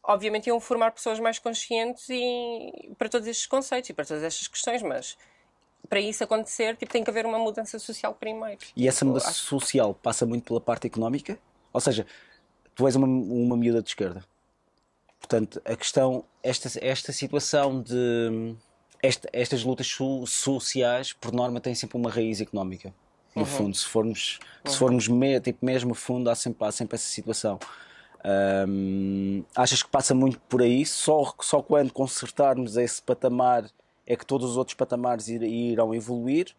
obviamente 0.03 0.47
iam 0.47 0.59
formar 0.59 0.91
pessoas 0.91 1.19
mais 1.19 1.39
conscientes 1.39 2.07
e 2.09 2.93
para 2.99 3.09
todos 3.09 3.27
estes 3.27 3.47
conceitos 3.47 3.89
e 3.89 3.93
para 3.93 4.05
todas 4.05 4.21
estas 4.21 4.47
questões, 4.47 4.83
mas 4.83 5.17
para 5.89 5.99
isso 5.99 6.23
acontecer, 6.23 6.75
tipo, 6.77 6.91
tem 6.91 7.03
que 7.03 7.09
haver 7.09 7.25
uma 7.25 7.39
mudança 7.39 7.79
social 7.79 8.13
primeiro. 8.13 8.59
E 8.75 8.87
essa 8.87 8.99
Tipo, 8.99 9.07
mudança 9.09 9.29
acho- 9.29 9.43
social 9.43 9.95
passa 9.95 10.23
muito 10.25 10.43
pela 10.45 10.61
parte 10.61 10.85
económica? 10.85 11.39
Ou 11.73 11.81
seja, 11.81 12.05
tu 12.75 12.85
és 12.85 12.95
uma, 12.95 13.07
uma 13.07 13.57
miúda 13.57 13.81
de 13.81 13.89
esquerda. 13.89 14.23
Portanto, 15.21 15.61
a 15.63 15.75
questão, 15.75 16.25
esta, 16.43 16.67
esta 16.81 17.13
situação 17.13 17.81
de. 17.81 18.55
esta- 19.01 19.29
estas 19.31 19.63
lutas 19.63 19.87
so- 19.87 20.25
sociais, 20.25 21.13
por 21.13 21.31
norma, 21.31 21.61
têm 21.61 21.73
sempre 21.75 21.95
uma 21.97 22.09
raiz 22.09 22.41
económica. 22.41 22.93
No 23.35 23.45
fundo, 23.45 23.77
se 23.77 23.85
formos, 23.85 24.39
se 24.65 24.77
formos 24.77 25.07
me- 25.07 25.39
tipo, 25.39 25.65
mesmo 25.65 25.93
fundo, 25.93 26.29
há 26.29 26.35
sempre, 26.35 26.67
há 26.67 26.71
sempre 26.71 26.95
essa 26.95 27.07
situação. 27.07 27.57
Hum, 28.67 29.43
achas 29.55 29.81
que 29.81 29.89
passa 29.89 30.13
muito 30.13 30.39
por 30.41 30.61
aí? 30.61 30.85
Só, 30.85 31.33
só 31.39 31.61
quando 31.61 31.91
consertarmos 31.93 32.75
esse 32.77 33.01
patamar 33.01 33.69
é 34.05 34.15
que 34.15 34.25
todos 34.25 34.51
os 34.51 34.57
outros 34.57 34.75
patamares 34.75 35.27
ir- 35.29 35.43
irão 35.43 35.93
evoluir? 35.95 36.53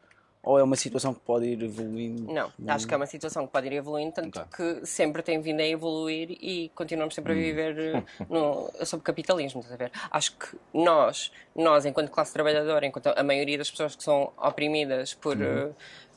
Ou 0.45 0.59
é 0.59 0.63
uma 0.63 0.75
situação 0.77 1.15
que 1.15 1.21
pode 1.21 1.47
ir 1.47 1.63
evoluindo? 1.63 2.33
Não, 2.33 2.53
acho 2.69 2.87
que 2.87 2.93
é 2.93 2.97
uma 2.97 3.07
situação 3.07 3.47
que 3.47 3.53
pode 3.53 3.67
ir 3.69 3.75
evoluindo, 3.75 4.13
tanto 4.13 4.41
Ok. 4.41 4.81
que 4.81 4.87
sempre 4.87 5.23
tem 5.23 5.41
vindo 5.41 5.61
a 5.61 5.67
evoluir 5.67 6.31
e 6.33 6.69
continuamos 6.75 7.15
sempre 7.15 7.33
a 7.33 7.35
viver 7.37 7.79
eh, 7.79 8.03
no, 8.29 8.69
sob 8.85 9.03
capitalismo, 9.05 9.61
estás 9.61 9.75
a 9.75 9.77
ver? 9.77 9.93
Acho 10.11 10.33
que 10.37 10.57
nós, 10.75 11.31
nós, 11.55 11.85
enquanto 11.87 12.11
classe 12.11 12.33
trabalhadora, 12.33 12.85
enquanto 12.85 13.07
a 13.17 13.23
maioria 13.23 13.57
das 13.59 13.71
pessoas 13.71 13.95
que 13.95 14.03
são 14.03 14.33
oprimidas 14.37 15.15
por. 15.15 15.41
eh, 15.41 15.71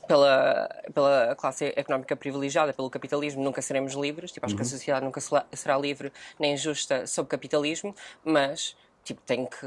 Pela, 0.08 0.68
pela 0.94 1.34
classe 1.34 1.72
económica 1.74 2.14
privilegiada, 2.14 2.72
pelo 2.72 2.88
capitalismo, 2.88 3.42
nunca 3.42 3.60
seremos 3.60 3.92
livres. 3.94 4.30
Tipo, 4.30 4.46
acho 4.46 4.54
que 4.54 4.62
a 4.62 4.64
sociedade 4.64 5.04
nunca 5.04 5.20
será- 5.20 5.44
será 5.52 5.76
livre 5.76 6.12
nem 6.38 6.56
justa 6.56 7.08
sob 7.08 7.28
capitalismo, 7.28 7.92
mas 8.24 8.76
tipo, 9.02 9.20
tem 9.22 9.44
que. 9.44 9.66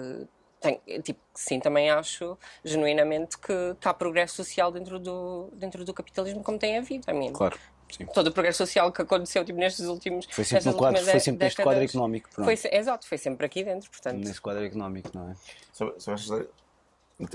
Tem, 0.59 0.81
tipo, 1.01 1.19
sim, 1.33 1.59
também 1.59 1.89
acho 1.89 2.37
genuinamente 2.65 3.37
que, 3.37 3.53
há 3.83 3.93
progresso 3.93 4.35
social 4.35 4.71
dentro 4.71 4.99
do, 4.99 5.49
dentro 5.53 5.85
do 5.85 5.93
capitalismo, 5.93 6.43
como 6.43 6.59
tem 6.59 6.77
havido. 6.77 7.05
A 7.07 7.13
mim, 7.13 7.31
Claro, 7.31 7.57
sim. 7.89 8.05
todo 8.07 8.27
o 8.27 8.31
progresso 8.33 8.57
social 8.57 8.91
que 8.91 9.01
aconteceu 9.01 9.45
tipo, 9.45 9.57
nestes 9.57 9.85
últimos. 9.85 10.27
Foi 10.29 10.43
sempre, 10.43 10.65
no 10.69 10.75
quadro, 10.75 11.01
foi 11.01 11.19
sempre 11.21 11.45
neste 11.45 11.63
quadro 11.63 11.83
económico. 11.83 12.29
Pronto. 12.29 12.45
Foi, 12.45 12.71
exato, 12.77 13.07
foi 13.07 13.17
sempre 13.17 13.45
aqui 13.45 13.63
dentro, 13.63 13.89
portanto. 13.89 14.17
Nesse 14.17 14.41
quadro 14.41 14.65
económico, 14.65 15.09
não 15.13 15.31
é? 15.31 15.35
Sobre- 15.71 15.99
sobre 15.99 16.47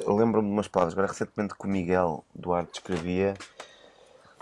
Eu 0.05 0.15
lembro-me 0.17 0.49
de 0.49 0.53
umas 0.53 0.69
palavras, 0.69 0.93
agora 0.95 1.09
recentemente 1.09 1.55
que 1.55 1.65
o 1.65 1.69
Miguel 1.69 2.25
Duarte 2.35 2.79
escrevia 2.79 3.35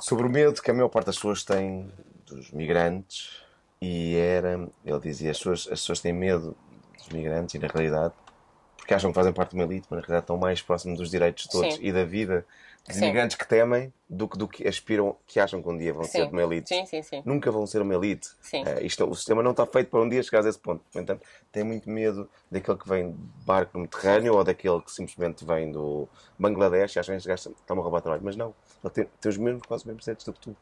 sobre 0.01 0.27
o 0.27 0.31
medo 0.31 0.61
que 0.61 0.71
a 0.71 0.75
maior 0.75 0.89
parte 0.89 1.07
das 1.07 1.17
pessoas 1.17 1.45
tem 1.45 1.89
dos 2.27 2.51
migrantes 2.51 3.41
e 3.81 4.17
era, 4.17 4.69
ele 4.85 5.01
dizia, 5.01 5.31
as 5.31 5.39
pessoas, 5.39 5.61
as 5.71 5.81
pessoas 5.81 6.01
têm 6.01 6.13
medo 6.13 6.57
dos 6.97 7.09
migrantes 7.11 7.55
e 7.55 7.59
na 7.59 7.67
realidade, 7.69 8.15
porque 8.83 8.95
acham 8.95 9.13
que 9.13 9.15
fazem 9.15 9.33
parte 9.33 9.51
de 9.51 9.55
uma 9.55 9.63
elite, 9.63 9.87
mas 9.89 10.01
na 10.01 10.07
realidade 10.07 10.25
estão 10.25 10.37
mais 10.37 10.61
próximos 10.61 10.99
dos 10.99 11.09
direitos 11.09 11.45
de 11.45 11.51
todos 11.51 11.77
Sim. 11.77 11.81
e 11.83 11.93
da 11.93 12.05
vida 12.05 12.45
dos 12.85 12.97
imigrantes 12.97 13.37
que 13.37 13.47
temem 13.47 13.93
do 14.11 14.27
que 14.27 14.37
do 14.37 14.49
que 14.49 14.67
aspiram, 14.67 15.15
que 15.25 15.39
acham 15.39 15.63
que 15.63 15.69
um 15.69 15.79
dia 15.79 15.95
vão 15.95 16.03
ser 16.03 16.23
Sim, 16.23 16.27
de 16.27 16.33
uma 16.33 16.43
elite. 16.43 16.69
sim, 16.69 16.85
sim, 16.85 17.01
sim. 17.01 17.23
Nunca 17.25 17.49
vão 17.53 17.65
ser 17.65 17.81
uma 17.81 17.95
elite. 17.95 18.31
Sim. 18.41 18.65
Eh, 18.67 18.83
isto, 18.83 19.09
o 19.09 19.15
sistema 19.15 19.41
não 19.41 19.53
está 19.53 19.65
feito 19.67 19.89
para 19.89 20.01
um 20.01 20.09
dia 20.09 20.21
chegares 20.21 20.47
a 20.47 20.51
esse 20.51 20.59
ponto. 20.59 20.83
No 20.93 21.01
entanto, 21.01 21.25
tem 21.53 21.63
muito 21.63 21.89
medo 21.89 22.29
daquele 22.51 22.77
que 22.77 22.89
vem 22.89 23.13
de 23.13 23.19
barco 23.47 23.71
no 23.75 23.83
Mediterrâneo 23.83 24.35
ou 24.35 24.43
daquele 24.43 24.81
que 24.81 24.91
simplesmente 24.91 25.45
vem 25.45 25.71
do 25.71 26.09
Bangladesh 26.37 26.97
e 26.97 26.99
acham 26.99 27.17
que 27.17 27.31
estão 27.31 27.79
a 27.79 27.83
roubar 27.83 28.01
trabalho. 28.01 28.23
Mas 28.25 28.35
não, 28.35 28.53
ele 28.83 28.93
tem, 28.93 29.09
tem 29.21 29.31
os 29.31 29.39
mesmos, 29.39 29.63
quase 29.63 29.83
os 29.83 29.87
mesmos 29.87 30.03
direitos 30.03 30.25
do 30.27 30.33
que 30.33 30.41
tu. 30.41 30.57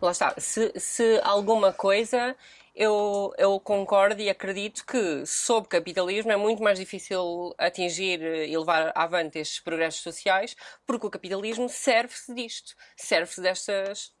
Lá 0.00 0.10
está. 0.10 0.34
Se, 0.38 0.72
se 0.76 1.20
alguma 1.22 1.72
coisa 1.72 2.36
eu, 2.74 3.32
eu 3.36 3.58
concordo 3.60 4.20
e 4.22 4.30
acredito 4.30 4.84
que, 4.86 5.24
sob 5.26 5.66
capitalismo, 5.68 6.32
é 6.32 6.36
muito 6.36 6.62
mais 6.62 6.78
difícil 6.78 7.54
atingir 7.58 8.20
e 8.22 8.56
levar 8.56 8.92
avante 8.94 9.38
estes 9.38 9.60
progressos 9.60 10.00
sociais, 10.02 10.56
porque 10.86 11.06
o 11.06 11.10
capitalismo 11.10 11.68
serve-se 11.68 12.32
disto, 12.34 12.74
serve-se 12.96 13.40
destas. 13.40 14.12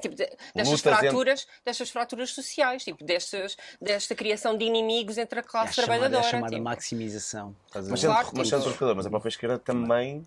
Tipo, 0.00 0.14
de- 0.14 0.26
destas 0.54 0.68
Lutas 0.68 0.86
entre- 0.92 1.00
fraturas, 1.08 1.46
destas 1.64 1.90
fraturas 1.90 2.30
sociais, 2.30 2.84
tipo, 2.84 3.02
destas, 3.02 3.56
desta 3.80 4.14
criação 4.14 4.56
de 4.56 4.64
inimigos 4.64 5.18
entre 5.18 5.40
a 5.40 5.42
É 5.42 5.44
a 5.44 5.48
classe 5.48 5.74
chamada, 5.74 5.92
é 5.92 5.96
a 5.96 5.98
trabalhadora. 5.98 6.30
chamada 6.30 6.52
tipo. 6.52 6.62
maximização. 6.64 7.56
Mas 7.74 7.84
sendo, 8.00 8.12
Claro, 8.12 8.28
mas 8.32 8.46
tipo- 8.46 8.46
sendo 8.46 8.62
trocador, 8.62 8.94
mas 8.94 9.06
a 9.06 9.10
própria 9.10 9.28
esquerda 9.28 9.58
também. 9.58 10.24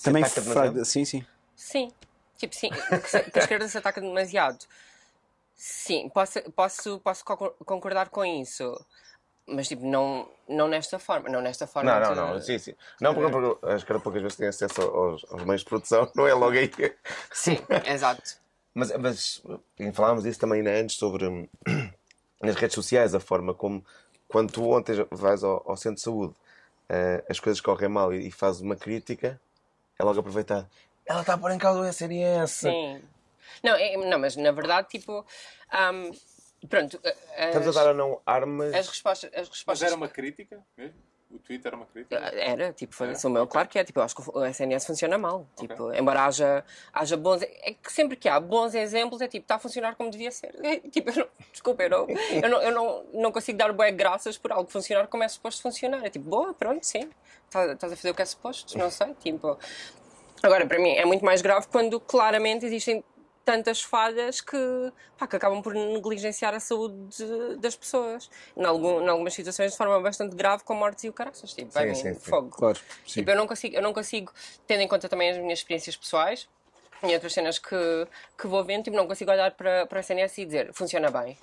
Também 0.00 0.24
Sim, 0.84 1.04
sim. 1.04 1.26
Sim, 1.56 1.90
tipo, 2.42 2.54
sim, 2.54 2.70
que, 2.70 3.08
se- 3.10 3.30
que 3.30 3.38
a 3.38 3.42
esquerda 3.42 3.68
se 3.68 3.78
ataca 3.78 4.00
demasiado. 4.00 4.64
Sim, 5.54 6.08
posso, 6.08 6.40
posso, 6.52 6.98
posso 7.00 7.24
co- 7.24 7.50
concordar 7.64 8.08
com 8.08 8.24
isso. 8.24 8.78
Mas, 9.46 9.68
tipo, 9.68 9.84
não, 9.84 10.28
não 10.48 10.68
nesta 10.68 10.98
forma. 10.98 11.28
Não 11.28 11.40
nesta 11.40 11.66
forma. 11.66 11.90
Não, 11.90 12.00
não, 12.00 12.14
de- 12.14 12.20
não, 12.34 12.40
sim, 12.40 12.58
sim. 12.58 12.74
Não, 13.00 13.14
porque, 13.14 13.30
porque 13.30 13.66
a 13.66 13.74
esquerda 13.76 14.02
poucas 14.02 14.22
vezes 14.22 14.36
tem 14.36 14.48
acesso 14.48 14.80
aos, 14.82 15.24
aos 15.30 15.44
meios 15.44 15.60
de 15.62 15.66
produção, 15.68 16.10
não 16.14 16.26
é 16.26 16.34
logo 16.34 16.56
aí. 16.56 16.70
Sim, 17.32 17.58
exato. 17.84 18.40
Mas, 18.74 18.90
mas 18.96 19.42
falámos 19.92 20.22
disso 20.24 20.40
também 20.40 20.58
ainda 20.58 20.70
antes 20.72 20.96
sobre 20.96 21.48
nas 22.40 22.54
redes 22.56 22.74
sociais, 22.74 23.14
a 23.14 23.20
forma 23.20 23.52
como 23.54 23.84
quando 24.28 24.52
tu 24.52 24.70
ontem 24.70 25.06
vais 25.10 25.44
ao, 25.44 25.62
ao 25.68 25.76
centro 25.76 25.96
de 25.96 26.02
saúde, 26.02 26.34
eh, 26.88 27.22
as 27.28 27.38
coisas 27.38 27.60
correm 27.60 27.88
mal 27.88 28.14
e, 28.14 28.28
e 28.28 28.30
fazes 28.30 28.62
uma 28.62 28.74
crítica, 28.76 29.38
é 29.98 30.04
logo 30.04 30.18
aproveitar. 30.20 30.66
Ela 31.12 31.20
está 31.20 31.34
a 31.34 31.38
pôr 31.38 31.50
em 31.52 31.58
causa 31.58 31.80
o 31.80 31.84
SNS. 31.86 32.50
Sim. 32.50 33.02
Não, 33.62 33.74
é- 33.76 33.96
não, 33.96 34.18
mas 34.18 34.34
na 34.34 34.50
verdade, 34.50 34.88
tipo. 34.88 35.24
ahm, 35.70 36.10
pronto. 36.70 36.98
Estamos 37.38 37.66
a 37.66 37.70
As, 37.70 37.74
dar 37.74 37.88
ou 37.88 37.94
não 37.94 38.20
armas. 38.24 38.72
as 38.74 38.88
respostas. 38.88 39.30
As 39.34 39.40
Mas 39.40 39.48
respostas 39.50 39.86
era 39.88 39.96
uma 39.96 40.08
crítica 40.08 40.58
mesmo? 40.76 40.94
O 41.30 41.38
Twitter 41.38 41.68
era 41.68 41.76
uma 41.76 41.86
crítica? 41.86 42.14
Era, 42.16 42.72
tipo, 42.74 42.94
foi 42.94 43.08
o 43.24 43.30
meu, 43.30 43.46
claro 43.46 43.66
que 43.66 43.78
é. 43.78 43.84
Tipo, 43.84 44.00
eu 44.00 44.04
acho 44.04 44.14
que 44.14 44.22
o 44.22 44.44
SNS 44.44 44.86
funciona 44.86 45.16
mal. 45.16 45.46
Tipo, 45.56 45.92
embora 45.94 46.24
haja, 46.26 46.62
haja 46.92 47.16
bons. 47.16 47.40
É 47.42 47.72
que 47.72 47.90
sempre 47.92 48.16
que 48.16 48.28
há 48.28 48.38
bons 48.38 48.74
exemplos, 48.74 49.20
é 49.22 49.28
tipo, 49.28 49.44
está 49.44 49.54
a 49.54 49.58
funcionar 49.58 49.96
como 49.96 50.10
devia 50.10 50.30
ser. 50.30 50.54
É, 50.62 50.76
tipo, 50.90 51.08
eu 51.10 51.16
não, 51.16 51.28
desculpa, 51.50 51.82
eu 51.84 51.90
não, 51.90 52.06
eu 52.10 52.48
não, 52.50 52.62
eu 52.62 52.72
não, 52.72 53.04
não 53.14 53.32
consigo 53.32 53.56
dar 53.58 53.72
bué 53.72 53.90
graças 53.90 54.36
por 54.36 54.52
algo 54.52 54.70
funcionar 54.70 55.06
como 55.08 55.22
é 55.22 55.28
suposto 55.28 55.62
funcionar. 55.62 56.04
É 56.04 56.10
tipo, 56.10 56.28
boa, 56.28 56.52
pronto, 56.54 56.84
sim. 56.84 57.08
Estás 57.46 57.70
estás 57.70 57.92
a 57.92 57.96
fazer 57.96 58.10
o 58.10 58.14
que 58.14 58.22
é 58.22 58.26
suposto, 58.26 58.76
não 58.76 58.90
sei. 58.90 59.14
Tipo. 59.14 59.58
Agora, 60.42 60.66
para 60.66 60.78
mim, 60.78 60.90
é 60.90 61.04
muito 61.04 61.24
mais 61.24 61.40
grave 61.40 61.66
quando 61.70 62.00
claramente 62.00 62.66
existem 62.66 63.04
tantas 63.44 63.82
falhas 63.82 64.40
que, 64.40 64.56
pá, 65.18 65.26
que 65.26 65.34
acabam 65.36 65.60
por 65.62 65.74
negligenciar 65.74 66.54
a 66.54 66.60
saúde 66.60 66.94
de- 67.16 67.56
das 67.56 67.74
pessoas. 67.76 68.30
Em, 68.56 68.64
algum, 68.64 69.00
em 69.02 69.08
algumas 69.08 69.34
situações 69.34 69.72
de 69.72 69.76
forma 69.78 70.00
bastante 70.00 70.34
grave, 70.36 70.62
com 70.64 70.74
mortes 70.74 71.04
e 71.04 71.08
o 71.08 71.12
caraças. 71.12 71.52
Tipo, 71.52 71.72
Sim, 71.72 71.94
sim, 71.94 72.14
sim. 72.14 72.30
fogo. 72.30 72.50
Claro. 72.50 72.78
Sim. 73.06 73.20
Tipo, 73.20 73.30
eu 73.30 73.36
não 73.36 73.46
consigo, 73.46 73.76
eu 73.76 73.82
não 73.82 73.92
consigo, 73.92 74.32
tendo 74.66 74.82
em 74.82 74.88
conta 74.88 75.08
também 75.08 75.30
as 75.30 75.38
minhas 75.38 75.58
experiências 75.58 75.96
pessoais 75.96 76.48
e 77.02 77.12
outras 77.14 77.32
cenas 77.32 77.58
que, 77.58 78.06
que 78.38 78.46
vou 78.46 78.62
vendo, 78.64 78.84
tipo, 78.84 78.96
não 78.96 79.08
consigo 79.08 79.30
olhar 79.30 79.50
para, 79.52 79.86
para 79.86 79.98
a 79.98 80.02
SNS 80.02 80.38
e 80.40 80.44
dizer 80.44 80.72
funciona 80.72 81.10
bem. 81.10 81.36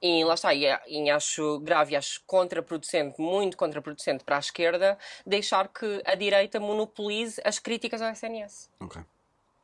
E 0.00 0.24
lá 0.24 0.34
está, 0.34 0.54
e, 0.54 0.66
e 0.88 1.10
acho 1.10 1.58
grave 1.60 1.92
e 1.92 1.96
acho 1.96 2.22
contraproducente, 2.26 3.20
muito 3.20 3.56
contraproducente 3.56 4.24
para 4.24 4.36
a 4.36 4.38
esquerda, 4.38 4.98
deixar 5.26 5.68
que 5.68 6.02
a 6.04 6.14
direita 6.14 6.60
monopolize 6.60 7.40
as 7.44 7.58
críticas 7.58 8.02
ao 8.02 8.10
SNS. 8.10 8.70
Ok. 8.80 9.02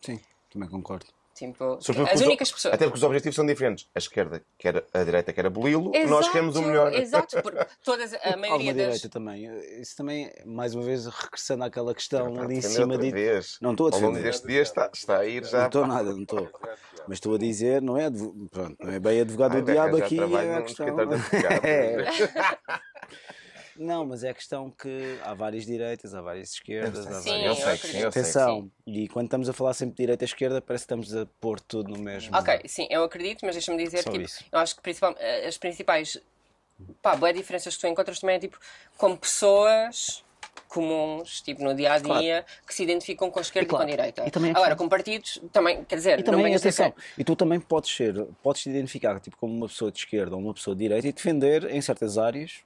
Sim, 0.00 0.20
também 0.50 0.68
concordo. 0.68 1.06
Tipo, 1.34 1.78
Sobretudo 1.80 2.08
as 2.12 2.20
os- 2.20 2.26
únicas 2.26 2.52
pessoas. 2.52 2.74
Até 2.74 2.84
porque 2.84 2.98
os 2.98 3.02
objetivos 3.02 3.34
são 3.34 3.46
diferentes. 3.46 3.88
A 3.94 3.98
esquerda 3.98 4.42
quer 4.58 4.84
a 4.92 5.02
direita 5.02 5.32
quer 5.32 5.46
aboli-lo, 5.46 5.90
nós 6.08 6.28
queremos 6.28 6.56
o 6.56 6.62
melhor. 6.62 6.92
Exato, 6.92 7.40
porque 7.42 7.64
todas, 7.82 8.12
a 8.12 8.16
Alguma 8.18 8.36
maioria 8.48 8.74
das. 8.74 8.84
direita 8.84 9.08
também. 9.08 9.46
Isso 9.80 9.96
também, 9.96 10.30
mais 10.44 10.74
uma 10.74 10.84
vez, 10.84 11.06
regressando 11.06 11.64
àquela 11.64 11.94
questão 11.94 12.38
ali 12.40 12.56
em 12.58 12.60
cima 12.60 12.98
de. 12.98 13.10
vez. 13.10 13.56
Não 13.62 13.70
estou 13.72 13.88
a 13.88 13.94
Ao 13.94 14.00
longo 14.00 14.18
deste 14.20 14.46
dia 14.46 14.60
está, 14.62 14.90
está 14.92 15.18
a 15.20 15.26
ir 15.26 15.44
já. 15.44 15.58
Não 15.60 15.66
estou 15.66 15.86
nada, 15.86 16.12
não 16.12 16.22
estou. 16.22 16.50
Mas 17.08 17.16
estou 17.16 17.34
a 17.34 17.38
dizer, 17.38 17.80
não 17.82 17.96
é, 17.96 18.08
pronto, 18.50 18.76
não 18.78 18.92
é 18.92 19.00
bem 19.00 19.20
advogado 19.22 19.54
Ai, 19.54 19.62
do 19.62 19.72
diabo 19.72 19.96
aqui. 19.96 20.18
É 20.20 20.54
a 20.56 20.62
questão. 20.62 20.86
É. 21.64 21.96
Não, 23.76 24.04
mas 24.04 24.22
é 24.22 24.30
a 24.30 24.34
questão 24.34 24.70
que 24.70 25.18
há 25.22 25.32
várias 25.34 25.64
direitas, 25.64 26.14
há 26.14 26.20
várias 26.20 26.52
esquerdas, 26.52 27.06
há 27.06 27.20
Sim, 27.20 27.30
eu 27.42 27.54
várias. 27.54 27.58
sei, 27.58 27.72
acredito. 27.74 27.96
sim, 27.96 27.98
eu 28.04 28.12
sei. 28.12 28.20
Atenção, 28.22 28.70
e 28.86 29.08
quando 29.08 29.26
estamos 29.26 29.48
a 29.48 29.52
falar 29.52 29.72
sempre 29.74 29.94
de 29.96 30.02
direita 30.02 30.24
e 30.24 30.26
esquerda, 30.26 30.60
parece 30.60 30.82
que 30.82 30.92
estamos 30.92 31.16
a 31.16 31.26
pôr 31.40 31.58
tudo 31.60 31.90
no 31.96 31.98
mesmo. 32.02 32.36
Ok, 32.36 32.60
sim, 32.66 32.86
eu 32.90 33.02
acredito, 33.02 33.44
mas 33.46 33.54
deixa-me 33.54 33.82
dizer 33.82 34.02
Só 34.02 34.10
tipo, 34.10 34.24
isso. 34.24 34.44
eu 34.52 34.58
acho 34.58 34.76
que 34.76 34.82
principal, 34.82 35.14
eh, 35.18 35.46
as 35.46 35.56
principais 35.56 36.20
pá, 37.00 37.16
boas 37.16 37.34
diferenças 37.34 37.74
que 37.74 37.80
tu 37.80 37.86
encontras 37.86 38.20
também 38.20 38.36
é 38.36 38.38
tipo 38.38 38.58
com 38.98 39.16
pessoas 39.16 40.22
comuns, 40.68 41.40
tipo 41.42 41.62
no 41.62 41.74
dia 41.74 41.94
a 41.94 41.98
dia, 41.98 42.44
que 42.66 42.74
se 42.74 42.82
identificam 42.82 43.30
com 43.30 43.38
a 43.38 43.42
esquerda 43.42 43.66
E 43.66 43.68
claro, 43.68 43.84
e 43.84 43.86
com 43.86 43.92
a 43.92 43.96
direita. 43.96 44.26
e 44.26 44.30
também 44.30 44.50
é 44.50 44.54
Agora, 44.54 44.70
que- 44.74 44.78
com 44.78 44.88
partidos, 44.88 45.40
também, 45.52 45.84
quer 45.84 45.96
dizer, 45.96 46.18
E 46.18 46.22
não 46.22 46.24
também, 46.24 46.44
venhas 46.44 46.60
dizer 46.62 46.68
atenção, 46.70 46.90
que- 46.92 47.20
e 47.20 47.24
tu 47.24 47.36
também 47.36 47.60
podes 47.60 47.90
ser, 47.94 48.24
podes 48.42 48.62
te 48.62 48.70
identificar 48.70 49.18
tipo, 49.20 49.36
como 49.36 49.54
uma 49.54 49.66
pessoa 49.68 49.90
de 49.92 49.98
esquerda 49.98 50.34
ou 50.34 50.40
uma 50.42 50.54
pessoa 50.54 50.74
de 50.76 50.82
direita 50.82 51.08
e 51.08 51.12
defender 51.12 51.70
em 51.70 51.80
certas 51.82 52.16
áreas 52.18 52.62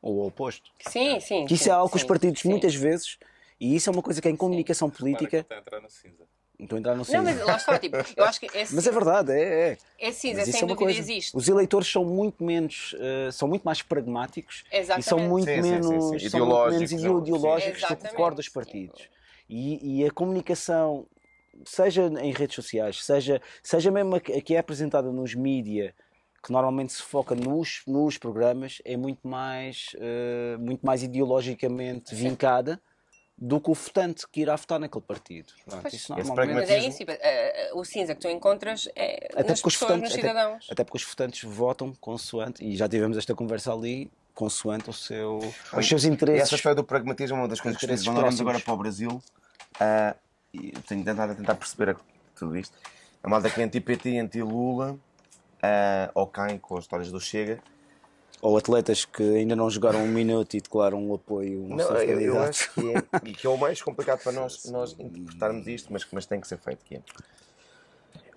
ou 0.00 0.16
o 0.16 0.26
oposto. 0.26 0.70
Sim, 0.80 1.20
sim. 1.20 1.46
Que 1.46 1.54
isso 1.54 1.64
sim, 1.64 1.70
é 1.70 1.72
algo 1.72 1.90
que 1.90 1.96
os 1.96 2.04
partidos 2.04 2.40
sim. 2.42 2.48
muitas 2.48 2.74
vezes, 2.74 3.18
e 3.60 3.74
isso 3.74 3.90
é 3.90 3.92
uma 3.92 4.02
coisa 4.02 4.20
que 4.20 4.28
em 4.28 4.36
comunicação 4.36 4.88
política, 4.90 5.38
Está 5.38 5.56
a 5.56 5.58
entrar 5.58 5.80
no 5.80 5.90
cinza. 5.90 6.24
a 6.60 6.62
entrar 6.62 6.92
no 6.92 6.98
Não, 6.98 7.04
cinza. 7.04 7.22
mas 7.22 7.40
lá 7.40 7.56
está, 7.56 7.78
tipo, 7.78 7.96
eu 8.16 8.24
acho 8.24 8.40
que 8.40 8.46
esse, 8.56 8.74
Mas 8.74 8.86
é 8.86 8.90
verdade, 8.92 9.32
é, 9.32 9.70
é. 9.70 9.78
é 10.08 10.12
cinza, 10.12 10.44
sem 10.44 10.54
é 10.60 10.64
uma 10.64 10.68
dúvida 10.68 10.76
coisa. 10.84 10.98
existe. 11.00 11.36
Os 11.36 11.48
eleitores 11.48 11.88
são 11.90 12.04
muito 12.04 12.42
menos, 12.44 12.94
eh, 12.98 13.30
são 13.32 13.48
muito 13.48 13.62
mais 13.62 13.82
pragmáticos 13.82 14.64
e 14.70 14.70
são 15.02 15.18
Exatamente. 15.18 15.28
muito 15.28 15.46
Sim, 15.48 15.56
sim, 15.56 15.62
sim, 15.62 15.70
menos, 15.70 15.86
sim. 15.86 16.28
são 16.28 16.40
muito 16.46 16.70
menos 16.70 16.92
Ideológicos, 16.92 16.92
ideológicos 16.92 17.80
do 17.80 17.86
que 17.86 17.92
Exatamente. 17.92 18.14
o 18.14 18.16
core 18.16 18.34
dos 18.36 18.48
partidos. 18.48 19.08
E, 19.50 20.00
e 20.02 20.06
a 20.06 20.10
comunicação, 20.10 21.06
seja 21.64 22.06
em 22.20 22.32
redes 22.32 22.54
sociais, 22.54 23.02
seja, 23.04 23.40
seja 23.62 23.90
mesmo 23.90 24.14
a 24.16 24.20
que 24.20 24.54
é 24.54 24.58
apresentada 24.58 25.10
nos 25.10 25.34
mídia, 25.34 25.94
que 26.48 26.52
normalmente 26.52 26.94
se 26.94 27.02
foca 27.02 27.34
nos, 27.34 27.82
nos 27.86 28.16
programas, 28.16 28.80
é 28.82 28.96
muito 28.96 29.28
mais, 29.28 29.90
eh, 30.00 30.56
muito 30.58 30.84
mais 30.84 31.02
ideologicamente 31.02 32.14
vincada 32.14 32.80
do 33.36 33.60
que 33.60 33.70
o 33.70 33.74
votante 33.74 34.26
que 34.26 34.40
irá 34.40 34.56
votar 34.56 34.80
naquele 34.80 35.04
partido. 35.04 35.52
Pronto, 35.66 35.82
Pois. 35.82 35.92
isso 35.94 36.10
normalmente... 36.10 36.54
Mas 36.54 36.70
é 36.70 36.78
isso, 36.78 37.02
eh, 37.06 37.70
o 37.74 37.84
cinza 37.84 38.14
que 38.14 38.22
tu 38.22 38.28
encontras 38.28 38.88
é 38.96 39.28
Até 39.32 39.50
nas 39.50 39.60
porque, 39.60 39.68
os 39.68 39.74
pessoas, 39.74 39.90
votantes, 39.90 40.10
nos 40.16 40.18
até, 40.18 40.28
cidadãos. 40.28 40.66
até 40.70 40.84
porque 40.84 40.96
os 40.96 41.04
votantes 41.04 41.44
votam 41.44 41.92
consoante, 42.00 42.64
e 42.64 42.74
já 42.74 42.88
tivemos 42.88 43.18
esta 43.18 43.34
conversa 43.34 43.70
ali, 43.72 44.10
consoante 44.34 44.88
o 44.88 44.92
seu, 44.94 45.38
os 45.76 45.86
seus 45.86 46.04
E 46.04 46.08
interesses. 46.08 46.44
essa 46.44 46.54
história 46.54 46.74
do 46.74 46.82
pragmatismo 46.82 47.36
é 47.36 47.40
uma 47.40 47.48
das 47.48 47.60
coisas 47.60 47.78
que 47.78 47.86
Quando 47.86 48.18
olhamos 48.18 48.40
agora 48.40 48.58
para 48.58 48.72
o 48.72 48.76
Brasil, 48.78 49.22
ah, 49.78 50.16
e 50.54 50.72
tenho 50.88 51.04
tentado 51.04 51.34
tentar 51.34 51.56
perceber 51.56 51.94
tudo 52.34 52.56
isto. 52.56 52.74
A 53.22 53.28
malta 53.28 53.50
que 53.50 53.60
é 53.60 53.64
anti-PT, 53.64 54.18
anti-Lula, 54.18 54.98
ah, 55.62 56.10
ou 56.14 56.26
quem 56.26 56.58
com 56.58 56.76
as 56.76 56.84
histórias 56.84 57.10
do 57.10 57.20
Chega. 57.20 57.60
Ou 58.40 58.56
atletas 58.56 59.04
que 59.04 59.22
ainda 59.22 59.56
não 59.56 59.68
jogaram 59.68 60.00
um 60.04 60.06
minuto 60.06 60.54
e 60.56 60.60
declaram 60.60 61.02
um 61.04 61.12
apoio 61.14 61.58
a 61.60 61.74
um 61.74 61.76
Não, 61.76 61.96
eu, 61.96 62.20
eu 62.20 62.40
acho 62.40 62.72
que 62.72 62.88
é, 62.92 63.04
e 63.24 63.32
que 63.32 63.44
é 63.44 63.50
o 63.50 63.56
mais 63.56 63.82
complicado 63.82 64.22
para 64.22 64.30
nós, 64.30 64.64
nós 64.70 64.92
interpretarmos 64.96 65.66
isto, 65.66 65.92
mas, 65.92 66.06
mas 66.12 66.24
tem 66.24 66.40
que 66.40 66.46
ser 66.46 66.58
feito. 66.58 66.84
Que 66.84 66.96
é. 66.96 67.02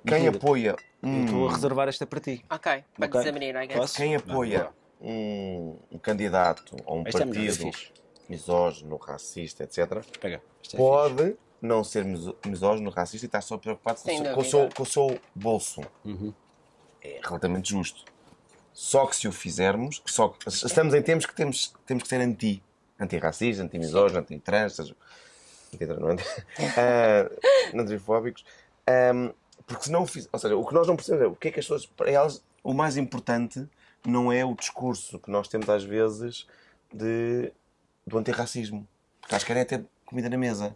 Quem 0.07 0.27
apoia 0.27 0.75
um, 1.03 1.25
Estou 1.25 1.47
a 1.47 1.51
reservar 1.53 1.87
esta 1.87 2.07
para 2.07 2.19
ti. 2.19 2.43
Ok, 2.49 2.83
para 2.97 3.05
Ok. 3.07 3.19
desabrir, 3.19 3.55
I 3.55 3.67
guess. 3.67 3.77
Posso? 3.77 3.95
quem 3.97 4.15
apoia 4.15 4.69
um, 4.99 5.77
um 5.91 5.99
candidato 5.99 6.75
ou 6.85 6.97
um 6.99 7.03
Este 7.05 7.21
é 7.21 7.25
muito 7.25 7.37
partido 7.37 7.55
fixe. 7.71 7.91
misógino, 8.27 8.95
racista, 8.97 9.63
etc., 9.63 10.03
Pega. 10.19 10.41
É 10.73 10.77
pode 10.77 11.35
não 11.61 11.83
ser 11.83 12.03
misógino, 12.43 12.89
racista 12.89 13.25
e 13.25 13.27
estar 13.27 13.41
só 13.41 13.55
preocupado 13.59 13.99
com, 14.01 14.07
o 14.09 14.11
Sem 14.11 14.17
seu- 14.17 14.33
com 14.33 14.41
o 14.41 14.43
dúvida. 14.43 14.49
seu, 14.49 14.69
com 14.75 14.83
o 14.83 14.85
seu 14.87 15.19
bolso. 15.35 15.81
Uhum. 16.03 16.33
É 17.03 17.19
relativamente 17.23 17.69
justo. 17.69 18.05
Só 18.73 19.05
que 19.05 19.15
se 19.15 19.27
o 19.27 19.31
fizermos, 19.31 20.01
só 20.05 20.29
que 20.29 20.47
estamos 20.47 20.93
em 20.93 21.01
tempos 21.01 21.25
que 21.25 21.35
temos, 21.35 21.73
temos 21.85 22.03
que 22.03 22.09
ser 22.09 22.21
anti. 22.21 22.63
Anti-racista, 22.99 23.63
anti-misógino, 23.63 24.19
anti-trans, 24.19 24.79
é? 24.79 24.95
Ah, 26.77 27.29
antrifóbicos. 27.79 28.45
Ahm, 28.87 29.31
porque 29.65 29.85
se 29.85 29.91
não 29.91 30.03
o 30.03 30.05
fiz, 30.05 30.27
ou 30.31 30.39
seja, 30.39 30.55
o 30.55 30.65
que 30.65 30.73
nós 30.73 30.87
não 30.87 30.95
percebemos 30.95 31.25
é 31.25 31.29
o 31.29 31.35
que 31.35 31.47
é 31.47 31.51
que 31.51 31.59
as 31.59 31.65
pessoas, 31.65 31.85
para 31.85 32.09
elas, 32.11 32.43
o 32.63 32.73
mais 32.73 32.97
importante 32.97 33.67
não 34.05 34.31
é 34.31 34.43
o 34.43 34.55
discurso 34.55 35.19
que 35.19 35.31
nós 35.31 35.47
temos 35.47 35.69
às 35.69 35.83
vezes 35.83 36.47
de, 36.93 37.51
do 38.05 38.17
antirracismo. 38.17 38.87
Porque 39.21 39.33
elas 39.33 39.43
querem 39.43 39.65
ter 39.65 39.85
comida 40.05 40.29
na 40.29 40.37
mesa. 40.37 40.75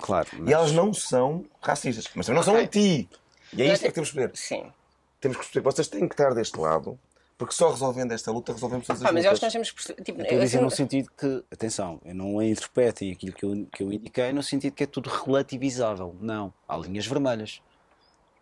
Claro. 0.00 0.28
E 0.46 0.52
elas 0.52 0.72
não 0.72 0.92
são 0.92 1.44
racistas, 1.62 2.08
mas 2.14 2.26
também 2.26 2.36
não 2.36 2.42
são 2.42 2.54
Ok. 2.54 2.64
anti. 2.66 3.08
E 3.52 3.62
é 3.62 3.72
isto 3.72 3.84
é 3.84 3.88
que 3.88 3.94
temos 3.94 4.10
que 4.10 4.16
perceber. 4.16 4.36
Sim. 4.36 4.72
Temos 5.20 5.36
que 5.38 5.42
perceber 5.44 5.60
que 5.68 5.74
vocês 5.74 5.88
têm 5.88 6.06
que 6.08 6.14
estar 6.14 6.34
deste 6.34 6.58
lado, 6.58 6.98
porque 7.38 7.54
só 7.54 7.70
resolvendo 7.70 8.12
esta 8.12 8.30
luta 8.30 8.52
resolvemos 8.52 8.86
todas 8.86 9.02
as 9.02 9.08
Pá, 9.08 9.12
mas 9.12 9.24
eu 9.24 9.30
acho 9.30 9.42
lutas. 9.44 9.52
que 9.52 9.58
nós 9.58 9.68
temos. 9.74 9.94
que 9.96 10.02
Tipo, 10.02 10.22
Estou 10.22 10.38
a 10.38 10.40
dizer 10.42 10.56
assim, 10.58 10.64
no 10.64 10.70
sentido 10.70 11.10
que, 11.16 11.44
atenção, 11.50 12.00
eu 12.04 12.14
não 12.14 12.42
interpretem 12.42 13.12
aquilo 13.12 13.32
que 13.32 13.44
eu, 13.44 13.66
que 13.72 13.82
eu 13.82 13.92
indiquei 13.92 14.32
no 14.32 14.42
sentido 14.42 14.72
que 14.74 14.84
é 14.84 14.86
tudo 14.86 15.08
relativizável. 15.10 16.14
Não. 16.20 16.52
Há 16.68 16.76
linhas 16.76 17.06
vermelhas. 17.06 17.60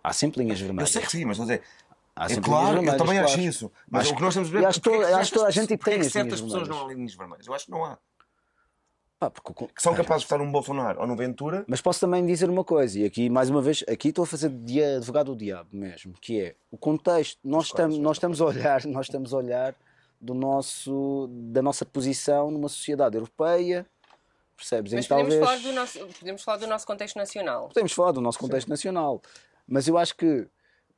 Há 0.02 0.12
sempre 0.12 0.42
linhas 0.42 0.60
Eu 0.60 0.66
vermelhas. 0.66 0.90
sei 0.90 1.02
que 1.02 1.10
sim, 1.10 1.24
mas 1.24 1.38
a 1.40 1.42
dizer, 1.42 1.62
Há 2.16 2.26
é 2.30 2.36
claro, 2.40 2.84
eu 2.84 2.96
também 2.96 3.18
acho 3.18 3.34
claro. 3.34 3.48
isso. 3.48 3.72
Mas 3.90 4.02
Acho 4.02 4.12
o 4.12 4.16
que 4.16 4.22
nós 4.22 4.34
temos 4.34 4.48
de 4.50 4.54
e 4.56 4.60
ver 4.60 4.66
acho 4.66 4.78
é 4.78 4.82
to- 4.82 4.90
que 4.90 4.96
acho 5.04 5.30
que 5.32 5.38
toda 5.38 5.48
a 5.48 5.52
certas- 5.52 5.54
gente 5.54 5.64
é 5.64 5.76
tem 5.76 6.00
que 6.00 6.06
as 6.06 6.12
certas 6.12 6.40
pessoas 6.40 6.52
vermelhas. 6.52 6.68
não 6.78 6.86
há 6.86 6.92
linhas 6.94 7.14
vermelhas. 7.14 7.46
Eu 7.46 7.54
acho 7.54 7.64
que 7.64 7.70
não 7.70 7.84
há. 7.84 7.98
Pá, 9.24 9.30
porque 9.30 9.64
o- 9.64 9.68
Que 9.68 9.82
são 9.82 9.94
capazes 9.94 10.22
de 10.22 10.28
votar 10.28 10.44
num 10.44 10.52
Bolsonaro 10.52 11.00
ou 11.00 11.06
num 11.06 11.16
Ventura. 11.16 11.64
Mas 11.66 11.80
posso 11.80 12.00
também 12.00 12.24
dizer 12.26 12.50
uma 12.50 12.64
coisa, 12.64 12.98
e 12.98 13.04
aqui, 13.04 13.30
mais 13.30 13.48
uma 13.48 13.62
vez, 13.62 13.82
aqui 13.88 14.08
estou 14.08 14.24
a 14.24 14.26
fazer 14.26 14.50
de 14.50 14.82
advogado 14.82 15.34
do 15.34 15.36
diabo 15.38 15.68
mesmo, 15.72 16.12
que 16.20 16.40
é 16.40 16.54
o 16.70 16.76
contexto, 16.76 17.38
nós, 17.42 17.66
estamos, 17.66 17.96
nós 17.98 18.16
estamos 18.16 18.40
a 18.40 18.44
olhar, 18.44 18.84
nós 18.86 19.06
estamos 19.06 19.32
a 19.32 19.36
olhar 19.38 19.74
do 20.20 20.34
nosso, 20.34 21.28
da 21.30 21.62
nossa 21.62 21.84
posição 21.84 22.50
numa 22.50 22.68
sociedade 22.68 23.16
europeia, 23.16 23.86
percebes? 24.56 24.92
Mas 24.92 25.06
que 25.06 25.08
podemos, 25.14 25.34
talvez... 25.34 25.50
falar 25.62 25.70
do 25.70 25.72
nosso, 25.74 26.06
podemos 26.18 26.42
falar 26.42 26.58
do 26.58 26.66
nosso 26.66 26.86
contexto 26.86 27.16
nacional. 27.16 27.68
Podemos 27.68 27.92
falar 27.92 28.12
do 28.12 28.20
nosso 28.20 28.38
contexto 28.38 28.68
nacional, 28.68 29.22
mas 29.66 29.88
eu 29.88 29.96
acho 29.96 30.14
que, 30.16 30.46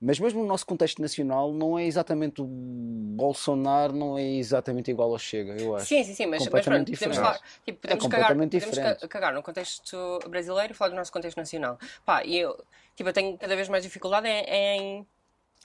mas 0.01 0.21
mesmo 0.21 0.41
no 0.41 0.47
nosso 0.47 0.67
contexto 0.67 1.01
nacional, 1.01 1.53
não 1.53 1.79
é 1.79 1.85
exatamente 1.85 2.43
o 2.43 2.47
Bolsonaro, 2.47 3.95
não 3.95 4.19
é 4.19 4.23
exatamente 4.23 4.91
igual 4.91 5.11
ao 5.11 5.19
Chega, 5.19 5.61
eu 5.61 5.75
acho. 5.75 5.87
Sim, 5.87 6.05
sim, 6.05 6.15
sim, 6.15 6.27
mas, 6.27 6.41
mas 6.41 6.49
pronto, 6.49 6.55
Completamente 6.55 6.93
podemos, 6.93 7.17
falar, 7.17 7.41
tipo, 7.65 7.81
podemos, 7.81 8.05
É 8.05 8.09
cagar, 8.09 8.29
completamente 8.29 8.61
podemos 8.61 9.07
cagar 9.09 9.35
no 9.35 9.43
contexto 9.43 10.19
brasileiro 10.29 10.73
e 10.73 10.77
falar 10.77 10.91
do 10.91 10.97
nosso 10.97 11.11
contexto 11.13 11.39
nacional. 11.39 11.79
Pá, 12.05 12.23
e 12.25 12.39
eu, 12.39 12.57
tipo, 12.95 13.09
eu 13.09 13.13
tenho 13.13 13.39
cada 13.39 13.57
vez 13.57 13.69
mais 13.69 13.83
dificuldade 13.83 14.29
em, 14.29 14.45
em, 14.45 15.07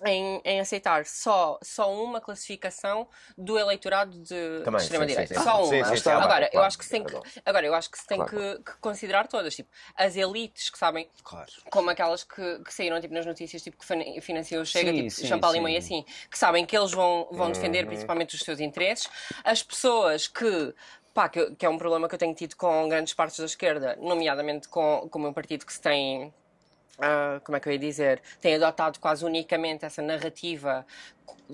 em, 0.06 0.42
em 0.44 0.60
aceitar 0.60 1.06
só, 1.06 1.60
só 1.62 1.94
uma 1.94 2.20
classificação 2.20 3.08
do 3.38 3.58
eleitorado 3.58 4.20
de, 4.20 4.64
extrema-direita. 4.78 5.40
Só 5.42 5.64
Sim, 5.66 5.76
uma. 5.82 5.86
sim, 5.86 5.96
sim, 5.98 6.10
agora, 6.10 6.50
eu 6.52 6.62
acho 6.64 6.78
que 6.78 6.84
se 6.86 6.92
tem 6.92 7.04
que, 7.04 7.12
claro. 7.12 7.26
agora, 7.46 7.66
eu 7.66 7.74
acho 7.76 7.90
que 7.92 8.00
se 8.00 8.08
tem 8.08 8.18
Claro. 8.18 8.32
que, 8.58 8.64
que 8.64 8.78
considerar 8.80 9.28
todas, 9.28 9.56
tipo, 9.56 9.70
as 9.96 10.16
elites 10.16 10.70
que 10.70 10.78
sabem 10.78 11.10
Claro. 11.24 11.52
como 11.70 11.90
aquelas 11.90 12.24
que, 12.24 12.60
que 12.64 12.74
saíram 12.74 13.00
tipo, 13.00 13.14
nas 13.14 13.26
notícias 13.26 13.62
tipo, 13.62 13.78
que 13.78 13.86
fin- 13.86 14.20
financiam 14.22 14.62
o 14.62 14.66
Chega, 14.66 14.92
Sim, 14.92 14.96
tipo 14.98 15.10
sim, 15.12 15.28
Champalimau 15.28 15.70
e 15.70 15.82
sim. 15.82 16.02
assim, 16.04 16.28
que 16.30 16.38
sabem 16.38 16.66
que 16.66 16.76
eles 16.78 16.92
vão, 16.92 17.28
vão 17.32 17.48
Uhum. 17.48 17.52
defender 17.52 17.86
principalmente 17.86 18.36
os 18.36 18.42
seus 18.42 18.60
interesses. 18.60 19.10
As 19.44 19.62
pessoas 19.64 20.28
que. 20.28 20.74
Pá, 21.14 21.28
que, 21.28 21.54
que 21.56 21.66
é 21.66 21.70
um 21.70 21.78
problema 21.78 22.08
que 22.08 22.16
eu 22.16 22.20
tenho 22.20 22.34
tido 22.34 22.56
com 22.56 22.88
grandes 22.88 23.14
partes 23.14 23.38
da 23.38 23.44
esquerda, 23.46 23.98
nomeadamente 24.00 24.70
com, 24.70 25.10
com 25.12 25.20
o 25.20 25.22
meu 25.22 25.34
partido 25.34 25.66
que 25.66 25.74
se 25.74 25.82
tem. 25.82 26.34
Ah, 27.02 27.42
como 27.44 27.56
é 27.56 27.60
que 27.60 27.68
eu 27.70 27.74
ia 27.74 27.80
dizer? 27.80 28.22
Tem 28.40 28.56
adotado 28.56 29.00
quase 29.00 29.26
unicamente 29.26 29.86
essa 29.86 30.02
narrativa 30.02 30.86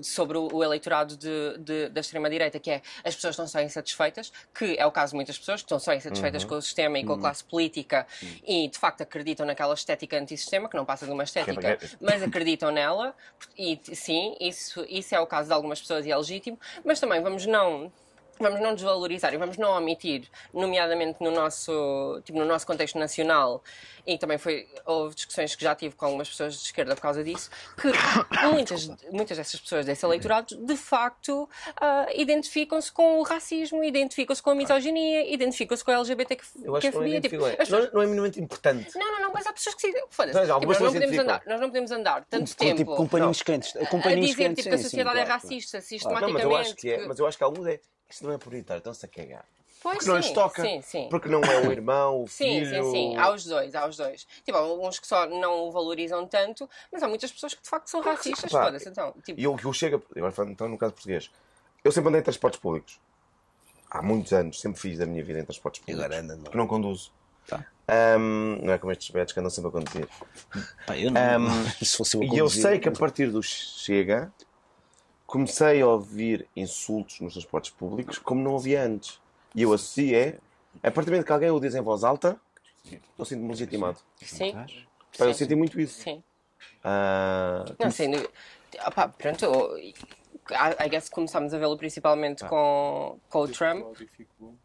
sobre 0.02 0.36
o, 0.38 0.48
o 0.52 0.62
eleitorado 0.62 1.16
de, 1.16 1.58
de- 1.58 1.88
da 1.88 2.00
extrema-direita, 2.00 2.58
que 2.60 2.70
é 2.70 2.82
as 3.04 3.14
pessoas 3.14 3.32
estão 3.34 3.46
só 3.48 3.60
insatisfeitas, 3.60 4.32
que 4.56 4.76
é 4.78 4.86
o 4.86 4.92
caso 4.92 5.10
de 5.12 5.16
muitas 5.16 5.38
pessoas 5.38 5.60
que 5.60 5.66
estão 5.66 5.78
só 5.78 5.92
insatisfeitas 5.92 6.42
Uhum. 6.42 6.48
com 6.48 6.54
o 6.56 6.62
sistema 6.62 6.98
e 6.98 7.04
com 7.04 7.12
a 7.14 7.18
classe 7.18 7.42
política 7.44 8.06
e 8.46 8.68
de 8.68 8.78
facto 8.78 9.00
acreditam 9.02 9.44
naquela 9.46 9.74
estética 9.74 10.18
antissistema, 10.18 10.68
que 10.68 10.76
não 10.76 10.84
passa 10.84 11.04
de 11.06 11.12
uma 11.12 11.24
estética, 11.24 11.52
porque- 11.78 11.96
mas 12.00 12.22
acreditam 12.22 12.70
nela. 12.70 13.14
E 13.56 13.80
sim, 13.94 14.36
isso, 14.40 14.84
isso 14.88 15.14
é 15.14 15.20
o 15.20 15.26
caso 15.26 15.48
de 15.48 15.54
algumas 15.54 15.80
pessoas 15.80 16.06
e 16.06 16.10
é 16.12 16.16
legítimo, 16.16 16.58
mas 16.84 17.00
também 17.00 17.20
vamos 17.20 17.44
não. 17.46 17.92
Vamos 18.40 18.60
não 18.60 18.74
desvalorizar 18.74 19.32
e 19.34 19.36
vamos 19.36 19.56
não 19.56 19.70
omitir, 19.76 20.28
nomeadamente 20.52 21.22
no 21.22 21.30
nosso, 21.30 22.20
tipo, 22.24 22.38
no 22.38 22.44
nosso 22.44 22.66
contexto 22.66 22.98
nacional, 22.98 23.62
e 24.06 24.16
também 24.16 24.38
foi, 24.38 24.66
houve 24.86 25.14
discussões 25.14 25.54
que 25.54 25.62
já 25.62 25.74
tive 25.74 25.94
com 25.94 26.06
algumas 26.06 26.28
pessoas 26.28 26.54
de 26.54 26.62
esquerda 26.62 26.94
por 26.94 27.02
causa 27.02 27.22
disso, 27.22 27.50
que 27.80 27.88
muitas, 28.52 28.88
muitas 29.10 29.36
dessas 29.36 29.60
pessoas 29.60 29.84
desse 29.84 30.04
eleitorado, 30.04 30.56
de 30.56 30.76
facto, 30.76 31.48
ah, 31.80 32.06
identificam-se 32.14 32.90
com 32.90 33.18
o 33.18 33.22
racismo, 33.22 33.82
identificam-se 33.84 34.42
com 34.42 34.50
a 34.50 34.54
misoginia, 34.54 35.32
identificam-se 35.32 35.84
com 35.84 35.90
a 35.90 35.94
LGBT 35.94 36.38
Eu 36.62 36.76
acho 36.76 36.90
que 36.90 36.96
não 36.96 37.04
é, 37.04 37.20
tipo, 37.20 37.46
é. 37.46 37.50
as 37.52 37.56
pessoas- 37.58 37.84
não, 37.86 37.92
não 37.92 38.02
é 38.02 38.06
minimamente 38.06 38.40
importante. 38.40 38.96
não, 38.96 39.12
não, 39.12 39.20
não, 39.20 39.32
mas 39.32 39.46
há 39.46 39.52
pessoas 39.52 39.74
que 39.74 39.82
se. 39.82 40.04
Foda-se. 40.10 40.40
Tipo, 40.40 40.66
nós, 40.66 40.80
não 40.80 40.92
podemos 40.92 41.18
andar, 41.18 41.42
nós 41.46 41.60
não 41.60 41.68
podemos 41.68 41.90
andar 41.90 42.24
tanto 42.28 42.50
Com, 42.50 42.64
tempo 42.64 42.76
tipo, 42.76 42.96
companheiros 42.96 43.42
crentes, 43.42 43.76
a 43.76 43.86
companheiros 43.86 44.26
dizer 44.30 44.42
crentes, 44.44 44.64
tipo, 44.64 44.68
que 44.70 44.74
a 44.74 44.78
sim, 44.78 44.84
sim, 44.84 44.90
sociedade 44.90 45.18
é 45.18 45.24
claro, 45.24 45.42
racista 45.42 45.78
Não, 45.78 45.84
sistematicamente. 45.84 46.32
mas 46.34 46.44
eu 46.44 46.56
acho 46.56 46.74
que 46.76 46.90
é. 46.90 47.06
Mas 47.06 47.18
eu 47.18 47.26
acho 47.26 47.38
que 47.38 47.44
alguns 47.44 47.66
é. 47.66 47.80
Isto 48.10 48.24
não 48.26 48.32
é 48.32 48.38
prioritário, 48.38 48.78
estão-se 48.78 49.04
a 49.04 49.08
cagar. 49.08 49.44
Pois 49.80 49.98
Porque 49.98 50.08
não 50.10 50.16
lhes 50.16 50.26
sim, 50.26 50.34
toca. 50.34 50.62
Sim, 50.62 50.82
sim. 50.82 51.06
Porque 51.08 51.28
não 51.28 51.40
é 51.40 51.66
o 51.68 51.70
irmão, 51.70 52.22
o 52.24 52.26
Sim, 52.28 52.64
filho. 52.64 52.84
sim, 52.84 52.90
sim. 52.90 53.16
Há 53.16 53.30
os 53.30 53.44
dois, 53.44 53.74
há 53.76 53.86
os 53.86 53.96
dois. 53.96 54.26
Tipo, 54.44 54.58
há 54.58 54.72
uns 54.74 54.98
que 54.98 55.06
só 55.06 55.26
não 55.26 55.68
o 55.68 55.70
valorizam 55.70 56.26
tanto, 56.26 56.68
mas 56.90 57.00
há 57.02 57.08
muitas 57.08 57.30
pessoas 57.30 57.54
que 57.54 57.62
de 57.62 57.68
facto 57.68 57.86
são 57.88 58.00
racistas. 58.00 58.50
Foda-se, 58.50 58.88
então. 58.88 59.12
Tipo, 59.24 59.38
E 59.40 59.46
o 59.46 59.56
que 59.56 59.64
eu 59.66 59.72
chego. 59.72 60.02
Agora 60.16 60.32
falando 60.32 60.50
então 60.52 60.68
no 60.68 60.76
caso 60.76 60.92
português. 60.94 61.30
Eu 61.84 61.92
sempre 61.92 62.08
andei 62.08 62.20
em 62.20 62.24
transportes 62.24 62.58
públicos. 62.58 62.98
Há 63.90 64.02
muitos 64.02 64.32
anos, 64.32 64.60
sempre 64.60 64.80
fiz 64.80 64.98
da 64.98 65.06
minha 65.06 65.22
vida 65.24 65.38
em 65.38 65.44
transportes 65.44 65.80
públicos. 65.80 66.04
agora 66.04 66.20
anda, 66.20 66.34
não. 66.36 66.42
Porque 66.44 66.58
não 66.58 66.66
conduzo. 66.66 67.12
Tá. 67.46 67.64
Ahm, 67.86 68.58
não 68.62 68.72
é 68.74 68.78
como 68.78 68.90
estes 68.92 69.08
betos 69.10 69.32
que 69.32 69.38
andam 69.40 69.48
sempre 69.48 69.68
a 69.68 69.72
conduzir. 69.72 70.08
Pá, 70.86 70.98
eu 70.98 71.10
não, 71.10 71.20
se 71.80 71.96
fosse 71.96 72.16
eu 72.16 72.20
a 72.20 72.24
E 72.24 72.28
eu 72.28 72.32
conduzir- 72.46 72.62
sei 72.62 72.78
que 72.80 72.88
a 72.88 72.92
partir 72.92 73.30
do 73.30 73.42
Chega 73.42 74.30
comecei 75.28 75.82
a 75.82 75.86
ouvir 75.86 76.48
insultos 76.56 77.20
nos 77.20 77.34
transportes 77.34 77.70
públicos 77.70 78.16
como 78.18 78.42
não 78.42 78.52
ouvia 78.52 78.82
antes. 78.82 79.20
E 79.54 79.60
eu 79.62 79.74
associo 79.74 80.16
é, 80.16 80.38
a 80.82 80.90
partir 80.90 81.10
do 81.10 81.12
momento 81.12 81.26
que 81.26 81.32
alguém 81.32 81.50
o 81.50 81.60
diz 81.60 81.74
em 81.74 81.82
voz 81.82 82.02
alta, 82.02 82.40
eu 83.18 83.24
sinto-me 83.26 83.48
legitimado. 83.50 83.98
sim. 84.16 84.52
Pá, 84.52 84.66
eu 85.24 85.32
Sim. 85.32 85.38
senti 85.38 85.54
muito 85.54 85.78
isso. 85.78 86.02
Sim. 86.02 86.22
Ah, 86.82 87.64
Não, 87.78 87.90
sem 87.90 88.10
dúvida. 88.10 88.30
Ah, 88.78 88.90
pá, 88.90 89.08
pronto, 89.08 89.44
eu- 89.44 89.76
I 89.78 90.88
guess 90.88 91.10
começámos 91.10 91.52
a 91.52 91.58
vê-lo 91.58 91.76
principalmente 91.76 92.42
com, 92.46 93.18
com 93.28 93.40
o 93.40 93.48
Trump. 93.48 93.84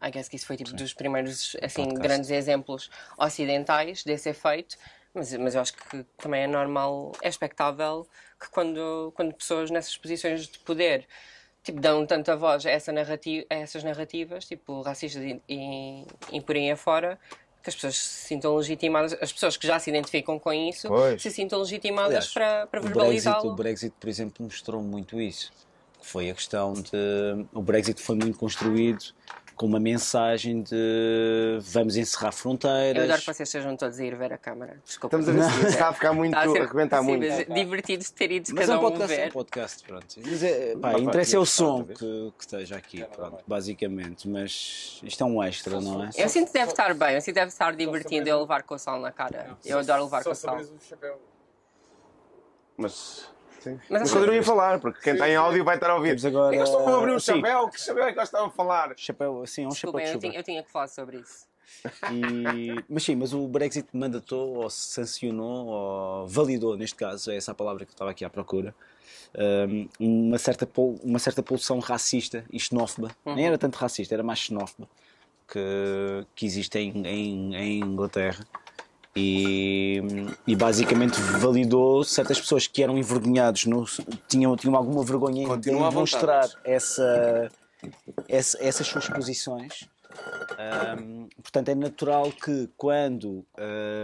I 0.02 0.10
guess 0.10 0.28
que 0.30 0.36
isso 0.36 0.46
foi 0.46 0.56
tipo 0.56 0.72
dos 0.72 0.94
primeiros 0.94 1.56
assim, 1.62 1.92
grandes 1.92 2.30
exemplos 2.30 2.90
ocidentais 3.18 4.02
desse 4.02 4.30
efeito. 4.30 4.76
Mas, 5.12 5.32
mas 5.34 5.54
eu 5.54 5.60
acho 5.60 5.74
que 5.74 6.04
também 6.16 6.42
é 6.42 6.46
normal, 6.46 7.12
é 7.20 7.28
expectável 7.28 8.06
que 8.44 8.50
quando, 8.50 9.12
quando 9.14 9.34
pessoas 9.34 9.70
nessas 9.70 9.96
posições 9.96 10.46
de 10.46 10.58
poder 10.60 11.06
tipo, 11.62 11.80
dão 11.80 12.06
tanta 12.06 12.36
voz 12.36 12.64
a, 12.66 12.70
essa 12.70 12.92
narrativa, 12.92 13.46
a 13.50 13.54
essas 13.54 13.82
narrativas, 13.82 14.44
tipo 14.44 14.82
racistas 14.82 15.22
e, 15.22 15.40
e, 15.48 16.04
e 16.32 16.40
por 16.40 16.54
aí 16.54 16.70
afora, 16.70 17.18
que 17.62 17.70
as 17.70 17.74
pessoas 17.74 17.96
se 17.96 18.28
sintam 18.28 18.54
legitimadas, 18.54 19.16
as 19.20 19.32
pessoas 19.32 19.56
que 19.56 19.66
já 19.66 19.78
se 19.78 19.88
identificam 19.88 20.38
com 20.38 20.52
isso, 20.52 20.88
Pois. 20.88 21.20
se 21.20 21.30
sintam 21.30 21.60
legitimadas 21.60 22.10
Aliás, 22.10 22.32
para, 22.32 22.66
para 22.66 22.80
verbalizá-lo. 22.80 23.50
o 23.50 23.54
Brexit, 23.54 23.94
por 23.98 24.08
exemplo, 24.08 24.44
mostrou 24.44 24.82
muito 24.82 25.18
isso. 25.20 25.50
Foi 26.02 26.28
a 26.28 26.34
questão 26.34 26.74
de. 26.74 27.46
O 27.54 27.62
Brexit 27.62 28.02
foi 28.02 28.16
muito 28.16 28.38
construído 28.38 29.06
com 29.56 29.66
uma 29.66 29.78
mensagem 29.78 30.62
de 30.62 31.58
vamos 31.60 31.96
encerrar 31.96 32.28
Eu 32.28 32.32
fronteiras. 32.32 33.04
adoro 33.04 33.20
que 33.20 33.26
vocês 33.26 33.48
estejam 33.48 33.76
todos 33.76 34.00
a 34.00 34.04
ir 34.04 34.16
ver 34.16 34.32
a 34.32 34.38
câmara. 34.38 34.80
Desculpa. 34.84 35.16
Estamos 35.18 35.44
a 35.44 35.48
ver 35.48 35.60
se 35.62 35.66
está 35.68 35.88
a 35.88 35.92
ficar 35.92 36.12
muito. 36.14 36.34
Está 36.36 36.48
a 36.50 36.52
ser- 36.52 36.62
arrebentar 36.62 37.00
sim, 37.02 37.06
muito. 37.06 37.26
mas 37.28 37.46
divertido 37.54 38.02
de 38.04 38.12
ter 38.12 38.30
ido 38.32 38.50
Mas 38.52 38.64
é 38.64 38.66
cada 38.66 38.80
um 38.80 38.86
um 38.86 38.90
podcast, 38.90 39.12
é 39.12 39.16
um 39.16 39.24
ver. 39.26 39.32
podcast, 39.32 39.84
pronto. 39.86 40.06
Mas 40.24 40.42
é, 40.42 40.76
pá, 40.76 40.98
interessa 40.98 41.36
é 41.36 41.38
o 41.38 41.46
som 41.46 41.84
que, 41.84 41.94
que 41.96 42.34
esteja 42.40 42.76
aqui, 42.76 43.04
pronto, 43.04 43.44
basicamente. 43.46 44.28
Mas 44.28 45.00
isto 45.04 45.22
é 45.22 45.26
um 45.26 45.42
extra, 45.42 45.80
não 45.80 46.04
é? 46.04 46.10
Eu 46.16 46.28
sinto 46.28 46.48
que 46.48 46.52
deve 46.54 46.70
estar 46.72 46.92
bem, 46.94 47.14
eu 47.14 47.20
sinto 47.20 47.34
que 47.34 47.40
deve 47.40 47.48
estar 47.52 47.74
divertido 47.76 48.28
eu 48.28 48.40
levar 48.40 48.62
com 48.64 48.74
o 48.74 48.78
sol 48.78 48.98
na 48.98 49.12
cara. 49.12 49.56
Eu 49.64 49.78
adoro 49.78 50.04
levar 50.04 50.24
com 50.24 50.30
o 50.30 50.34
sol. 50.34 50.58
Mas. 52.76 53.28
Sim. 53.64 53.74
Mas 53.88 53.90
Mas 53.90 54.02
acho- 54.02 54.14
continuem 54.14 54.38
a 54.40 54.42
falar, 54.42 54.78
porque 54.78 55.00
quem 55.00 55.12
está 55.14 55.28
em 55.28 55.36
áudio 55.36 55.64
vai 55.64 55.74
estar 55.76 55.90
a 55.90 55.94
ouvir. 55.96 56.08
Temos 56.10 56.26
agora- 56.26 56.54
É 56.54 56.58
eles 56.58 56.68
estão 56.68 56.86
a 56.86 56.98
abrir 56.98 57.12
o 57.12 57.20
Sim. 57.20 57.36
chapéu, 57.36 57.68
que 57.68 57.80
chapéu 57.80 58.04
é 58.04 58.12
que 58.12 58.18
eles 58.18 58.28
estavam 58.28 58.46
a 58.48 58.50
falar? 58.50 58.92
Chapéu, 58.96 59.42
assim, 59.42 59.64
é 59.64 59.66
um 59.66 59.70
chapéu 59.70 59.92
Desculpem, 59.92 60.04
de 60.04 60.08
eu 60.08 60.12
chuva. 60.14 60.26
tinha, 60.28 60.38
eu 60.40 60.44
tinha 60.44 60.62
que 60.62 60.70
falar 60.70 60.88
sobre 60.88 61.16
isso. 61.18 61.46
E- 62.12 62.84
mas 62.88 63.02
sim, 63.02 63.16
mas 63.16 63.32
o 63.32 63.46
Brexit 63.48 63.88
mandatou, 63.92 64.56
ou 64.62 64.70
sancionou, 64.70 65.66
ou 65.66 66.26
validou, 66.28 66.76
neste 66.76 66.94
caso, 66.96 67.30
é 67.30 67.36
essa 67.36 67.52
a 67.52 67.54
palavra 67.54 67.84
que 67.84 67.90
eu 67.90 67.94
estava 67.94 68.10
aqui 68.10 68.24
à 68.24 68.30
procura, 68.30 68.74
um, 69.36 69.88
uma, 70.28 70.38
certa, 70.38 70.66
pol- 70.66 70.98
uma 71.02 71.18
certa 71.18 71.42
pulsão 71.42 71.78
racista 71.80 72.44
e 72.52 72.58
xenófoba. 72.60 73.10
Nem 73.26 73.46
era 73.46 73.58
tanto 73.58 73.76
racista, 73.76 74.14
era 74.14 74.22
mais 74.22 74.38
xenófoba 74.38 74.88
que, 75.48 76.26
que 76.34 76.46
existe 76.46 76.78
em, 76.78 77.06
em, 77.06 77.54
em 77.56 77.80
Inglaterra. 77.80 78.44
E, 79.16 80.02
e 80.46 80.56
basicamente 80.56 81.20
validou 81.38 82.02
certas 82.02 82.40
pessoas 82.40 82.66
que 82.66 82.82
eram 82.82 82.98
envergonhados, 82.98 83.64
no, 83.64 83.84
tinham, 84.28 84.56
tinham 84.56 84.74
alguma 84.74 85.04
vergonha 85.04 85.44
em 85.44 85.46
Continua 85.46 85.88
demonstrar 85.88 86.48
vontade. 86.48 86.60
essa, 86.64 87.50
essa- 88.28 88.58
essas 88.60 88.86
suas 88.86 89.08
posições. 89.08 89.88
Um, 90.98 91.28
portanto, 91.42 91.68
é 91.68 91.74
natural 91.74 92.30
que 92.32 92.68
quando 92.76 93.44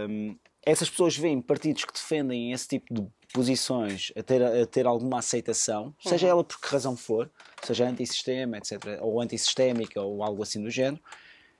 um, 0.09 0.35
essas 0.65 0.89
pessoas 0.89 1.15
veem 1.17 1.41
partidos 1.41 1.83
que 1.85 1.93
defendem 1.93 2.51
esse 2.51 2.67
tipo 2.67 2.93
de 2.93 3.05
posições 3.33 4.11
a 4.17 4.21
ter, 4.23 4.43
a 4.43 4.65
ter 4.65 4.85
alguma 4.85 5.19
aceitação, 5.19 5.93
seja 6.01 6.27
ela 6.27 6.43
por 6.43 6.59
que 6.59 6.67
razão 6.67 6.95
for, 6.97 7.29
seja 7.63 7.87
antissistema, 7.87 8.57
etc., 8.57 8.99
ou 9.01 9.21
antissistémica, 9.21 10.01
ou 10.01 10.21
algo 10.23 10.43
assim 10.43 10.61
do 10.61 10.69
género, 10.69 11.01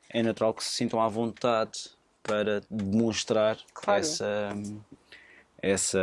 é 0.10 0.22
natural 0.22 0.54
que 0.54 0.64
se 0.64 0.72
sintam 0.72 1.02
à 1.02 1.08
vontade 1.08 1.90
para 2.24 2.62
demonstrar 2.70 3.58
Claro. 3.74 4.00
essa, 4.00 4.50
essa, 5.62 6.00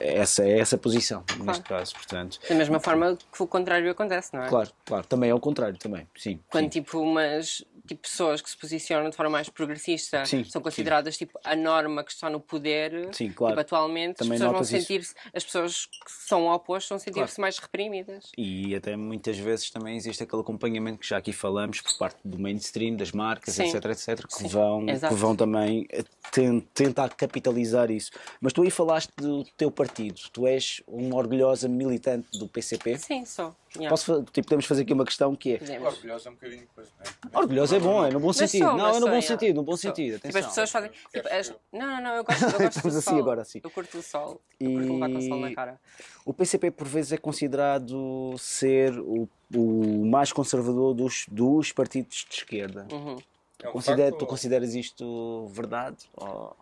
essa, 0.00 0.48
essa 0.48 0.78
posição, 0.78 1.24
neste 1.40 1.64
caso, 1.64 1.94
portanto. 1.94 2.38
Da 2.48 2.54
mesma 2.54 2.80
forma 2.80 3.16
que 3.32 3.42
o 3.42 3.46
contrário 3.46 3.90
acontece, 3.90 4.34
não 4.34 4.44
é? 4.44 4.48
Claro, 4.48 4.70
claro, 4.84 5.06
também 5.06 5.30
é 5.30 5.34
o 5.34 5.40
contrário, 5.40 5.78
também, 5.78 6.06
sim. 6.16 6.40
Quando 6.50 6.64
sim. 6.64 6.80
tipo 6.80 7.00
umas 7.00 7.64
tipo, 7.88 8.02
pessoas 8.02 8.40
que 8.40 8.48
se 8.50 8.56
posicionam 8.56 9.10
de 9.10 9.16
forma 9.16 9.30
mais 9.32 9.48
progressista 9.48 10.24
Sim, 10.24 10.44
são 10.44 10.62
consideradas 10.62 11.16
tipo 11.16 11.38
a 11.44 11.56
norma 11.56 12.04
que 12.04 12.12
está 12.12 12.30
no 12.30 12.40
poder 12.40 13.12
Sim, 13.14 13.30
claro. 13.32 13.52
tipo, 13.54 13.60
atualmente 13.60 14.16
Também 14.18 14.34
as 14.34 14.38
pessoas 14.40 14.52
vão 14.56 14.64
sentir-se 14.80 15.14
as 15.34 15.44
pessoas 15.44 15.86
que 15.86 16.10
são 16.26 16.46
opostas 16.46 16.88
vão 16.90 16.98
sentir-se 16.98 17.40
mais 17.40 17.58
reprimidas 17.58 18.30
E 18.36 18.74
até 18.74 18.96
muitas 18.96 19.36
vezes 19.38 19.70
também 19.70 19.96
existe 19.96 20.22
aquele 20.22 20.42
acompanhamento 20.42 20.98
que 21.00 21.08
já 21.08 21.16
aqui 21.18 21.32
falamos 21.32 21.80
por 21.80 21.96
parte 21.98 22.18
do 22.24 22.38
mainstream, 22.38 22.96
das 22.96 23.12
marcas, 23.12 23.54
Sim. 23.54 23.64
etc, 23.64 23.84
etc, 23.86 24.26
que 24.26 24.34
Sim, 24.34 24.48
vão, 24.48 24.84
que 24.84 24.92
exato. 24.92 25.16
vão 25.16 25.34
também 25.34 25.86
eh, 25.90 26.04
ten- 26.30 26.60
tentar 26.74 27.08
capitalizar 27.10 27.90
isso. 27.90 28.10
Mas 28.40 28.52
tu 28.52 28.62
aí 28.62 28.70
falaste 28.70 29.10
do 29.16 29.44
teu 29.56 29.70
partido, 29.70 30.20
tu 30.32 30.46
és 30.46 30.82
uma 30.86 31.16
orgulhosa 31.16 31.68
militante 31.68 32.38
do 32.38 32.46
PCP. 32.48 32.98
sim 32.98 33.24
só 33.24 33.54
yeah. 33.78 33.88
Posso, 33.90 34.22
tipo, 34.24 34.46
podemos 34.46 34.66
fazer 34.66 34.82
aqui 34.82 34.92
uma 34.92 35.04
questão 35.04 35.34
que 35.36 35.54
é 35.54 35.58
Fizemos. 35.58 35.94
Orgulhoso 35.94 36.28
é 36.28 36.30
um 36.30 36.34
bocadinho 36.34 36.60
depois, 36.60 36.88
não 37.32 37.32
é? 37.32 37.38
orgulhoso 37.42 37.74
é 37.76 37.80
bom, 37.80 38.04
é 38.04 38.10
no 38.10 38.20
bom 38.20 38.26
Mas 38.28 38.36
sentido. 38.36 38.64
sou, 38.66 38.76
não, 38.76 38.86
é 38.86 38.88
no 38.88 38.92
sou, 38.94 39.00
bom 39.02 39.06
yeah. 39.08 39.26
sentido, 39.26 39.56
no 39.56 39.62
bom 39.62 39.72
Sou. 39.72 39.78
sentido. 39.90 40.14
Tipo, 40.16 40.26
Atenção. 40.28 40.40
as 40.40 40.46
pessoas 40.46 40.70
fazem. 40.70 40.90
Tipo, 41.12 41.28
as- 41.28 41.54
Não, 41.72 41.86
não, 41.86 42.00
não, 42.02 42.10
eu 42.16 42.24
gosto, 42.24 42.42
eu 42.44 42.50
gosto 42.58 42.62
Estamos 42.76 42.92
do 42.94 42.98
assim 42.98 43.10
sol. 43.10 43.18
agora, 43.20 43.42
assim. 43.42 43.60
Eu 43.62 43.70
curto 43.70 43.98
o 43.98 44.02
sol. 44.02 44.40
Eu 44.60 44.70
curto 44.72 44.92
levar 44.94 45.08
com 45.10 45.16
o 45.18 45.22
sol 45.22 45.40
na 45.40 45.50
E- 45.50 45.54
cara. 45.54 45.80
O 46.24 46.34
PCP 46.34 46.70
por 46.70 46.86
vezes 46.86 47.12
é 47.12 47.16
considerado 47.18 48.34
ser 48.38 48.98
o, 48.98 49.28
o 49.54 50.04
mais 50.06 50.32
conservador 50.32 50.94
dos, 50.94 51.24
dos 51.30 51.72
partidos 51.72 52.26
de 52.28 52.36
esquerda. 52.36 52.86
Uhum. 52.92 53.16
É 53.62 53.68
um 53.68 53.72
Considera- 53.72 54.10
facto 54.10 54.18
tu 54.18 54.22
ou- 54.22 54.28
consideras 54.28 54.74
isto 54.74 55.46
verdade 55.48 55.96
ou, 56.16 56.56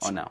ou 0.00 0.10
não? 0.12 0.28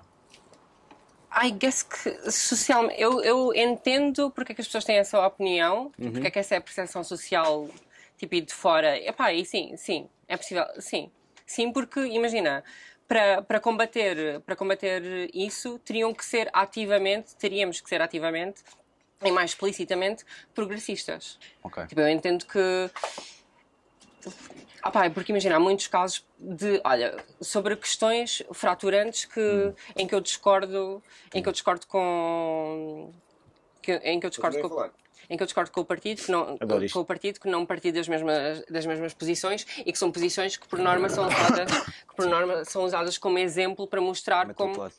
I 1.33 1.51
guess 1.51 1.83
que 1.83 2.31
socialmente. 2.31 2.99
Eu, 3.01 3.21
eu 3.21 3.53
entendo 3.55 4.29
porque 4.31 4.51
é 4.51 4.55
que 4.55 4.61
as 4.61 4.67
pessoas 4.67 4.83
têm 4.85 4.97
essa 4.97 5.25
opinião, 5.25 5.91
Uhum. 5.97 6.11
porque 6.11 6.27
é 6.27 6.31
que 6.31 6.39
essa 6.39 6.55
é 6.55 6.57
a 6.57 6.61
percepção 6.61 7.03
social, 7.03 7.69
tipo, 8.17 8.39
de 8.39 8.53
fora. 8.53 8.97
Epá, 8.97 9.31
e 9.33 9.45
sim, 9.45 9.75
sim, 9.77 10.09
é 10.27 10.35
possível, 10.35 10.65
sim. 10.79 11.09
Sim, 11.45 11.71
porque, 11.71 11.99
imagina, 12.01 12.63
para, 13.07 13.41
para, 13.41 13.59
combater, 13.59 14.39
para 14.41 14.55
combater 14.55 15.29
isso, 15.33 15.79
teriam 15.79 16.13
que 16.13 16.23
ser 16.25 16.49
ativamente, 16.53 17.35
teríamos 17.35 17.81
que 17.81 17.89
ser 17.89 18.01
ativamente 18.01 18.61
e 19.23 19.31
mais 19.31 19.51
explicitamente 19.51 20.23
progressistas. 20.53 21.37
Ok. 21.63 21.85
Tipo, 21.87 22.01
eu 22.01 22.09
entendo 22.09 22.45
que. 22.45 22.89
Ah 24.83 24.89
pá, 24.89 25.09
porque 25.11 25.31
imagina, 25.31 25.55
há 25.57 25.59
muitos 25.59 25.87
casos 25.87 26.25
de, 26.39 26.81
olha, 26.83 27.15
sobre 27.39 27.75
questões 27.75 28.41
fraturantes 28.51 29.25
que, 29.25 29.39
Hum. 29.39 29.73
em 29.95 30.07
que 30.07 30.15
eu 30.15 30.19
discordo, 30.19 31.01
em 31.33 31.41
que 31.43 31.47
eu 31.47 31.53
discordo 31.53 31.85
com, 31.87 33.13
que- 33.81 34.01
em 34.03 34.19
que 34.19 34.25
eu 34.25 34.29
discordo 34.31 34.59
com, 34.59 34.69
falar. 34.69 34.91
em 35.29 35.37
que 35.37 35.43
eu 35.43 35.45
discordo 35.47 35.71
com 35.71 35.81
o 35.81 35.85
partido 35.85 36.21
que 36.23 36.31
não 36.31 36.57
Adoro 36.59 36.83
isto. 36.83 36.95
com 36.95 37.01
o 37.01 37.05
partido 37.05 37.39
que 37.39 37.47
não 37.47 37.63
partilha 37.65 37.93
das 37.93 38.07
mesmas 38.07 38.65
das 38.65 38.85
mesmas 38.87 39.13
posições 39.13 39.65
e 39.85 39.91
que 39.91 39.97
são 39.99 40.11
posições 40.11 40.57
que 40.57 40.67
por 40.67 40.79
norma 40.79 41.09
são 41.09 41.27
usadas 41.27 41.71
que 42.09 42.15
por 42.15 42.25
norma 42.25 42.65
são 42.65 42.83
usadas 42.83 43.17
como 43.19 43.37
exemplo 43.37 43.85
para 43.87 44.01
mostrar 44.01 44.47
Mete 44.47 44.57
como. 44.57 44.91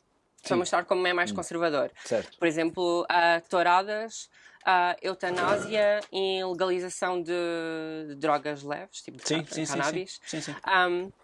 Para 0.43 0.56
mostrar 0.56 0.85
como 0.85 1.06
é 1.06 1.12
mais 1.12 1.31
conservador. 1.32 1.90
Certo. 2.05 2.36
Por 2.39 2.47
exemplo, 2.48 3.06
a 3.09 3.40
touradas, 3.48 4.28
a 4.64 4.97
eutanásia 5.01 6.01
e 6.12 6.44
legalização 6.44 7.23
de 7.23 8.14
drogas 8.16 8.62
leves, 8.62 9.02
tipo 9.02 9.19
de 9.19 9.27
Sim, 9.27 9.47
sim, 9.48 9.64
cannabis. 9.66 10.20
sim. 10.24 10.40
Sim, 10.40 10.52
sim. 10.52 10.56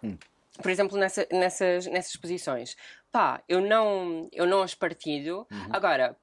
Um, 0.02 0.16
Por 0.60 0.70
exemplo, 0.72 0.98
nessa- 0.98 1.26
nessas, 1.30 1.86
nessas 1.86 2.16
posições. 2.16 2.76
Pá, 3.12 3.40
eu 3.48 3.60
não, 3.60 4.28
eu 4.32 4.44
não 4.44 4.60
as 4.62 4.74
partilho. 4.74 5.46
Uhum. 5.50 5.66
Agora, 5.70 6.16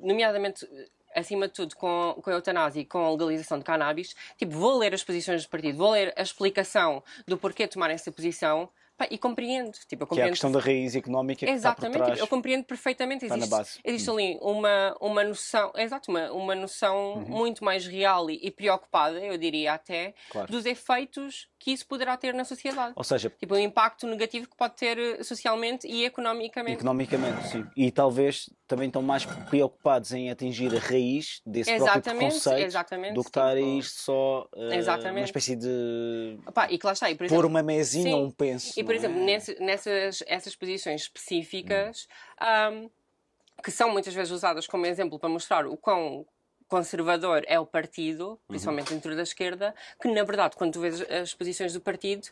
nomeadamente, 0.00 0.66
acima 1.14 1.46
de 1.46 1.52
tudo, 1.52 1.76
com, 1.76 2.18
com 2.22 2.30
a 2.30 2.32
eutanásia 2.32 2.80
e 2.80 2.86
com 2.86 3.04
a 3.04 3.10
legalização 3.10 3.58
de 3.58 3.64
cannabis, 3.66 4.14
tipo, 4.38 4.52
vou 4.52 4.78
ler 4.78 4.94
as 4.94 5.04
posições 5.04 5.44
do 5.44 5.50
partido, 5.50 5.76
vou 5.76 5.90
ler 5.90 6.10
a 6.16 6.22
explicação 6.22 7.04
do 7.26 7.36
porquê 7.36 7.68
tomar 7.68 7.90
essa 7.90 8.10
posição 8.10 8.66
pá, 8.96 9.06
e 9.10 9.18
compreendo. 9.18 9.72
Tipo, 9.88 10.04
eu 10.04 10.06
Que 10.06 10.20
é 10.20 10.24
a 10.24 10.28
compreendo 10.28 10.30
questão 10.30 10.52
da 10.52 10.60
raiz 10.60 10.94
económica 10.96 11.46
que 11.46 11.50
Exatamente, 11.52 11.90
está 11.92 11.98
por 11.98 12.04
trás. 12.06 12.20
eu 12.20 12.26
compreendo 12.26 12.64
perfeitamente. 12.64 13.24
Está 13.24 13.36
na 13.36 13.44
Existe, 13.44 13.56
base. 13.56 13.78
existe 13.84 14.10
ali 14.10 14.38
uma, 14.40 14.96
uma 15.00 15.24
noção, 15.24 15.72
exato, 15.76 16.10
uma, 16.10 16.32
uma 16.32 16.54
noção 16.54 17.14
Uhum. 17.14 17.20
muito 17.28 17.64
mais 17.64 17.86
real 17.86 18.30
e, 18.30 18.38
e 18.42 18.50
preocupada, 18.50 19.18
eu 19.18 19.36
diria 19.38 19.72
até, 19.74 20.14
Claro. 20.30 20.50
dos 20.50 20.64
efeitos 20.66 21.48
que 21.58 21.70
isso 21.70 21.86
poderá 21.86 22.16
ter 22.16 22.34
na 22.34 22.44
sociedade. 22.44 22.92
Ou 22.96 23.04
seja, 23.04 23.30
Tipo, 23.38 23.54
o 23.54 23.58
impacto 23.58 24.04
negativo 24.06 24.48
que 24.48 24.56
pode 24.56 24.74
ter 24.74 24.98
eh, 24.98 25.22
socialmente 25.22 25.86
e 25.86 26.04
economicamente. 26.04 26.74
economicamente, 26.78 27.46
sim. 27.48 27.64
E 27.76 27.90
talvez 27.92 28.50
também 28.66 28.88
estão 28.88 29.00
mais 29.00 29.24
preocupados 29.24 30.10
em 30.12 30.28
atingir 30.30 30.74
a 30.74 30.80
raiz 30.80 31.40
desse 31.46 31.70
próprio 31.76 31.92
Exatamente, 32.00 32.18
preconceito 32.26 32.66
exatamente, 32.66 33.14
do 33.14 33.22
que 33.22 33.28
estar 33.28 33.54
tipo- 33.54 33.68
ir 33.68 33.82
só 33.84 34.48
Exatamente. 34.72 35.18
uma 35.20 35.24
espécie 35.24 35.54
de 35.54 36.38
Opá, 36.46 36.66
e 36.70 36.78
que 36.78 36.86
lá 36.86 36.92
está. 36.94 37.10
E, 37.10 37.14
por 37.14 37.26
pôr 37.28 37.34
exemplo, 37.34 37.48
uma 37.48 37.62
mesinha 37.62 38.16
ou 38.16 38.24
um 38.24 38.30
penso. 38.30 38.72
E, 38.82 38.84
por 38.84 38.94
exemplo, 38.94 39.18
é? 39.20 39.24
nesse- 39.24 39.60
nessas 39.60 40.22
essas 40.26 40.54
posições 40.54 41.02
específicas, 41.02 42.06
ahm, 42.38 42.88
que 43.62 43.70
são 43.70 43.90
muitas 43.90 44.12
vezes 44.12 44.32
usadas 44.32 44.66
como 44.66 44.84
exemplo 44.86 45.18
para 45.18 45.28
mostrar 45.28 45.66
o 45.66 45.76
quão 45.76 46.26
conservador 46.68 47.44
é 47.46 47.60
o 47.60 47.66
partido, 47.66 48.30
Uhum. 48.30 48.38
principalmente 48.48 48.92
dentro 48.92 49.14
da 49.14 49.22
esquerda, 49.22 49.74
que 50.00 50.08
na 50.08 50.24
verdade, 50.24 50.56
quando 50.56 50.72
tu 50.72 50.80
vês 50.80 51.00
as 51.02 51.34
posições 51.34 51.72
do 51.74 51.80
partido, 51.80 52.28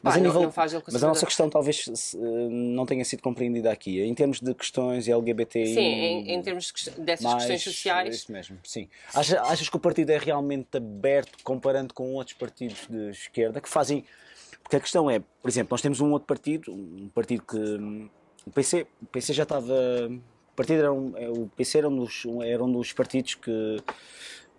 Mas, 0.00 0.14
pá, 0.14 0.20
a 0.20 0.22
nível- 0.22 0.42
não 0.42 0.52
faz 0.52 0.72
mas 0.72 1.02
a 1.02 1.08
nossa 1.08 1.26
questão 1.26 1.50
talvez 1.50 2.14
eh, 2.14 2.18
não 2.48 2.86
tenha 2.86 3.04
sido 3.04 3.20
compreendida 3.20 3.72
aqui. 3.72 4.00
Em 4.00 4.14
termos 4.14 4.40
de 4.40 4.54
questões 4.54 5.08
LGBTI. 5.08 5.66
Sim, 5.74 5.80
em, 5.80 6.34
em 6.34 6.42
termos 6.42 6.72
dessas 6.98 7.24
mais, 7.24 7.36
questões 7.42 7.62
sociais, 7.64 8.14
Isso 8.14 8.30
mesmo, 8.30 8.60
sim. 8.62 8.88
Acha- 9.12 9.42
achas 9.42 9.68
que 9.68 9.76
o 9.76 9.80
partido 9.80 10.10
é 10.10 10.18
realmente 10.18 10.76
aberto 10.76 11.36
comparando 11.42 11.92
com 11.92 12.14
outros 12.14 12.36
partidos 12.36 12.86
de 12.88 13.10
esquerda 13.10 13.60
que 13.60 13.68
fazem. 13.68 14.04
Porque 14.62 14.76
a 14.76 14.80
questão 14.80 15.10
é, 15.10 15.18
por 15.20 15.48
exemplo, 15.48 15.68
nós 15.72 15.80
temos 15.82 16.00
um 16.00 16.10
outro 16.12 16.26
partido, 16.26 16.72
um 16.72 17.08
partido 17.14 17.42
que. 17.42 17.56
hum, 17.56 18.08
O 18.46 18.50
PC, 18.50 18.86
o 19.02 19.06
PC 19.06 19.32
já 19.32 19.42
estava. 19.44 19.72
O 19.72 20.54
partido 20.56 20.78
era 20.80 20.92
um, 20.92 21.16
é, 21.16 21.28
o 21.28 21.48
PC 21.56 21.78
era 21.78 21.88
um, 21.88 21.96
dos, 21.96 22.24
era 22.44 22.62
um 22.62 22.72
dos 22.72 22.92
partidos 22.92 23.34
que 23.36 23.76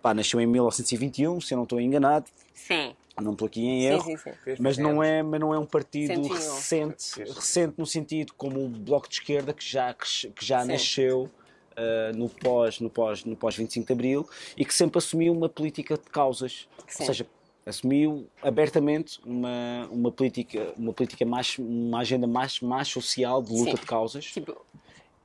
pá, 0.02 0.12
nasceu 0.14 0.40
em 0.40 0.46
1921, 0.46 1.40
se 1.40 1.54
eu 1.54 1.56
não 1.56 1.62
estou 1.64 1.80
enganado, 1.80 2.26
sim. 2.52 2.94
não 3.22 3.32
estou 3.32 3.46
aqui 3.46 3.60
em 3.64 3.80
Sim, 3.80 3.86
erro. 3.86 4.04
sim, 4.04 4.16
sim. 4.16 4.56
Mas 4.58 4.76
não, 4.76 5.02
é, 5.02 5.22
mas 5.22 5.40
não 5.40 5.54
é 5.54 5.58
um 5.58 5.64
partido 5.64 6.08
101. 6.14 6.28
recente, 6.34 7.22
recente 7.22 7.74
no 7.78 7.86
sentido 7.86 8.32
como 8.36 8.64
o 8.64 8.68
Bloco 8.68 9.08
de 9.08 9.14
Esquerda, 9.14 9.52
que 9.52 9.64
já, 9.64 9.94
que 9.94 10.44
já 10.44 10.62
Sim. 10.62 10.68
nasceu 10.68 11.30
ah, 11.76 12.12
no, 12.14 12.28
pós, 12.28 12.80
no, 12.80 12.90
pós, 12.90 13.24
no 13.24 13.36
pós 13.36 13.56
25 13.56 13.86
de 13.86 13.92
Abril 13.92 14.28
e 14.56 14.64
que 14.64 14.74
sempre 14.74 14.98
assumiu 14.98 15.32
uma 15.32 15.48
política 15.48 15.94
de 15.96 16.10
causas. 16.10 16.68
Sim. 16.88 17.02
Ou 17.02 17.06
seja, 17.06 17.26
assumiu 17.66 18.28
abertamente 18.42 19.20
uma, 19.24 19.88
uma 19.90 20.12
política, 20.12 20.72
uma 20.76 20.92
política 20.92 21.24
mais, 21.24 21.56
uma 21.58 22.00
agenda 22.00 22.26
mais, 22.26 22.60
mais 22.60 22.88
social 22.88 23.42
de 23.42 23.52
luta 23.52 23.70
Sim. 23.72 23.76
de 23.76 23.86
causas 23.86 24.24
Tipo, 24.26 24.56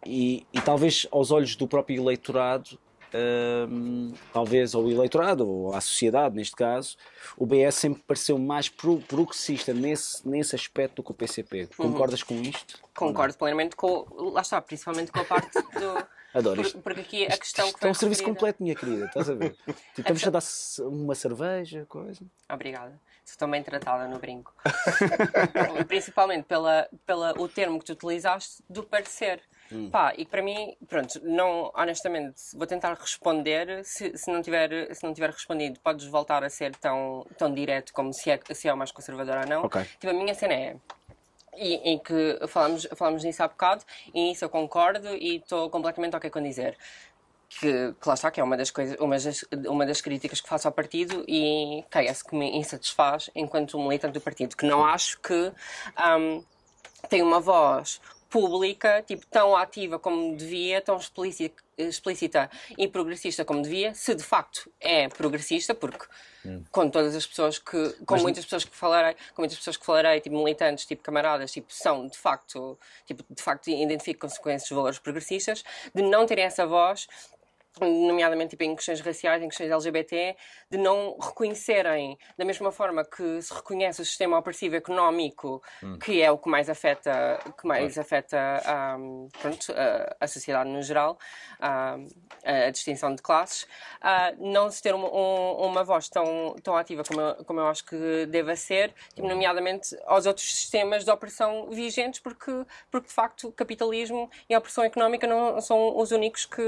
e, 0.06 0.46
e 0.54 0.62
talvez 0.62 1.06
aos 1.12 1.30
olhos 1.32 1.56
do 1.58 1.68
próprio 1.68 2.02
eleitorado, 2.02 2.80
hum, 3.70 4.14
talvez 4.32 4.74
ao 4.74 4.90
eleitorado 4.90 5.48
ou 5.48 5.74
à 5.76 5.82
sociedade 5.82 6.36
neste 6.36 6.56
caso, 6.56 6.96
o 7.38 7.46
BS 7.46 7.76
sempre 7.76 8.02
pareceu 8.08 8.38
mais 8.38 8.70
pro- 8.70 9.00
progressista 9.02 9.74
nesse, 9.74 10.28
nesse 10.28 10.56
aspecto 10.56 10.98
do 10.98 11.04
que 11.04 11.12
o 11.12 11.14
PCP. 11.14 11.62
Uhum. 11.78 11.92
Concordas 11.92 12.24
com 12.24 12.36
isto? 12.36 12.80
concordo 12.96 13.38
plenamente 13.38 13.76
com. 13.78 14.06
Lá 14.32 14.42
está, 14.42 14.62
principalmente 14.62 15.12
com 15.12 15.20
a 15.20 15.26
parte 15.26 15.52
do. 15.54 16.08
Adoro 16.34 16.62
isto. 16.62 16.80
Porque 16.80 17.02
aqui 17.02 17.26
a 17.26 17.38
questão 17.38 17.66
que 17.68 17.74
Isto 17.76 17.88
é 17.88 17.90
um 17.90 17.94
serviço 17.94 18.24
completo, 18.24 18.62
minha 18.62 18.76
querida, 18.76 19.06
estás 19.06 19.30
a 19.30 19.34
ver? 19.34 19.56
Tipo, 19.66 19.80
Estamos 20.00 20.28
a 20.28 20.30
dar 20.30 20.42
ce- 20.42 20.82
uma 20.84 21.16
cerveja, 21.16 21.86
coisa. 21.88 22.22
Obrigada. 22.52 23.00
Estou 23.26 23.48
bem 23.48 23.62
tratada 23.62 24.08
no 24.08 24.18
brinco. 24.20 24.54
Principalmente 25.88 26.46
pela, 26.46 26.88
pela 27.06 27.32
o 27.40 27.48
termo 27.48 27.80
que 27.80 27.86
tu 27.86 27.94
utilizaste 27.94 28.64
do 28.70 28.84
parecer. 28.84 29.42
Pá, 29.92 30.14
e 30.18 30.26
para 30.26 30.42
mim, 30.42 30.76
pronto, 30.88 31.20
não, 31.24 31.72
honestamente, 31.76 32.42
vou 32.56 32.66
tentar 32.66 32.92
responder. 32.96 33.86
Se, 33.86 34.18
se, 34.18 34.32
não 34.32 34.42
tiver, 34.42 34.94
se 34.96 35.04
não 35.04 35.14
tiver 35.14 35.30
respondido, 35.30 35.80
podes 35.80 36.08
voltar 36.08 36.44
a 36.44 36.50
ser 36.50 36.76
tão, 36.78 37.24
tão 37.38 37.54
direto 37.54 37.94
como 37.94 38.12
se 38.12 38.32
é, 38.32 38.40
se 38.52 38.68
é 38.68 38.74
o 38.74 38.78
mais 38.78 38.92
conservador 38.92 39.38
ou 39.38 39.48
não. 39.48 39.64
Ok. 39.66 39.84
Tipo, 40.00 40.10
a 40.10 40.14
minha 40.14 40.34
cena 40.34 40.54
é. 40.56 40.76
E, 41.58 41.76
em 41.92 42.00
que 42.00 42.40
falámos, 42.48 42.88
falámos 42.96 43.24
nisso 43.24 43.44
há 43.44 43.48
bocado, 43.48 43.84
e 44.14 44.30
nisso 44.30 44.46
eu 44.46 44.50
concordo 44.50 45.10
e 45.10 45.38
estou 45.38 45.70
completamente 45.70 46.16
ok 46.16 46.30
com 46.30 46.42
dizer 46.42 46.78
que, 47.50 47.94
que 48.00 48.08
lá 48.08 48.14
está, 48.14 48.30
que 48.30 48.40
é 48.40 48.44
uma 48.44 48.56
das 48.56 48.70
coisas, 48.70 48.96
uma 49.00 49.18
das, 49.18 49.46
uma 49.68 49.86
das 49.86 50.02
críticas 50.02 50.40
que 50.40 50.48
faço 50.48 50.68
ao 50.68 50.74
partido 50.74 51.26
e 51.28 51.84
que 51.90 51.98
é 51.98 52.06
essa 52.06 52.24
que 52.24 52.36
me 52.36 52.58
insatisfaz 52.58 53.30
enquanto 53.36 53.80
militante 53.80 54.14
do 54.14 54.22
partido, 54.22 54.56
que 54.56 54.66
não 54.66 54.86
acho 54.86 55.20
que 55.20 55.52
hum, 56.18 56.44
tem 57.10 57.22
uma 57.24 57.40
voz 57.40 58.00
pública, 58.30 59.04
tipo, 59.06 59.26
tão 59.28 59.56
ativa 59.56 59.98
como 59.98 60.36
devia, 60.36 60.82
tão 60.82 60.98
explícita, 60.98 61.64
explícita 61.78 62.50
e 62.78 62.88
progressista 62.88 63.44
como 63.44 63.62
devia, 63.62 63.94
se 63.96 64.14
de 64.14 64.24
facto 64.24 64.72
é 64.80 65.08
progressista, 65.10 65.74
porque 65.74 66.06
com 66.72 66.90
todas 66.90 67.16
as 67.16 67.26
pessoas 67.26 67.58
que, 67.58 67.90
com 68.06 68.18
muitas 68.18 68.44
pessoas 68.44 68.66
que 68.66 68.76
falarei, 68.76 69.16
com 69.34 69.42
muitas 69.42 69.58
pessoas 69.58 69.78
que 69.78 69.86
falarei, 69.86 70.22
tipo 70.22 70.38
militantes, 70.38 70.86
tipo 70.86 71.02
camaradas, 71.02 71.52
tipo, 71.52 71.74
são 71.74 72.08
de 72.08 72.18
facto, 72.18 72.78
tipo, 73.06 73.24
de 73.30 73.42
facto 73.42 73.70
identificam-se 73.70 74.40
com 74.40 74.50
esses 74.50 74.70
valores 74.70 75.00
progressistas, 75.00 75.64
de 75.94 76.02
não 76.02 76.26
terem 76.26 76.46
essa 76.46 76.66
voz, 76.66 77.08
nomeadamente 77.86 78.52
tipo, 78.52 78.64
em 78.64 78.76
questões 78.76 79.02
raciais, 79.02 79.42
em 79.44 79.48
questões 79.48 79.72
LGBT, 79.72 80.36
de 80.70 80.78
não 80.78 81.18
reconhecerem, 81.20 82.18
da 82.38 82.46
mesma 82.46 82.72
forma 82.72 83.04
que 83.06 83.42
se 83.42 83.54
reconhece 83.54 84.02
o 84.02 84.06
sistema 84.06 84.38
opressivo 84.38 84.76
económico, 84.76 85.62
que 86.00 86.22
é 86.22 86.32
o 86.32 86.38
que 86.38 86.50
mais 86.50 86.70
afeta, 86.70 87.40
que 87.60 87.68
mais 87.68 87.98
afeta 87.98 88.38
ahm, 88.66 89.28
pronto, 89.42 89.74
a, 89.74 90.16
a 90.20 90.28
sociedade 90.28 90.70
no 90.70 90.82
geral, 90.82 91.18
a, 91.60 91.98
a 92.44 92.70
distinção 92.70 93.14
de 93.16 93.22
classes, 93.22 93.68
ah, 94.02 94.34
não 94.38 94.70
se 94.72 94.82
ter 94.82 94.94
uma, 94.94 95.08
um- 95.10 95.68
uma 95.68 95.84
voz 95.84 96.10
tão, 96.10 96.56
tão 96.64 96.76
ativa 96.78 97.04
como 97.04 97.20
eu, 97.22 97.36
como 97.46 97.60
eu 97.60 97.68
acho 97.68 97.86
que 97.86 98.26
deva 98.28 98.56
ser, 98.56 98.94
tipo, 99.14 99.28
nomeadamente 99.28 99.98
aos 100.06 100.26
outros 100.26 100.54
sistemas 100.56 101.04
de 101.06 101.12
opressão 101.12 101.70
vigentes, 101.70 102.20
porque, 102.20 102.52
porque 102.90 103.08
de 103.08 103.14
facto 103.14 103.48
o 103.48 103.52
capitalismo 103.52 104.30
e 104.50 104.54
a 104.54 104.58
opressão 104.60 104.84
económica 104.84 105.28
não 105.28 105.60
são 105.62 105.98
os 105.98 106.12
únicos 106.12 106.46
que, 106.46 106.62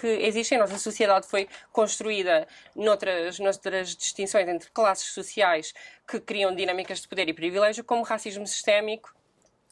que 0.00 0.06
existem. 0.06 0.33
A 0.54 0.58
nossa 0.58 0.78
sociedade 0.78 1.26
foi 1.28 1.48
construída 1.72 2.46
noutras, 2.74 3.38
noutras 3.38 3.94
distinções 3.94 4.48
entre 4.48 4.70
classes 4.70 5.12
sociais 5.12 5.72
que 6.06 6.18
criam 6.18 6.54
dinâmicas 6.54 7.00
de 7.00 7.08
poder 7.08 7.28
e 7.28 7.32
privilégio, 7.32 7.84
como 7.84 8.02
racismo 8.02 8.46
sistémico 8.46 9.14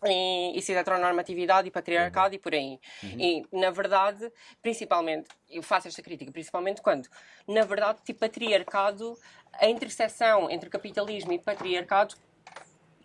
e, 0.05 0.59
e 0.59 0.73
heteronormatividade 0.73 1.69
e 1.69 1.71
patriarcado 1.71 2.35
e 2.35 2.39
por 2.39 2.55
aí. 2.55 2.79
E, 3.03 3.45
na 3.53 3.71
verdade, 3.71 4.31
principalmente, 4.61 5.29
eu 5.51 5.63
faço 5.63 5.89
esta 5.89 6.03
crítica, 6.03 6.31
principalmente 6.31 6.81
quando, 6.81 7.09
na 7.47 7.65
verdade, 7.65 8.01
tipo, 8.05 8.21
patriarcado, 8.21 9.19
a 9.55 9.67
interseção 9.67 10.51
entre 10.51 10.71
capitalismo 10.71 11.33
e 11.33 11.39
patriarcado 11.39 12.15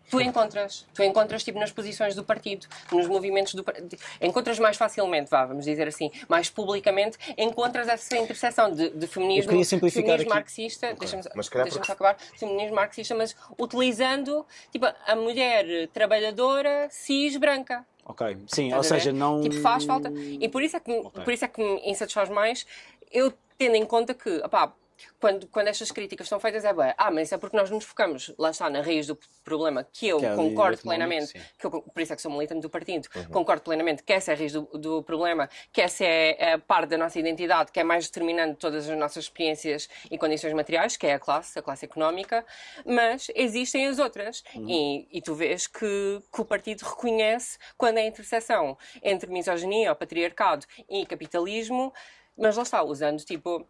tu 0.09 0.21
encontras, 0.21 0.85
tu 0.93 1.03
encontras 1.03 1.43
tipo 1.43 1.59
nas 1.59 1.71
posições 1.71 2.15
do 2.15 2.23
partido, 2.23 2.65
nos 2.91 3.07
movimentos 3.07 3.53
do 3.53 3.63
partido, 3.63 3.95
encontras 4.21 4.57
mais 4.59 4.77
facilmente, 4.77 5.29
vá, 5.29 5.45
vamos 5.45 5.65
dizer 5.65 5.87
assim, 5.87 6.11
mais 6.27 6.49
publicamente, 6.49 7.17
encontras 7.37 7.87
essa 7.87 8.17
interseção 8.17 8.71
de, 8.71 8.89
de 8.89 9.07
feminismo, 9.07 9.51
feminismo 9.51 10.11
aqui. 10.13 10.25
marxista, 10.29 10.93
deixa-me 10.93 11.23
Mas 11.35 11.45
se 11.45 11.51
calhar 11.51 11.65
deixa 11.65 11.79
porque- 11.79 11.87
só 11.87 11.93
acabar, 11.93 12.17
feminismo 12.37 12.75
marxista, 12.75 13.15
mas 13.15 13.35
utilizando 13.59 14.45
tipo 14.71 14.85
a 14.85 15.15
mulher 15.15 15.87
trabalhadora 15.89 16.87
cis 16.89 17.35
branca. 17.37 17.85
Ok, 18.05 18.37
sim, 18.47 18.67
Estás 18.67 18.77
ou 18.77 18.83
seja, 18.83 19.11
não. 19.11 19.41
Tipo, 19.41 19.59
faz 19.59 19.83
falta. 19.83 20.09
E 20.15 20.47
por 20.47 20.63
isso 20.63 20.77
é 20.77 20.79
que, 20.79 20.89
me- 20.89 20.99
Ok. 21.05 21.23
por 21.25 21.33
isso 21.33 21.43
é 21.43 21.47
que 21.49 21.61
me 21.61 21.81
insatisfaz 21.89 22.29
mais, 22.29 22.65
eu 23.11 23.33
tendo 23.57 23.75
em 23.75 23.85
conta 23.85 24.13
que, 24.13 24.37
opá, 24.37 24.71
quando, 25.19 25.47
quando 25.47 25.67
estas 25.67 25.91
críticas 25.91 26.27
são 26.27 26.39
feitas 26.39 26.65
é 26.65 26.73
bué, 26.73 26.93
ah, 26.97 27.11
mas 27.11 27.27
isso 27.27 27.35
é 27.35 27.37
porque 27.37 27.55
nós 27.55 27.69
nos 27.69 27.83
focamos, 27.85 28.33
lá 28.37 28.51
está, 28.51 28.69
na 28.69 28.81
raiz 28.81 29.07
do 29.07 29.17
problema, 29.43 29.83
que 29.83 30.07
eu 30.07 30.19
Que 30.19 30.25
é 30.25 30.35
concordo 30.35 30.77
plenamente, 30.81 31.33
que 31.57 31.65
eu, 31.65 31.71
por 31.71 32.01
isso 32.01 32.13
é 32.13 32.15
que 32.15 32.21
sou 32.21 32.31
militante 32.31 32.61
do 32.61 32.69
partido, 32.69 33.07
Uhum. 33.15 33.25
concordo 33.25 33.63
plenamente 33.63 34.03
que 34.03 34.13
essa 34.13 34.31
é 34.31 34.33
a 34.33 34.37
raiz 34.37 34.53
do, 34.53 34.61
do 34.77 35.03
problema, 35.03 35.49
que 35.71 35.81
essa 35.81 36.03
é 36.03 36.53
a 36.53 36.59
parte 36.59 36.89
da 36.89 36.97
nossa 36.97 37.19
identidade, 37.19 37.71
que 37.71 37.79
é 37.79 37.83
mais 37.83 38.05
determinante 38.05 38.53
de 38.53 38.59
todas 38.59 38.89
as 38.89 38.97
nossas 38.97 39.25
experiências 39.25 39.89
e 40.09 40.17
condições 40.17 40.53
materiais, 40.53 40.97
que 40.97 41.07
é 41.07 41.13
a 41.13 41.19
classe, 41.19 41.57
a 41.57 41.61
classe 41.61 41.85
económica, 41.85 42.45
mas 42.85 43.27
existem 43.35 43.87
as 43.87 43.99
outras. 43.99 44.43
Uhum. 44.55 44.69
E, 44.69 45.07
e 45.11 45.21
tu 45.21 45.33
vês 45.35 45.67
que, 45.67 46.21
que 46.33 46.41
o 46.41 46.45
partido 46.45 46.81
reconhece 46.83 47.57
quando 47.77 47.97
é 47.97 48.01
a 48.01 48.05
interseção 48.07 48.77
entre 49.01 49.29
misoginia, 49.31 49.93
patriarcado 49.95 50.65
e 50.89 51.05
capitalismo, 51.05 51.93
mas 52.37 52.55
lá 52.55 52.63
está, 52.63 52.83
usando 52.83 53.23
tipo 53.23 53.67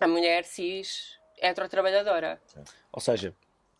a 0.00 0.08
mulher 0.08 0.44
cis 0.44 1.18
heterotrabalhadora. 1.40 2.40
Ou 2.92 3.00
seja, 3.00 3.34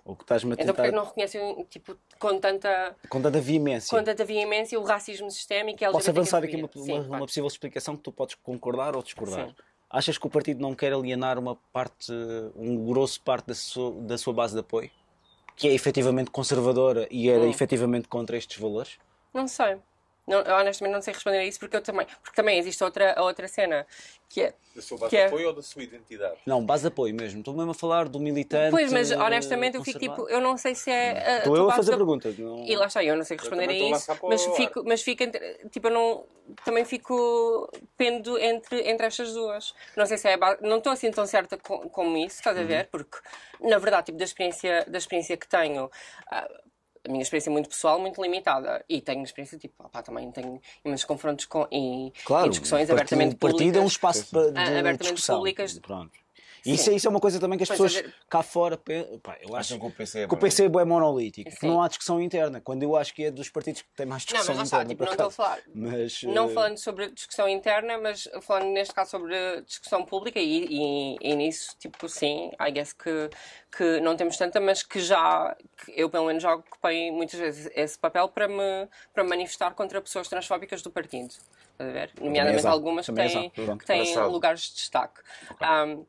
o 0.04 0.14
que 0.14 0.22
estás-me 0.24 0.52
a 0.52 0.54
Então 0.54 0.66
tentar. 0.66 0.74
porque 0.74 0.88
é 0.88 0.90
que 0.90 0.96
não 0.96 1.04
reconhecem 1.04 1.64
tipo, 1.68 1.96
com 2.18 2.38
tanta, 2.38 2.96
Com 3.08 3.20
tanta 3.22 3.40
veemência. 3.40 3.96
com 3.96 4.04
tanta 4.04 4.24
veemência 4.24 4.78
o 4.78 4.84
racismo 4.84 5.30
sistémico 5.30 5.82
e 5.82 5.86
a 5.86 5.90
Posso 5.90 6.10
avançar 6.10 6.42
aqui 6.44 6.56
uma, 6.56 6.68
Sim, 6.72 6.92
uma, 7.00 7.16
uma 7.18 7.26
possível 7.26 7.46
explicação 7.48 7.96
que 7.96 8.02
tu 8.02 8.12
podes 8.12 8.34
concordar 8.36 8.94
ou 8.96 9.02
discordar. 9.02 9.48
Sim. 9.48 9.54
Achas 9.88 10.16
que 10.16 10.26
o 10.26 10.30
partido 10.30 10.60
não 10.60 10.74
quer 10.74 10.92
alienar 10.92 11.38
uma 11.38 11.56
parte, 11.72 12.12
um 12.54 12.84
grosso 12.86 13.20
parte 13.22 13.46
da 13.48 13.54
sua, 13.54 13.90
da 14.02 14.16
sua 14.16 14.32
base 14.32 14.54
de 14.54 14.60
apoio? 14.60 14.90
Que 15.56 15.68
é 15.68 15.72
efetivamente 15.74 16.30
conservadora 16.30 17.08
e 17.10 17.28
era 17.28 17.42
Hum. 17.44 17.50
efetivamente 17.50 18.06
contra 18.08 18.36
estes 18.36 18.56
valores? 18.58 18.98
Não 19.34 19.46
sei. 19.48 19.78
Não, 20.30 20.38
eu 20.42 20.54
honestamente 20.54 20.94
não 20.94 21.02
sei 21.02 21.12
responder 21.12 21.38
a 21.38 21.44
isso 21.44 21.58
porque 21.58 21.76
eu 21.76 21.82
também. 21.82 22.06
Porque 22.22 22.36
também 22.36 22.56
existe 22.56 22.82
outra, 22.84 23.14
a 23.18 23.22
outra 23.24 23.48
cena 23.48 23.84
que 24.28 24.42
é. 24.42 24.54
Da 24.76 24.80
sua 24.80 24.96
base 24.96 25.10
de 25.10 25.16
é- 25.16 25.26
apoio 25.26 25.48
ou 25.48 25.52
da 25.52 25.60
sua 25.62 25.82
identidade? 25.82 26.36
Não, 26.46 26.64
base 26.64 26.82
de 26.82 26.88
apoio 26.88 27.12
mesmo. 27.12 27.40
Estou 27.40 27.52
mesmo 27.52 27.72
a 27.72 27.74
falar 27.74 28.08
do 28.08 28.20
militante. 28.20 28.70
Pois, 28.70 28.92
mas 28.92 29.10
eh, 29.10 29.16
honestamente 29.18 29.76
eu 29.76 29.82
fico 29.82 29.98
tipo. 29.98 30.28
Eu 30.28 30.40
não 30.40 30.56
sei 30.56 30.76
se 30.76 30.88
é. 30.88 31.10
a- 31.10 31.38
Estou 31.38 31.54
a 31.54 31.58
eu 31.58 31.64
a 31.64 31.66
base 31.66 31.76
fazer 31.78 31.90
da- 31.90 31.96
pergunta. 31.96 32.32
Não... 32.38 32.64
E 32.64 32.76
lá 32.76 32.86
está, 32.86 33.02
eu 33.02 33.16
não 33.16 33.24
sei 33.24 33.36
responder 33.36 33.68
a 33.68 33.70
a 33.72 33.74
isso, 33.74 34.18
mas 34.28 34.44
fico, 34.56 34.84
mas 34.86 35.02
fico 35.02 35.22
entre, 35.24 35.40
tipo, 35.70 35.88
eu 35.88 35.90
não, 35.90 36.24
também 36.64 36.84
fico 36.84 37.68
pendo 37.96 38.38
entre, 38.38 38.88
entre 38.88 39.06
estas 39.06 39.32
duas. 39.32 39.74
Não 39.96 40.06
sei 40.06 40.16
se 40.16 40.28
é, 40.28 40.36
ba- 40.36 40.58
não 40.60 40.78
estou 40.78 40.92
assim 40.92 41.10
tão 41.10 41.26
certa 41.26 41.58
com, 41.58 41.88
como 41.88 42.16
isso, 42.16 42.36
estás 42.36 42.56
a 42.56 42.62
ver? 42.62 42.86
Porque, 42.86 43.18
na 43.60 43.78
verdade, 43.78 44.06
tipo, 44.06 44.18
da 44.18 44.24
experiência, 44.24 44.84
da 44.88 44.98
experiência 44.98 45.36
que 45.36 45.48
tenho, 45.48 45.90
ah, 46.30 46.48
a 47.06 47.10
minha 47.10 47.22
experiência 47.22 47.48
é 47.48 47.52
muito 47.52 47.68
pessoal, 47.68 47.98
muito 47.98 48.20
limitada, 48.22 48.84
e 48.88 49.00
tenho 49.00 49.22
experiência, 49.22 49.58
tipo, 49.58 49.74
opá, 49.84 50.02
também 50.02 50.30
tenho 50.30 50.60
imensos 50.84 51.04
confrontos 51.06 51.46
com, 51.46 51.66
e, 51.72 52.12
Claro, 52.24 52.46
e 52.46 52.50
discussões 52.50 52.90
abertamente 52.90 53.34
o 53.34 53.38
partido 53.38 53.62
é 53.78 53.80
um 53.80 53.84
públicas. 53.84 53.92
espaço 53.92 54.26
para- 54.30 54.50
de 54.52 54.58
Ah, 54.58 54.62
abertamente 54.80 55.00
discussão. 55.02 55.36
públicas. 55.38 55.78
Pronto. 55.78 56.12
Sim. 56.62 56.72
Isso, 56.72 56.90
é- 56.90 56.94
isso 56.94 57.06
é 57.06 57.10
uma 57.10 57.20
coisa 57.20 57.38
também 57.40 57.56
que 57.56 57.62
as 57.64 57.68
Pois, 57.68 57.80
pessoas 57.80 57.94
ver- 58.04 58.14
cá 58.28 58.42
fora 58.42 58.76
pá, 58.76 59.36
eu 59.40 59.54
acho 59.56 59.74
Acham 59.74 59.78
que 59.78 59.86
o 59.86 59.90
PC 59.90 60.18
é 60.20 60.26
que 60.28 60.34
o 60.34 60.36
PC 60.36 60.64
é 60.64 60.84
monolítico, 60.84 61.50
que 61.50 61.66
não 61.66 61.82
há 61.82 61.88
discussão 61.88 62.20
interna, 62.20 62.60
quando 62.60 62.82
eu 62.82 62.96
acho 62.96 63.14
que 63.14 63.24
é 63.24 63.30
dos 63.30 63.48
partidos 63.48 63.82
que 63.82 63.88
têm 63.96 64.06
mais 64.06 64.24
Não, 64.24 64.32
mas 64.38 64.46
discussão 64.46 64.56
lá 64.56 64.62
está, 64.64 64.76
interna. 64.76 64.88
tipo, 64.90 64.98
por 64.98 65.06
não 65.06 65.12
estou 65.12 65.26
a 65.26 65.30
falar. 65.30 65.62
Mas, 65.74 66.22
Não 66.22 66.46
eh, 66.46 66.54
falando 66.54 66.76
sobre 66.78 67.10
discussão 67.10 67.48
interna, 67.48 67.98
mas 67.98 68.28
falando 68.42 68.72
neste 68.72 68.94
caso 68.94 69.10
sobre 69.10 69.60
discussão 69.62 70.04
pública 70.04 70.38
e, 70.38 70.66
e, 70.68 71.16
e 71.20 71.34
nisso, 71.34 71.74
tipo, 71.78 72.08
sim, 72.08 72.50
I 72.60 72.70
guess 72.70 72.92
que, 72.92 73.30
que 73.76 74.00
não 74.00 74.16
temos 74.16 74.36
tanta, 74.36 74.60
mas 74.60 74.82
que 74.82 75.00
já, 75.00 75.56
que 75.84 75.92
eu 75.96 76.10
pelo 76.10 76.26
menos 76.26 76.42
já 76.42 76.54
ocupei 76.54 77.10
muitas 77.10 77.38
vezes 77.40 77.70
esse 77.74 77.98
papel 77.98 78.28
para 78.28 78.46
me, 78.48 78.88
para 79.14 79.24
manifestar 79.24 79.72
contra 79.74 80.00
pessoas 80.00 80.28
transfóbicas 80.28 80.82
do 80.82 80.90
partido. 80.90 81.30
Estás 81.72 81.90
a 81.90 81.92
ver? 81.92 82.12
Nomeadamente 82.20 82.66
há, 82.66 82.70
algumas 82.70 83.06
que 83.08 83.20
és 83.20 83.32
têm, 83.32 83.50
que 83.50 83.86
têm 83.86 84.16
lugares 84.26 84.60
de 84.62 84.74
destaque. 84.74 85.20
Um, 85.62 86.04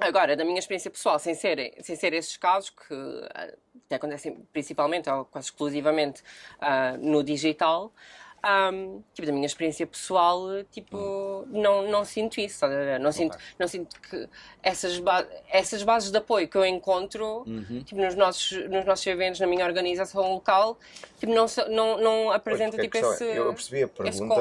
Agora, 0.00 0.36
da 0.36 0.44
minha 0.44 0.58
experiência 0.58 0.90
pessoal, 0.90 1.18
sem 1.18 1.34
ser, 1.34 1.74
sem 1.80 1.96
ser 1.96 2.12
esses 2.12 2.36
casos, 2.36 2.70
que 2.70 2.94
ah, 3.34 3.52
até 3.86 3.96
acontecem 3.96 4.46
principalmente 4.52 5.08
ou 5.10 5.24
quase 5.24 5.46
exclusivamente 5.46 6.22
ah, 6.60 6.96
no 6.98 7.22
digital, 7.22 7.92
Ahm, 8.40 9.02
tipo, 9.12 9.26
da 9.26 9.32
minha 9.32 9.46
experiência 9.46 9.84
pessoal, 9.84 10.62
tipo, 10.70 11.44
não, 11.48 11.90
não 11.90 12.04
sinto 12.04 12.40
isso? 12.40 12.64
Não 13.00 13.10
sinto, 13.10 13.36
não 13.58 13.66
sinto 13.66 14.00
que 14.00 14.28
essas, 14.62 15.00
ba 15.00 15.26
essas 15.50 15.82
bases 15.82 16.12
de 16.12 16.18
apoio 16.18 16.46
que 16.46 16.56
eu 16.56 16.64
encontro 16.64 17.42
Uhum. 17.46 17.82
tipo, 17.82 18.00
nos, 18.00 18.14
nossos, 18.14 18.52
nos 18.68 18.84
nossos 18.84 19.06
eventos, 19.08 19.40
na 19.40 19.46
minha 19.46 19.64
organização 19.64 20.34
local, 20.34 20.78
tipo, 21.18 21.32
não, 21.32 21.46
não, 21.68 22.00
não 22.00 22.30
apresenta 22.30 22.78
tipo, 22.78 22.92
questão 22.92 23.12
esse. 23.12 23.24
é, 23.24 23.38
eu 23.38 23.52
percebi 23.52 23.82
a 23.82 23.88
pergunta, 23.88 24.34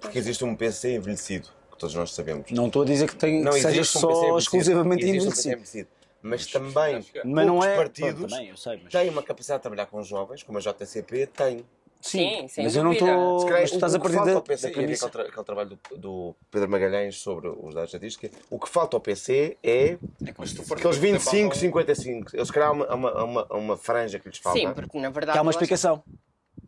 Porque 0.00 0.18
existe 0.18 0.44
um 0.44 0.54
PC 0.54 0.94
envelhecido, 0.94 1.48
que 1.48 1.65
todos 1.76 1.94
nós 1.94 2.12
sabemos. 2.12 2.50
Não 2.50 2.66
estou 2.66 2.82
a 2.82 2.84
dizer 2.84 3.08
que, 3.08 3.16
tem, 3.16 3.42
Não 3.42 3.52
que 3.52 3.60
seja 3.60 3.80
um 3.80 3.84
só 3.84 4.38
exclusivamente 4.38 5.04
envelhecido. 5.04 5.48
envelhecido. 5.54 5.88
Mas 6.22 6.46
também, 6.46 7.04
Mas 7.24 7.46
não 7.46 7.62
é. 7.62 7.76
partidos 7.76 8.32
também, 8.32 8.56
sei, 8.56 8.80
mas... 8.82 8.92
têm 8.92 9.08
uma 9.10 9.22
capacidade 9.22 9.58
de 9.60 9.62
trabalhar 9.62 9.86
com 9.86 10.02
jovens, 10.02 10.42
como 10.42 10.58
a 10.58 10.60
JCP 10.60 11.26
tem. 11.28 11.64
Sim, 12.00 12.46
sem 12.48 12.62
mas 12.64 12.76
eu 12.76 12.84
não 12.84 12.92
estou. 12.92 13.40
Se 13.40 13.46
calhar, 13.46 13.60
Mas 13.62 13.70
tu 13.70 13.74
estás 13.76 13.92
o 13.94 13.96
a 13.96 13.98
que 13.98 14.02
partir 14.02 14.16
falta 14.16 14.30
da, 14.32 14.36
ao 14.36 14.42
PC, 14.42 14.62
da 14.62 14.68
e 14.68 14.70
havia 14.72 14.82
premissa. 14.84 15.06
aquele, 15.06 15.22
tra- 15.24 15.30
aquele 15.32 15.44
trabalho 15.46 15.70
do, 15.90 15.96
do 15.96 16.34
Pedro 16.50 16.68
Magalhães 16.68 17.16
sobre 17.18 17.48
os 17.48 17.74
dados 17.74 17.88
estatísticos, 17.94 18.38
o 18.50 18.58
que 18.58 18.68
falta 18.68 18.96
ao 18.96 19.00
PC 19.00 19.56
é 19.62 19.96
Mas 20.36 20.52
fores, 20.52 20.70
aqueles 20.72 20.98
por 20.98 21.04
exemplo, 21.06 21.18
25, 21.18 21.52
ao- 21.52 21.58
55. 21.58 22.36
Eles, 22.36 22.46
se 22.48 22.52
calhar, 22.52 22.68
há 22.68 22.72
uma, 22.72 22.94
uma, 22.94 23.24
uma, 23.24 23.44
uma 23.54 23.76
franja 23.76 24.18
que 24.18 24.28
lhes 24.28 24.38
falta. 24.38 24.58
Sim, 24.58 24.72
porque 24.72 24.98
na 24.98 25.10
verdade. 25.10 25.32
Que 25.32 25.38
há 25.38 25.42
uma 25.42 25.50
explicação. 25.50 26.02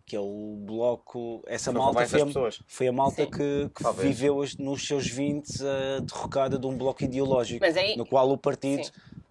Que 0.09 0.16
é 0.16 0.20
o 0.20 0.56
bloco. 0.60 1.43
Essa 1.47 1.70
malta 1.70 2.06
foi 2.06 2.22
a, 2.22 2.51
foi 2.66 2.89
a 2.89 2.93
malta 2.93 3.24
Sim. 3.24 3.30
que, 3.30 3.70
que 3.74 4.01
viveu 4.01 4.43
nos 4.59 4.86
seus 4.86 5.06
20 5.06 5.51
a 5.62 6.01
derrocada 6.01 6.59
de 6.59 6.66
um 6.66 6.78
bloco 6.78 7.05
ideológico. 7.05 7.62
Aí- 7.62 7.94
No 7.94 8.06
qual 8.06 8.30
o 8.30 8.39
partido 8.39 8.85
Sim. 8.86 8.90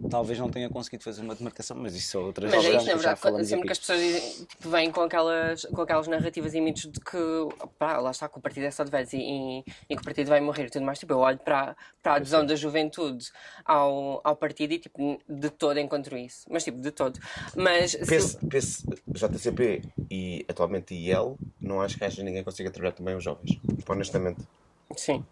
Talvez 0.09 0.37
não 0.39 0.49
tenha 0.49 0.69
conseguido 0.69 1.03
fazer 1.03 1.21
uma 1.21 1.33
demarcação, 1.35 1.75
mas 1.77 1.95
isso 1.95 2.11
são 2.11 2.23
outras 2.23 2.53
Mas 2.53 2.63
é 2.65 2.67
isso, 2.67 2.85
na 2.85 2.93
que 2.93 2.99
já 3.03 3.13
verdade, 3.15 3.47
sempre 3.47 3.65
que 3.67 3.71
aqui. 3.71 3.71
as 3.71 3.79
pessoas 3.79 4.47
tipo, 4.47 4.69
vêm 4.69 4.91
com 4.91 5.01
aquelas, 5.01 5.65
com 5.65 5.81
aquelas 5.81 6.07
narrativas 6.07 6.53
e 6.53 6.61
mitos 6.61 6.83
de 6.91 6.99
que 6.99 7.17
pá, 7.79 7.97
lá 7.99 8.11
está, 8.11 8.29
que 8.29 8.37
o 8.37 8.41
partido 8.41 8.65
é 8.65 8.71
só 8.71 8.83
de 8.83 8.91
velhos 8.91 9.11
e, 9.13 9.17
e, 9.17 9.59
e 9.89 9.95
que 9.95 10.01
o 10.01 10.05
partido 10.05 10.27
vai 10.27 10.39
morrer 10.39 10.65
e 10.65 10.69
tudo 10.69 10.85
mais, 10.85 10.99
tipo, 10.99 11.13
eu 11.13 11.19
olho 11.19 11.39
para, 11.39 11.75
para 12.03 12.13
a 12.13 12.15
adesão 12.17 12.45
da 12.45 12.55
juventude 12.55 13.31
ao, 13.65 14.21
ao 14.23 14.35
partido 14.35 14.73
e 14.73 14.79
tipo, 14.79 15.19
de 15.27 15.49
todo 15.49 15.79
encontro 15.79 16.17
isso. 16.17 16.45
Mas 16.49 16.63
tipo, 16.63 16.79
de 16.79 16.91
todo. 16.91 17.19
Mas 17.55 17.91
se- 17.91 18.05
PS, 18.05 18.35
PS, 18.49 18.83
JCP 19.07 19.81
e 20.11 20.45
atualmente 20.47 20.93
IEL, 20.93 21.37
não 21.59 21.81
acho 21.81 21.97
que 21.97 22.03
haja 22.03 22.21
ninguém 22.23 22.41
que 22.41 22.45
consiga 22.45 22.69
trabalhar 22.69 22.93
também 22.93 23.15
os 23.15 23.23
jovens. 23.23 23.59
Honestamente. 23.89 24.41
Sim. 24.95 25.25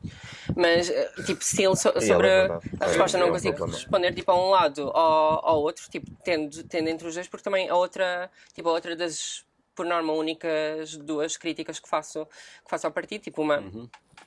Mas, 0.56 0.90
eh, 0.90 1.12
tipo, 1.26 1.44
se 1.44 1.64
ele 1.64 1.76
so- 1.76 2.00
sobre 2.02 2.28
é 2.28 2.46
a 2.80 2.86
resposta 2.88 3.18
É, 3.18 3.20
não 3.22 3.28
é 3.28 3.32
consigo 3.32 3.56
problema. 3.56 3.80
responder 3.80 4.14
tipo 4.14 4.32
a 4.32 4.36
um 4.36 4.50
lado 4.50 4.86
ou 4.88 4.92
ao 4.94 5.62
outro, 5.62 5.90
tipo, 5.90 6.06
tendo, 6.24 6.64
tendo 6.66 6.90
entre 6.90 7.08
os 7.08 7.16
dois, 7.16 7.28
porque 7.28 7.44
também 7.44 7.70
a 7.70 7.76
outra, 7.76 8.30
tipo, 8.54 8.68
a 8.68 8.72
outra 8.74 8.96
das, 8.96 9.46
por 9.74 9.86
norma, 9.86 10.12
únicas 10.14 10.98
duas 10.98 11.38
críticas 11.38 11.80
que 11.80 11.88
faço, 11.90 12.26
que 12.26 12.70
faço 12.70 12.86
ao 12.86 12.92
partido, 12.94 13.22
tipo, 13.24 13.42
uma 13.42 13.64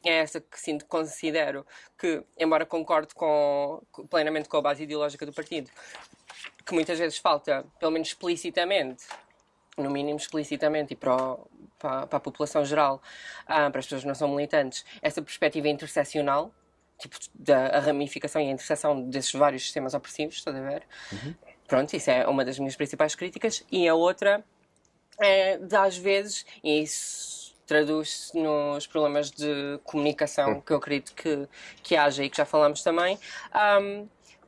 é 0.05 0.19
essa 0.21 0.41
que 0.41 0.59
sinto, 0.61 0.87
considero 0.87 1.67
que, 1.99 2.23
embora 2.39 2.65
concorde 2.65 3.15
com, 3.15 3.83
plenamente 4.09 4.49
com 4.49 4.57
a 4.57 4.63
base 4.63 4.85
ideológica 4.85 5.27
do 5.27 5.33
partido, 5.33 5.71
que 6.65 6.73
muitas 6.73 6.99
vezes 6.99 7.19
falta, 7.19 7.67
pelo 7.79 7.93
menos 7.93 8.09
explicitamente, 8.09 9.05
no 9.77 9.91
mínimo 9.91 10.17
explicitamente 10.19 10.93
e 10.95 10.97
para, 10.97 11.15
o- 11.17 11.49
para, 11.79 12.07
para 12.07 12.17
a 12.17 12.21
população 12.21 12.65
geral, 12.65 13.03
ah, 13.47 13.71
para 13.71 13.79
as 13.79 13.87
pessoas 13.87 14.03
que 14.03 14.09
não 14.09 14.15
são 14.15 14.29
militantes, 14.29 14.85
essa 15.01 15.23
perspectiva 15.23 15.69
interseccional, 15.69 16.53
tipo 16.99 17.17
da 17.35 17.79
ramificação 17.81 18.43
e 18.43 18.49
a 18.49 18.51
interseção 18.51 19.09
desses 19.09 19.33
vários 19.33 19.63
sistemas 19.63 19.95
opressivos, 19.95 20.37
estás 20.37 20.57
a 20.57 20.61
ver? 20.61 20.83
Pronto, 21.67 21.95
isso 21.95 22.11
é 22.11 22.27
uma 22.27 22.45
das 22.45 22.59
minhas 22.59 22.75
principais 22.75 23.15
críticas. 23.15 23.65
E 23.71 23.87
a 23.87 23.95
outra 23.95 24.45
é 25.21 25.59
de 25.59 25.77
às 25.77 25.97
vezes, 25.97 26.45
e 26.65 26.83
isso 26.83 27.55
traduz-se 27.67 28.37
nos 28.39 28.87
problemas 28.87 29.31
de 29.31 29.79
comunicação 29.85 30.61
que 30.63 30.73
eu 30.73 30.79
acredito 30.79 31.15
que, 31.15 31.47
que 31.83 31.97
haja 31.97 32.25
e 32.25 32.31
que 32.31 32.37
já 32.37 32.45
falamos 32.45 32.83
também, 32.83 33.19
ah, 33.53 33.79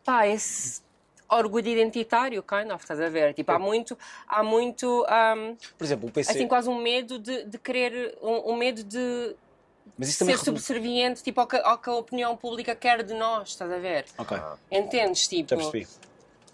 pá, 0.04 0.26
esse 0.26 0.82
orgulho 1.30 1.68
identitário, 1.68 2.42
kind 2.42 2.70
of, 2.70 2.82
estás 2.82 3.00
a 3.00 3.08
ver? 3.08 3.34
Tipo, 3.34 3.52
há 3.52 3.58
muito, 3.58 3.98
há 4.26 4.42
muito, 4.42 5.04
um, 5.04 5.56
Por 5.78 5.84
exemplo, 5.84 6.08
o 6.08 6.12
PC. 6.12 6.30
assim, 6.32 6.48
quase 6.48 6.68
um 6.68 6.80
medo 6.80 7.18
de, 7.18 7.44
de 7.44 7.58
querer, 7.58 8.18
um, 8.22 8.52
um 8.52 8.56
medo 8.56 8.82
de 8.84 9.36
ser 10.00 10.38
subserviente, 10.38 11.22
tipo, 11.22 11.40
ao 11.40 11.46
que, 11.46 11.56
ao 11.56 11.78
que 11.78 11.90
a 11.90 11.94
opinião 11.94 12.36
pública 12.36 12.74
quer 12.74 13.02
de 13.02 13.14
nós, 13.14 13.50
estás 13.50 13.70
a 13.70 13.78
ver? 13.78 14.06
Ok, 14.18 14.36
Entendes? 14.70 15.26
Tipo, 15.28 15.50
já 15.50 15.56
percebi. 15.56 15.86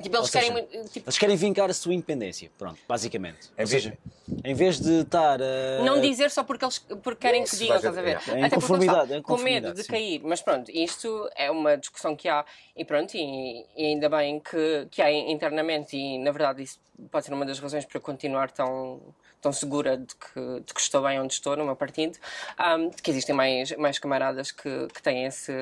Tipo 0.03 0.17
eles 0.17 0.31
seja, 0.31 0.53
querem 0.53 0.85
tipo, 0.89 1.07
Eles 1.09 1.19
querem 1.19 1.37
vingar 1.37 1.71
a 1.71 1.75
sua 1.75 1.95
independência, 1.95 2.51
pronto, 2.59 2.79
basicamente. 2.89 3.49
Em 3.57 3.63
Ou 3.63 3.67
vez- 3.69 3.83
seja, 3.85 3.99
em 4.45 4.55
vez 4.55 4.81
de 4.81 5.01
estar 5.03 5.41
a. 5.41 5.83
não 5.85 6.01
dizer 6.01 6.31
só 6.31 6.43
porque 6.45 6.65
eles 6.65 6.79
porque 7.03 7.21
querem 7.21 7.43
que 7.43 7.49
Isso 7.49 7.59
digam, 7.59 7.75
vai 7.75 7.81
ser- 7.81 7.89
estás 7.89 7.99
a 7.99 8.03
ver? 8.03 8.37
é. 8.37 8.41
É 8.43 8.45
Até 8.47 8.57
está, 8.57 9.15
é 9.15 9.21
com 9.23 9.37
medo 9.39 9.73
de 9.73 9.83
sim. 9.83 9.91
cair. 9.91 10.21
Mas 10.25 10.43
pronto, 10.43 10.71
isto 10.71 11.31
é 11.37 11.51
uma 11.51 11.77
discussão 11.77 12.15
que 12.17 12.29
há 12.29 12.45
e 12.77 12.85
pronto, 12.85 13.15
e, 13.17 13.65
e 13.77 13.85
ainda 13.87 14.09
bem 14.09 14.41
que, 14.41 14.87
que 14.91 15.01
há 15.01 15.11
internamente 15.13 15.97
e 15.97 16.19
na 16.19 16.31
verdade 16.31 16.63
isso 16.63 16.79
pode 17.11 17.25
ser 17.27 17.33
uma 17.35 17.45
das 17.47 17.59
razões 17.59 17.85
para 17.85 18.01
continuar 18.01 18.51
tão, 18.51 19.01
tão 19.41 19.53
segura 19.53 19.97
de 19.97 20.15
que, 20.15 20.61
de 20.67 20.75
que 20.75 20.81
estou 20.81 21.03
bem 21.03 21.21
onde 21.21 21.33
estou 21.33 21.57
no 21.57 21.65
meu 21.65 21.77
partido, 21.77 22.19
de 22.95 23.03
que 23.03 23.11
existem 23.11 23.35
mais, 23.35 23.77
mais 23.77 23.99
camaradas 23.99 24.51
que, 24.51 24.89
que 24.93 25.03
têm 25.03 25.25
esse, 25.25 25.53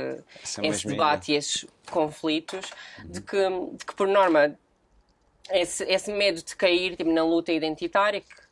Essa 0.42 0.66
esse 0.66 0.86
debate 0.86 1.32
e 1.32 1.36
esses 1.36 1.66
conflitos, 1.90 2.70
de, 3.04 3.20
que, 3.20 3.36
de 3.72 3.84
que 3.84 3.94
por 3.94 4.08
norma 4.08 4.56
esse, 5.50 5.84
esse 5.84 6.12
medo 6.12 6.42
de 6.42 6.56
cair 6.56 6.96
tipo, 6.96 7.12
na 7.12 7.24
luta 7.24 7.52
identitária, 7.52 8.20
que, 8.20 8.43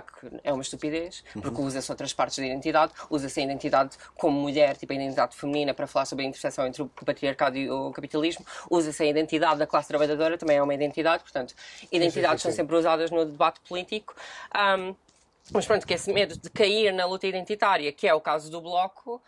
que 0.00 0.40
é 0.44 0.52
uma 0.52 0.62
estupidez, 0.62 1.24
porque 1.40 1.60
usa-se 1.60 1.90
outras 1.90 2.12
partes 2.12 2.38
da 2.38 2.46
identidade, 2.46 2.92
usa-se 3.10 3.40
a 3.40 3.42
identidade 3.42 3.96
como 4.14 4.40
mulher, 4.40 4.76
tipo 4.76 4.92
a 4.92 4.96
identidade 4.96 5.34
feminina, 5.34 5.74
para 5.74 5.88
falar 5.88 6.06
sobre 6.06 6.24
a 6.24 6.28
interseção 6.28 6.66
entre 6.66 6.82
o 6.82 6.88
patriarcado 6.88 7.58
e 7.58 7.68
o 7.68 7.90
capitalismo, 7.90 8.46
usa-se 8.70 9.02
a 9.02 9.06
identidade 9.06 9.58
da 9.58 9.66
classe 9.66 9.88
trabalhadora, 9.88 10.38
também 10.38 10.56
é 10.56 10.62
uma 10.62 10.72
identidade, 10.72 11.24
portanto, 11.24 11.54
identidades 11.90 12.42
são 12.42 12.52
sempre 12.52 12.76
usadas 12.76 13.10
no 13.10 13.24
debate 13.24 13.60
político. 13.68 14.14
Ahm, 14.54 14.94
mas 15.52 15.66
pronto, 15.66 15.84
que 15.84 15.94
esse 15.94 16.12
medo 16.12 16.38
de 16.38 16.48
cair 16.48 16.92
na 16.92 17.04
luta 17.04 17.26
identitária, 17.26 17.92
que 17.92 18.06
é 18.06 18.14
o 18.14 18.20
caso 18.20 18.50
do 18.50 18.60
Bloco, 18.60 19.20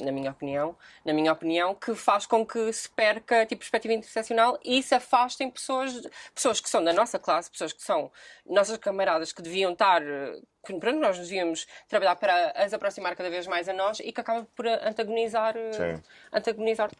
na 0.00 0.12
minha 0.12 0.30
opinião, 0.30 0.76
na 1.04 1.12
minha 1.12 1.32
opinião, 1.32 1.74
que 1.74 1.94
faz 1.94 2.26
com 2.26 2.44
que 2.44 2.72
se 2.72 2.88
perca 2.90 3.46
tipo, 3.46 3.60
perspectiva 3.60 3.94
interseccional 3.94 4.58
e 4.64 4.82
se 4.82 4.94
afastem 4.94 5.50
pessoas, 5.50 6.02
pessoas 6.34 6.60
que 6.60 6.68
são 6.68 6.84
da 6.84 6.92
nossa 6.92 7.18
classe, 7.18 7.50
pessoas 7.50 7.72
que 7.72 7.82
são 7.82 8.10
nossas 8.44 8.76
camaradas 8.76 9.32
que 9.32 9.40
deviam 9.40 9.72
estar, 9.72 10.02
eh, 10.02 10.40
que 10.66 10.74
pronto, 10.78 10.98
nós 10.98 11.18
devíamos 11.18 11.66
trabalhar 11.88 12.16
para 12.16 12.50
as 12.56 12.74
aproximar 12.74 13.16
cada 13.16 13.30
vez 13.30 13.46
mais 13.46 13.68
a 13.68 13.72
nós 13.72 14.00
e 14.00 14.12
que 14.12 14.20
acaba 14.20 14.46
por 14.54 14.66
antagonizar, 14.66 15.56
eh, 15.56 15.72
Sim. 15.72 16.02
antagonizar 16.32 16.90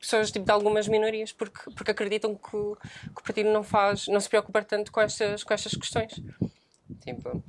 pessoas 0.00 0.30
tipo, 0.30 0.44
de 0.44 0.52
algumas 0.52 0.86
minorias 0.88 1.32
porque, 1.32 1.70
porque 1.74 1.90
acreditam 1.90 2.34
que, 2.34 2.56
o- 2.56 2.76
que 2.76 3.20
o 3.20 3.22
partido 3.22 3.50
não 3.50 3.62
faz, 3.62 4.06
não 4.08 4.20
se 4.20 4.28
preocupa 4.28 4.62
tanto 4.62 4.90
com 4.92 5.00
estas, 5.00 5.42
com 5.44 5.52
estas 5.54 5.72
questões. 5.74 6.12
Tipo, 7.04 7.42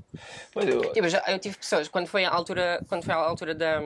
Mas 0.54 0.68
eu- 0.68 0.92
Tipo, 0.94 1.08
já, 1.08 1.24
eu 1.28 1.40
tive 1.40 1.58
pessoas, 1.58 1.88
quando 1.88 2.08
foi 2.08 2.26
a 2.26 2.30
altura, 2.32 2.84
quando 2.90 3.04
foi 3.04 3.14
a 3.14 3.18
altura 3.18 3.54
da, 3.56 3.80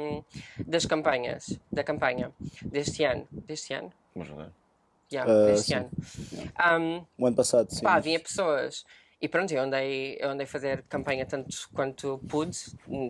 das 0.65 0.85
campanhas, 0.85 1.59
da 1.71 1.83
campanha 1.83 2.31
deste 2.63 3.03
ano, 3.03 3.27
deste 3.31 3.73
ano? 3.73 3.91
Vamos 4.15 4.29
ver. 4.35 4.51
Yeah, 5.11 5.31
Ah, 5.31 5.45
deste 5.45 5.67
sim. 5.67 5.73
ano. 5.75 5.91
Um, 6.79 7.05
O 7.17 7.27
ano 7.27 7.35
passado, 7.35 7.69
sim. 7.71 7.81
pá, 7.83 7.95
havia 7.95 8.19
pessoas, 8.19 8.83
e 9.21 9.27
pronto, 9.27 9.51
eu 9.51 9.61
andei, 9.63 10.17
eu 10.19 10.29
andei 10.29 10.45
a 10.45 10.47
fazer 10.47 10.83
campanha 10.83 11.25
tanto 11.25 11.49
quanto 11.73 12.19
pude, 12.29 12.57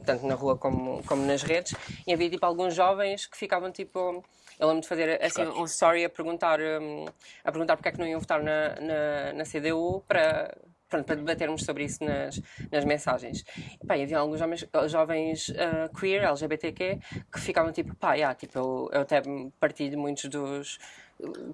tanto 0.05 0.25
na 0.25 0.35
rua 0.35 0.57
como, 0.57 1.03
como 1.03 1.25
nas 1.25 1.43
redes, 1.43 1.73
e 2.07 2.13
havia 2.13 2.29
tipo 2.29 2.45
alguns 2.45 2.73
jovens 2.73 3.25
que 3.25 3.37
ficavam 3.37 3.71
tipo. 3.71 4.23
Eu 4.57 4.67
lembro 4.67 4.81
de 4.81 4.87
fazer 4.89 5.21
assim, 5.23 5.45
um 5.45 5.63
story 5.65 6.03
a 6.03 6.09
perguntar, 6.09 6.59
um, 6.59 7.05
a 7.43 7.51
perguntar 7.51 7.77
porque 7.77 7.87
é 7.89 7.91
que 7.93 7.99
não 7.99 8.07
iam 8.07 8.19
votar 8.19 8.41
na, 8.43 8.75
na, 8.81 9.33
na 9.33 9.45
CDU 9.45 10.03
para, 10.07 10.53
pronto, 10.89 11.05
para 11.05 11.15
debatermos 11.15 11.63
sobre 11.63 11.85
isso 11.85 12.03
nas, 12.03 12.41
nas 12.71 12.83
mensagens. 12.83 13.45
E, 13.81 13.85
pá, 13.85 13.93
havia 13.93 14.17
alguns 14.17 14.39
jovens, 14.39 14.67
jovens 14.87 15.53
ah, 15.57 15.89
queer, 15.97 16.23
LGBTQ, 16.23 16.99
que 17.31 17.39
ficavam 17.39 17.71
tipo, 17.71 17.95
pá, 17.95 18.15
yeah, 18.15 18.35
tipo, 18.35 18.57
eu, 18.57 18.89
eu 18.91 19.01
até 19.01 19.21
partilho 19.59 19.97
muitos 19.97 20.25
dos. 20.25 20.79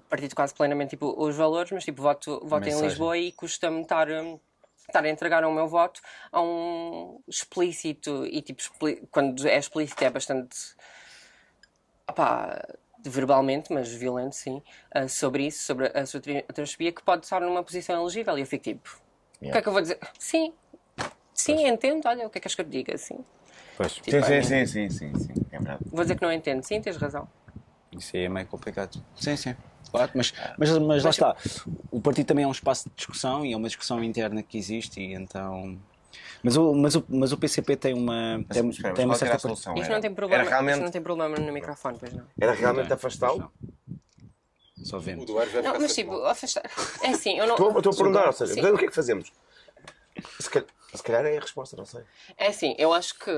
Partilho 0.08 0.34
quase 0.34 0.54
plenamente 0.54 0.90
tipo, 0.90 1.14
os 1.16 1.36
valores, 1.36 1.70
mas 1.72 1.84
tipo, 1.84 2.02
voto, 2.02 2.40
voto 2.44 2.68
em. 2.68 2.80
Lisboa 2.80 3.18
e 3.18 3.32
custa-me 3.32 3.82
estar. 3.82 4.10
hum, 4.10 4.40
estar 4.86 5.04
a 5.04 5.08
entregar 5.08 5.44
o 5.44 5.52
meu 5.52 5.66
voto 5.66 6.00
a 6.30 6.40
um 6.40 7.20
explícito 7.26 8.24
e 8.24 8.40
tipo 8.40 8.60
expli- 8.60 9.02
quando 9.10 9.44
é 9.48 9.58
explícito 9.58 10.04
é 10.04 10.10
bastante 10.10 10.56
opá, 12.08 12.64
verbalmente, 13.04 13.72
mas 13.72 13.92
violento 13.92 14.34
sim, 14.36 14.62
ah, 14.92 15.08
sobre 15.08 15.46
isso, 15.46 15.64
sobre 15.64 15.90
a 15.92 16.06
sua 16.06 16.20
transfobia, 16.54 16.92
que 16.92 17.02
pode 17.02 17.24
estar 17.24 17.40
numa 17.40 17.62
posição 17.62 18.00
elegível. 18.00 18.38
E 18.38 18.42
eu 18.42 18.46
fico 18.46 18.64
tipo, 18.64 19.00
o 19.40 19.50
que 19.52 19.58
é 19.58 19.62
que 19.62 19.68
eu 19.68 19.72
vou 19.72 19.82
dizer? 19.82 19.98
Sim, 20.18 20.52
sim, 21.34 21.66
entendo, 21.66 22.06
olha, 22.06 22.26
o 22.26 22.30
que 22.30 22.38
é 22.38 22.40
que 22.40 22.48
és 22.48 22.54
que 22.54 22.60
eu 22.60 22.64
te 22.64 22.70
diga? 22.70 22.96
Sim. 22.98 23.24
Pois. 23.76 23.92
Tipo, 23.92 24.10
Sim, 24.10 24.22
sim, 24.22 24.42
sim, 24.42 24.66
sim, 24.66 24.90
sim, 24.90 25.14
sim. 25.14 25.34
É 25.52 25.58
verdade. 25.58 25.82
Vou 25.90 26.02
dizer 26.02 26.16
que 26.16 26.22
não 26.22 26.32
entendo, 26.32 26.62
sim, 26.62 26.80
tens 26.80 26.96
razão. 26.96 27.28
Isso 27.92 28.16
aí 28.16 28.24
é 28.24 28.28
meio 28.28 28.46
complicado. 28.46 28.96
Sim, 29.14 29.36
sim. 29.36 29.54
Claro, 29.90 30.10
mas, 30.14 30.32
mas, 30.58 30.78
mas 30.78 31.04
lá 31.04 31.10
está. 31.10 31.36
O 31.90 32.00
partido 32.00 32.26
também 32.26 32.44
é 32.44 32.48
um 32.48 32.52
espaço 32.52 32.88
de 32.88 32.94
discussão 32.96 33.44
e 33.46 33.52
é 33.52 33.56
uma 33.56 33.68
discussão 33.68 34.02
interna 34.02 34.42
que 34.42 34.58
existe 34.58 35.00
e 35.00 35.14
então 35.14 35.78
Mas 36.42 36.56
o, 36.56 36.74
mas, 36.74 36.94
o, 36.96 37.04
mas 37.08 37.32
o 37.32 37.38
PCP 37.38 37.76
tem 37.76 37.94
uma, 37.94 38.38
Mas, 38.48 38.58
tem, 38.58 38.68
espera, 38.68 38.94
tem 38.94 39.04
uma 39.04 39.12
mas 39.12 39.18
certa. 39.18 39.38
solução? 39.38 39.74
Isto 39.76 39.92
não 39.92 40.00
tem 40.00 40.12
problema, 40.12 40.42
Era 40.42 40.50
realmente, 40.50 40.80
não 40.80 40.90
tem 40.90 41.00
problema 41.02 41.38
no 41.38 41.52
microfone, 41.52 41.98
pois 41.98 42.12
não. 42.12 42.26
era 42.38 42.52
realmente 42.52 42.92
afastá-lo? 42.92 43.52
Só 44.86 44.98
O 44.98 45.00
vento. 45.00 45.24
Duarte 45.24 45.52
vai 45.52 45.62
Não, 45.62 45.80
mas 45.80 45.94
tipo, 45.94 46.12
mal. 46.12 46.26
afastar. 46.26 46.62
É 47.02 47.08
assim, 47.08 47.36
eu 47.38 47.46
não. 47.46 47.54
Estou, 47.56 47.76
estou 47.76 47.92
a 47.92 47.96
perguntar, 47.96 48.26
ou 48.26 48.32
seja, 48.32 48.54
Sim. 48.54 48.60
o 48.60 48.78
que 48.78 48.84
é 48.84 48.88
que 48.88 48.94
fazemos? 48.94 49.32
Se 50.38 50.48
calhar, 50.48 50.68
se 50.94 51.02
calhar 51.02 51.26
é 51.26 51.36
a 51.36 51.40
resposta, 51.40 51.76
não 51.76 51.84
sei. 51.84 52.02
É 52.38 52.46
assim, 52.46 52.74
eu 52.78 52.92
acho 52.92 53.18
que 53.18 53.32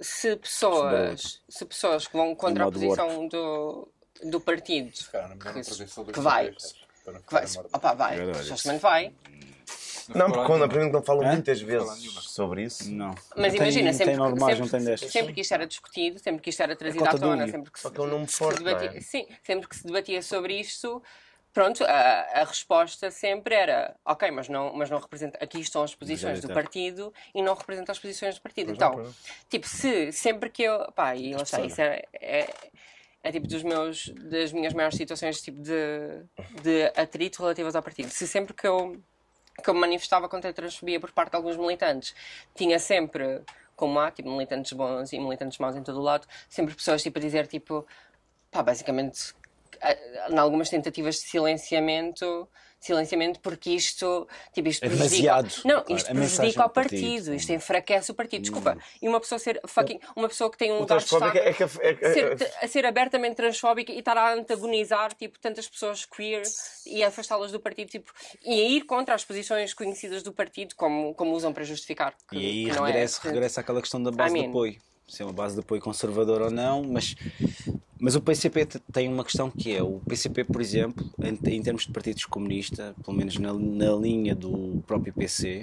se 0.00 0.34
pessoas, 0.36 1.40
se 1.48 1.64
pessoas 1.64 2.08
que 2.08 2.16
vão 2.16 2.34
contra 2.34 2.66
a 2.66 2.72
posição 2.72 3.28
do, 3.28 3.88
do 4.24 4.40
partido, 4.40 4.94
Se 4.94 5.08
calhar, 5.08 5.30
que, 5.38 5.38
que 6.12 6.20
vai, 6.20 6.54
não 7.06 7.22
que 7.22 7.32
vai, 7.32 7.44
opa, 7.72 7.94
vai, 7.94 8.34
supostamente 8.42 8.82
vai, 8.82 9.14
Não, 10.14 10.30
porque 10.30 10.46
quando 10.46 10.64
aprendem 10.64 10.92
não 10.92 11.02
falam 11.02 11.26
Hã? 11.26 11.32
muitas 11.32 11.60
vezes 11.60 12.14
sobre 12.24 12.64
isso. 12.64 12.90
Não. 12.90 13.14
mas 13.36 13.54
Não 13.54 13.62
imagina, 13.62 13.84
tem, 13.84 13.92
sempre, 13.92 14.06
tem 14.06 14.16
normais, 14.16 14.56
sempre, 14.56 14.60
não 14.60 14.68
tem 14.78 14.84
destas. 14.88 15.10
sempre 15.12 15.32
que 15.32 15.40
isto 15.40 15.54
era 15.54 15.66
discutido, 15.66 16.18
sempre 16.18 16.42
que 16.42 16.50
isto 16.50 16.62
era 16.62 16.76
trazido 16.76 17.04
à 17.06 17.12
do 17.12 17.18
tona, 17.18 17.48
sempre 17.48 17.70
que 17.70 17.80
Só 17.80 17.88
se, 17.88 17.94
que 17.94 18.00
é 18.00 18.04
um 18.04 18.06
nome 18.06 18.28
se 18.28 18.36
forte, 18.36 18.62
não 18.62 18.64
debatia, 18.64 18.98
é? 18.98 19.00
sim, 19.00 19.26
sempre 19.42 19.68
que 19.68 19.76
se 19.76 19.86
debatia 19.86 20.22
sobre 20.22 20.54
isto, 20.60 21.02
pronto, 21.52 21.84
a, 21.84 22.40
a 22.40 22.44
resposta 22.44 23.10
sempre 23.10 23.54
era, 23.54 23.96
ok, 24.04 24.30
mas 24.30 24.48
não, 24.48 24.72
mas 24.74 24.88
não 24.90 24.98
representa, 24.98 25.38
aqui 25.42 25.60
estão 25.60 25.82
as 25.82 25.94
posições 25.94 26.40
do 26.40 26.48
Majoritário. 26.48 26.54
partido 26.54 27.14
e 27.34 27.42
não 27.42 27.54
representa 27.54 27.92
as 27.92 27.98
posições 27.98 28.34
do 28.36 28.40
partido. 28.40 28.66
Pois 28.66 28.76
então, 28.76 28.96
não, 28.96 29.14
tipo, 29.48 29.66
se 29.66 30.12
sempre 30.12 30.50
que 30.50 30.62
eu, 30.62 30.90
pá, 30.92 31.14
e 31.16 31.34
lá 31.34 31.42
está, 31.42 31.60
isso 31.60 31.80
é, 31.80 32.04
é, 32.14 32.54
é 33.22 33.32
tipo 33.32 33.46
dos 33.46 33.62
meus, 33.62 34.08
das 34.30 34.52
minhas 34.52 34.72
maiores 34.72 34.96
situações 34.96 35.42
tipo 35.42 35.60
de, 35.60 36.22
de 36.62 36.84
atrito 36.96 37.42
relativas 37.42 37.74
ao 37.74 37.82
partido. 37.82 38.10
Se 38.10 38.26
sempre 38.26 38.54
que 38.54 38.66
eu 38.66 38.96
que 39.60 39.70
eu 39.70 39.74
manifestava 39.74 40.28
contra 40.28 40.50
a 40.50 40.52
transfobia 40.52 40.98
por 40.98 41.12
parte 41.12 41.30
de 41.30 41.36
alguns 41.36 41.56
militantes. 41.56 42.14
Tinha 42.54 42.78
sempre, 42.78 43.42
como 43.76 43.98
há, 44.00 44.10
tipo, 44.10 44.30
militantes 44.30 44.72
bons 44.72 45.12
e 45.12 45.18
militantes 45.18 45.58
maus 45.58 45.76
em 45.76 45.82
todo 45.82 45.98
o 45.98 46.02
lado, 46.02 46.26
sempre 46.48 46.74
pessoas 46.74 47.02
tipo, 47.02 47.18
a 47.18 47.22
dizer, 47.22 47.46
tipo, 47.46 47.86
pá, 48.50 48.62
basicamente, 48.62 49.34
em 50.30 50.38
algumas 50.38 50.68
tentativas 50.68 51.16
de 51.16 51.22
silenciamento, 51.22 52.48
silenciamento 52.80 53.38
porque 53.40 53.70
isto, 53.70 54.26
tipo, 54.54 54.68
isto 54.68 54.84
É 54.84 54.88
prejudica, 54.88 55.20
demasiado, 55.22 55.62
não, 55.64 55.82
claro, 55.82 55.94
isto 55.94 56.10
prejudica 56.12 56.62
do 56.62 56.70
partido. 56.70 57.00
partido, 57.02 57.34
isto 57.34 57.52
enfraquece 57.52 58.10
o 58.10 58.14
partido, 58.14 58.42
desculpa, 58.42 58.78
e 59.02 59.08
uma 59.08 59.20
pessoa 59.20 59.38
ser 59.38 59.60
fucking, 59.66 60.00
uma 60.16 60.28
pessoa 60.28 60.50
que 60.50 60.56
tem 60.56 60.72
um 60.72 60.76
O 60.76 60.80
lugar 60.80 60.98
de 60.98 61.06
transfóbico 61.06 61.32
destaque, 61.38 61.48
é 61.48 61.52
que. 61.52 61.62
é 62.04 62.10
é- 62.10 62.14
ser, 62.36 62.52
a 62.62 62.68
ser 62.68 62.86
abertamente 62.86 63.36
transfóbica 63.36 63.92
e 63.92 63.98
estar 63.98 64.16
a 64.16 64.32
antagonizar 64.32 65.14
tipo, 65.14 65.38
tantas 65.38 65.68
pessoas 65.68 66.04
queer 66.06 66.42
e 66.86 67.04
afastá-las 67.04 67.52
do 67.52 67.60
partido 67.60 67.88
tipo, 67.90 68.10
e 68.44 68.52
a 68.60 68.68
ir 68.68 68.82
contra 68.84 69.14
as 69.14 69.24
posições 69.24 69.74
conhecidas 69.74 70.22
do 70.22 70.32
partido 70.32 70.74
como, 70.74 71.14
como 71.14 71.32
usam 71.32 71.52
para 71.52 71.64
justificar 71.64 72.14
que, 72.28 72.36
E 72.36 72.46
aí 72.46 72.66
não 72.74 72.84
regressa, 72.84 73.20
é 73.28 73.30
regressa 73.30 73.60
àquela 73.60 73.80
questão 73.80 74.02
da 74.02 74.10
base 74.10 74.30
I 74.30 74.34
de 74.34 74.40
mean. 74.40 74.50
apoio. 74.50 74.76
Se 75.06 75.22
é 75.22 75.24
uma 75.26 75.32
base 75.34 75.54
de 75.56 75.60
apoio 75.60 75.80
conservadora 75.82 76.44
ou 76.44 76.50
não, 76.50 76.82
mas, 76.84 77.14
mas 78.00 78.14
o 78.16 78.20
PCP 78.22 78.66
te- 78.66 78.80
tem 78.92 79.08
uma 79.08 79.24
questão 79.24 79.50
que 79.50 79.72
é, 79.72 79.82
o 79.82 80.00
PCP, 80.00 80.44
por 80.44 80.60
exemplo, 80.60 81.04
em, 81.22 81.38
em 81.56 81.62
termos 81.62 81.84
de 81.86 81.92
partidos 81.92 82.24
comunistas, 82.24 82.94
pelo 83.04 83.16
menos 83.16 83.36
na, 83.38 83.52
na 83.52 83.92
linha 83.96 84.34
do 84.34 84.82
próprio 84.86 85.12
PC, 85.12 85.62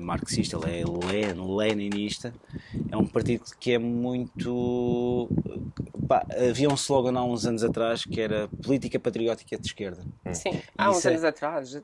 marxista, 0.00 0.56
ele 0.56 0.80
é 0.80 0.84
len, 0.84 1.56
leninista, 1.56 2.32
é 2.90 2.96
um 2.96 3.06
partido 3.06 3.44
que 3.58 3.72
é 3.72 3.78
muito... 3.78 5.28
pá, 6.08 6.26
havia 6.50 6.68
um 6.68 6.74
slogan 6.74 7.18
há 7.18 7.24
uns 7.24 7.46
anos 7.46 7.62
atrás 7.62 8.04
que 8.04 8.20
era 8.20 8.48
política 8.62 8.98
patriótica 8.98 9.56
de 9.58 9.66
esquerda. 9.66 10.04
sim, 10.32 10.60
há 10.76 10.90
uns 10.90 11.04
é- 11.04 11.10
anos 11.10 11.24
atrás 11.24 11.82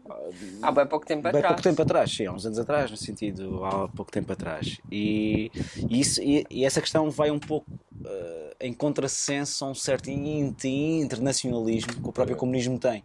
há 0.62 0.73
bem 0.73 0.86
pouco 0.86 1.07
tempo 1.07 1.23
Bem 1.23 1.31
atrás 1.31 1.47
pouco 1.47 1.62
tempo 1.62 1.82
atrás, 1.82 2.11
sim, 2.15 2.27
há 2.27 2.32
uns 2.32 2.47
anos 2.47 2.59
atrás, 2.59 2.90
no 2.90 2.97
sentido, 2.97 3.65
há 3.65 3.89
pouco 3.89 4.11
tempo 4.11 4.32
atrás. 4.32 4.78
E, 4.90 5.51
e 5.89 6.01
isso, 6.01 6.23
e, 6.23 6.47
e 6.51 6.65
essa 6.65 6.81
questão 6.81 7.11
vai 7.11 7.31
um 7.31 7.39
pouco 7.39 7.66
eh, 8.05 8.57
em 8.62 8.73
contrassenso 8.74 9.65
a 9.65 9.69
um 9.69 9.74
certo 9.74 10.11
internacionalismo 10.11 11.94
que 11.94 12.09
o 12.09 12.12
próprio 12.12 12.36
comunismo 12.36 12.78
tem. 12.78 13.02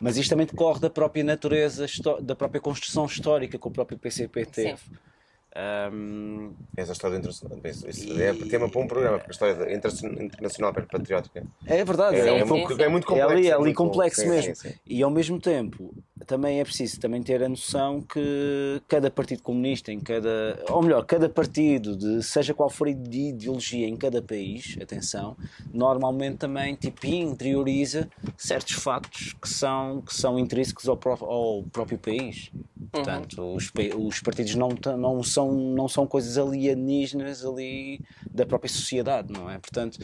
Mas 0.00 0.16
isto 0.16 0.30
também 0.30 0.46
decorre 0.46 0.80
da 0.80 0.88
própria 0.88 1.22
natureza, 1.22 1.86
da 2.22 2.34
própria 2.34 2.60
construção 2.60 3.04
histórica 3.04 3.58
que 3.58 3.66
o 3.66 3.70
próprio 3.70 3.81
PCP 3.84 4.46
teve. 4.46 4.80
Ahm, 5.54 6.52
Essa 6.74 6.92
história 6.92 7.16
internacional. 7.16 7.58
É 7.62 8.32
tema 8.48 8.70
para 8.70 8.80
um 8.80 8.86
programa, 8.86 9.18
porque 9.18 9.30
a 9.30 9.32
história 9.32 9.74
internacional 9.74 10.72
patriótica 10.72 11.44
é 11.66 11.84
verdade, 11.84 12.16
é, 12.16 12.20
é, 12.20 12.38
é 12.38 12.44
um 12.44 12.48
muito, 12.48 12.82
é 12.82 12.88
muito 12.88 13.04
é 13.04 13.08
complexo. 13.08 13.32
ali, 13.32 13.48
é 13.48 13.52
ali 13.52 13.74
complexo 13.74 14.20
sim, 14.22 14.28
mesmo. 14.30 14.56
sim, 14.56 14.70
sim. 14.70 14.74
E 14.86 15.02
ao 15.02 15.10
mesmo 15.10 15.38
tempo, 15.38 15.94
também 16.26 16.60
é 16.60 16.64
preciso 16.64 16.98
também 17.00 17.22
ter 17.22 17.42
a 17.42 17.48
noção 17.48 18.00
que 18.00 18.80
cada 18.88 19.10
partido 19.10 19.42
comunista, 19.42 19.92
em 19.92 20.00
cada, 20.00 20.58
ou 20.68 20.82
melhor, 20.82 21.04
cada 21.04 21.28
partido, 21.28 21.96
de, 21.96 22.22
seja 22.22 22.52
qual 22.54 22.68
for 22.70 22.86
a 22.88 22.90
ide- 22.90 23.28
ideologia 23.28 23.86
em 23.88 23.96
cada 23.96 24.20
país, 24.22 24.76
atenção, 24.80 25.36
normalmente 25.72 26.36
também 26.38 26.74
tipo, 26.74 27.06
interioriza 27.06 28.08
certos 28.36 28.74
factos 28.74 29.32
que 29.40 29.48
são, 29.48 30.00
que 30.02 30.14
são 30.14 30.38
intrínsecos 30.38 30.88
ao, 30.88 30.96
pró- 30.96 31.18
ao 31.20 31.62
próprio 31.64 31.98
país. 31.98 32.50
Portanto, 32.90 33.54
os, 33.54 33.70
pa- 33.70 33.96
os 33.96 34.20
partidos 34.20 34.54
não, 34.54 34.68
não, 34.98 35.22
são, 35.22 35.50
não 35.52 35.88
são 35.88 36.06
coisas 36.06 36.36
alienígenas 36.36 37.44
ali 37.44 38.00
da 38.30 38.44
própria 38.44 38.68
sociedade, 38.68 39.32
não 39.32 39.48
é? 39.48 39.58
Portanto, 39.58 39.98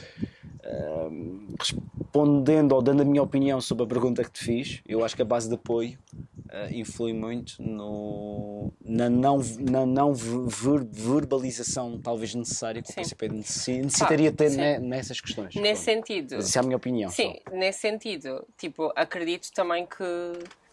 Respondendo 1.59 2.73
ou 2.73 2.83
dando 2.83 3.03
a 3.03 3.05
minha 3.05 3.23
opinião 3.23 3.61
sobre 3.61 3.85
a 3.85 3.87
pergunta 3.87 4.23
que 4.25 4.31
te 4.31 4.45
fiz, 4.45 4.81
eu 4.87 5.05
acho 5.05 5.15
que 5.17 5.23
a 5.23 5.25
base 5.25 5.49
de 5.49 5.55
apoio 5.55 5.99
ah, 6.51 6.69
influi 6.73 7.13
muito 7.13 7.55
no, 7.63 8.73
na 8.85 9.09
não, 9.11 9.39
na 9.61 9.85
não 9.87 10.15
ver- 10.15 10.85
verbalização 10.91 11.99
talvez 12.01 12.35
necessária 12.35 12.83
que 12.83 12.89
o 12.91 12.93
Sim. 12.93 13.01
PCP 13.03 13.29
necessi- 13.29 13.79
necessitaria 13.83 14.33
ter 14.33 14.51
ne- 14.51 14.79
nessas 14.79 15.21
questões. 15.21 15.55
nesse 15.55 15.85
Pronto. 15.85 16.07
sentido 16.07 16.37
Mas 16.37 16.49
isso 16.49 16.59
é 16.59 16.61
a 16.61 16.65
minha 16.65 16.77
opinião. 16.77 17.11
Sim, 17.11 17.35
só. 17.49 17.55
nesse 17.57 17.81
sentido, 17.81 18.45
tipo, 18.57 18.93
acredito 18.97 19.51
também 19.53 19.87
que, 19.87 20.05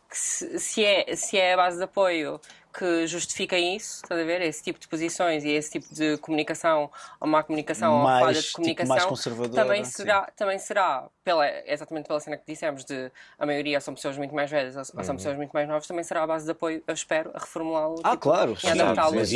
que 0.09 0.17
se, 0.17 0.59
se 0.59 0.83
é, 0.83 1.15
se 1.15 1.37
é 1.37 1.53
a 1.53 1.57
base 1.57 1.77
de 1.77 1.83
apoio 1.83 2.39
que 2.77 3.07
justifica 3.07 3.57
isso, 3.57 4.01
estás 4.03 4.19
a 4.19 4.23
ver? 4.23 4.41
Esse 4.41 4.63
tipo 4.63 4.79
de 4.79 4.87
posições 4.87 5.43
e 5.43 5.49
esse 5.49 5.71
tipo 5.71 5.93
de 5.93 6.17
comunicação, 6.17 6.89
ou 7.19 7.27
má 7.27 7.43
comunicação, 7.43 7.97
ou 7.97 8.03
Mais, 8.03 8.19
falha 8.25 8.33
de 8.39 8.41
tipo, 8.41 8.55
comunicação, 8.57 8.95
mais 8.95 9.05
conservadora, 9.05 9.63
também 9.63 9.83
sim. 9.83 9.91
será, 9.91 10.31
também 10.35 10.59
será 10.59 11.07
pela, 11.23 11.47
exatamente 11.65 12.07
pela 12.07 12.19
cena 12.19 12.37
que 12.37 12.43
dissemos, 12.47 12.83
de 12.85 13.11
a 13.39 13.45
maioria 13.45 13.79
são 13.79 13.93
pessoas 13.93 14.17
muito 14.17 14.33
mais 14.35 14.49
velhas 14.49 14.75
ou 14.75 14.85
ou 14.95 15.03
são 15.03 15.15
pessoas 15.15 15.35
muito 15.35 15.51
mais 15.51 15.67
novas, 15.67 15.87
também 15.87 16.03
será 16.03 16.23
a 16.23 16.27
base 16.27 16.45
de 16.45 16.51
apoio, 16.51 16.83
eu 16.85 16.93
espero, 16.93 17.31
a 17.33 17.39
reformulá-lo. 17.39 17.95
Uhum. 17.95 18.01
Ah, 18.03 18.11
tipo, 18.11 18.21
claro, 18.21 18.57
e 18.63 18.67
adaptá-lo 18.69 19.19
os 19.19 19.33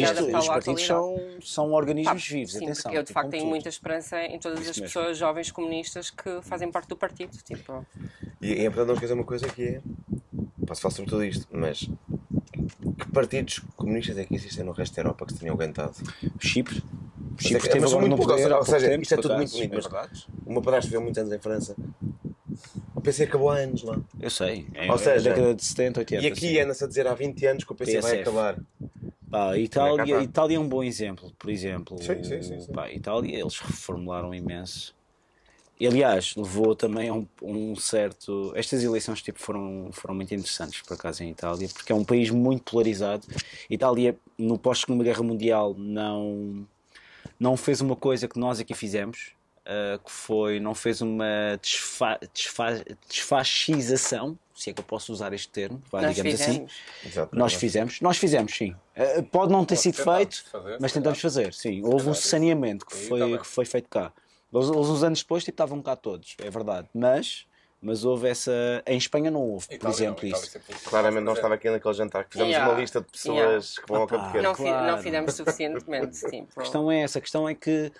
à 0.50 0.54
partidos 0.54 0.86
são, 0.86 1.18
são 1.42 1.72
organismos 1.72 2.28
Pá, 2.28 2.34
vivos, 2.34 2.52
sim, 2.54 2.66
atenção. 2.66 2.84
porque 2.84 2.98
eu 2.98 3.02
de 3.02 3.08
tipo, 3.08 3.20
facto 3.20 3.30
tenho 3.32 3.44
tudo. 3.44 3.50
muita 3.50 3.70
esperança 3.70 4.22
em 4.24 4.40
todas 4.40 4.60
Isso 4.60 4.72
as 4.72 4.78
mesmo. 4.78 4.94
pessoas 4.94 5.18
jovens 5.18 5.52
comunistas 5.52 6.10
que 6.10 6.42
fazem 6.42 6.72
parte 6.72 6.88
do 6.90 6.96
partido. 6.98 7.38
Tipo, 7.44 7.86
E 8.42 8.54
é 8.54 8.66
importante 8.66 8.88
não 8.88 8.94
esquecer 8.94 9.14
uma 9.14 9.24
coisa 9.26 9.48
que 9.50 9.64
é. 9.64 9.82
Posso 10.66 10.82
falar 10.82 10.94
sobre 10.94 11.10
tudo 11.10 11.24
isto, 11.24 11.48
mas. 11.52 11.90
Que 12.98 13.12
partidos 13.12 13.62
comunistas 13.76 14.18
é 14.18 14.26
que 14.26 14.36
existem 14.36 14.64
no 14.64 14.72
resto 14.72 14.96
da 14.96 15.02
Europa 15.02 15.26
que 15.26 15.34
se 15.34 15.40
tenham 15.40 15.56
aguentado? 15.56 15.94
Chipre. 16.40 16.82
Chipre 17.40 17.68
é 17.68 17.72
teve 17.72 17.80
mas 17.82 17.92
agora 17.92 18.08
muito 18.08 18.18
pouco, 18.18 18.32
poder 18.34 18.52
ou 18.54 18.66
seja, 18.66 18.88
tempo, 18.90 19.02
isto 19.04 19.14
é 19.14 19.18
tudo 19.18 19.36
muito 19.36 19.52
bonito, 19.52 19.72
é 19.74 19.76
mas- 19.76 19.86
verdade. 19.86 20.28
O 20.46 20.52
meu 20.52 20.62
padrasto 20.62 20.88
viveu 20.88 21.02
muitos 21.02 21.18
anos 21.20 21.34
em 21.34 21.40
França. 21.40 21.76
O 22.96 23.02
PC 23.02 23.24
acabou 23.24 23.50
há 23.50 23.58
anos 23.58 23.84
lá. 23.84 23.98
Eu 24.20 24.30
sei. 24.30 24.68
É, 24.74 24.90
Ou 24.90 24.96
é 24.96 24.98
seja, 24.98 25.30
década 25.30 25.56
de 25.56 25.64
70, 25.64 26.00
80. 26.02 26.24
E 26.24 26.28
aqui 26.28 26.40
sim. 26.40 26.60
anda-se 26.60 26.84
a 26.84 26.88
dizer 26.88 27.08
há 27.08 27.14
20 27.14 27.46
anos 27.46 27.64
que 27.64 27.72
o 27.72 27.76
PC 27.76 28.02
vai 28.02 28.20
acabar. 28.22 28.60
Pá, 29.30 29.58
Itália. 29.58 30.22
Itália 30.22 30.58
é 30.58 30.60
um 30.60 30.68
bom 30.68 30.84
exemplo, 30.84 31.32
por 31.38 31.50
exemplo. 31.50 31.98
Sim, 32.02 32.24
sim, 32.24 32.42
sim, 32.42 32.60
sim. 32.60 32.72
Pá, 32.74 32.86
a 32.86 32.92
Itália, 32.94 33.40
eles 33.40 33.58
reformularam 33.60 34.34
imenso. 34.34 34.94
E, 35.80 35.88
aliás, 35.88 36.36
levou 36.36 36.76
também 36.76 37.10
a 37.10 37.14
um, 37.14 37.28
um 37.42 37.76
certo. 37.76 38.52
Estas 38.56 38.84
eleições 38.84 39.22
tipo, 39.22 39.40
foram, 39.40 39.90
foram 39.94 40.14
muito 40.14 40.34
interessantes, 40.34 40.82
por 40.82 40.96
acaso, 40.96 41.24
em 41.24 41.30
Itália, 41.32 41.70
porque 41.74 41.92
é 41.92 41.96
um 41.96 42.04
país 42.04 42.30
muito 42.30 42.70
polarizado. 42.72 43.26
Itália, 43.70 44.18
no 44.38 44.58
pós-Segunda 44.58 45.04
Guerra 45.04 45.24
Mundial, 45.24 45.74
não, 45.78 46.68
não 47.40 47.56
fez 47.56 47.80
uma 47.80 47.96
coisa 47.96 48.28
que 48.28 48.38
nós 48.38 48.60
aqui 48.60 48.74
fizemos, 48.74 49.34
ah, 49.70 50.00
que 50.04 50.12
foi. 50.12 50.60
não 50.60 50.74
fez 50.74 51.00
uma 51.00 51.56
desfa, 51.62 52.20
desfa, 52.34 52.84
desfascização, 53.08 54.36
se 54.56 54.72
é 54.72 54.74
que 54.74 54.80
eu 54.80 54.84
posso 54.84 55.14
usar 55.14 55.32
este 55.32 55.48
termo, 55.50 55.80
vá, 55.92 56.02
nós 56.02 56.16
digamos 56.16 56.42
assim. 56.42 56.52
fizemos. 56.52 56.74
Exato. 57.06 57.36
Nós 57.38 57.54
fizemos, 57.54 58.02
nós 58.02 58.18
fizemos 58.18 58.58
sim. 58.58 58.76
Eh, 58.96 59.22
Pode 59.22 59.52
não 59.52 59.64
ter 59.64 59.76
Nós 59.76 59.84
sido 59.84 60.04
feito, 60.04 60.44
fazer, 60.52 60.78
mas 60.82 60.92
tentamos 60.92 61.22
fazer, 61.22 61.54
sim. 61.54 61.84
Houve 61.84 62.10
um 62.10 62.16
saneamento 62.16 62.84
que 62.84 62.96
foi, 62.96 63.38
que 63.38 63.46
foi 63.46 63.64
feito 63.64 63.88
cá. 63.88 64.12
Eles, 64.54 64.68
eles 64.70 64.88
uns 64.88 65.04
anos 65.04 65.20
depois 65.20 65.44
tipo, 65.44 65.54
estavam 65.54 65.82
cá 65.82 65.96
todos, 65.96 66.36
é 66.40 66.50
verdade. 66.50 66.88
Mas, 66.94 67.46
mas 67.82 68.04
houve 68.04 68.28
essa. 68.28 68.52
Em 68.88 68.98
Espanha 68.98 69.30
não 69.30 69.42
houve, 69.42 69.68
por 69.68 69.76
Itália 69.76 69.96
exemplo, 69.96 70.28
não, 70.30 70.38
isso. 70.38 70.48
sempre- 70.52 70.76
Claramente 70.86 71.24
não 71.24 71.34
estava 71.34 71.54
aqui 71.54 71.70
naquele 71.70 71.94
jantar 71.94 72.24
que 72.26 72.32
fizemos 72.32 72.52
Yeah. 72.54 72.72
uma 72.74 72.80
lista 72.82 73.02
de 73.02 73.08
pessoas 73.12 73.38
Yeah. 73.38 73.62
que 73.82 73.88
vão 73.88 73.98
ao 73.98 74.04
Opa. 74.04 74.16
Campo 74.18 74.26
Pequeno. 74.28 74.44
Não, 74.44 74.56
claro. 74.56 74.92
não 74.92 75.04
fizemos 75.04 75.34
suficientemente. 75.36 76.20
Tipo, 76.30 76.48
A 76.60 76.62
questão 76.64 76.92
é 76.92 77.02
essa, 77.02 77.20
a 77.20 77.22
questão 77.22 77.48
é 77.48 77.54
que 77.56 77.92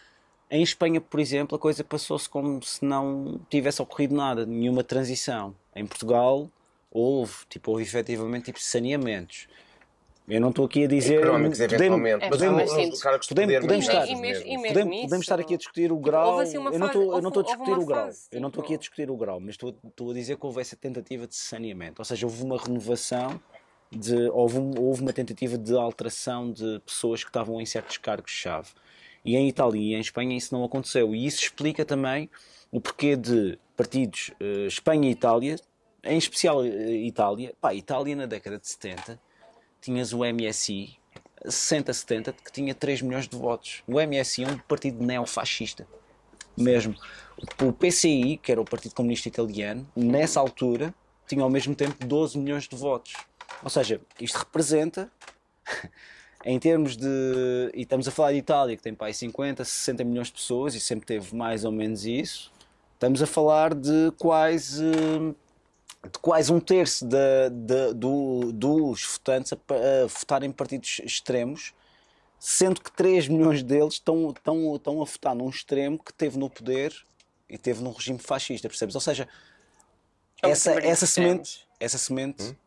em 0.52 0.64
Espanha, 0.64 1.00
por 1.00 1.20
exemplo, 1.20 1.56
a 1.56 1.60
coisa 1.60 1.84
passou-se 1.84 2.28
como 2.28 2.62
se 2.64 2.84
não 2.84 3.40
tivesse 3.50 3.82
ocorrido 3.82 4.16
nada, 4.16 4.46
nenhuma 4.48 4.84
transição. 4.84 5.56
Em 5.76 5.86
Portugal 5.86 6.50
houve, 6.92 7.34
tipo, 7.48 7.70
houve 7.70 7.84
efetivamente 7.84 8.46
tipo, 8.46 8.60
saneamentos. 8.60 9.48
Eu 10.30 10.40
não 10.40 10.50
estou 10.50 10.66
aqui 10.66 10.84
a 10.84 10.88
dizer. 10.88 11.20
Económicos, 11.24 11.58
podemos- 11.58 11.74
eventualmente. 11.74 12.14
É, 12.26 12.30
Mas 12.30 12.38
Podemos- 12.38 12.72
podemos 13.62 13.86
estar. 13.86 14.08
E 14.08 14.16
mesmo- 14.16 14.46
e 14.46 14.58
mesmo 14.58 14.68
Podemos, 14.68 14.94
isso, 14.96 15.04
podemos 15.06 15.24
estar 15.26 15.40
aqui 15.40 15.54
a 15.54 15.58
discutir 15.58 15.92
o 15.92 15.96
tipo, 15.96 16.00
grau. 16.10 16.30
houve 16.32 16.44
assim 16.44 16.56
eu 16.58 16.64
não 16.64 16.88
estou 16.88 17.16
eu 17.16 17.22
não 17.22 17.28
estou 17.30 17.42
a 17.42 17.46
discutir 17.46 17.72
o 17.72 17.86
grau. 17.86 18.06
fase, 18.06 18.28
Eu 18.32 18.42
não 18.42 18.48
estou 18.50 18.62
tipo- 18.62 18.66
aqui 18.66 18.74
a 18.76 18.78
discutir 18.78 19.10
o 19.12 19.18
grau, 19.18 19.40
mas 19.40 19.50
estou, 19.52 19.76
estou 19.84 20.12
a 20.12 20.14
dizer 20.14 20.38
que 20.38 20.46
houve 20.46 20.62
essa 20.62 20.76
tentativa 20.76 21.26
de 21.26 21.36
saneamento. 21.36 22.00
Ou 22.00 22.06
seja, 22.06 22.26
houve 22.28 22.44
uma 22.44 22.58
renovação, 22.58 23.42
de, 23.92 24.30
houve, 24.30 24.60
um- 24.60 24.80
houve 24.80 25.02
uma 25.02 25.12
tentativa 25.12 25.58
de 25.58 25.76
alteração 25.76 26.52
de 26.52 26.80
pessoas 26.86 27.24
que 27.24 27.30
estavam 27.32 27.60
em 27.60 27.66
certos 27.66 27.98
cargos-chave. 27.98 28.70
E 29.26 29.36
em 29.36 29.48
Itália 29.50 29.80
e 29.82 29.96
em 29.96 30.00
Espanha 30.00 30.38
isso 30.38 30.54
não 30.54 30.64
aconteceu. 30.64 31.16
E 31.16 31.26
isso 31.26 31.42
explica 31.44 31.84
também 31.84 32.30
o 32.72 32.80
porquê 32.80 33.16
de 33.16 33.58
partidos 33.76 34.32
eh, 34.40 34.68
Espanha 34.68 35.10
e 35.10 35.12
Itália, 35.12 35.56
em 36.04 36.18
especial 36.18 36.64
eh, 36.64 36.70
Itália. 36.92 37.54
Pá, 37.60 37.74
Itália 37.74 38.16
na 38.16 38.26
década 38.28 38.60
de 38.60 38.68
70 38.68 39.20
tinhas 39.82 40.14
o 40.14 40.20
MSI, 40.20 40.98
60-70, 41.46 42.34
que 42.44 42.52
tinha 42.52 42.76
3 42.76 43.02
milhões 43.02 43.28
de 43.28 43.38
votos. 43.38 43.84
O 43.88 44.00
MSI 44.00 44.44
é 44.44 44.48
um 44.48 44.58
partido 44.58 45.04
neofascista. 45.04 45.88
Mesmo. 46.58 46.96
O 47.62 47.72
PCI, 47.72 48.38
que 48.38 48.52
era 48.52 48.60
o 48.60 48.66
Partido 48.66 48.94
Comunista 48.94 49.30
Italiano, 49.30 49.88
nessa 49.96 50.40
altura 50.40 50.94
tinha 51.26 51.44
ao 51.44 51.50
mesmo 51.50 51.76
tempo 51.76 52.06
12 52.06 52.38
milhões 52.38 52.68
de 52.68 52.76
votos. 52.76 53.14
Ou 53.64 53.70
seja, 53.70 54.02
isto 54.20 54.38
representa, 54.38 55.10
em 56.44 56.60
termos 56.60 56.98
de. 56.98 57.72
E 57.74 57.82
estamos 57.82 58.08
a 58.08 58.12
falar 58.12 58.32
de 58.34 58.40
Itália, 58.40 58.76
que 58.76 58.84
tem 58.84 58.94
pai 58.94 59.14
50, 59.14 59.64
60 59.64 60.04
milhões 60.04 60.28
de 60.28 60.34
pessoas 60.34 60.76
e 60.76 60.80
sempre 60.80 61.06
teve 61.06 61.36
mais 61.36 61.64
ou 61.64 61.72
menos 61.72 62.06
isso. 62.06 62.52
Estamos 62.94 63.22
a 63.22 63.28
falar 63.28 63.74
de 63.74 64.12
quase 64.18 64.84
de 66.04 66.18
quase 66.20 66.52
um 66.52 66.60
terço 66.60 67.06
da- 67.06 67.50
da- 67.50 67.92
do- 67.94 68.52
dos 68.54 69.04
votantes 69.06 69.52
a, 69.54 69.56
a 69.56 70.08
votar 70.08 70.44
em 70.44 70.52
partidos 70.52 71.02
extremos, 71.04 71.74
sendo 72.40 72.82
que 72.82 72.92
3 72.92 73.28
milhões 73.28 73.62
deles 73.62 73.96
estão, 73.96 74.30
estão, 74.30 74.76
estão 74.76 75.02
a 75.02 75.06
votar 75.06 75.36
num 75.36 75.50
extremo 75.50 76.02
que 76.02 76.14
teve 76.14 76.38
no 76.38 76.50
poder 76.50 76.96
e 77.50 77.58
teve 77.58 77.84
num 77.84 77.92
regime 77.92 78.20
fascista, 78.20 78.70
percebes? 78.70 78.96
Ou 78.96 79.02
seja, 79.02 79.28
Como 80.42 80.54
essa, 80.54 80.72
partidos 80.72 80.92
essa 80.92 81.06
semente, 81.06 81.68
essa 81.80 81.98
semente, 81.98 82.58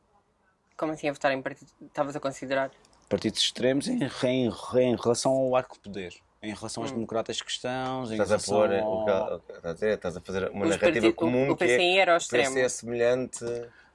Como 0.76 0.92
assim 0.92 1.08
a 1.08 1.12
votar 1.12 1.32
em 1.32 1.40
partido? 1.40 1.70
Estavas 1.80 2.14
a 2.16 2.20
considerar? 2.20 2.70
partidos 3.08 3.40
extremos 3.40 3.88
em, 3.88 3.98
em, 4.24 4.48
em 4.48 4.96
relação 4.96 5.32
ao 5.32 5.54
arco 5.56 5.78
poder, 5.78 6.14
em 6.42 6.52
relação 6.52 6.82
aos 6.82 6.90
Hum. 6.90 6.96
democratas 6.96 7.40
cristãos, 7.40 8.10
em 8.10 8.20
Estás 8.20 8.32
a 8.32 8.38
pôr, 8.52 8.68
o 8.70 9.04
que 9.04 9.10
ao... 9.10 9.36
estás 9.36 9.64
a 9.64 9.72
dizer, 9.74 9.94
estás 9.94 10.16
a 10.16 10.20
fazer 10.20 10.50
uma 10.50 10.64
Os 10.64 10.70
narrativa 10.70 10.92
partidos- 10.92 11.14
comum 11.14 11.48
o, 11.48 11.52
o 11.52 11.56
que 11.56 11.64
é 11.64 11.96
era 11.98 12.12
ao 12.12 12.18
o 12.18 12.20
PC 12.20 12.36
extremo. 12.38 12.58
é 12.58 12.68
semelhante. 12.68 13.44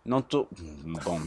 Não 0.06 0.20
estou. 0.20 0.48
Bom, 1.04 1.22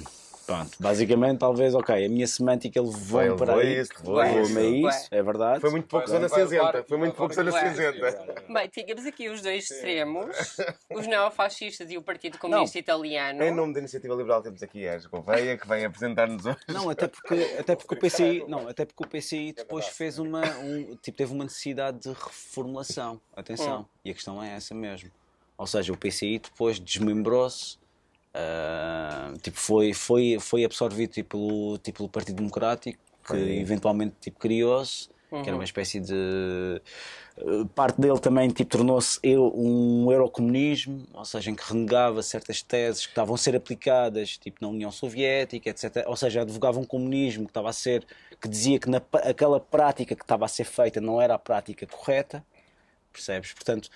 pronto. 0.50 0.76
Basicamente, 0.80 1.38
talvez, 1.38 1.74
ok, 1.74 2.04
a 2.04 2.08
minha 2.08 2.26
semântica 2.26 2.82
levou-me 2.82 3.36
para 3.36 3.54
aí. 3.54 3.80
isso, 3.80 3.92
levou 3.98 4.16
Ué. 4.16 4.32
Levou-me 4.32 4.58
a 4.58 4.86
Ué. 4.86 4.90
isso, 4.90 5.08
é 5.10 5.22
verdade. 5.22 5.60
Foi 5.60 5.70
muito 5.70 5.86
pouco 5.86 6.08
zona 6.08 6.28
cinzenta. 6.28 6.84
Foi 6.88 6.98
muito 6.98 7.14
pouco 7.14 7.34
zona 7.34 7.52
cinzenta. 7.52 8.42
Bem, 8.48 8.68
tínhamos 8.68 9.06
aqui 9.06 9.28
os 9.28 9.40
dois 9.40 9.70
extremos, 9.70 10.36
os 10.90 11.06
neofascistas 11.06 11.90
e 11.90 11.96
o 11.96 12.02
Partido 12.02 12.38
Comunista 12.38 12.78
Italiano. 12.78 13.42
Em 13.42 13.54
nome 13.54 13.74
da 13.74 13.80
Iniciativa 13.80 14.14
Liberal 14.14 14.42
temos 14.42 14.62
aqui 14.62 14.88
a 14.88 14.98
Gouveia 15.08 15.56
que 15.56 15.68
vem 15.68 15.84
apresentar-nos 15.84 16.44
hoje. 16.44 16.58
Não, 16.68 16.90
até 16.90 17.06
porque, 17.06 17.56
até 17.58 17.76
porque 17.76 17.94
o 17.94 17.98
PCI, 17.98 18.44
não, 18.48 18.68
até 18.68 18.84
porque 18.84 19.04
o 19.04 19.06
PCI 19.06 19.52
depois 19.52 19.86
fez 19.86 20.18
uma, 20.18 20.42
um, 20.58 20.96
tipo, 20.96 21.16
teve 21.16 21.32
uma 21.32 21.44
necessidade 21.44 21.98
de 22.00 22.08
reformulação. 22.08 23.20
Atenção. 23.36 23.86
E 24.04 24.10
a 24.10 24.14
questão 24.14 24.42
é 24.42 24.54
essa 24.54 24.74
mesmo. 24.74 25.10
Ou 25.56 25.66
seja, 25.66 25.92
o 25.92 25.96
PCI 25.96 26.38
depois 26.38 26.80
desmembrou-se, 26.80 27.76
ah, 28.34 29.32
tipo, 29.42 29.58
foi, 29.58 29.92
foi, 29.92 30.38
foi 30.40 30.64
absorvido 30.64 31.10
tipo, 31.12 31.36
pelo, 31.36 31.78
tipo, 31.78 31.98
pelo 31.98 32.08
Partido 32.08 32.36
Democrático, 32.36 32.98
que 33.26 33.34
eventualmente 33.36 34.14
tipo, 34.20 34.38
criou-se, 34.38 35.08
que 35.42 35.48
era 35.48 35.54
uma 35.54 35.64
espécie 35.64 36.00
de. 36.00 36.80
eh, 37.38 37.64
Parte 37.74 38.00
dele 38.00 38.18
também 38.18 38.48
tipo, 38.50 38.70
tornou-se 38.70 39.18
um 39.24 40.10
eurocomunismo, 40.10 41.06
ou 41.12 41.24
seja, 41.24 41.50
em 41.50 41.54
que 41.54 41.62
renegava 41.72 42.22
certas 42.22 42.62
teses 42.62 43.06
que 43.06 43.12
estavam 43.12 43.34
a 43.34 43.38
ser 43.38 43.54
aplicadas 43.56 44.36
tipo, 44.38 44.58
na 44.60 44.68
União 44.68 44.90
Soviética, 44.90 45.70
etc. 45.70 46.04
Ou 46.06 46.16
seja, 46.16 46.42
advogava 46.42 46.78
um 46.80 46.84
comunismo 46.84 47.44
que 47.44 47.50
estava 47.50 47.70
a 47.70 47.72
ser, 47.72 48.04
que 48.40 48.48
dizia 48.48 48.78
que 48.78 48.88
na, 48.90 49.00
aquela 49.24 49.60
prática 49.60 50.14
que 50.16 50.22
estava 50.22 50.44
a 50.44 50.48
ser 50.48 50.64
feita 50.64 51.00
não 51.00 51.20
era 51.20 51.34
a 51.34 51.38
prática 51.38 51.86
correta, 51.86 52.44
percebes? 53.12 53.52
Portanto, 53.52 53.90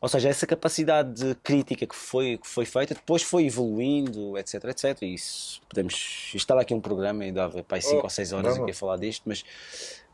ou 0.00 0.08
seja, 0.08 0.28
essa 0.28 0.46
capacidade 0.46 1.12
de 1.12 1.34
crítica 1.36 1.86
que 1.86 1.96
foi, 1.96 2.38
que 2.38 2.46
foi 2.46 2.64
feita 2.64 2.94
depois 2.94 3.22
foi 3.22 3.46
evoluindo, 3.46 4.36
etc, 4.36 4.64
etc. 4.64 5.02
E 5.02 5.14
isso 5.14 5.60
podemos. 5.68 6.30
Estava 6.34 6.60
aqui 6.60 6.74
um 6.74 6.80
programa 6.80 7.24
e 7.24 7.32
dava 7.32 7.62
para 7.62 7.80
5 7.80 8.02
ou 8.02 8.10
6 8.10 8.32
horas 8.32 8.58
aqui 8.58 8.70
a 8.70 8.74
falar 8.74 8.98
disto, 8.98 9.22
mas, 9.26 9.44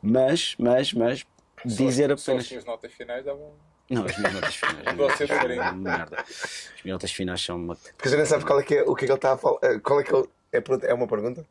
mas, 0.00 0.54
mas, 0.58 0.92
mas, 0.92 1.26
dizer 1.64 2.16
Só 2.18 2.32
apenas. 2.32 2.44
as 2.44 2.48
suas 2.48 2.64
notas 2.64 2.92
finais 2.92 3.24
davam. 3.24 3.52
Não, 3.90 4.04
as 4.04 4.16
minhas 4.16 4.32
notas 4.34 4.54
finais. 4.54 4.96
Você 4.96 5.24
uma 5.58 5.72
merda. 5.72 6.20
As 6.20 6.82
minhas 6.84 6.94
notas 6.94 7.12
finais 7.12 7.40
são 7.44 7.56
uma. 7.56 7.74
Porque 7.74 8.08
gente 8.08 8.18
nem 8.18 8.26
sabe 8.26 8.44
qual 8.44 8.60
é 8.60 8.62
que 8.62 8.76
é, 8.76 8.82
o 8.82 8.94
que 8.94 9.04
é 9.04 9.06
que 9.06 9.12
ele 9.12 9.18
está 9.18 9.32
a 9.32 9.36
falar. 9.36 9.58
eh, 9.62 9.78
Qual 9.80 10.00
é 10.00 10.04
que 10.04 10.14
ele. 10.14 10.28
É, 10.52 10.62
é 10.90 10.94
uma 10.94 11.06
pergunta? 11.08 11.44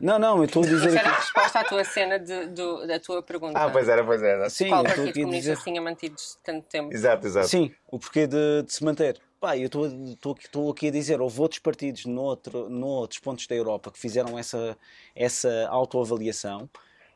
Não, 0.00 0.18
não, 0.18 0.38
eu 0.38 0.44
estou 0.44 0.62
a 0.62 0.66
dizer 0.66 0.88
Isso 0.88 0.98
era 0.98 1.08
a 1.08 1.14
resposta 1.16 1.60
à 1.60 1.64
tua 1.64 1.84
cena 1.84 2.18
de- 2.18 2.46
do- 2.48 2.86
da 2.86 2.98
tua 2.98 3.22
pergunta. 3.22 3.58
Ah, 3.58 3.70
pois 3.70 3.88
era, 3.88 4.04
pois 4.04 4.22
era. 4.22 4.48
Sim, 4.50 4.68
Qual 4.68 4.84
Partido 4.84 5.12
Comunista 5.14 5.50
dizer. 5.50 5.56
se 5.56 5.64
tinha 5.64 5.80
mantido 5.80 6.16
tanto 6.42 6.66
tempo? 6.66 6.92
Exato, 6.92 7.26
exato. 7.26 7.48
Sim, 7.48 7.72
o 7.90 7.98
porquê 7.98 8.26
de, 8.26 8.62
de 8.62 8.72
se 8.72 8.84
manter. 8.84 9.20
Pá, 9.40 9.56
eu 9.56 9.66
estou- 9.66 9.86
aqui- 10.32 10.88
a 10.88 10.90
dizer, 10.90 11.20
houve 11.20 11.40
outros 11.40 11.60
partidos 11.60 12.04
noutro, 12.04 12.68
noutros 12.68 13.18
pontos 13.20 13.46
da 13.46 13.54
Europa 13.54 13.90
que 13.90 13.98
fizeram 13.98 14.38
essa, 14.38 14.76
essa 15.14 15.66
autoavaliação 15.70 16.68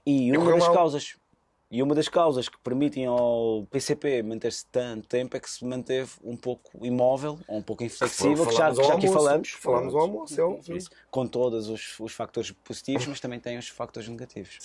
e 0.06 0.30
uma 0.36 0.52
das 0.52 0.64
mal. 0.64 0.72
causas 0.74 1.16
e 1.74 1.82
uma 1.82 1.92
das 1.92 2.08
causas 2.08 2.48
que 2.48 2.56
permitem 2.58 3.04
ao 3.06 3.66
PCP 3.68 4.22
manter-se 4.22 4.64
tanto 4.66 5.08
tempo 5.08 5.36
é 5.36 5.40
que 5.40 5.50
se 5.50 5.64
manteve 5.64 6.12
um 6.22 6.36
pouco 6.36 6.86
imóvel 6.86 7.36
ou 7.48 7.58
um 7.58 7.62
pouco 7.62 7.82
inflexível, 7.82 8.46
que 8.46 8.54
já, 8.54 8.68
ao 8.68 8.74
já 8.76 8.82
aqui 8.82 9.06
almoço. 9.08 9.12
falamos. 9.12 9.50
Falámos 9.50 9.92
ao 9.94 10.00
almoço, 10.02 10.40
é 10.40 10.44
óbvio. 10.44 10.76
Isso, 10.76 10.88
com 11.10 11.26
todos 11.26 11.68
os, 11.68 11.98
os 11.98 12.12
factores 12.12 12.52
positivos, 12.52 13.08
mas 13.08 13.18
também 13.18 13.40
tem 13.40 13.58
os 13.58 13.68
factores 13.68 14.08
negativos. 14.08 14.56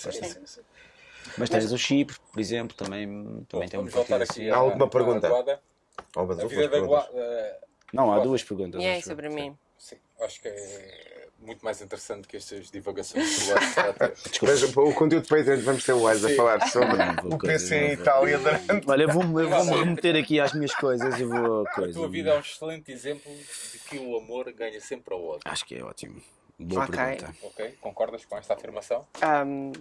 Mas 1.36 1.50
tens 1.50 1.72
o 1.72 1.76
Chipre, 1.78 2.16
por 2.32 2.38
exemplo, 2.38 2.76
também, 2.76 3.44
também 3.48 3.68
tem 3.68 3.80
um 3.80 3.82
Vamos 3.82 3.92
voltar 3.92 4.18
partido 4.20 4.30
aqui 4.30 4.42
assim. 4.42 4.50
à- 4.50 4.54
Há 4.54 4.58
alguma 4.58 4.88
pergunta? 4.88 5.28
Mas 5.28 6.38
A 6.38 6.46
vida 6.46 6.62
da 6.62 6.68
perguntas. 6.70 6.86
Guada. 6.86 7.58
Não, 7.92 8.12
há 8.12 8.20
duas 8.20 8.44
perguntas. 8.44 8.80
E 8.80 8.84
é 8.86 8.98
eu. 8.98 9.02
sobre 9.02 9.28
mim. 9.28 9.58
Sim, 9.76 9.96
acho 10.20 10.40
que 10.40 10.46
é 10.46 11.26
muito 11.40 11.64
mais 11.64 11.80
interessante 11.80 12.28
que 12.28 12.36
estas 12.36 12.70
divagações 12.70 13.50
a 13.50 14.80
o 14.80 14.94
conteúdo 14.94 15.22
de 15.24 15.28
Patreon 15.28 15.60
vamos 15.60 15.84
ter 15.84 15.92
o 15.92 16.04
Wise 16.04 16.32
a 16.32 16.36
falar 16.36 16.68
sobre 16.68 16.96
vou 17.22 17.34
o 17.34 17.38
PC 17.38 17.76
em 17.76 17.94
vou. 17.96 18.02
Itália 18.02 18.38
durante. 18.38 18.90
Olha, 18.90 19.02
eu 19.04 19.08
vou-me 19.12 19.46
vou-me 19.46 19.84
remeter 19.84 20.16
aqui 20.16 20.38
às 20.38 20.52
minhas 20.52 20.74
coisas 20.74 21.18
e 21.18 21.24
vou. 21.24 21.66
A 21.66 21.70
Coisa. 21.72 21.92
tua 21.98 22.08
vida 22.08 22.30
é 22.30 22.36
um 22.36 22.40
excelente 22.40 22.92
exemplo 22.92 23.32
de 23.72 23.78
que 23.78 23.98
o 23.98 24.16
amor 24.16 24.52
ganha 24.52 24.80
sempre 24.80 25.14
ao 25.14 25.24
ódio. 25.24 25.40
Acho 25.44 25.64
que 25.64 25.76
é 25.76 25.82
ótimo. 25.82 26.20
Boa 26.58 26.84
Ok. 26.84 26.94
pergunta. 26.94 27.34
Ok? 27.42 27.78
Concordas 27.80 28.24
com 28.26 28.36
esta 28.36 28.54
afirmação? 28.54 29.06
Um, 29.22 29.72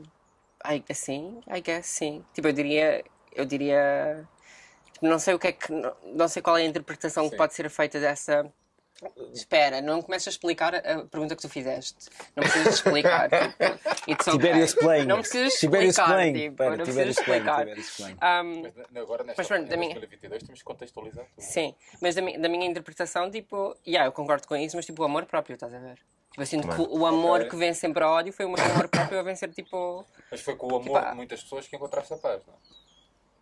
I 0.65 0.79
guess 0.79 0.99
sim, 0.99 1.41
I 1.53 1.61
guess 1.61 1.87
sim. 1.87 2.23
Tipo, 2.33 2.47
eu 2.47 2.53
diria, 2.53 3.03
eu 3.33 3.45
diria, 3.45 4.25
não 5.01 5.19
sei 5.19 5.33
o 5.33 5.39
que 5.39 5.47
é 5.47 5.51
que, 5.51 5.71
não, 5.71 5.93
não 6.13 6.27
sei 6.29 6.41
qual 6.41 6.57
é 6.57 6.61
a 6.61 6.65
interpretação 6.65 7.25
Sim. 7.25 7.31
que 7.31 7.37
pode 7.37 7.53
ser 7.53 7.69
feita 7.69 7.99
dessa. 7.99 8.49
Espera, 9.33 9.81
não 9.81 10.01
começas 10.01 10.27
a 10.27 10.31
explicar 10.31 10.75
a 10.75 11.05
pergunta 11.05 11.35
que 11.35 11.41
tu 11.41 11.47
fizeste. 11.49 12.09
Não 12.35 12.43
precisas 12.43 12.75
explicar. 12.75 13.29
tipo, 13.31 14.11
it's 14.11 14.27
okay. 14.27 14.33
Tiberius 14.33 14.73
Plain. 14.75 15.05
Não 15.05 15.19
precisas 15.19 15.53
Tiberius 15.53 15.89
explicar. 15.97 16.13
Plain. 16.15 16.33
Tipo, 16.33 16.51
Espera, 16.51 16.77
não 16.77 16.85
Tiberius 16.85 17.15
precisas 17.15 17.53
Plain. 17.55 17.77
explicar. 17.79 18.43
Um, 18.45 18.61
Mas 18.91 19.01
agora, 19.03 19.23
nesta 19.23 19.41
Mas 19.41 19.47
pronto, 19.47 19.63
em 19.65 19.69
da 19.69 19.77
minha- 19.77 19.93
2022, 19.95 20.43
temos 20.43 20.59
que 20.59 20.65
contextualizar 20.65 21.25
tudo. 21.25 21.41
Sim, 21.43 21.73
mas 22.01 22.15
da, 22.15 22.21
mi- 22.21 22.37
da 22.37 22.49
minha 22.49 22.65
interpretação, 22.67 23.31
tipo, 23.31 23.75
yeah, 23.87 24.07
eu 24.07 24.11
concordo 24.11 24.45
com 24.47 24.55
isso, 24.57 24.75
mas 24.75 24.85
tipo, 24.85 25.01
o 25.01 25.05
amor 25.05 25.25
próprio, 25.25 25.53
estás 25.53 25.73
a 25.73 25.79
ver? 25.79 25.95
Tipo, 26.31 26.41
eu 26.41 26.45
sinto 26.45 26.67
que 26.67 26.81
o 26.81 27.05
amor 27.05 27.39
Ok. 27.39 27.49
que 27.51 27.55
vence 27.55 27.79
sempre 27.79 28.03
ao 28.03 28.11
ódio 28.11 28.33
foi 28.33 28.45
o 28.45 28.49
meu 28.51 28.63
amor 28.63 28.87
próprio 28.89 29.19
a 29.19 29.23
vencer, 29.23 29.49
tipo. 29.53 30.05
Mas 30.29 30.41
foi 30.41 30.55
com 30.55 30.67
o 30.67 30.75
amor 30.75 30.99
Tipo, 30.99 31.09
de 31.11 31.15
muitas 31.15 31.41
pessoas 31.41 31.67
que 31.67 31.75
encontraste 31.75 32.13
a 32.13 32.17
paz, 32.17 32.41
não 32.45 32.53
é? 32.53 32.57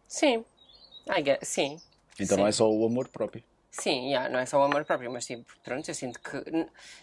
Sim. 0.08 0.46
I 1.18 1.22
guess, 1.22 1.48
sim. 1.48 1.82
Então 2.20 2.36
Sim. 2.36 2.42
não 2.44 2.48
é 2.48 2.52
só 2.52 2.70
o 2.70 2.86
amor 2.86 3.08
próprio. 3.10 3.44
Sim, 3.80 4.08
yeah, 4.10 4.28
não 4.30 4.40
é 4.40 4.46
só 4.46 4.60
o 4.60 4.64
amor 4.64 4.84
próprio, 4.86 5.12
mas 5.12 5.26
tipo, 5.26 5.46
pronto, 5.64 5.88
eu 5.88 5.94
sinto 5.94 6.20
que. 6.20 6.42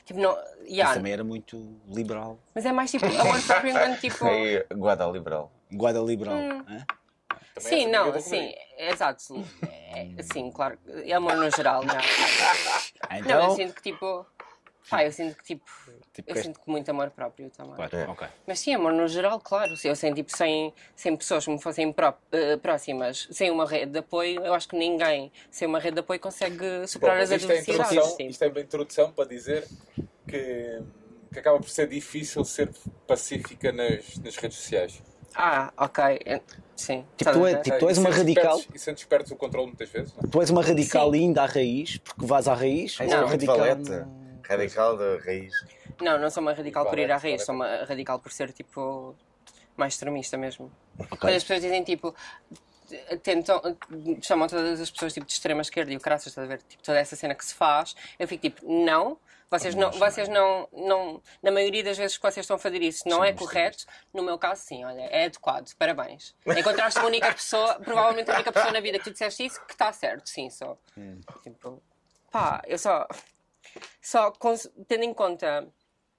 Tipo, 0.05 0.20
não. 0.20 0.34
Mas 0.34 0.68
Yeah, 0.68 0.94
também 0.94 1.12
era 1.12 1.22
muito 1.24 1.78
liberal. 1.88 2.38
mas 2.55 2.64
é 2.66 2.72
mais 2.72 2.90
tipo 2.90 3.06
amor 3.06 3.40
próprio 3.42 3.70
enquanto 3.70 3.98
tipo. 4.01 4.24
Aí, 4.26 4.64
Guada 4.74 5.06
liberal. 5.06 5.52
Guarda 5.72 6.01
liberal. 6.01 6.34
Hum. 6.34 6.64
Sim, 7.59 7.86
não, 7.86 8.18
sim, 8.20 8.52
é, 8.76 8.90
exato. 8.90 9.22
É, 9.94 10.22
sim, 10.24 10.51
claro. 10.51 10.76
É 10.88 11.12
amor 11.12 11.36
no 11.36 11.48
geral, 11.52 11.84
não. 11.84 11.94
Ah, 11.94 13.20
Não, 13.20 13.30
eu 13.30 13.42
Então. 13.44 13.51
sinto 13.55 13.74
que 13.74 13.82
tipo. 13.82 14.26
Pá, 14.90 15.05
eu 15.05 15.11
sinto 15.12 15.36
que 15.36 15.44
tipo. 15.44 15.65
Tipo, 16.12 16.31
Eu 16.31 16.35
este- 16.36 16.47
sinto 16.47 16.61
que 16.61 16.70
muito 16.70 16.89
amor 16.90 17.11
próprio 17.11 17.51
também. 17.51 17.74
Claro, 17.74 17.97
É. 17.97 18.06
ok. 18.06 18.28
Mas 18.47 18.61
sim, 18.61 18.74
amor 18.74 18.93
no 18.93 19.09
geral, 19.09 19.40
claro. 19.40 19.77
Se 19.77 19.89
eu 19.89 19.97
sem, 19.97 20.12
tipo, 20.15 20.36
sem, 20.36 20.73
sem 20.94 21.16
pessoas 21.16 21.44
que 21.44 21.51
me 21.51 21.61
fossem 21.61 21.93
pró- 21.93 22.15
eh, 22.31 22.56
próximas, 22.59 23.27
sem 23.32 23.51
uma 23.51 23.66
rede 23.66 23.93
de 23.93 23.98
apoio, 23.98 24.44
eu 24.44 24.55
acho 24.55 24.69
que 24.69 24.77
ninguém 24.77 25.32
sem 25.51 25.66
uma 25.66 25.78
rede 25.81 25.94
de 25.94 26.01
apoio 26.01 26.20
consegue 26.20 26.59
Bom, 26.81 26.86
superar 26.86 27.16
mas 27.19 27.32
as 27.32 27.43
é, 27.43 27.44
adversidades. 27.44 28.11
tipo. 28.16 28.23
isto 28.31 28.43
é 28.44 28.48
uma 28.48 28.61
introdução 28.61 29.11
para 29.12 29.24
dizer 29.28 29.66
que, 30.28 30.82
que 31.32 31.39
acaba 31.39 31.59
por 31.59 31.69
ser 31.69 31.89
difícil 31.89 32.44
ser 32.44 32.70
pacífica 33.06 33.73
nas, 33.73 34.16
nas 34.19 34.36
redes 34.36 34.59
sociais. 34.59 35.02
Ah, 35.35 35.73
ok. 35.77 36.05
Eh, 36.24 36.40
Sim. 36.77 37.05
Tipo, 37.16 37.32
tu, 37.32 37.47
é, 37.47 37.56
tipo, 37.56 37.78
tu 37.78 37.89
és 37.89 37.97
E 37.97 38.01
uma 38.01 38.11
sentes 38.11 38.19
radical. 38.19 38.56
perdes- 38.59 38.74
E 38.74 38.78
sentes 38.78 39.05
perdes 39.05 39.31
o 39.32 39.36
controle 39.36 39.66
muitas 39.69 39.89
vezes, 39.89 40.12
não 40.15 40.23
é? 40.24 40.27
Tu 40.31 40.40
és 40.40 40.51
uma 40.51 40.62
radical 40.62 41.11
Sim. 41.12 41.19
ainda 41.19 41.43
à 41.43 41.47
raiz, 41.47 41.98
porque 41.98 42.27
vais 42.27 42.47
à 42.48 42.55
raiz. 42.55 42.97
É 43.01 43.05
ou 43.05 43.11
Não. 43.11 43.19
muito 43.19 43.31
radical. 43.31 43.59
valete. 43.59 44.23
Radical 44.49 44.97
da 44.97 45.19
raiz. 45.25 45.53
Não, 46.01 46.19
não 46.19 46.31
sou 46.31 46.41
uma 46.43 46.53
radical 46.53 46.87
por 46.87 46.99
ir 46.99 47.11
à 47.11 47.16
Valete, 47.16 47.29
raiz, 47.29 47.45
sou 47.45 47.57
valete. 47.57 47.83
uma 47.83 47.87
radical 47.87 48.19
por 48.19 48.33
ser 48.33 48.53
tipo 48.53 49.15
mais 49.77 49.95
extremista 49.95 50.37
mesmo. 50.37 50.71
Ok. 50.99 51.19
Quando 51.19 51.35
as 51.35 51.43
pessoas 51.43 51.62
dizem 51.62 51.83
tipo. 51.85 52.15
Tentam, 53.23 53.61
chamam 54.21 54.47
todas 54.47 54.79
as 54.79 54.91
pessoas 54.91 55.15
tipo, 55.15 55.27
de 55.27 55.33
extrema 55.33 55.62
esquerda 55.62 55.91
e 55.91 55.97
o 55.97 56.01
caraças, 56.01 56.29
estás 56.29 56.47
a 56.47 56.49
ver? 56.49 56.62
Tipo, 56.62 56.83
toda 56.83 56.99
essa 56.99 57.16
cena 57.16 57.35
que 57.35 57.45
se 57.45 57.55
faz, 57.55 57.97
eu 58.19 58.29
fico 58.29 58.43
tipo, 58.43 58.61
não, 58.71 59.19
vocês 59.51 59.75
não, 59.75 59.91
vocês 59.93 60.29
não, 60.29 60.69
não, 60.73 61.23
na 61.43 61.51
maioria 61.51 61.83
das 61.83 61.97
vezes 61.97 62.16
que 62.16 62.23
vocês 62.23 62.45
estão 62.45 62.57
a 62.57 62.59
fazer 62.59 62.83
isso, 62.83 63.09
não 63.09 63.25
é 63.25 63.33
correto. 63.33 63.85
No 64.12 64.23
meu 64.23 64.39
caso, 64.39 64.62
sim, 64.62 64.85
olha, 64.85 65.01
é 65.03 65.25
adequado, 65.25 65.73
parabéns. 65.79 66.35
Encontraste 66.47 66.99
a 66.99 67.07
única 67.07 67.33
pessoa, 67.33 67.75
provavelmente 67.81 68.31
a 68.31 68.35
única 68.35 68.53
pessoa 68.53 68.73
na 68.73 68.81
vida 68.81 68.99
que 68.99 69.05
tu 69.05 69.12
disseste 69.12 69.47
isso 69.47 69.65
que 69.65 69.73
está 69.73 69.93
certo, 69.93 70.29
sim, 70.29 70.51
só. 70.51 70.77
Tipo, 71.43 71.83
pá, 72.31 72.62
eu 72.66 72.79
só, 72.79 73.09
só 74.01 74.32
tendo 74.88 75.05
em 75.05 75.14
conta 75.14 75.66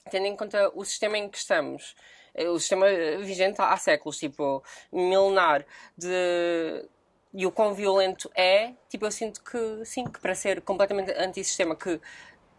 tendo 0.10 0.26
em 0.26 0.36
conta 0.36 0.72
o 0.76 0.84
sistema 0.86 1.18
em 1.18 1.30
que 1.30 1.38
estamos, 1.38 1.96
eh, 2.34 2.48
o 2.50 2.60
sistema 2.60 2.86
vigente 3.22 3.60
há 3.62 3.76
séculos, 3.78 4.18
tipo, 4.18 4.64
milenar, 4.92 5.66
de... 5.98 6.86
e 7.34 7.46
o 7.46 7.52
quão 7.52 7.74
violento 7.74 8.30
é, 8.36 8.74
tipo, 8.90 9.06
eu 9.06 9.12
sinto 9.12 9.44
que, 9.44 9.84
sim, 9.86 10.06
que 10.06 10.20
para 10.20 10.36
ser 10.36 10.62
completamente 10.62 11.12
antissistema, 11.12 11.76
que, 11.76 12.00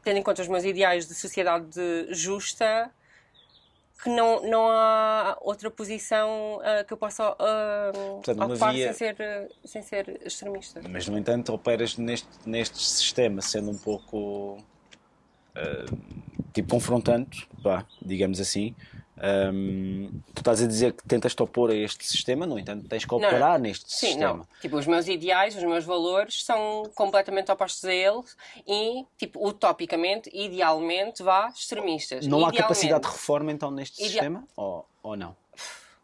tendo 0.03 0.19
em 0.19 0.23
conta 0.23 0.43
os 0.43 0.49
meus 0.49 0.65
ideais 0.65 1.07
de 1.07 1.15
sociedade 1.15 1.81
justa, 2.11 2.91
que 4.03 4.11
não, 4.11 4.43
não 4.43 4.69
há 4.69 5.39
outra 5.41 5.71
posição 5.71 6.61
ah, 6.63 6.85
que 6.85 6.93
eu 6.93 6.97
possa 6.99 7.35
ah, 7.39 7.93
não 8.37 8.47
ocupar 8.49 8.71
havia- 8.71 8.93
sem, 8.93 9.15
ser, 9.15 9.51
sem 9.65 9.83
ser 9.83 10.21
extremista. 10.27 10.83
Mas, 10.89 11.09
no 11.09 11.17
entanto, 11.17 11.53
operas 11.55 11.97
neste, 11.97 12.29
neste 12.45 12.79
sistema, 12.79 13.41
sendo 13.41 13.71
um 13.71 13.79
pouco 13.79 14.59
tipo 16.53 16.71
confrontante, 16.75 17.47
vá, 17.63 17.85
digamos 18.01 18.41
assim. 18.41 18.75
Ahm, 19.19 20.09
tu 20.35 20.41
estás 20.41 20.63
a 20.63 20.67
dizer 20.67 20.93
que 20.93 21.03
tentas 21.09 21.35
te 21.35 21.43
opor 21.43 21.71
a 21.71 21.75
este 21.75 22.05
sistema, 22.07 22.45
no 22.47 22.59
entanto, 22.59 22.87
tens 22.87 23.05
que 23.05 23.11
Não, 23.13 23.19
não. 23.19 23.29
operar 23.29 23.59
neste 23.59 23.91
Sim, 23.91 24.09
sistema. 24.09 24.35
não. 24.39 24.47
Tipo, 24.61 24.77
os 24.77 24.87
meus 24.87 25.09
ideais, 25.09 25.57
os 25.57 25.63
meus 25.63 25.85
valores 25.87 26.45
são 26.45 26.83
completamente 26.95 27.51
opostos 27.51 27.83
a 27.87 27.95
eles 27.95 28.37
e, 28.67 29.07
tipo, 29.17 29.47
utopicamente, 29.47 30.31
idealmente, 30.35 31.23
vá, 31.23 31.49
extremistas. 31.49 32.27
Não 32.27 32.45
há 32.45 32.53
capacidade 32.53 33.05
de 33.05 33.09
reforma 33.11 33.51
então 33.53 33.71
neste 33.71 33.97
Idea- 34.03 34.09
sistema? 34.11 34.45
Ou, 34.55 34.87
ou 35.03 35.17
não? 35.17 35.35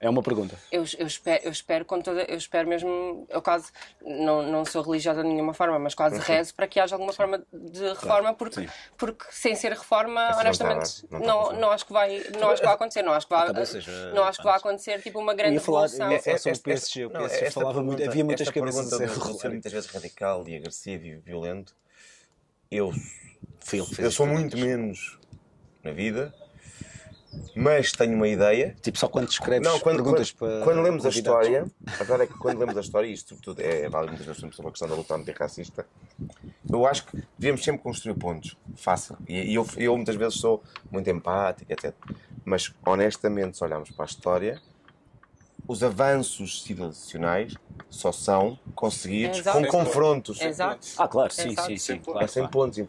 É 0.02 0.10
uma 0.10 0.20
pergunta. 0.20 0.56
Eu, 0.72 0.82
eu, 0.98 1.06
espero, 1.06 1.44
eu 1.44 1.52
espero 1.52 1.84
com 1.84 2.00
toda, 2.02 2.22
eu 2.24 2.36
espero 2.36 2.68
mesmo, 2.68 3.24
eu 3.30 3.40
quase, 3.40 3.70
não, 4.04 4.42
não 4.42 4.64
sou 4.64 4.82
religiosa 4.82 5.22
de 5.22 5.28
nenhuma 5.28 5.54
forma, 5.54 5.78
mas 5.78 5.94
quase 5.94 6.18
rezo 6.18 6.52
para 6.56 6.66
que 6.66 6.80
haja 6.80 6.96
alguma 6.96 7.12
forma 7.12 7.40
de 7.52 7.88
reforma, 7.90 8.34
porque, 8.34 8.62
sim. 8.62 8.68
porque 8.98 9.24
sem 9.30 9.54
ser 9.54 9.70
reforma, 9.70 10.20
Essa 10.20 10.32
não 10.34 10.40
honestamente, 10.40 10.84
está, 10.86 11.06
não 11.08 11.20
não, 11.20 11.20
está 11.20 11.30
a 11.30 11.36
não, 11.36 11.44
funcionar. 11.44 11.74
acho 11.74 11.86
que 11.86 11.92
vai, 11.92 12.24
não 12.36 12.50
acho 12.50 12.60
que 12.60 12.66
vai 12.66 12.74
acontecer, 12.74 13.02
não 13.02 13.12
acho 13.12 13.26
que 13.28 13.32
vai, 13.32 13.48
não 14.12 14.24
acho 14.24 14.38
que 14.38 14.44
vai 14.44 14.56
acontecer 14.56 15.02
tipo 15.02 15.20
uma 15.20 15.34
grande 15.34 15.60
falar, 15.60 15.82
revolução. 15.82 16.06
eu 16.06 16.12
ia 16.16 16.22
falar 16.22 16.38
sobre 16.38 16.50
o 16.50 16.52
Esta- 16.52 16.64
PSG. 16.64 17.06
O 17.06 17.10
não, 17.10 17.20
PSG 17.20 17.44
esta 17.46 17.60
falava 17.60 17.82
muito, 17.84 18.02
havia 18.04 18.24
muitas 18.24 18.50
cabeças 18.50 18.92
a 18.92 19.08
ser 19.38 19.50
muitas 19.50 19.70
vezes 19.72 19.88
radical 19.88 20.48
e 20.48 20.56
agressivo 20.56 21.06
e 21.06 21.16
violento. 21.18 21.76
Eu, 22.68 22.92
eu 23.98 24.10
sou 24.10 24.26
muito 24.26 24.56
menos 24.58 25.16
na 25.84 25.92
vida, 25.92 26.34
mas 27.54 27.92
tenho 27.92 28.14
uma 28.14 28.28
ideia. 28.28 28.74
Tipo, 28.82 28.98
só 28.98 29.08
quando 29.08 29.28
escreves 29.28 29.66
Não, 29.66 29.78
quando, 29.80 29.96
perguntas 29.96 30.32
quando, 30.32 30.50
para. 30.52 30.64
quando 30.64 30.82
lemos 30.82 31.04
a 31.06 31.08
convidados. 31.08 31.46
história, 31.48 31.70
a 31.86 31.90
verdade 32.04 32.22
é 32.22 32.26
que 32.26 32.34
quando 32.38 32.58
lemos 32.58 32.76
a 32.76 32.80
história, 32.80 33.06
e 33.06 33.12
isto 33.12 33.36
tudo 33.36 33.60
é 33.60 33.88
válido 33.88 34.12
muitas 34.16 34.26
vezes 34.26 34.54
sobre 34.54 34.68
a 34.68 34.70
questão 34.72 34.88
da 34.88 34.94
luta 34.94 35.14
antirracista, 35.14 35.86
eu 36.70 36.86
acho 36.86 37.06
que 37.06 37.22
devíamos 37.38 37.62
sempre 37.64 37.82
construir 37.82 38.14
pontos. 38.14 38.56
Fácil. 38.76 39.16
E, 39.28 39.52
e 39.52 39.54
eu, 39.54 39.66
eu 39.76 39.96
muitas 39.96 40.16
vezes 40.16 40.38
sou 40.38 40.62
muito 40.90 41.08
empático, 41.10 41.72
etc. 41.72 41.94
Mas 42.44 42.72
honestamente, 42.86 43.56
se 43.56 43.64
olharmos 43.64 43.90
para 43.90 44.04
a 44.04 44.06
história, 44.06 44.60
os 45.68 45.82
avanços 45.82 46.62
civilizacionais 46.64 47.54
só 47.88 48.10
são 48.10 48.58
conseguidos 48.74 49.38
Exato. 49.38 49.58
com 49.58 49.66
confrontos. 49.66 50.40
Exato. 50.40 50.86
Ah, 50.98 51.06
claro, 51.06 51.32
sim, 51.32 51.50
Exato. 51.50 51.68
sim, 51.68 51.76
sim. 51.76 51.98
Claro, 51.98 52.24
É 52.24 52.26
sem 52.26 52.42
claro. 52.42 52.52
pontos. 52.52 52.82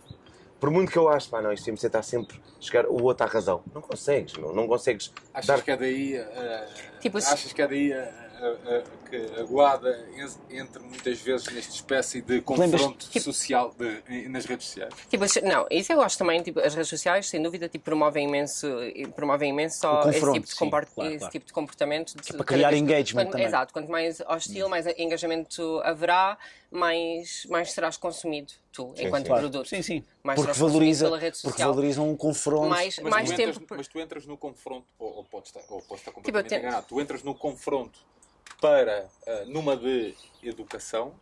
Por 0.63 0.71
muito 0.71 0.89
que 0.93 0.97
eu 0.97 1.09
acho, 1.09 1.29
pá, 1.29 1.41
não, 1.41 1.51
isto 1.51 1.65
tem 1.65 1.73
de 1.73 1.81
tentar 1.81 2.01
sempre 2.03 2.39
chegar 2.57 2.85
o 2.85 3.03
outro 3.03 3.25
à 3.27 3.29
razão. 3.29 3.61
Não 3.75 3.81
consegues, 3.81 4.31
não, 4.37 4.53
não 4.53 4.65
consegues 4.65 5.11
Achas 5.33 5.45
dar 5.45 5.61
que 5.61 5.71
é 5.71 5.75
daí, 5.75 6.15
eh, 6.15 6.67
Tipo, 7.01 7.19
se- 7.19 7.33
achas 7.33 7.51
que 7.51 7.61
é 7.61 7.67
daí 7.67 7.91
eh, 7.91 8.83
que 9.09 9.41
a 9.41 9.43
guarda 9.43 9.89
en- 10.15 10.57
entre 10.57 10.81
muitas 10.81 11.19
vezes 11.19 11.47
nesta 11.53 11.73
espécie 11.73 12.21
de 12.21 12.39
confronto 12.41 13.09
Tipo- 13.09 13.25
social 13.25 13.73
de- 13.77 14.29
nas 14.29 14.45
redes 14.45 14.67
sociais? 14.67 14.93
Tipo, 15.09 15.25
não, 15.45 15.67
isso 15.69 15.91
eu 15.91 16.01
acho 16.01 16.17
também, 16.17 16.41
tipo, 16.41 16.61
as 16.61 16.73
redes 16.73 16.87
sociais, 16.89 17.27
sem 17.27 17.41
dúvida, 17.43 17.67
tipo, 17.67 17.83
promovem 17.83 18.25
imenso, 18.27 18.65
promovem 19.17 19.49
imenso 19.49 19.79
só 19.79 20.09
esse, 20.09 20.19
tipo 20.19 20.39
de, 20.45 20.49
sim, 20.51 20.55
comport- 20.59 20.87
claro, 20.95 21.09
esse 21.09 21.19
claro. 21.19 21.31
tipo 21.33 21.45
de 21.45 21.51
comportamento. 21.51 22.15
de- 22.15 22.21
para 22.33 22.45
cada 22.45 22.45
criar 22.45 22.73
engagement 22.73 23.23
quanto- 23.25 23.31
também. 23.33 23.47
Exato, 23.47 23.73
quanto 23.73 23.91
mais 23.91 24.21
hostil, 24.21 24.69
mais 24.69 24.85
engajamento 24.97 25.81
haverá, 25.83 26.37
mais, 26.73 27.45
mais 27.49 27.71
serás 27.71 27.97
consumido 27.97 28.51
tu, 28.71 28.93
enquanto 28.97 29.27
sim. 29.27 29.33
produto. 29.33 29.69
Sim, 29.69 29.81
sim. 29.83 30.03
Mais 30.23 30.39
Porque 30.41 30.57
valoriza, 30.59 31.05
pela 31.05 31.19
rede 31.19 31.37
porque 31.37 31.51
social. 31.51 31.69
valoriza 31.73 32.01
um 32.01 32.17
confronto. 32.17 32.67
Mais, 32.67 32.97
Mas, 32.99 33.09
mais 33.11 33.29
tu 33.29 33.35
tempo. 33.35 33.49
entras, 33.51 33.67
mas 33.77 33.87
tu 33.87 33.99
entras 33.99 34.25
no 34.25 34.37
confronto, 34.37 34.87
ou, 34.97 35.17
ou 35.17 35.23
podes 35.25 35.49
estar, 35.49 35.61
ou 35.69 35.81
podes 35.81 36.01
estar 36.01 36.11
Tipo, 36.11 36.13
completamente 36.15 36.49
tento- 36.49 36.61
enganado, 36.61 36.87
tu 36.87 36.99
entras 36.99 37.21
no 37.23 37.35
confronto 37.35 37.99
para, 38.59 39.07
ah, 39.27 39.43
numa 39.45 39.77
de 39.77 40.15
educação, 40.41 41.13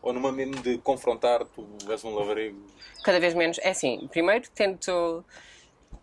ou 0.00 0.12
numa 0.12 0.32
mesmo 0.32 0.62
de 0.62 0.78
confrontar, 0.78 1.44
tu 1.44 1.66
és 1.90 2.02
um 2.04 2.14
lavarego. 2.14 2.58
Cada 3.02 3.20
vez 3.20 3.34
menos. 3.34 3.58
É 3.58 3.70
assim, 3.70 4.08
primeiro 4.08 4.48
tento. 4.54 5.24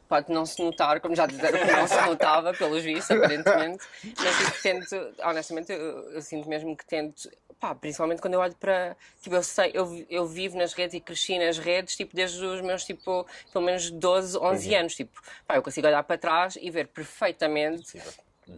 Pode 0.08 0.30
não 0.30 0.46
se 0.46 0.62
notar, 0.62 1.00
como 1.00 1.16
já 1.16 1.26
disseram 1.26 1.58
que 1.58 1.72
não 1.72 1.88
se 1.88 1.96
notava, 2.06 2.54
pelos 2.54 2.84
vistos, 2.84 3.16
aparentemente. 3.16 3.86
Mas 4.04 4.38
tipo, 4.38 4.62
tento, 4.62 5.16
honestamente, 5.24 5.72
eu, 5.72 6.12
eu 6.12 6.22
sinto 6.22 6.50
mesmo 6.50 6.76
que 6.76 6.86
tento. 6.86 7.30
Pá, 7.62 7.76
principalmente 7.76 8.20
quando 8.20 8.34
eu 8.34 8.40
olho 8.40 8.56
para. 8.56 8.98
Tipo, 9.22 9.36
eu 9.36 9.44
sei, 9.44 9.70
eu, 9.76 10.04
eu 10.10 10.26
vivo 10.26 10.58
nas 10.58 10.74
redes 10.74 10.96
e 10.96 11.00
cresci 11.00 11.38
nas 11.38 11.60
redes, 11.60 11.96
tipo, 11.96 12.16
desde 12.16 12.44
os 12.44 12.60
meus, 12.60 12.84
tipo, 12.84 13.24
pelo 13.54 13.64
menos 13.64 13.92
12, 13.92 14.36
11 14.36 14.74
anos. 14.74 14.96
Tipo, 14.96 15.22
pá, 15.48 15.58
eu 15.58 15.62
consigo 15.62 15.86
olhar 15.86 16.02
para 16.02 16.18
trás 16.18 16.58
e 16.60 16.72
ver 16.72 16.88
perfeitamente 16.88 18.02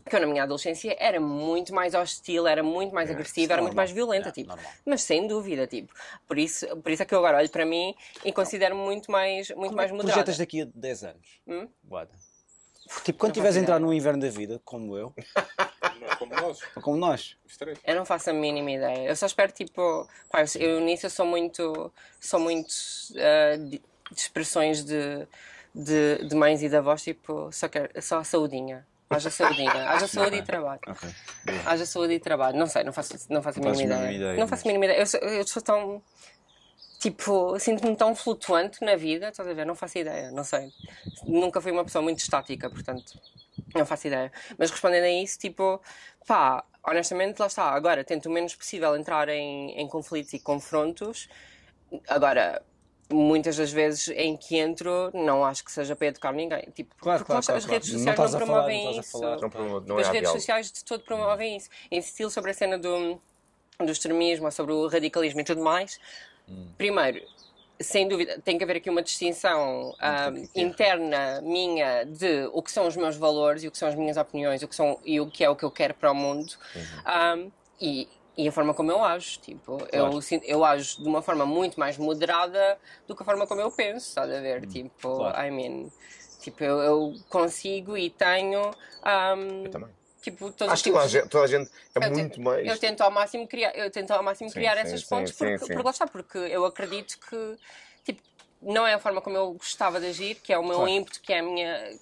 que 0.10 0.16
eu 0.16 0.22
na 0.22 0.26
minha 0.26 0.44
adolescência 0.44 0.96
era 0.98 1.20
muito 1.20 1.76
mais 1.76 1.94
hostil, 1.94 2.48
era 2.48 2.64
muito 2.64 2.96
mais 2.96 3.12
agressiva, 3.12 3.52
era 3.52 3.62
muito 3.62 3.76
mais 3.76 3.92
violenta, 3.92 4.32
tipo. 4.32 4.56
Mas 4.86 5.02
sem 5.02 5.28
dúvida, 5.28 5.68
tipo. 5.68 5.94
Por 6.26 6.40
isso, 6.40 6.66
por 6.78 6.90
isso 6.90 7.04
é 7.04 7.06
que 7.06 7.14
eu 7.14 7.20
agora 7.20 7.40
olho 7.40 7.50
para 7.50 7.66
mim 7.66 7.94
e 8.24 8.32
considero 8.32 8.74
muito 8.74 9.12
mais, 9.12 9.50
muito 9.50 9.72
Como 9.72 9.74
é 9.74 9.84
mais 9.84 9.92
moderada. 9.92 10.14
projetas 10.14 10.38
daqui 10.38 10.62
a 10.62 10.68
10 10.74 11.04
anos? 11.04 11.42
Hum? 11.46 11.68
Guarda. 11.84 12.14
Tipo, 13.04 13.20
quando 13.20 13.32
estiveres 13.32 13.58
a 13.58 13.60
entrar 13.60 13.80
no 13.80 13.94
inverno 13.94 14.22
da 14.22 14.30
vida, 14.30 14.62
como 14.64 14.98
eu, 14.98 15.14
é 15.18 15.24
como 16.28 16.42
nós, 16.42 16.60
como 16.82 16.98
nós. 16.98 17.38
Eu 17.86 17.96
não 17.96 18.06
faço 18.06 18.30
a 18.30 18.34
mínima 18.34 18.72
ideia. 18.72 19.10
Eu 19.10 19.16
só 19.16 19.26
espero, 19.26 19.52
tipo. 19.52 20.08
Pá, 20.30 20.44
eu, 20.60 20.80
nisso 20.82 21.06
eu 21.06 21.10
sou 21.10 21.26
muito. 21.26 21.92
Sou 22.20 22.40
muito. 22.40 22.74
ah, 23.18 23.58
de, 23.58 23.82
de 24.12 24.20
expressões 24.20 24.84
de, 24.84 25.28
de, 25.74 26.28
de 26.28 26.36
mães 26.36 26.62
e 26.62 26.70
de 26.70 26.76
avós, 26.76 27.04
tipo. 27.04 27.52
Só, 27.52 27.68
quero, 27.68 27.90
só 28.02 28.20
a 28.20 28.24
saudinha. 28.24 28.86
Haja 29.10 29.30
saudinha. 29.30 29.72
Haja 29.72 30.08
saúde 30.08 30.38
e 30.38 30.42
trabalho. 30.42 30.82
Haja 31.66 31.86
saúde 31.86 32.14
e 32.14 32.20
trabalho. 32.20 32.58
Não 32.58 32.68
sei, 32.68 32.84
não 32.84 32.94
faço, 32.94 33.14
não 33.30 33.42
faço 33.42 33.60
a 33.60 33.72
mínima 33.72 33.84
ideia. 33.84 34.12
ideia, 34.12 34.34
Não 34.38 34.48
faço 34.48 34.64
a 34.64 34.68
mínima 34.68 34.86
ideia. 34.86 35.00
Eu 35.00 35.06
sou, 35.06 35.20
eu 35.20 35.48
sou 35.48 35.62
tão. 35.62 36.02
Tipo, 37.04 37.60
sinto-me 37.60 37.98
tão 37.98 38.16
flutuante 38.16 38.82
na 38.82 38.96
vida, 38.96 39.28
estás 39.28 39.50
a 39.50 39.54
ver? 39.54 39.66
Não 39.66 39.76
faço 39.76 39.98
ideia, 39.98 40.32
não 40.32 40.46
sei. 40.46 40.72
Nunca 41.26 41.60
fui 41.60 41.70
uma 41.74 41.84
pessoa 41.84 42.02
muito 42.02 42.20
estática, 42.20 42.70
portanto, 42.70 43.20
não 43.76 43.86
faço 43.86 44.08
ideia. 44.08 44.32
Mas 44.58 44.72
respondendo 44.72 45.04
a 45.04 45.10
isso, 45.12 45.38
tipo, 45.38 45.82
pá, 46.26 46.64
honestamente, 46.82 47.38
lá 47.40 47.48
está. 47.48 47.66
Agora, 47.72 48.06
tento 48.06 48.28
o 48.28 48.32
menos 48.32 48.56
possível 48.56 48.96
entrar 48.96 49.28
em, 49.28 49.72
em 49.78 49.86
conflitos 49.86 50.32
e 50.32 50.40
confrontos. 50.40 51.28
Agora, 52.08 52.64
muitas 53.12 53.58
das 53.58 53.70
vezes 53.74 54.08
em 54.16 54.38
que 54.38 54.58
entro, 54.58 55.12
não 55.14 55.44
acho 55.44 55.62
que 55.66 55.74
seja 55.74 55.98
para 55.98 56.08
educar 56.08 56.32
ninguém. 56.32 56.62
Tipo, 56.74 56.96
Claro, 57.02 57.20
porque 57.20 57.34
claro, 57.34 57.34
lá 57.34 57.40
está, 57.42 57.56
as 57.58 57.66
claro, 57.66 57.74
redes 57.74 57.90
claro. 57.90 58.06
Não 58.06 58.14
sociais 58.14 58.18
não, 58.18 58.26
estás 58.26 58.36
a 58.36 58.46
falar, 58.46 58.60
promovem 58.64 58.84
não 58.86 58.92
estás 58.92 58.98
a 58.98 59.02
isso. 59.02 59.20
falar. 59.20 59.42
Não, 59.42 59.50
promo- 59.50 59.80
não 59.82 59.98
As 59.98 60.08
é 60.08 60.12
redes 60.14 60.30
sociais 60.32 60.72
de 60.72 60.86
todo 60.86 61.04
promovem 61.04 61.58
isso. 61.58 61.70
Insistir 61.92 62.32
sobre 62.32 62.52
a 62.52 62.54
cena 62.54 62.78
do, 62.78 63.20
do 63.78 63.92
extremismo, 63.92 64.46
ou 64.46 64.52
sobre 64.52 64.72
o 64.72 64.88
radicalismo 64.88 65.42
e 65.42 65.44
tudo 65.44 65.62
mais. 65.62 66.00
Primeiro, 66.78 67.22
sem 67.80 68.08
dúvida, 68.08 68.40
tem 68.44 68.58
que 68.58 68.64
haver 68.64 68.78
aqui 68.78 68.90
uma 68.90 69.02
distinção 69.02 69.96
ah, 70.00 70.32
interna 70.56 71.42
minha 71.42 72.04
de 72.04 72.50
o 72.54 72.62
que 72.62 72.72
são 72.72 72.88
os 72.88 72.96
meus 72.96 73.16
valores 73.16 73.64
e 73.64 73.68
o 73.68 73.72
que 73.72 73.78
são 73.78 73.88
as 73.88 73.96
minhas 73.96 74.18
opiniões 74.18 74.62
o 74.64 74.68
que 74.68 74.76
são, 74.76 75.00
e 75.04 75.20
o 75.20 75.30
que 75.30 75.44
é 75.44 75.50
o 75.50 75.56
que 75.56 75.64
eu 75.64 75.72
quero 75.72 75.94
para 75.94 76.12
o 76.12 76.16
mundo. 76.16 76.54
Ah, 77.06 77.36
e, 77.80 78.08
e 78.38 78.48
a 78.48 78.52
forma 78.52 78.74
como 78.74 78.92
eu 78.92 79.04
ajo. 79.04 79.40
Tipo, 79.40 79.78
eu, 79.92 80.22
sinto- 80.22 80.46
eu 80.46 80.64
ajo 80.64 81.02
de 81.02 81.08
uma 81.08 81.22
forma 81.22 81.46
muito 81.46 81.80
mais 81.80 81.98
moderada 81.98 82.78
do 83.08 83.16
que 83.16 83.22
a 83.24 83.26
forma 83.26 83.46
como 83.48 83.62
eu 83.62 83.72
penso, 83.72 84.08
estás 84.08 84.32
a 84.32 84.40
ver? 84.40 84.66
Tipo, 84.68 85.18
Claro. 85.18 85.48
I 85.48 85.52
mean. 85.52 85.92
Tipo, 86.40 86.64
eu, 86.64 86.80
eu 86.82 87.14
consigo 87.30 87.98
e 87.98 88.10
tenho. 88.10 88.72
ahm, 89.02 89.64
Eu 89.66 89.72
também. 89.72 89.90
Tipo, 90.24 90.52
todos 90.52 90.74
Acho 90.74 90.76
os 90.76 90.82
que 90.82 90.92
toda 90.92 91.20
a 91.20 91.28
toda 91.28 91.44
a 91.44 91.48
gente 91.48 91.70
é 91.96 92.00
eu 92.00 92.02
te- 92.02 92.10
muito 92.10 92.42
mais. 92.42 92.68
Eu 92.68 92.80
tento 92.80 93.02
ao 93.02 93.12
máximo 93.12 93.48
criar, 93.48 93.76
eu 93.76 93.92
tento 93.92 94.12
ao 94.12 94.24
máximo 94.24 94.50
Sim, 94.50 94.56
criar 94.56 94.76
sim, 94.78 94.82
essas 94.82 95.02
sim, 95.02 95.10
pontes 95.10 95.34
sim, 95.34 95.38
porque, 95.38 95.58
sim. 95.60 95.66
porque 95.68 95.84
lá 95.84 95.92
está, 95.92 96.08
porque 96.08 96.38
eu 96.38 96.66
acredito 96.66 97.20
que 97.30 97.58
tipo, 98.06 98.22
não 98.62 98.88
é 98.88 98.94
a 98.94 99.00
forma 99.00 99.22
como 99.22 99.36
eu 99.38 99.54
gostava 99.54 100.00
de 100.00 100.08
agir, 100.08 100.36
que 100.36 100.54
é 100.54 100.58
o 100.58 100.64
meu 100.64 100.78
Claro. 100.78 100.90
ímpeto, 100.90 101.22
que 101.22 101.34
é 101.34 101.40
a 101.40 101.44
minha 101.44 102.00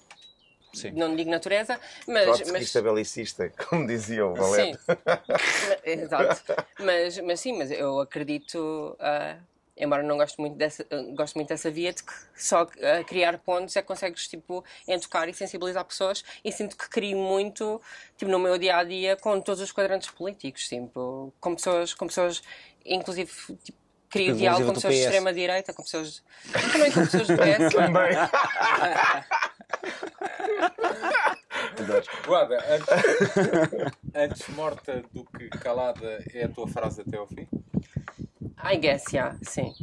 Sim. 0.72 0.92
não 0.92 1.14
digo 1.14 1.30
natureza, 1.30 1.78
mas, 2.06 2.24
mas 2.26 2.36
Trotskista 2.38 2.80
belicista, 2.80 3.52
como 3.68 3.86
dizia 3.86 4.24
o 4.26 4.34
sim, 4.34 4.40
Valete. 4.50 4.78
exato. 5.84 6.42
Mas, 6.78 7.18
mas 7.18 7.40
sim, 7.40 7.58
mas 7.58 7.70
eu 7.70 8.00
acredito, 8.00 8.96
ah, 8.98 9.36
embora 9.82 10.02
não 10.02 10.16
goste 10.16 10.40
muito 10.40 10.56
dessa, 10.56 10.86
ah, 10.90 11.02
gosto 11.14 11.34
muito 11.34 11.48
dessa 11.48 11.70
via, 11.70 11.92
de 11.92 12.02
que 12.02 12.12
só 12.34 12.62
ah, 12.62 13.04
criar 13.04 13.38
pontos 13.38 13.76
é 13.76 13.82
que 13.82 13.88
consegues 13.88 14.28
tipo, 14.28 14.64
entocar 14.86 15.28
e 15.28 15.34
sensibilizar 15.34 15.84
pessoas 15.84 16.24
e 16.44 16.52
sinto 16.52 16.76
que 16.76 16.88
crio 16.88 17.18
muito 17.18 17.80
tipo, 18.16 18.30
no 18.30 18.38
meu 18.38 18.56
dia 18.56 18.76
a 18.76 18.84
dia 18.84 19.16
com 19.16 19.40
todos 19.40 19.60
os 19.60 19.72
quadrantes 19.72 20.10
políticos, 20.10 20.68
tipo, 20.68 21.32
com 21.40 21.54
pessoas, 21.54 21.92
com 21.94 22.06
pessoas 22.06 22.42
inclusive 22.84 23.30
tipo, 23.64 23.82
crio 24.08 24.26
Inclusive 24.26 24.38
diálogo 24.38 24.66
com 24.66 24.74
pessoas 24.74 24.94
de 24.94 25.00
PS. 25.00 25.06
extrema-direita, 25.06 25.72
com 25.72 25.82
pessoas. 25.82 26.22
também 26.70 26.92
com 26.92 27.00
pessoas 27.00 27.26
do 27.26 27.34
PS. 27.40 27.72
Guarda, 32.26 32.62
antes, 32.68 32.88
antes 34.14 34.48
morta 34.48 35.02
do 35.12 35.24
que 35.24 35.48
calada 35.48 36.22
é 36.34 36.44
a 36.44 36.48
tua 36.48 36.68
frase 36.68 37.00
até 37.00 37.16
ao 37.16 37.26
fim? 37.26 37.48
I 38.64 38.76
guess, 38.76 39.12
yeah, 39.12 39.36
sim. 39.42 39.74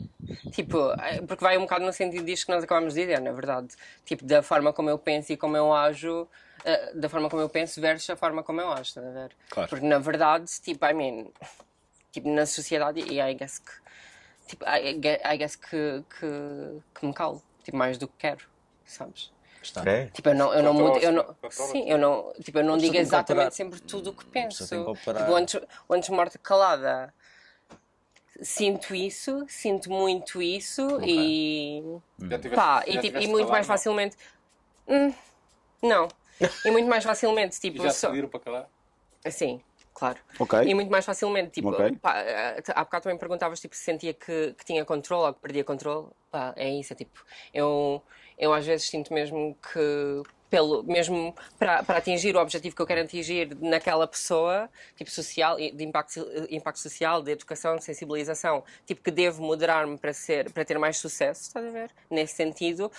Tipo, 0.52 0.92
eh, 1.00 1.22
porque 1.28 1.44
vai 1.44 1.58
um 1.58 1.62
bocado 1.62 1.86
no 1.86 1.94
sentido 1.94 2.26
disto 2.26 2.46
que 2.48 2.52
nós 2.52 2.64
acabamos 2.64 2.94
de 2.94 3.02
dizer, 3.02 3.20
na 3.22 3.32
verdade. 3.32 3.68
Tipo, 4.06 4.26
da 4.26 4.42
forma 4.42 4.74
como 4.74 4.90
eu 4.90 4.98
penso 4.98 5.32
e 5.32 5.38
como 5.38 5.56
eu 5.56 5.74
ajo, 5.74 6.28
eh, 6.64 6.94
da 6.96 7.08
forma 7.10 7.30
como 7.30 7.42
eu 7.42 7.50
penso 7.50 7.80
versus 7.80 8.10
a 8.10 8.16
forma 8.16 8.44
como 8.44 8.60
eu 8.62 8.72
ajo, 8.72 8.82
estás 8.84 9.06
a 9.06 9.12
ver? 9.12 9.36
Claro. 9.50 9.70
Porque 9.70 9.86
na 9.86 10.00
verdade, 10.00 10.46
tipo, 10.62 10.86
I 10.86 10.94
mean, 10.94 11.32
tipo, 12.12 12.30
na 12.30 12.46
sociedade, 12.46 13.00
e 13.02 13.20
I 13.22 13.34
guess 13.36 13.60
que, 13.60 13.72
tipo, 14.48 14.66
I, 14.66 14.94
gue- 14.94 15.22
I 15.24 15.38
guess 15.38 15.56
que, 15.56 16.04
que, 16.20 16.82
que 17.00 17.06
me 17.06 17.14
calo, 17.14 17.42
tipo, 17.64 17.78
mais 17.78 17.98
do 17.98 18.08
que 18.08 18.18
quero, 18.18 18.44
sabes? 18.86 19.32
Está. 19.62 19.82
Tipo, 20.14 20.30
eu 20.30 20.36
não, 20.36 20.54
eu 20.54 20.64
não 20.64 20.74
mudo, 20.74 20.98
eu 21.04 21.12
não, 21.12 21.24
sim, 21.72 21.90
eu 21.92 21.98
não, 21.98 22.34
tipo, 22.44 22.58
eu 22.58 22.64
não 22.64 22.78
digo 22.78 22.94
exatamente 23.02 23.56
sempre 23.56 23.80
tudo 23.82 24.10
o 24.10 24.14
que 24.14 24.26
penso. 24.26 24.66
Tipo, 25.20 25.36
antes, 25.36 25.62
antes 25.90 26.10
morta 26.10 26.40
calada, 26.40 27.14
sinto 28.42 28.94
isso, 28.96 29.46
sinto 29.48 29.90
muito 29.90 30.42
isso 30.42 31.00
e 31.04 31.82
Já 32.30 32.40
tiveste, 32.40 32.56
pá, 32.56 32.80
já 32.88 32.88
e, 32.88 32.98
tipo, 33.00 33.20
e 33.20 33.28
muito 33.28 33.50
mais 33.52 33.68
não? 33.68 33.74
facilmente, 33.74 34.18
Hum, 34.88 35.14
não, 35.84 36.08
e 36.66 36.72
muito 36.72 36.88
mais 36.90 37.04
facilmente, 37.04 37.58
E 37.58 37.62
tipo, 37.62 37.80
já 37.80 37.92
só, 37.92 38.10
pediram 38.10 38.30
para 38.30 38.40
calar? 38.40 38.70
assim, 39.26 39.62
claro. 39.94 40.20
Ok. 40.40 40.60
E 40.66 40.74
muito 40.74 40.92
mais 40.92 41.06
facilmente, 41.06 41.52
tipo, 41.62 41.70
Ok. 41.70 41.98
pá, 42.02 42.18
eh, 42.20 42.62
há 42.76 42.84
bocado 42.84 43.04
também 43.04 43.18
perguntavas 43.20 43.60
tipo, 43.60 43.76
se 43.76 43.84
sentia 43.84 44.14
que, 44.14 44.54
que 44.54 44.66
tinha 44.66 44.86
controle 44.86 45.28
ou 45.28 45.34
que 45.34 45.42
perdia 45.42 45.64
controle. 45.64 46.10
Pá, 46.32 46.54
é 46.58 46.70
isso, 46.70 46.94
é 46.94 46.96
tipo, 46.96 47.24
eu, 47.54 48.04
eu 48.38 48.54
às 48.54 48.66
vezes 48.66 48.88
sinto 48.90 49.14
mesmo 49.14 49.58
que, 49.62 50.24
pelo, 50.50 50.84
mesmo 50.84 51.36
para, 51.58 51.84
para 51.84 51.98
atingir 51.98 52.36
o 52.36 52.40
objetivo 52.40 52.76
que 52.76 52.82
eu 52.82 52.88
quero 52.88 53.02
atingir 53.02 53.56
naquela 53.62 54.08
pessoa, 54.08 54.70
tipo 54.96 55.12
social, 55.12 55.58
de 55.58 55.84
impacto, 55.84 56.26
impacto 56.50 56.80
social, 56.80 57.22
de 57.22 57.32
educação, 57.32 57.76
de 57.76 57.84
sensibilização, 57.84 58.64
tipo 58.86 59.02
que 59.04 59.12
devo 59.12 59.44
moderar-me 59.44 59.98
para, 59.98 60.12
ser, 60.14 60.52
para 60.52 60.66
ter 60.66 60.78
mais 60.80 60.98
sucesso, 60.98 61.44
estás 61.44 61.66
a 61.66 61.70
ver? 61.70 61.92
Nesse 62.10 62.36
sentido. 62.36 62.92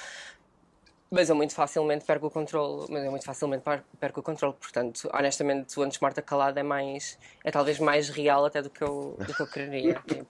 Mas 1.12 1.28
eu 1.28 1.34
muito 1.34 1.52
facilmente 1.56 2.04
perco 2.04 2.28
o 2.28 2.30
controle, 2.30 2.86
mas 2.88 3.02
eu 3.04 3.10
muito 3.10 3.24
facilmente 3.24 3.64
per- 3.64 3.82
perco 3.98 4.20
o 4.20 4.22
controle, 4.22 4.54
portanto, 4.54 5.10
honestamente, 5.12 5.76
o 5.76 5.82
antes 5.82 5.98
morta 5.98 6.22
calada 6.22 6.60
é 6.60 6.62
mais, 6.62 7.18
é 7.42 7.50
talvez 7.50 7.80
mais 7.80 8.08
real 8.08 8.44
até 8.44 8.62
do 8.62 8.70
que 8.70 8.80
eu, 8.80 9.16
do 9.18 9.34
que 9.34 9.42
eu 9.42 9.46
quereria. 9.48 10.00
tipo. 10.06 10.26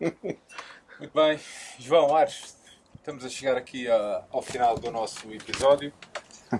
Muito 0.98 1.12
bem. 1.14 1.38
João 1.78 2.16
Ares, 2.16 2.56
estamos 2.96 3.26
a 3.26 3.28
chegar 3.28 3.58
aqui 3.58 3.90
a- 3.90 4.24
ao 4.30 4.40
final 4.40 4.74
do 4.78 4.90
nosso 4.90 5.30
episódio. 5.30 5.92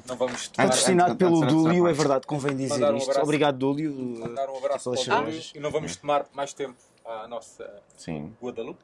Não 0.06 0.16
vamos 0.16 0.48
tomar, 0.48 0.68
Patrocinado 0.68 1.16
pelo 1.16 1.46
Dúlio, 1.46 1.88
é 1.88 1.92
verdade, 1.92 2.26
convém 2.26 2.56
dizer 2.56 2.74
Mandar 2.74 2.94
um 2.94 2.96
isto. 2.98 3.10
abraço. 3.10 3.24
Obrigado, 3.24 3.58
Dúlio. 3.58 3.92
mandar 3.92 4.48
um 4.50 4.56
abraço 4.58 4.90
para 4.92 5.00
o. 5.00 5.24
Dúlio 5.24 5.42
e 5.54 5.60
não 5.60 5.70
vamos 5.70 5.96
tomar 5.96 6.26
mais 6.32 6.52
tempo 6.52 6.76
à 7.04 7.26
nossa 7.26 7.82
Sim. 7.96 8.32
Guadalupe. 8.42 8.82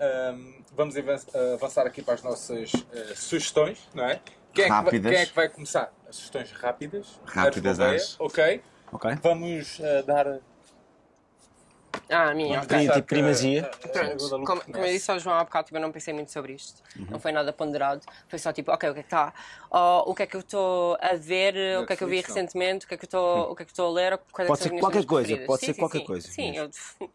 Ahm, 0.00 0.62
vamos 0.72 0.96
avan- 0.96 1.16
avançar 1.54 1.86
aqui 1.86 2.02
para 2.02 2.14
as 2.14 2.22
nossas 2.22 2.70
eh, 2.92 3.14
sugestões, 3.14 3.78
não 3.94 4.04
é? 4.04 4.20
Quem 4.52 4.64
é, 4.64 4.66
que 4.66 4.72
vai, 4.72 4.84
Rápidas. 4.84 5.12
quem 5.12 5.20
é 5.22 5.26
que 5.26 5.34
vai 5.34 5.48
começar? 5.48 5.92
As 6.08 6.16
sugestões 6.16 6.52
rápidas. 6.52 7.20
Rápidas, 7.24 7.80
acho. 7.80 8.16
Ok. 8.18 8.62
Ok. 8.92 9.10
Vamos 9.22 9.78
eh, 9.80 10.02
dar. 10.02 10.38
Ah, 12.08 12.30
a 12.30 12.34
minha, 12.34 12.60
vamos 12.60 12.66
ok. 12.66 12.68
Pri- 12.68 12.78
deixar 12.78 12.92
tipo 12.94 13.06
que, 13.08 13.14
primazia. 13.14 13.70
Pronto, 13.92 14.44
como, 14.46 14.60
como 14.62 14.84
eu 14.84 14.92
disse 14.92 15.10
ao 15.10 15.18
João 15.18 15.36
há 15.36 15.44
bocado, 15.44 15.66
tipo, 15.66 15.76
eu 15.76 15.80
não 15.82 15.90
pensei 15.90 16.14
muito 16.14 16.30
sobre 16.32 16.52
isto. 16.54 16.80
Uhum. 16.96 17.06
Não 17.10 17.18
foi 17.18 17.32
nada 17.32 17.52
ponderado. 17.52 18.00
Foi 18.28 18.38
só 18.38 18.52
tipo, 18.52 18.70
ok, 18.70 18.90
o 18.90 18.94
que 18.94 19.00
é 19.00 19.02
que 19.02 19.06
está? 19.08 19.34
o 19.70 20.14
que 20.14 20.22
é 20.22 20.26
que 20.26 20.36
eu 20.36 20.40
estou 20.40 20.96
a 21.00 21.14
ver? 21.14 21.54
o 21.80 21.86
que 21.86 21.92
é 21.92 21.96
que 21.96 22.04
eu 22.04 22.08
vi 22.08 22.16
Netflix, 22.16 22.28
não. 22.28 22.36
recentemente? 22.36 22.84
O 22.84 22.88
que 22.88 22.94
é 22.94 22.96
que 22.98 23.04
eu 23.04 23.06
estou, 23.06 23.50
o 23.50 23.56
que 23.56 23.62
é 23.62 23.66
que 23.66 23.70
eu 23.70 23.72
estou 23.72 23.86
a 23.88 23.92
ler? 23.92 24.18
Quais 24.32 24.46
é 24.46 24.52
Pode 24.52 24.62
ser 24.62 24.70
qualquer 24.80 25.04
coisa, 25.04 25.28
preferidas? 25.28 25.46
pode 25.46 25.60
Sim, 25.60 25.66
ser 25.66 25.74
sim, 25.74 25.80
qualquer 25.80 25.98
sim. 26.00 26.06
coisa 26.06 26.28
Sim, 26.30 26.56
eu, 26.56 26.70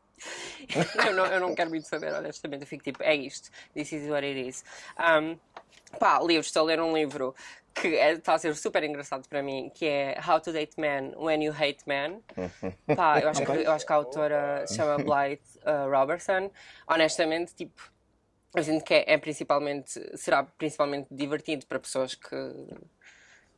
eu, 1.07 1.14
não, 1.14 1.26
eu 1.26 1.39
não 1.39 1.56
quero 1.56 1.69
muito 1.69 1.88
saber, 1.88 2.14
honestamente. 2.14 2.61
Eu 2.61 2.68
fico 2.68 2.84
tipo, 2.84 3.02
é 3.03 3.15
isto. 3.15 3.49
This 3.73 3.91
is 3.91 4.10
what 4.10 4.26
it 4.26 4.48
is. 4.48 4.64
Um, 4.99 5.38
pá, 5.98 6.19
livros. 6.19 6.48
Estou 6.48 6.64
a 6.64 6.65
ler 6.65 6.81
um 6.81 6.95
livro 6.95 7.35
que 7.73 7.95
é- 7.95 8.14
está 8.14 8.34
a 8.34 8.38
ser 8.38 8.56
super 8.56 8.84
engraçado 8.84 9.27
para 9.27 9.41
mim, 9.41 9.72
que 9.73 9.85
é 9.85 10.19
How 10.26 10.39
to 10.41 10.52
Date 10.52 10.80
Man 10.80 11.18
When 11.18 11.43
You 11.43 11.53
Hate 11.53 11.84
Men. 11.85 12.22
Pá, 12.95 13.19
eu 13.19 13.30
acho, 13.30 13.45
que, 13.45 13.52
eu 13.52 13.72
acho 13.72 13.85
que 13.85 13.93
a 13.93 13.95
autora 13.95 14.68
se 14.68 14.76
chama 14.76 14.98
Blythe 14.98 15.60
uh, 15.60 15.89
Robertson. 15.89 16.52
Honestamente, 16.88 17.53
tipo, 17.56 17.81
eu 18.56 18.64
sinto 18.64 18.84
que 18.84 18.93
é, 18.93 19.14
é 19.14 19.18
principalmente, 19.18 19.99
será 20.18 20.43
principalmente 20.43 21.07
divertido 21.10 21.65
para 21.65 21.80
pessoas 21.80 22.15
que, 22.15 22.35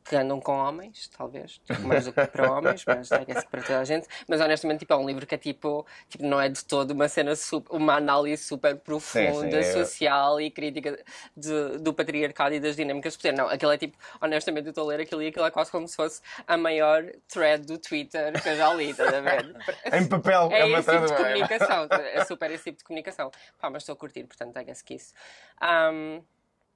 que 0.04 0.16
andam 0.16 0.40
com 0.40 0.58
homens, 0.58 1.08
talvez, 1.16 1.60
tipo, 1.60 1.82
mais 1.82 2.06
do 2.06 2.12
que 2.14 2.26
para 2.28 2.52
homens, 2.52 2.84
mas 2.86 3.12
é 3.12 3.24
que 3.26 3.32
é 3.32 3.42
para 3.42 3.62
toda 3.62 3.80
a 3.80 3.84
gente. 3.86 4.08
Mas 4.28 4.42
honestamente, 4.42 4.80
tipo, 4.80 4.94
é 4.94 4.98
um 4.98 5.06
livro 5.08 5.26
que 5.26 5.36
é 5.36 5.38
tipo, 5.38 5.86
tipo 6.10 6.26
não 6.26 6.40
é 6.40 6.50
de 6.50 6.64
todo 6.66 6.92
uma 6.92 7.08
cena, 7.08 7.36
super, 7.36 7.74
uma 7.76 7.96
análise 7.96 8.44
super 8.44 8.76
profunda, 8.78 9.64
sim, 9.64 9.70
é- 9.70 9.74
social 9.86 10.42
e 10.42 10.52
crítica 10.52 11.00
de- 11.36 11.78
do 11.80 11.94
patriarcado 11.94 12.54
e 12.56 12.60
das 12.60 12.76
dinâmicas 12.76 13.14
de 13.14 13.20
poder. 13.20 13.34
Não, 13.34 13.48
aquilo 13.48 13.72
é 13.72 13.78
tipo, 13.78 13.98
honestamente, 14.22 14.66
eu 14.66 14.72
estou 14.72 14.84
a 14.86 14.88
ler 14.88 15.02
aquilo 15.02 15.24
e 15.24 15.28
aquilo 15.28 15.46
é 15.46 15.52
quase 15.52 15.72
como 15.72 15.88
se 15.88 15.96
fosse 15.96 16.22
a 16.46 16.58
maior 16.58 17.04
thread 17.28 17.66
do 17.66 17.78
Twitter 17.78 18.42
que 18.42 18.50
eu 18.50 18.56
já 18.58 18.74
li, 18.74 18.90
estás 18.90 19.14
a 19.14 19.22
ver? 19.22 19.56
Em 19.94 20.08
papel, 20.08 20.50
É 20.52 20.66
uma 20.66 20.80
esse 20.80 20.92
tipo 20.92 21.06
de 21.06 21.16
comunicação, 21.16 21.88
é 21.92 22.26
super 22.26 22.52
esse 22.52 22.64
tipo 22.66 22.78
de 22.80 22.84
comunicação. 22.84 23.32
Pá, 23.60 23.70
mas 23.70 23.84
estou 23.84 23.94
a 23.94 23.98
curtir, 23.98 24.24
portanto, 24.26 24.54
guess 24.64 24.82
que 24.82 24.96
isso. 24.96 25.14
Um, 25.62 26.22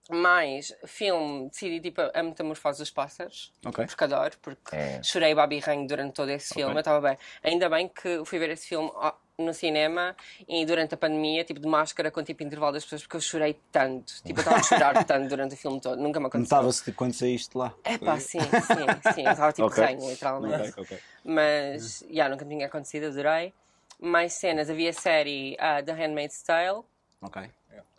mais 0.09 0.73
filme, 0.85 1.49
decidi 1.49 1.79
tipo 1.79 2.01
a 2.13 2.23
metamorfose 2.23 2.79
dos 2.79 2.89
pássaros, 2.91 3.51
Ok. 3.65 3.85
porque 3.85 4.03
adoro, 4.03 4.38
porque 4.41 4.75
É. 4.75 5.01
chorei 5.03 5.34
babi 5.35 5.59
ranho 5.59 5.88
durante 5.88 6.13
todo 6.13 6.29
esse 6.29 6.53
filme, 6.53 6.73
eu 6.75 6.79
estava 6.79 7.01
bem. 7.09 7.17
Ainda 7.43 7.69
bem 7.69 7.88
que 7.89 8.23
fui 8.25 8.39
ver 8.39 8.49
esse 8.51 8.67
filme 8.67 8.91
no 9.38 9.53
cinema 9.53 10.15
e 10.47 10.65
durante 10.65 10.95
a 10.95 10.97
pandemia, 10.97 11.43
tipo 11.43 11.59
de 11.59 11.67
máscara 11.67 12.09
com 12.09 12.23
tipo 12.23 12.41
intervalo 12.41 12.73
das 12.73 12.84
pessoas, 12.84 13.03
porque 13.03 13.17
eu 13.17 13.21
chorei 13.21 13.59
tanto. 13.71 14.13
Tipo, 14.23 14.39
eu 14.39 14.41
estava 14.41 14.57
a 14.57 14.63
chorar 14.63 15.03
tanto 15.05 15.27
durante 15.29 15.53
o 15.53 15.57
filme 15.57 15.79
todo, 15.79 16.01
nunca 16.01 16.19
me 16.19 16.25
aconteceu. 16.27 16.55
Notava-se 16.57 16.84
tipo, 16.85 16.97
quando 16.97 17.13
saíste 17.13 17.55
lá. 17.57 17.73
É 17.84 17.97
pá, 17.97 18.19
sim, 18.19 18.39
sim, 18.39 19.13
sim, 19.13 19.27
estava 19.27 19.51
tipo 19.53 19.67
Ok. 19.67 19.84
ranho, 19.84 20.09
literalmente. 20.09 20.69
Ok, 20.69 20.84
ok. 20.84 20.99
Mas, 21.23 22.03
já, 22.09 22.29
nunca 22.29 22.45
me 22.45 22.55
tinha 22.55 22.67
acontecido, 22.67 23.07
adorei. 23.07 23.53
Mais 23.99 24.34
cenas, 24.34 24.69
havia 24.69 24.89
a 24.91 24.93
série 24.93 25.55
ah, 25.59 25.81
The 25.84 25.91
Handmaid's 25.91 26.41
Tale. 26.43 26.81
Ok. 27.21 27.49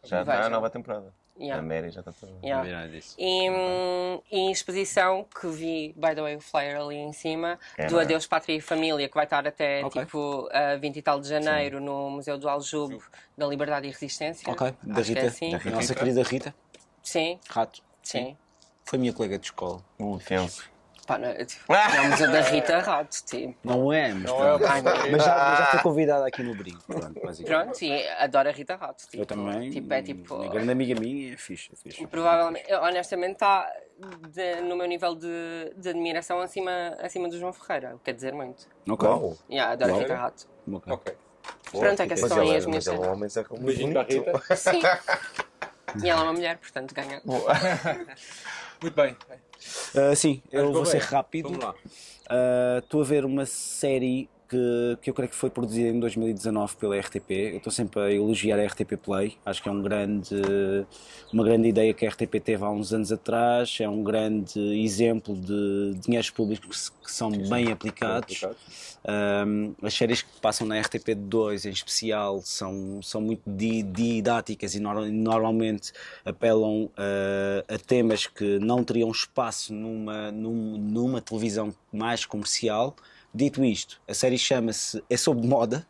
Já 0.05 0.21
está 0.23 0.47
a 0.47 0.49
nova 0.49 0.71
temporada. 0.71 1.13
Yeah. 1.41 1.63
A 1.63 1.63
Mary 1.63 1.91
já 1.91 2.01
está 2.01 2.13
toda. 2.13 2.33
Yeah. 2.45 2.87
Disso. 2.89 3.15
E, 3.19 3.51
hum, 3.51 4.21
e 4.31 4.39
em 4.41 4.51
exposição 4.51 5.25
que 5.41 5.47
vi, 5.49 5.95
by 5.97 6.15
the 6.15 6.23
way, 6.23 6.37
o 6.37 6.41
flyer 6.41 6.81
ali 6.81 6.97
em 6.97 7.13
cima, 7.13 7.59
É, 7.77 7.87
do 7.87 7.99
é? 7.99 8.03
Adeus 8.03 8.27
Pátria 8.27 8.57
e 8.57 8.61
Família, 8.61 9.09
que 9.09 9.15
vai 9.15 9.25
estar 9.25 9.47
até 9.47 9.85
Ok. 9.85 10.03
tipo 10.03 10.49
a 10.53 10.77
20 10.77 10.97
e 10.97 11.03
tal 11.03 11.21
de 11.21 11.29
janeiro 11.29 11.81
no 11.81 12.11
Museu 12.11 12.37
do 12.39 12.49
Aljube 12.49 12.99
da 13.37 13.47
Liberdade 13.47 13.87
e 13.87 13.91
Resistência. 13.91 14.51
Ok, 14.51 14.75
da 14.83 14.95
que 15.03 15.09
Rita. 15.09 15.21
é 15.21 15.27
assim. 15.27 15.51
Da 15.51 15.59
A 15.59 15.71
nossa 15.71 15.95
querida 15.95 16.23
Rita. 16.23 16.55
Sim, 17.03 17.39
Rato. 17.49 17.83
sim. 18.03 18.37
Foi 18.85 18.99
minha 18.99 19.13
colega 19.13 19.39
de 19.39 19.47
escola. 19.47 19.81
Uh, 19.99 20.19
tenso. 20.19 20.69
Pá, 21.09 21.17
não, 21.17 21.33
tipo, 21.43 21.65
é 21.73 22.29
o 22.29 22.33
da 22.33 22.41
Rita 22.43 22.81
Rato, 22.81 23.17
tipo. 23.25 23.57
Não 23.65 23.91
é, 23.91 24.13
mas, 24.13 24.25
Não 24.25 24.45
é 24.45 24.59
Deus. 24.59 25.11
mas 25.11 25.25
já, 25.25 25.55
já 25.57 25.67
foi 25.71 25.81
convidada 25.81 26.27
aqui 26.27 26.43
no 26.43 26.55
brinco. 26.55 26.83
Pronto. 26.87 27.19
Pronto, 27.47 27.83
e 27.83 28.09
adoro 28.09 28.51
a 28.51 28.53
Rita 28.53 28.77
Rato. 28.77 29.05
Tipo, 29.09 29.23
Eu 29.23 29.25
também. 29.25 29.71
Tipo, 29.71 29.95
é 29.95 30.03
tipo. 30.03 30.35
Uma 30.35 30.49
grande 30.49 30.71
amiga 30.71 31.01
minha, 31.01 31.33
é 31.33 31.37
fixe. 31.39 31.71
É 31.73 31.77
fixe. 31.77 32.07
Provavelmente, 32.09 32.71
honestamente, 32.75 33.33
está 33.33 33.73
no 34.69 34.77
meu 34.77 34.87
nível 34.87 35.15
de, 35.15 35.73
de 35.79 35.89
admiração 35.89 36.41
acima, 36.41 36.95
acima 37.01 37.27
do 37.31 37.39
João 37.39 37.55
Ferreira, 37.55 37.95
o 37.95 37.99
que 37.99 38.05
quer 38.05 38.13
dizer 38.13 38.35
muito. 38.35 38.69
Ok. 38.87 39.09
Uau. 39.09 39.35
Yeah, 39.51 39.73
adoro 39.73 39.93
a 39.93 39.95
Uau. 39.95 40.03
Rita 40.03 40.15
Rato. 40.15 40.47
Ok. 40.71 40.93
Ok. 40.93 41.17
Pronto, 41.71 42.03
é 42.03 42.07
que 42.07 42.21
Mas 42.21 42.21
são 42.21 42.43
as 42.43 42.67
minhas 42.67 42.67
mas 42.67 42.87
é 42.87 42.93
um 42.93 43.13
homem 43.13 43.29
Zé 43.31 43.47
Um 43.51 43.65
beijinho 43.65 43.93
para 43.95 44.03
a. 44.03 44.05
Rita. 44.05 44.57
Sim. 44.57 44.83
E 46.05 46.11
ela 46.11 46.21
é 46.21 46.25
uma 46.25 46.35
mulher, 46.35 46.59
portanto 46.59 46.95
ganha. 46.95 47.23
Muito 48.83 48.95
bem. 48.95 49.17
Ah, 49.95 50.15
sim, 50.15 50.43
eu 50.51 50.73
vou 50.73 50.85
ser 50.87 50.99
rápido. 51.03 51.59
Ah, 52.29 52.79
Estou 52.83 53.01
a 53.01 53.05
ver 53.05 53.25
uma 53.25 53.47
série 53.47 54.29
que, 54.49 54.99
que 55.03 55.11
eu 55.11 55.15
creio 55.15 55.29
que 55.29 55.37
foi 55.37 55.51
produzida 55.51 55.89
em 55.89 56.01
2019 56.01 56.77
pela 56.77 56.99
RTP. 56.99 57.31
Eu 57.31 57.57
estou 57.59 57.73
sempre 57.73 58.01
a 58.01 58.11
elogiar 58.13 58.59
a 58.59 58.65
RTP 58.67 58.97
Play. 58.97 59.37
Acho 59.45 59.63
que 59.63 59.69
é 59.69 59.73
um 59.73 59.83
grande, 59.83 60.35
uma 61.33 61.45
grande 61.45 61.69
ideia 61.69 61.93
que 61.93 62.07
a 62.07 62.09
RTP 62.09 62.41
teve 62.43 62.65
há 62.65 62.71
uns 62.71 62.93
anos 62.93 63.13
atrás. 63.13 63.77
É 63.81 63.89
um 63.89 64.03
grande 64.03 64.59
exemplo 64.83 65.35
de 65.37 65.95
dinheiros 66.01 66.31
públicos 66.31 66.91
que 67.05 67.13
são 67.13 67.31
bem 67.31 67.71
aplicados. 67.71 68.43
Um, 69.07 69.75
as 69.83 69.95
séries 69.95 70.23
que 70.23 70.41
passam 70.41 70.67
na 70.67 70.75
RTP2 70.81 71.67
em 71.67 71.71
especial 71.71 72.41
são, 72.43 73.01
são 73.03 73.21
muito 73.21 73.43
di- 73.47 73.83
didáticas 73.83 74.75
e 74.75 74.81
nor- 74.81 75.07
normalmente 75.07 75.93
apelam 76.25 76.85
uh, 76.85 76.93
a 77.75 77.79
temas 77.79 78.27
que 78.27 78.59
não 78.59 78.83
teriam 78.85 79.11
espaço 79.11 79.73
numa, 79.73 80.31
num- 80.33 80.77
numa 80.79 81.21
televisão 81.21 81.73
mais 81.93 82.25
comercial. 82.27 82.95
Dito 83.35 83.65
isto, 83.65 84.01
a 84.09 84.15
série 84.15 84.39
chama-se, 84.39 85.03
é 85.09 85.17
sobre 85.17 85.47
moda, 85.47 85.87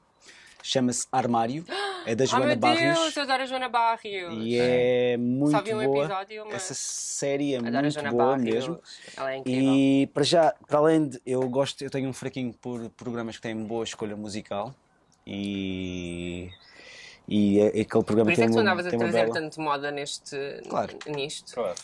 chama-se 0.62 1.06
Armário, 1.12 1.64
é 2.04 2.14
da 2.14 2.24
Oh 2.24 2.26
Joana 2.28 2.46
meu 2.46 2.56
Barrios. 2.56 2.98
Deus, 2.98 3.16
eu 3.16 3.22
adoro 3.22 3.42
a 3.42 3.46
Joana 3.46 3.68
Barrios. 3.68 4.34
E 4.44 4.56
é 4.58 5.16
muito 5.16 5.52
Só 5.52 5.62
vi 5.62 5.72
um 5.74 5.84
boa. 5.84 6.04
episódio, 6.04 6.44
mas- 6.46 6.54
Essa 6.54 6.74
série 6.74 7.54
é 7.54 7.58
Adoro 7.58 7.76
a 7.78 7.80
muito 7.82 7.94
Joana 7.94 8.10
boa 8.10 8.24
Barrios. 8.36 8.54
mesmo. 8.54 8.80
Ela 9.16 9.32
é 9.32 9.36
incrível. 9.38 9.72
E 9.74 10.06
para 10.12 10.24
já, 10.24 10.54
para 10.66 10.78
além 10.78 11.08
de 11.08 11.20
eu 11.24 11.48
gosto, 11.48 11.80
eu 11.82 11.90
tenho 11.90 12.08
um 12.08 12.12
fraquinho 12.12 12.52
por 12.52 12.90
programas 12.90 13.36
que 13.36 13.42
têm 13.42 13.56
boa 13.64 13.84
escolha 13.84 14.16
musical 14.16 14.74
e 15.26 16.50
e 17.30 17.60
é, 17.60 17.64
é 17.78 17.82
aquele 17.82 18.02
programa 18.04 18.24
Por 18.24 18.32
isso 18.32 18.40
é 18.40 18.44
tem 18.46 18.48
que 18.48 18.54
tu 18.54 18.60
andavas 18.60 18.86
a 18.86 18.90
trazer 18.90 19.12
bela- 19.26 19.34
tanto 19.34 19.60
moda 19.60 19.90
neste, 19.90 20.34
Claro. 20.68 20.98
nisto. 21.06 21.52
Claro. 21.54 21.74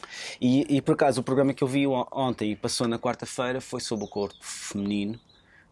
E, 0.40 0.76
e 0.76 0.80
por 0.80 0.92
acaso 0.94 1.20
o 1.20 1.24
programa 1.24 1.52
que 1.52 1.62
eu 1.62 1.68
vi 1.68 1.86
on- 1.86 2.06
ontem 2.10 2.52
e 2.52 2.56
passou 2.56 2.88
na 2.88 2.98
quarta-feira 2.98 3.60
foi 3.60 3.80
sobre 3.80 4.06
o 4.06 4.08
corpo 4.08 4.36
feminino 4.40 5.20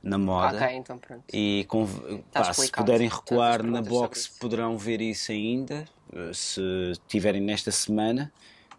na 0.02 0.18
moda. 0.18 0.56
Ok, 0.56 0.76
então 0.76 0.98
pronto. 0.98 1.24
E 1.32 1.64
com, 1.68 1.86
pá, 2.32 2.52
se 2.52 2.70
puderem 2.70 3.06
as 3.06 3.12
recuar 3.12 3.62
na 3.62 3.80
box 3.80 4.28
poderão 4.40 4.76
ver 4.76 5.00
isso 5.00 5.30
ainda, 5.30 5.84
eh, 6.12 6.30
se 6.32 6.92
tiverem 7.06 7.40
nesta 7.40 7.70
semana, 7.70 8.32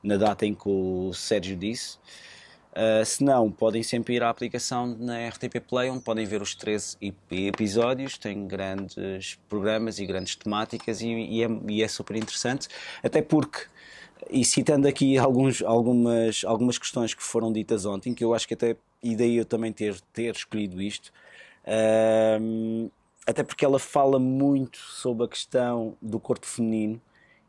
na 0.04 0.18
data 0.18 0.46
em 0.46 0.54
que 0.54 0.68
o 0.68 1.14
Sérgio 1.14 1.56
disse. 1.56 1.98
Uh, 2.76 3.06
se 3.06 3.24
não, 3.24 3.52
podem 3.52 3.84
sempre 3.84 4.16
ir 4.16 4.24
à 4.24 4.32
aplicação 4.32 4.88
na 4.98 5.28
RTP 5.28 5.60
Play, 5.60 5.92
onde 5.92 6.04
podem 6.04 6.26
ver 6.26 6.42
os 6.42 6.56
13 6.56 6.98
ep- 7.00 7.16
episódios. 7.32 8.18
Tem 8.18 8.48
grandes 8.48 9.40
programas 9.48 10.00
e 10.00 10.06
grandes 10.08 10.36
temáticas 10.36 11.00
e, 11.00 11.08
e 11.08 11.44
é, 11.44 11.48
e 11.70 11.84
é 11.84 11.88
super 11.88 12.16
interessante. 12.16 12.68
Até 13.04 13.22
porque, 13.22 13.60
e 14.28 14.44
citando 14.44 14.88
aqui 14.88 15.20
alguns, 15.20 15.62
algumas, 15.62 16.44
algumas 16.46 16.80
questões 16.80 17.14
que 17.14 17.22
foram 17.22 17.54
ditas 17.54 17.86
ontem, 17.86 18.12
que 18.12 18.24
eu 18.24 18.34
acho 18.34 18.48
que 18.48 18.56
até, 18.56 18.76
e 19.04 19.16
daí 19.16 19.36
eu 19.36 19.46
também 19.46 19.72
ter, 19.74 20.00
ter 20.14 20.34
escolhido 20.34 20.82
isto, 20.82 21.12
até 23.28 23.44
porque 23.44 23.64
ela 23.66 23.80
fala 23.80 24.18
muito 24.20 24.78
sobre 24.78 25.26
a 25.26 25.28
questão 25.28 25.96
do 26.02 26.20
corpo 26.20 26.46
feminino 26.46 27.02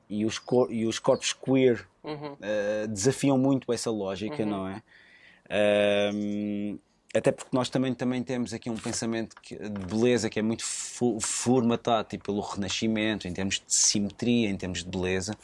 e 0.08 0.24
os, 0.24 0.38
cor- 0.38 0.70
e 0.70 0.86
os 0.86 0.98
corpos 0.98 1.32
queer 1.32 1.86
uh, 2.04 2.88
desafiam 2.88 3.38
muito 3.38 3.72
essa 3.72 3.90
lógica, 3.90 4.42
não 4.46 4.68
é? 4.68 4.82
Até 7.16 7.30
porque 7.30 7.50
nós 7.56 7.68
também, 7.70 7.94
também 7.94 8.22
temos 8.24 8.52
aqui 8.52 8.68
um 8.68 8.76
pensamento 8.76 9.36
que- 9.40 9.56
de 9.56 9.86
beleza 9.86 10.28
que 10.28 10.38
é 10.38 10.42
muito 10.42 10.64
formatado 11.20 12.08
tipo, 12.08 12.24
pelo 12.24 12.40
Renascimento, 12.40 13.28
em 13.28 13.32
termos 13.32 13.56
de 13.60 13.72
simetria, 13.72 14.48
em 14.48 14.56
termos 14.56 14.82
de 14.82 14.90
beleza. 14.90 15.36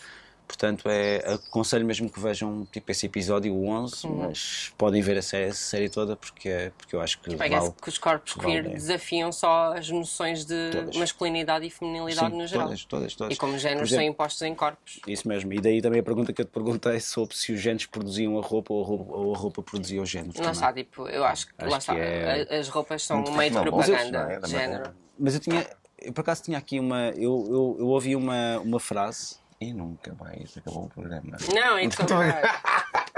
Portanto, 0.50 0.88
é, 0.88 1.18
aconselho 1.34 1.86
mesmo 1.86 2.10
que 2.10 2.18
vejam 2.18 2.66
tipo, 2.72 2.90
esse 2.90 3.06
episódio, 3.06 3.54
o 3.54 3.68
11, 3.68 4.04
mas 4.08 4.72
podem 4.76 5.00
ver 5.00 5.16
a 5.16 5.22
série, 5.22 5.44
a 5.50 5.54
série 5.54 5.88
toda 5.88 6.16
porque, 6.16 6.48
é- 6.48 6.72
porque 6.76 6.96
eu 6.96 7.00
acho 7.00 7.20
que 7.20 7.36
Parece 7.36 7.56
vale. 7.60 7.72
que 7.80 7.88
os 7.88 7.98
corpos 7.98 8.34
queer 8.34 8.64
vale. 8.64 8.74
desafiam 8.74 9.30
só 9.30 9.72
as 9.76 9.88
noções 9.88 10.44
de 10.44 10.70
Todas. 10.72 10.96
masculinidade 10.96 11.64
e 11.64 11.70
feminilidade 11.70 12.32
Sim, 12.32 12.36
no 12.38 12.46
geral. 12.48 12.66
todas, 12.66 12.84
todas, 12.84 13.14
todas. 13.14 13.36
E 13.36 13.38
como 13.38 13.56
géneros 13.58 13.90
são 13.90 13.98
exemplo, 14.00 14.12
impostos 14.12 14.42
em 14.42 14.52
corpos. 14.56 14.98
Isso 15.06 15.28
mesmo. 15.28 15.52
E 15.52 15.60
daí 15.60 15.80
também 15.80 16.00
a 16.00 16.02
pergunta 16.02 16.32
que 16.32 16.40
eu 16.42 16.44
te 16.44 16.50
perguntei 16.50 16.98
sobre 16.98 17.36
se 17.36 17.52
os 17.52 17.60
géneros 17.60 17.86
produziam 17.86 18.36
a 18.36 18.42
roupa 18.42 18.74
ou 18.74 18.82
a 18.82 18.86
roupa, 18.86 19.12
ou 19.16 19.32
a 19.34 19.38
roupa 19.38 19.62
produzia 19.62 20.02
os 20.02 20.10
géneros. 20.10 20.34
Não 20.34 20.42
também. 20.42 20.52
está, 20.52 20.72
tipo, 20.72 21.06
eu 21.08 21.24
acho 21.24 21.46
que 21.46 21.52
Acho 21.58 21.70
lá 21.70 21.78
está. 21.78 21.94
que 21.94 22.00
é- 22.00 22.58
As 22.58 22.68
roupas 22.68 23.02
são 23.04 23.18
Muito 23.18 23.30
um 23.30 23.36
meio 23.36 23.50
de 23.50 23.56
não, 23.56 23.64
bom, 23.64 23.70
propaganda 23.70 24.24
não 24.24 24.30
é? 24.30 24.38
Da 24.40 24.46
de 24.46 24.52
género. 24.52 24.90
Mas 25.16 25.34
eu 25.34 25.40
tinha, 25.40 25.66
eu 26.02 26.12
por 26.12 26.22
acaso 26.22 26.42
tinha 26.42 26.58
aqui 26.58 26.80
uma, 26.80 27.10
eu, 27.10 27.46
eu, 27.48 27.76
eu 27.78 27.86
ouvi 27.86 28.16
uma, 28.16 28.58
uma 28.58 28.80
frase 28.80 29.36
E 29.60 29.74
nunca 29.74 30.14
mais 30.18 30.56
acabou 30.56 30.84
o 30.84 30.88
programa. 30.88 31.36
Não, 31.52 31.78
então. 31.78 32.06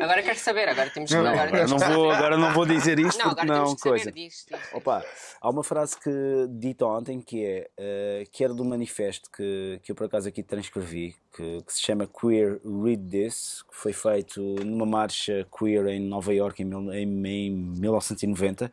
agora 0.00 0.22
quero 0.22 0.38
saber, 0.38 0.68
agora 0.68 0.90
temos 0.90 1.10
que. 1.10 1.16
Agora 1.16 1.34
Agora 1.42 1.50
temos 1.66 1.70
não 1.70 1.78
vou, 1.78 2.10
agora 2.10 2.36
não 2.36 2.52
vou 2.52 2.66
dizer 2.66 2.98
isto 2.98 3.18
Não, 3.18 3.28
porque 3.30 3.40
agora 3.42 3.58
não 3.58 3.64
temos 3.66 3.82
que 3.82 3.88
coisa. 3.88 4.04
saber 4.04 4.14
disto. 4.20 4.54
disto. 4.56 4.76
Opa, 4.76 5.04
há 5.40 5.50
uma 5.50 5.64
frase 5.64 5.98
que 5.98 6.10
dita 6.50 6.86
ontem 6.86 7.20
que 7.20 7.44
é 7.44 7.70
eh, 7.76 8.24
que 8.30 8.44
era 8.44 8.52
do 8.54 8.64
manifesto 8.64 9.30
que, 9.30 9.80
que 9.82 9.92
eu 9.92 9.96
por 9.96 10.06
acaso 10.06 10.28
aqui 10.28 10.42
transcrevi, 10.42 11.14
que, 11.34 11.62
que 11.62 11.72
se 11.72 11.80
chama 11.82 12.06
Queer 12.06 12.60
Read 12.64 13.08
This, 13.10 13.62
que 13.68 13.76
foi 13.76 13.92
feito 13.92 14.40
numa 14.64 14.86
marcha 14.86 15.46
queer 15.56 15.86
em 15.88 16.00
Nova 16.00 16.32
York 16.34 16.62
em, 16.62 16.64
mil- 16.64 16.92
em- 16.92 17.26
em 17.26 17.50
1990, 17.50 18.72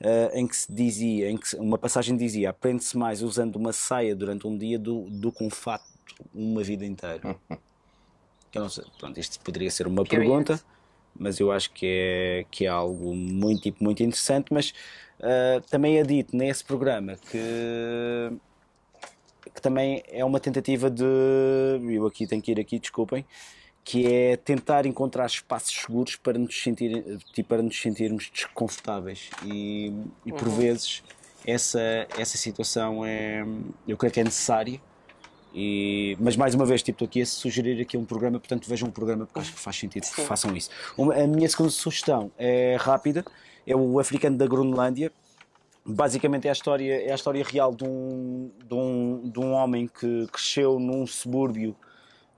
eh, 0.00 0.30
em 0.34 0.46
que 0.46 0.56
se 0.56 0.72
dizia, 0.72 1.30
em 1.30 1.36
que 1.36 1.54
uma 1.56 1.76
passagem 1.78 2.16
dizia 2.16 2.50
aprende-se 2.50 2.96
mais 2.96 3.22
usando 3.22 3.56
uma 3.56 3.72
saia 3.72 4.14
durante 4.16 4.46
um 4.46 4.56
dia 4.56 4.78
do, 4.78 5.08
do 5.10 5.30
que 5.32 5.44
um 5.44 5.50
fato 5.50 5.84
uma 6.34 6.62
vida 6.62 6.84
inteira. 6.84 7.20
Eu 8.54 8.62
não 8.62 8.68
sei, 8.68 8.84
pronto, 8.98 9.18
isto 9.18 9.38
poderia 9.40 9.70
ser 9.70 9.86
uma 9.86 10.04
pergunta, 10.04 10.60
mas 11.18 11.38
eu 11.38 11.52
acho 11.52 11.70
que 11.72 11.86
é, 11.86 12.46
que 12.50 12.66
é 12.66 12.68
algo 12.68 13.14
muito, 13.14 13.62
tipo, 13.62 13.82
muito 13.82 14.02
interessante. 14.02 14.52
Mas 14.52 14.72
ah, 15.22 15.62
também 15.68 15.98
é 15.98 16.02
dito 16.02 16.36
nesse 16.36 16.64
programa 16.64 17.16
que, 17.30 18.32
que 19.54 19.60
também 19.60 20.02
é 20.08 20.24
uma 20.24 20.40
tentativa 20.40 20.90
de. 20.90 21.04
Eu 21.88 22.06
aqui 22.06 22.26
tenho 22.26 22.42
que 22.42 22.52
ir 22.52 22.60
aqui, 22.60 22.78
desculpem. 22.78 23.24
Que 23.82 24.06
é 24.06 24.36
tentar 24.36 24.84
encontrar 24.84 25.26
espaços 25.26 25.74
seguros 25.74 26.14
para 26.14 26.38
nos, 26.38 26.62
sentir, 26.62 27.18
tipo, 27.32 27.48
para 27.48 27.62
nos 27.62 27.80
sentirmos 27.80 28.30
desconfortáveis. 28.32 29.30
E, 29.44 29.92
e 30.24 30.32
por 30.32 30.48
vezes 30.50 31.02
essa, 31.46 32.06
essa 32.16 32.36
situação 32.36 33.04
é, 33.04 33.42
eu 33.88 33.96
creio 33.96 34.12
que 34.12 34.20
é 34.20 34.24
necessária. 34.24 34.80
E, 35.52 36.16
mas 36.20 36.36
mais 36.36 36.54
uma 36.54 36.64
vez, 36.64 36.82
tipo, 36.82 36.96
estou 36.96 37.06
aqui 37.06 37.22
a 37.22 37.26
sugerir 37.26 37.80
aqui 37.80 37.96
um 37.96 38.04
programa, 38.04 38.38
portanto 38.38 38.68
vejam 38.68 38.88
um 38.88 38.92
programa 38.92 39.26
porque 39.26 39.40
acho 39.40 39.52
que 39.52 39.58
faz 39.58 39.76
sentido 39.76 40.04
que 40.04 40.20
façam 40.22 40.56
isso. 40.56 40.70
Uma- 40.96 41.14
a 41.14 41.26
minha 41.26 41.48
segunda 41.48 41.70
sugestão 41.70 42.30
é 42.38 42.76
rápida, 42.78 43.24
é 43.66 43.74
o 43.74 43.98
Africano 43.98 44.36
da 44.36 44.46
Groenlândia. 44.46 45.12
Basicamente 45.84 46.46
é 46.46 46.50
a 46.50 46.52
história, 46.52 47.02
é 47.02 47.10
a 47.10 47.14
história 47.14 47.42
real 47.42 47.74
de 47.74 47.84
um, 47.84 48.50
de 48.64 48.74
um, 48.74 49.22
de 49.30 49.40
um 49.40 49.52
homem 49.52 49.88
que 49.88 50.26
cresceu 50.30 50.78
num 50.78 51.06
subúrbio, 51.06 51.74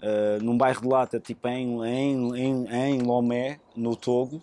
eh, 0.00 0.38
num 0.40 0.56
bairro 0.56 0.80
de 0.80 0.88
Lata, 0.88 1.20
tipo 1.20 1.46
em, 1.48 1.84
em, 1.84 2.36
em, 2.38 2.66
em 2.68 3.02
Lomé, 3.02 3.58
no 3.76 3.94
Togo, 3.96 4.40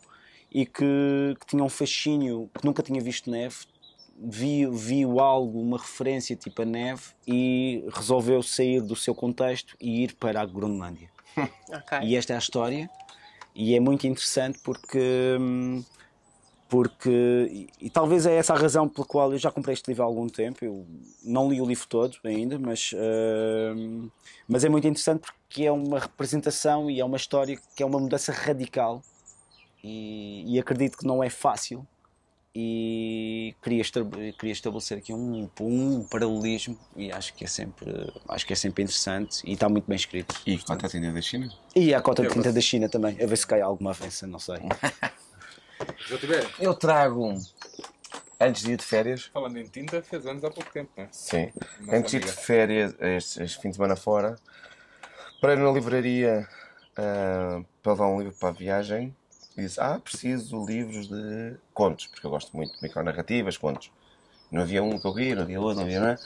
e 0.52 0.66
que, 0.66 1.36
que 1.40 1.46
tinha 1.48 1.64
um 1.64 1.70
fascínio, 1.70 2.50
que 2.60 2.66
nunca 2.66 2.84
tinha 2.84 3.02
visto 3.02 3.32
neve, 3.32 3.56
viu, 4.22 4.74
viu 4.74 5.20
algo, 5.20 5.62
uma 5.62 5.78
referência 5.78 6.36
tipo 6.36 6.62
a 6.62 6.66
neve 6.66 7.04
e 7.28 7.86
resolveu 7.92 8.44
sair 8.44 8.82
do 8.82 8.96
seu 8.96 9.16
contexto 9.16 9.76
e 9.80 10.04
ir 10.04 10.16
para 10.16 10.42
a 10.42 10.46
Groenlândia. 10.46 11.10
Ok. 11.70 12.00
E 12.02 12.16
esta 12.16 12.34
é 12.34 12.36
a 12.36 12.40
história 12.40 12.90
e 13.56 13.76
é 13.76 13.80
muito 13.80 14.08
interessante 14.08 14.60
porque 14.64 14.90
porque 16.68 17.68
e, 17.80 17.90
talvez 17.90 18.26
é 18.26 18.36
essa 18.36 18.54
a 18.54 18.58
razão 18.58 18.88
pela 18.88 19.06
qual 19.06 19.32
eu 19.32 19.38
já 19.38 19.52
comprei 19.52 19.74
este 19.74 19.88
livro 19.88 20.04
há 20.04 20.06
algum 20.06 20.28
tempo 20.28 20.64
eu 20.64 20.86
não 21.24 21.50
li 21.50 21.62
o 21.62 21.66
livro 21.66 21.88
todo 21.88 22.18
ainda 22.24 22.58
mas 22.58 22.92
hum, 23.76 24.10
mas 24.48 24.64
é 24.64 24.70
muito 24.70 24.88
interessante 24.88 25.22
porque 25.22 25.66
é 25.66 25.72
uma 25.72 26.00
representação 26.00 26.90
e 26.90 27.00
é 27.00 27.06
uma 27.06 27.18
história 27.18 27.60
que 27.76 27.84
é 27.84 27.86
uma 27.86 28.00
mudança 28.00 28.32
radical 28.32 29.02
e, 29.84 30.56
e 30.56 30.60
acredito 30.60 30.98
que 30.98 31.06
não 31.06 31.24
é 31.24 31.30
fácil 31.30 31.86
e 32.56 33.56
queria, 33.62 33.84
queria 34.38 34.52
estabelecer 34.52 34.98
aqui 34.98 35.14
um, 35.14 35.50
um 35.62 36.04
paralelismo 36.10 36.78
e 36.96 37.12
acho 37.12 37.34
que 37.36 37.44
é 37.44 37.48
sempre 37.48 38.12
acho 38.28 38.46
que 38.46 38.54
é 38.54 38.56
sempre 38.56 38.84
interessante 38.84 39.42
e 39.46 39.54
está 39.54 39.70
muito 39.70 39.86
bem 39.86 39.96
escrito 39.96 40.36
E 40.46 40.58
quanto 40.58 40.86
à 40.86 40.90
tenda 40.90 41.12
da 41.12 41.22
China? 41.22 41.52
e 41.76 41.94
a 41.94 42.02
cota 42.02 42.24
de 42.24 42.30
tinta 42.30 42.52
da 42.52 42.62
China 42.62 42.90
também, 42.90 43.22
a 43.22 43.26
ver 43.28 43.38
se 43.38 43.46
cai 43.46 43.62
alguma 43.62 43.92
avança, 43.92 44.26
não 44.26 44.40
sei. 44.40 44.58
Eu 46.60 46.74
trago, 46.76 47.38
antes 48.40 48.64
de 48.64 48.74
ir 48.74 48.78
de 48.78 48.84
férias, 48.84 49.26
Falando 49.34 49.58
em 49.58 49.66
tinta, 49.66 50.02
fez 50.02 50.26
anos 50.26 50.44
há 50.44 50.50
pouco 50.52 50.72
tempo, 50.72 50.92
não 50.98 51.04
é? 51.06 51.08
sim, 51.12 51.52
Nossa 51.80 51.96
antes 51.98 52.12
de 52.12 52.18
ir 52.18 52.26
de 52.26 52.32
férias, 52.32 52.96
este, 53.00 53.44
este 53.44 53.62
fim 53.62 53.70
de 53.70 53.76
semana 53.76 53.96
fora, 53.96 54.36
para 55.40 55.54
ir 55.54 55.60
na 55.60 55.72
livraria 55.72 56.48
ah, 56.98 57.62
para 57.82 57.94
levar 57.94 58.08
um 58.08 58.20
livro 58.20 58.36
para 58.38 58.50
a 58.50 58.52
viagem. 58.52 59.16
E 59.58 59.62
disse: 59.62 59.80
Ah, 59.80 60.00
preciso 60.00 60.60
de 60.66 60.74
livros 60.74 61.08
de 61.08 61.56
contos, 61.80 62.08
porque 62.08 62.28
eu 62.28 62.30
gosto 62.30 62.56
muito 62.56 62.76
de 62.76 62.84
micronarrativas, 62.84 63.56
contos. 63.58 63.90
Não 64.52 64.64
havia 64.64 64.84
um 64.84 65.00
que 65.00 65.08
eu 65.08 65.14
queria, 65.14 65.36
não 65.36 65.44
havia 65.44 65.62
outro, 65.62 65.78
não 65.78 65.84
havia 65.84 66.00
nada. 66.02 66.20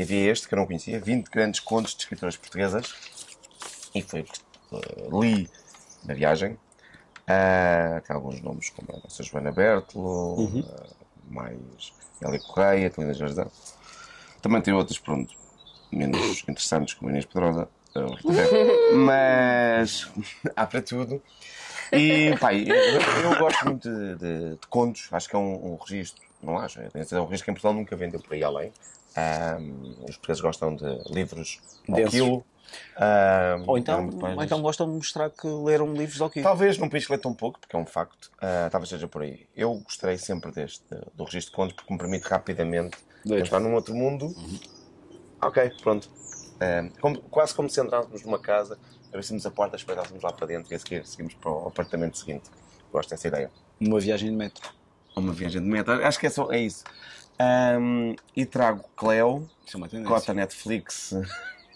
Havia 0.00 0.30
este 0.30 0.46
que 0.46 0.54
eu 0.54 0.58
não 0.58 0.66
conhecia: 0.66 1.00
20 1.00 1.28
grandes 1.28 1.58
contos 1.60 1.92
de 1.94 2.02
escritoras 2.02 2.36
portuguesas. 2.36 2.94
E 3.94 4.00
foi 4.00 4.24
ah, 4.72 4.78
li 5.20 5.50
na 6.04 6.14
viagem. 6.14 6.56
Tem 8.06 8.14
alguns 8.16 8.40
nomes 8.40 8.70
como 8.70 8.88
a 8.92 9.00
nossa 9.02 9.22
Joana 9.22 9.50
Bertolo, 9.50 10.36
Uhum. 10.38 10.64
ah, 10.68 10.86
mais 11.30 11.92
Elia 12.20 12.38
Correia, 12.40 12.92
Celina 12.92 13.14
Jardão. 13.14 13.50
Também 14.40 14.60
tem 14.62 14.72
outros, 14.74 14.98
pronto, 14.98 15.34
menos 15.90 16.40
interessantes, 16.48 16.94
como 16.94 17.08
a 17.08 17.10
Inês 17.12 17.24
Pedrosa. 17.26 17.68
Ferro. 17.92 18.16
Mas 19.04 20.08
há 20.56 20.66
para 20.66 20.80
tudo. 20.82 21.22
E, 21.92 22.34
pá, 22.40 22.54
eu, 22.54 22.74
eu 22.74 23.38
gosto 23.38 23.64
muito 23.66 23.88
de, 23.88 24.16
de- 24.16 24.50
de 24.56 24.66
contos, 24.68 25.08
acho 25.12 25.28
que 25.28 25.36
é 25.36 25.38
um, 25.38 25.72
um 25.72 25.76
registro, 25.76 26.22
não 26.42 26.58
acho? 26.58 26.80
É 26.80 26.86
um 27.20 27.24
registro 27.26 27.44
que 27.44 27.50
em 27.50 27.54
Portugal 27.54 27.74
nunca 27.74 27.94
vendeu 27.96 28.20
por 28.20 28.32
aí 28.34 28.42
além. 28.42 28.72
Ah, 29.14 29.58
os 30.08 30.16
portugueses 30.16 30.40
gostam 30.40 30.74
de 30.74 30.86
livros 31.10 31.60
ao 31.88 31.96
Densos. 31.96 32.10
quilo. 32.12 32.46
Ah, 32.96 33.56
Ou 33.66 33.76
então, 33.76 34.10
mais- 34.20 34.36
ou 34.38 34.42
então 34.42 34.62
gostam 34.62 34.88
de 34.88 34.94
mostrar 34.96 35.28
que 35.28 35.46
leram 35.46 35.92
livros 35.92 36.20
ao 36.22 36.30
quê? 36.30 36.40
Talvez 36.40 36.78
num 36.78 36.88
país 36.88 37.04
que 37.06 37.12
lê 37.12 37.18
tão 37.18 37.34
pouco, 37.34 37.60
porque 37.60 37.76
é 37.76 37.78
um 37.78 37.84
facto, 37.84 38.30
ah, 38.40 38.68
talvez 38.70 38.88
seja 38.88 39.06
por 39.06 39.20
aí. 39.22 39.46
Eu 39.54 39.74
gostarei 39.80 40.16
sempre 40.16 40.50
deste, 40.50 40.82
do 41.14 41.24
registro 41.24 41.50
de 41.52 41.56
contos, 41.56 41.74
porque 41.74 41.92
me 41.92 41.98
permite 41.98 42.24
rapidamente 42.26 42.96
Dois. 43.24 43.42
entrar 43.42 43.60
num 43.60 43.74
outro 43.74 43.94
mundo. 43.94 44.34
Ok, 45.42 45.70
pronto. 45.82 46.08
Ah, 46.60 46.88
como- 47.00 47.20
quase 47.22 47.54
como 47.54 47.68
se 47.68 47.80
entrássemos 47.80 48.22
numa 48.24 48.38
casa, 48.38 48.78
abríssemos 49.12 49.44
a 49.46 49.50
porta, 49.50 49.76
espreitássemos 49.76 50.22
lá 50.22 50.32
para 50.32 50.46
dentro 50.46 50.72
e 50.72 50.74
a 50.74 50.78
seguir 50.78 51.06
seguimos 51.06 51.34
para 51.34 51.50
o 51.50 51.68
apartamento 51.68 52.16
seguinte. 52.18 52.50
Gosto 52.90 53.10
dessa 53.10 53.28
ideia. 53.28 53.50
Uma 53.80 54.00
viagem 54.00 54.30
de 54.30 54.36
metro. 54.36 54.70
Uma 55.14 55.32
viagem 55.32 55.60
de 55.62 55.68
meta. 55.68 55.94
Acho 56.06 56.18
que 56.18 56.26
é, 56.26 56.30
só, 56.30 56.50
é 56.50 56.58
isso. 56.58 56.84
Ahm, 57.38 58.14
e 58.36 58.44
trago 58.46 58.84
Cleo, 58.96 59.48
é 59.74 60.02
cota 60.04 60.32
Netflix. 60.34 61.14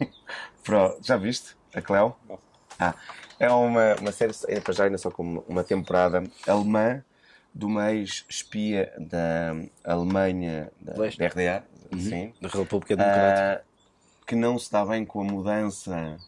Pro- 0.65 0.99
já 1.03 1.17
viste? 1.17 1.57
A 1.75 1.81
Cleo? 1.83 2.15
Ah, 2.79 2.95
é 3.39 3.51
uma, 3.51 3.95
uma 3.97 4.13
série, 4.13 4.33
ainda 4.49 4.61
para 4.61 4.73
já, 4.75 4.85
ainda 4.85 4.99
só 4.99 5.11
com 5.11 5.43
uma 5.49 5.65
temporada 5.65 6.23
alemã, 6.47 7.03
de 7.55 7.65
uma 7.65 7.93
ex-espia 7.93 8.93
da 8.99 9.55
Alemanha, 9.85 10.71
da, 10.81 10.93
da 10.93 11.05
RDA, 11.27 11.65
sim, 11.99 12.35
Da 12.41 12.49
República 12.49 12.95
Democrática. 12.97 13.63
ah, 13.65 14.25
que 14.27 14.35
não 14.35 14.59
se 14.59 14.71
dá 14.71 14.85
bem 14.85 15.05
com 15.07 15.21
a 15.23 15.25
mudança 15.25 16.19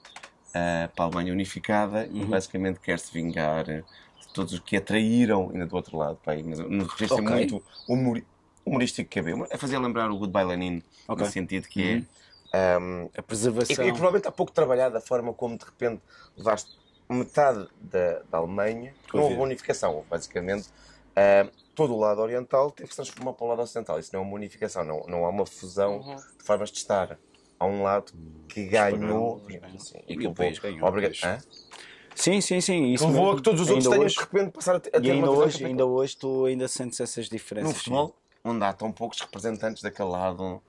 ah, 0.55 0.89
para 0.95 1.05
a 1.05 1.09
Alemanha 1.09 1.33
unificada 1.33 2.07
e 2.07 2.21
Uhum. 2.21 2.27
basicamente 2.29 2.81
quer 2.81 2.99
se 2.99 3.13
vingar 3.13 3.65
de 3.65 3.85
todos 4.33 4.53
os 4.53 4.61
que 4.61 4.77
a 4.77 4.81
traíram 4.81 5.51
ainda 5.51 5.67
do 5.67 5.77
outro 5.77 5.97
lado. 5.97 6.17
Pá, 6.17 6.33
mas 6.45 6.59
no 6.59 6.85
registro 6.85 7.19
é 7.19 7.23
Ok. 7.23 7.31
muito 7.37 7.65
humor- 7.87 8.23
humorístico 8.65 9.09
que 9.09 9.19
é 9.19 9.23
bem. 9.23 9.47
É 9.51 9.57
fazer 9.57 9.79
lembrar 9.79 10.11
o 10.11 10.19
Goodbye 10.19 10.45
Lenin, 10.45 10.83
Ok. 11.09 11.25
no 11.25 11.31
sentido 11.33 11.67
que 11.69 12.07
é. 12.53 12.77
ahm, 12.77 13.09
a 13.17 13.21
e, 13.21 13.23
preservação. 13.23 13.85
e 13.87 13.93
provavelmente 13.93 14.29
há 14.29 14.33
pouco 14.33 14.53
trabalhado 14.53 14.97
a 14.97 15.01
forma 15.01 15.33
como 15.33 15.57
de 15.57 15.65
repente 15.65 16.03
levaste 16.37 16.71
metade 17.11 17.67
da, 17.81 18.23
da 18.25 18.39
Alemanha, 18.39 18.95
porque 19.03 19.17
não 19.17 19.25
houve 19.25 19.37
uma 19.37 19.45
unificação, 19.45 19.95
houve 19.95 20.09
basicamente 20.11 20.69
ah, 21.17 21.51
todo 21.75 21.95
o 21.95 21.99
lado 21.99 22.21
oriental 22.21 22.71
teve 22.71 22.89
que 22.89 22.95
se 22.95 23.03
transformar 23.03 23.33
para 23.33 23.45
o 23.47 23.49
lado 23.49 23.63
ocidental. 23.63 23.99
Isso 23.99 24.11
não 24.13 24.21
é 24.21 24.25
uma 24.25 24.35
unificação, 24.35 24.85
não, 24.85 25.05
não 25.07 25.25
há 25.25 25.31
uma 25.31 25.47
fusão 25.47 26.01
de 26.39 26.45
formas 26.45 26.71
de 26.71 26.79
estar. 26.79 27.19
Há 27.59 27.67
um 27.67 27.83
lado 27.83 28.13
que 28.49 28.67
ganhou 28.67 29.43
Sim, 29.79 29.99
E 30.09 30.17
que 30.17 30.27
o 30.27 30.35
país 30.35 30.59
ganhou? 30.59 30.93
Sim, 32.15 32.41
sim, 32.41 32.61
sim. 32.61 32.93
Isso 32.93 33.07
levou 33.07 33.23
a 33.23 33.25
mesmo. 33.27 33.37
que 33.37 33.43
todos 33.43 33.61
os 33.61 33.69
outros 33.69 33.87
Ainda 33.87 33.91
tenham 33.97 34.07
hoje- 34.07 34.15
de 34.17 34.21
repente 34.21 34.53
passar 34.53 34.77
a 34.77 34.81
ter, 34.81 34.91
E 35.05 35.11
ainda 35.11 35.31
hoje, 35.31 35.65
ainda 35.65 35.87
hoje 35.87 36.17
tu 36.17 36.47
ainda 36.47 36.67
sentes 36.67 37.01
essas 37.01 37.29
diferenças. 37.29 37.73
no 37.73 37.79
futebol, 37.79 38.17
onde 38.45 38.65
há 38.65 38.73
tão 38.73 38.91
poucos 38.91 39.21
representantes 39.21 39.83
daquele 39.83 40.09
lado 40.09 40.61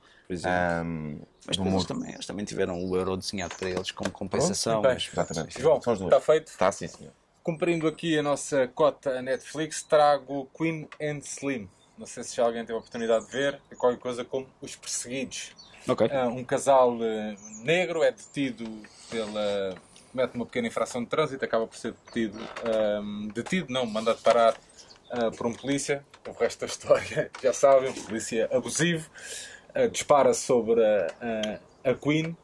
ahm, 0.45 1.18
Mas 1.48 1.57
depois 1.57 1.74
eles 1.74 1.86
também, 1.86 2.14
eles 2.14 2.26
também 2.26 2.45
tiveram 2.45 2.84
o 2.84 2.95
euro 2.95 3.18
desenhado 3.18 3.56
para 3.56 3.68
eles 3.70 3.90
como 3.91 4.11
compensação. 4.11 4.82
Bem, 4.82 4.94
mas- 4.94 5.10
Exatamente. 5.11 5.60
João, 5.60 5.78
está 5.80 6.22
feito? 6.22 6.48
Está 6.48 6.72
sim, 6.72 6.88
senhor. 6.88 7.14
Cumprindo 7.41 7.88
aqui 7.88 8.18
a 8.20 8.22
nossa 8.22 8.68
cota 8.68 9.20
Netflix, 9.24 9.82
trago 9.82 10.48
Queen 10.56 10.88
and 11.02 11.20
Slim. 11.24 11.68
Não 11.98 12.06
sei 12.06 12.24
se 12.24 12.36
já 12.36 12.44
alguém 12.44 12.61
teve 12.61 12.74
a 12.74 12.78
oportunidade 12.78 13.26
de 13.26 13.32
ver. 13.32 13.60
É 13.72 13.76
qualquer 13.76 13.99
coisa 13.99 14.24
como 14.24 14.45
Os 14.61 14.76
Perseguidos. 14.76 15.53
Ok. 15.90 16.10
Ah, 16.11 16.28
um 16.28 16.44
casal 16.44 16.98
eh, 17.02 17.36
negro 17.64 18.03
é 18.03 18.11
detido 18.11 18.66
pela. 19.10 19.76
comete 20.11 20.36
uma 20.36 20.45
pequena 20.45 20.68
infração 20.68 21.03
de 21.03 21.10
trânsito, 21.10 21.44
acaba 21.44 21.66
por 21.68 21.76
ser 21.78 21.94
detido. 22.06 22.40
ahm, 22.64 23.28
detido, 23.30 23.72
não, 23.72 23.86
mandado 23.86 24.22
parar 24.22 24.56
ah, 25.11 25.32
por 25.32 25.48
um 25.48 25.53
polícia. 25.53 26.06
O 26.28 26.32
resto 26.32 26.60
da 26.61 26.66
história 26.68 27.32
já 27.41 27.53
sabem, 27.53 27.91
polícia 27.94 28.48
abusivo. 28.52 29.10
ah, 29.74 29.88
dispara 29.88 30.34
sobre 30.34 30.84
a, 30.84 31.07
a, 31.86 31.91
a 31.91 31.94
Queen 31.95 32.36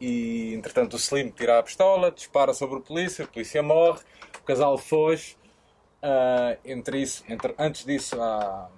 e 0.00 0.52
entretanto 0.54 0.94
o 0.94 0.96
Slim 0.96 1.30
tira 1.30 1.58
a 1.58 1.62
pistola, 1.62 2.10
dispara 2.10 2.52
sobre 2.52 2.76
o 2.78 2.80
polícia, 2.80 3.24
o 3.24 3.28
polícia 3.28 3.62
morre, 3.62 4.00
o 4.38 4.42
casal 4.44 4.76
foge. 4.76 5.36
Ah, 6.02 6.56
entre 6.64 7.00
isso, 7.00 7.24
entre, 7.28 7.54
antes 7.58 7.84
disso 7.84 8.20
há 8.20 8.68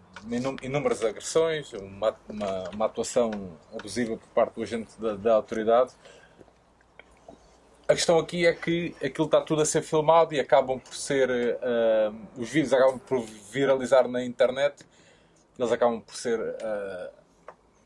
inúmeras 0.62 1.04
agressões, 1.04 1.72
uma, 1.74 2.14
uma, 2.28 2.70
uma 2.70 2.86
atuação 2.86 3.30
abusiva 3.72 4.16
por 4.16 4.28
parte 4.28 4.54
do 4.54 4.62
agente 4.62 4.90
da, 5.00 5.14
da 5.14 5.34
autoridade. 5.34 5.92
A 7.88 7.94
questão 7.94 8.18
aqui 8.18 8.44
é 8.44 8.52
que 8.52 8.96
aquilo 9.02 9.26
está 9.26 9.40
tudo 9.40 9.62
a 9.62 9.64
ser 9.64 9.82
filmado 9.82 10.34
e 10.34 10.40
acabam 10.40 10.78
por 10.80 10.94
ser. 10.94 11.30
ah, 11.62 12.12
os 12.36 12.48
vídeos 12.48 12.72
acabam 12.72 12.98
por 12.98 13.24
viralizar 13.52 14.08
na 14.08 14.24
internet. 14.24 14.84
Eles 15.58 15.70
acabam 15.70 16.00
por 16.00 16.16
ser. 16.16 16.40
ah, 16.62 17.10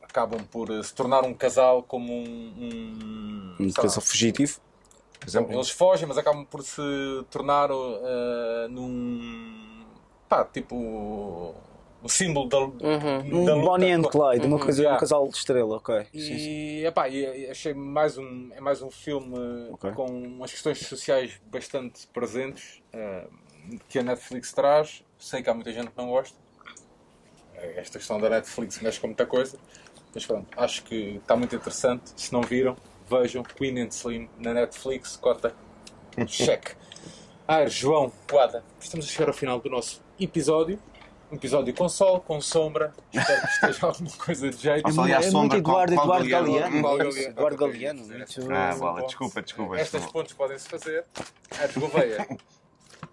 acabam 0.03 0.43
por 0.45 0.69
se 0.83 0.95
tornar 0.95 1.25
um 1.25 1.35
casal 1.35 1.83
como 1.83 2.13
um. 2.13 2.27
um, 2.59 3.57
Um 3.61 3.73
casal 3.73 4.03
fugitivo. 4.03 4.61
Por 5.21 5.29
exemplo, 5.29 5.53
eles 5.53 5.71
fogem, 5.71 6.09
mas 6.09 6.17
acabam 6.17 6.47
por 6.47 6.63
se 6.63 6.81
tornar 7.31 7.71
uh, 7.71 8.69
num. 8.71 9.85
pá, 10.29 10.45
tipo. 10.47 11.55
Um 12.03 12.09
símbolo 12.09 12.49
da, 12.49 12.59
Um 12.61 13.45
da 13.45 13.55
luta. 13.55 13.67
Bonnie 13.67 13.93
and 13.93 14.03
Clyde, 14.03 14.47
uma 14.47 14.59
coisa, 14.59 14.81
Yeah. 14.83 14.97
um 14.97 15.01
casal 15.01 15.29
de 15.29 15.37
estrela, 15.37 15.77
ok. 15.77 16.07
Sim, 16.13 16.19
sim. 16.21 16.33
E, 16.35 16.87
epá, 16.87 17.09
e- 17.09 17.43
e 17.47 17.51
achei 17.51 17.75
mais 17.75 18.17
um, 18.17 18.51
é 18.53 18.61
mais 18.61 18.81
um 18.83 18.91
filme 18.91 19.37
Ok. 19.73 19.91
com 19.93 20.07
umas 20.07 20.51
questões 20.51 20.79
sociais 20.79 21.41
bastante 21.51 22.07
presentes 22.09 22.83
uh, 22.95 23.29
que 23.89 23.99
a 23.99 24.03
Netflix 24.03 24.53
traz. 24.53 25.05
Sei 25.19 25.43
que 25.43 25.51
há 25.51 25.55
muita 25.55 25.73
gente 25.73 25.89
que 25.91 25.99
não 25.99 26.09
gosta. 26.09 26.37
Esta 27.77 27.99
questão 27.99 28.19
da 28.19 28.31
Netflix 28.31 28.81
mexe 28.81 28.99
com 28.99 29.09
muita 29.09 29.27
coisa. 29.27 29.59
Mas 30.15 30.25
pronto, 30.27 30.49
acho 30.57 30.83
que 30.85 31.17
está 31.23 31.37
muito 31.37 31.55
interessante. 31.55 32.13
Se 32.17 32.33
não 32.33 32.41
viram, 32.41 32.77
vejam 33.09 33.43
Queen 33.43 33.79
and 33.83 33.89
Slim 33.91 34.29
na 34.39 34.55
Netflix. 34.55 35.17
Cota. 35.17 35.55
Cheque. 36.27 36.73
Ah, 37.47 37.67
João, 37.67 38.13
Guada, 38.31 38.65
estamos 38.81 39.07
a 39.07 39.09
chegar 39.09 39.29
ao 39.29 39.35
final 39.35 39.61
do 39.61 39.69
nosso 39.69 40.03
episódio. 40.19 40.79
Um 41.31 41.37
episódio 41.37 41.73
com 41.75 41.89
sol, 41.89 42.21
com 42.21 42.41
sombra. 42.41 42.93
Espero 43.13 43.41
que 43.43 43.47
esteja 43.49 43.87
alguma 43.87 44.11
coisa 44.17 44.51
de 44.51 44.57
jeito. 44.57 44.87
Ali 45.01 45.13
à 45.15 45.21
É 45.21 45.31
muito 45.31 45.57
Eduardo, 45.57 45.95
qual 45.95 46.05
Eduardo 46.07 46.29
Galeano? 46.29 46.77
Eduardo 46.79 47.57
Galeano. 47.57 48.01
é. 48.13 48.19
muito- 48.19 48.53
Ah, 48.53 48.75
bola, 48.77 48.93
pontos. 48.95 49.07
desculpa, 49.07 49.43
desculpa. 49.43 49.75
Estas 49.77 50.01
desculpa. 50.03 50.13
pontes 50.19 50.33
podem-se 50.35 50.69
fazer. 50.69 51.05
Aires 51.59 51.77
Gouveia. 51.77 52.27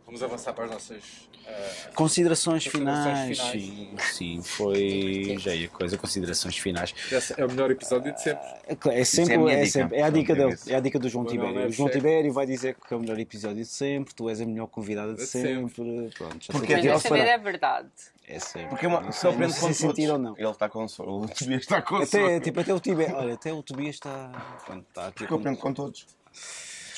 Vamos 0.08 0.24
avançar 0.24 0.54
para 0.54 0.64
as 0.64 0.72
nossas. 0.72 1.04
ah, 1.46 1.90
Considerações 1.94 2.66
finais. 2.66 3.38
finais. 3.38 3.52
Sim, 3.52 3.96
sim, 4.14 4.42
foi. 4.42 5.36
Já 5.38 5.54
ia 5.54 5.68
coisa, 5.68 5.98
considerações 5.98 6.58
finais. 6.58 6.96
esse 7.12 7.40
é 7.40 7.46
o 7.46 7.50
melhor 7.50 7.70
episódio 7.70 8.14
de 8.14 8.22
sempre. 8.22 8.48
É, 8.68 8.74
claro, 8.76 8.98
é 8.98 9.04
sempre, 9.04 9.34
é 9.36 9.38
é, 9.54 9.56
dica. 9.58 9.68
sempre- 9.72 9.98
é 9.98 10.04
a 10.04 10.10
dica 10.10 10.34
dele, 10.34 10.54
isso. 10.54 10.72
é 10.72 10.76
a 10.76 10.80
dica 10.80 10.98
do 10.98 11.10
João 11.10 11.26
Tibério. 11.26 11.60
é 11.60 11.66
O 11.66 11.72
João. 11.74 11.90
Tibério 11.90 12.32
vai 12.32 12.46
dizer 12.46 12.76
que 12.76 12.94
é 12.94 12.96
o 12.98 13.02
melhor 13.02 13.20
episódio 13.20 13.58
de 13.58 13.66
sempre, 13.66 14.16
tu 14.16 14.30
és 14.30 14.40
a 14.40 14.46
melhor 14.46 14.68
convidada 14.68 15.12
de 15.14 15.20
De 15.20 15.26
sempre. 15.28 15.56
sempre. 15.56 16.10
Pronto, 16.18 16.38
já 16.46 16.54
Porque 16.54 16.74
sei 16.74 17.12
vez 17.12 17.28
é 17.30 17.38
verdade. 17.38 17.90
É 18.30 18.40
sempre. 18.40 18.70
Porque 18.70 18.86
é 18.86 18.88
uma, 18.90 19.02
Não 19.02 19.12
só 19.12 19.20
sei, 19.20 19.30
aprende 19.32 19.52
não 19.54 19.60
sei 19.60 19.68
com 19.68 19.74
se 19.74 19.82
sentido 19.82 20.14
ou 20.14 20.18
não. 20.20 20.36
Ele 20.38 20.50
está 20.50 20.70
com 20.70 20.88
sono. 20.88 21.24
O 21.24 21.28
Tobias 21.28 21.62
está 21.62 21.82
com 21.82 21.96
Até, 21.98 22.06
sono. 22.06 22.40
tipo, 22.40 22.60
até 22.62 22.74
o 22.74 22.80
Tibério. 22.80 23.16
Olha, 23.16 23.34
até 23.34 23.52
o 23.54 23.62
Tobias 23.62 23.96
está. 23.96 24.30
Pronto, 24.66 24.86
está 24.88 25.08
aqui 25.08 25.18
Porque 25.20 25.34
eu 25.34 25.38
aprendo 25.38 25.58
com 25.58 25.74
todos. 25.74 26.06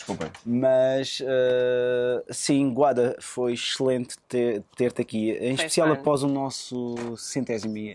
Desculpem. 0.09 0.31
Mas 0.45 1.21
eh, 1.25 2.23
sim, 2.31 2.73
Guada, 2.73 3.15
foi 3.19 3.53
excelente 3.53 4.15
ter- 4.27 4.63
ter-te 4.75 5.01
aqui, 5.01 5.31
em 5.31 5.53
especial 5.53 5.87
fun. 5.87 5.93
após 5.93 6.23
o 6.23 6.27
nosso 6.27 6.95
centésimo 7.17 7.77
eh, 7.77 7.93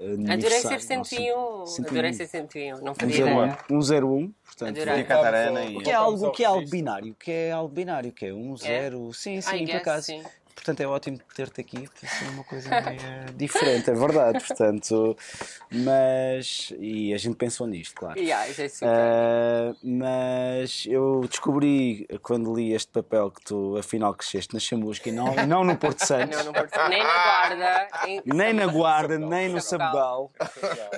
Adorei 0.00 0.32
aniversário. 0.32 0.80
ser 0.80 0.86
101. 0.86 1.34
Nosso- 1.36 1.82
Adorei 1.86 2.12
ser 2.12 2.26
101. 2.26 2.80
Não 2.82 2.92
Um 2.92 2.94
fazia 2.94 3.16
zero 3.16 3.30
um, 3.36 3.42
ideia. 3.44 3.58
um 3.70 3.82
zero 3.82 4.08
um, 4.12 4.32
portanto. 4.44 4.68
Adorei. 4.80 5.04
Catarana 5.04 5.64
e. 5.64 5.78
Que 5.82 5.90
é 5.90 5.94
algo, 5.94 6.30
que 6.30 6.42
é 6.42 6.46
algo 6.46 6.68
binário? 6.68 7.16
Que 7.18 7.30
é 7.32 7.50
algo 7.52 7.74
binário? 7.74 8.12
Que 8.12 8.26
é 8.26 8.34
um 8.34 8.56
zero? 8.56 9.12
Sim, 9.14 9.40
sim, 9.40 9.56
I 9.64 9.66
por 9.66 9.76
acaso. 9.76 10.06
sim. 10.06 10.22
Portanto, 10.60 10.80
é 10.80 10.86
ótimo 10.86 11.18
ter-te 11.34 11.62
aqui, 11.62 11.88
porque 11.88 12.04
isso 12.04 12.22
é 12.22 12.28
uma 12.28 12.44
coisa 12.44 12.68
meio 12.84 13.32
diferente, 13.34 13.88
é 13.90 13.94
verdade, 13.94 14.44
portanto, 14.46 15.16
mas, 15.72 16.70
e 16.78 17.14
a 17.14 17.16
gente 17.16 17.36
pensou 17.36 17.66
nisto, 17.66 17.94
claro. 17.94 18.20
Yeah, 18.20 18.46
isso 18.46 18.60
é 18.60 18.68
super. 18.68 18.88
Ah, 18.88 19.74
mas 19.82 20.84
eu 20.86 21.22
descobri 21.28 22.06
quando 22.22 22.54
li 22.54 22.74
este 22.74 22.92
papel 22.92 23.30
que 23.30 23.42
tu 23.42 23.76
afinal 23.78 24.14
cresceste 24.14 24.52
na 24.52 24.60
Chamusca 24.60 25.08
e 25.08 25.12
não, 25.12 25.32
e 25.34 25.46
não 25.46 25.64
no 25.64 25.76
Porto 25.78 26.00
Santos, 26.04 26.44
Não, 26.44 26.52
Porto- 26.52 26.88
nem 26.90 27.02
na 27.02 27.22
guarda, 27.22 27.88
em- 28.06 28.22
nem 28.26 28.52
na 28.52 28.66
Guarda, 28.66 29.18
nem 29.18 29.48
no 29.48 29.60
Sabugal. 29.62 30.30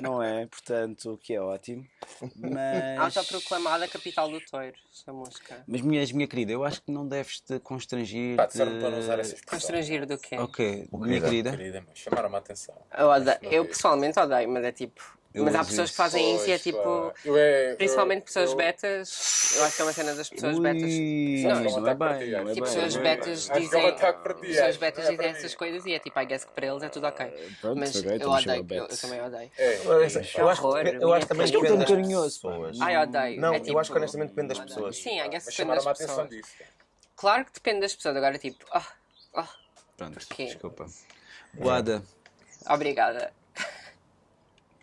Não 0.00 0.20
é? 0.20 0.46
Portanto, 0.46 1.12
o 1.12 1.18
que 1.18 1.34
é 1.34 1.40
ótimo. 1.40 1.86
Mas, 2.34 3.16
autoproclamada 3.16 3.86
capital 3.86 4.28
do 4.28 4.40
Toiro, 4.40 4.76
essa 4.92 5.12
música. 5.12 5.62
mas 5.68 5.80
minha, 5.82 6.04
minha 6.12 6.26
querida, 6.26 6.50
eu 6.52 6.64
acho 6.64 6.82
que 6.82 6.90
não 6.90 7.06
deves 7.06 7.40
te 7.40 7.58
constrangir. 7.60 8.36
Pá, 8.36 8.48
para 8.48 8.64
não 8.90 8.98
usar 8.98 9.18
essa 9.20 9.36
Constrangir 9.56 10.06
do 10.06 10.18
quê? 10.18 10.36
Ok, 10.38 10.88
minha 10.92 11.20
querida. 11.20 11.50
querida. 11.50 11.84
Chamaram-me 11.94 12.36
a 12.36 12.38
atenção. 12.38 12.74
Eu, 12.96 13.08
odeio- 13.08 13.38
eu 13.42 13.64
é. 13.64 13.66
pessoalmente 13.66 14.18
odeio, 14.18 14.48
mas 14.48 14.64
é 14.64 14.72
tipo. 14.72 15.02
Eu 15.34 15.44
mas 15.44 15.54
há 15.54 15.60
pessoas 15.60 15.88
que 15.88 15.94
isso. 15.94 15.94
fazem 15.94 16.36
isso 16.36 16.46
e 16.46 16.52
é 16.52 16.58
tipo. 16.58 17.10
Eu 17.24 17.38
é- 17.38 17.74
Principalmente 17.76 18.18
eu- 18.20 18.24
pessoas 18.26 18.50
eu- 18.50 18.56
betas. 18.56 19.54
Eu 19.56 19.64
acho 19.64 19.76
que 19.76 19.80
é 19.80 19.84
uma 19.86 19.92
cena 19.94 20.14
das 20.14 20.28
pessoas 20.28 20.58
betas. 20.58 20.82
Ui, 20.82 21.42
Não, 21.42 21.54
não, 21.60 21.80
não 21.80 21.88
é 21.88 21.94
bem, 21.94 22.18
Tipo, 22.18 22.30
não 22.32 22.38
é 22.40 22.44
bem. 22.44 22.54
Tipo, 22.54 22.66
pessoas 22.66 22.96
é 22.96 23.00
betas 23.00 23.48
que 23.48 23.56
é 23.56 23.60
dizem. 23.60 23.96
Pessoas 24.42 24.76
betas 24.76 25.06
é 25.06 25.10
dizem 25.12 25.26
essas 25.30 25.54
coisas 25.54 25.86
e 25.86 25.94
é 25.94 25.98
tipo, 25.98 26.20
I 26.20 26.26
guess 26.26 26.44
que 26.44 26.52
para 26.52 26.66
eles 26.66 26.82
é 26.82 26.88
tudo 26.90 27.06
ok. 27.06 27.26
pronto, 27.62 27.78
Mas 27.78 27.96
ok, 27.96 28.10
eu 28.10 28.16
então 28.16 28.30
odeio, 28.30 28.56
eu, 28.58 28.62
betas. 28.64 29.02
eu 29.02 29.08
também 29.08 29.26
odeio. 29.26 29.50
É, 29.56 29.74
Eu 29.86 30.04
acho, 30.04 30.18
eu 30.38 30.48
acho, 30.50 30.66
horror, 30.66 30.86
eu 30.86 31.12
acho 31.14 31.26
também 31.26 31.46
que 31.50 31.56
é 31.56 31.60
depende 31.60 31.78
das 31.78 31.88
carinhoso, 31.88 32.40
pessoas. 32.42 32.80
Ai, 32.82 32.96
odeio. 33.02 33.40
Não, 33.40 33.54
é, 33.54 33.56
eu 33.56 33.62
tipo, 33.62 33.78
acho 33.78 33.90
que 33.90 33.96
honestamente 33.98 34.28
depende 34.30 34.48
das 34.48 34.60
pessoas. 34.60 34.96
Sim, 34.98 35.18
I 35.18 35.28
guess 35.30 35.44
depende 35.46 35.52
chamaram-me 35.56 35.88
a 35.88 35.92
das 35.92 36.00
atenção 36.02 36.26
pessoas. 36.26 36.46
disso. 36.46 36.72
Claro 37.16 37.44
que 37.46 37.52
depende 37.54 37.80
das 37.80 37.94
pessoas. 37.94 38.16
Agora, 38.16 38.36
tipo, 38.36 38.66
ah, 38.70 38.86
ah, 39.34 39.48
Pronto, 39.96 40.18
desculpa. 40.36 40.86
Guada, 41.54 42.02
obrigada. 42.66 43.32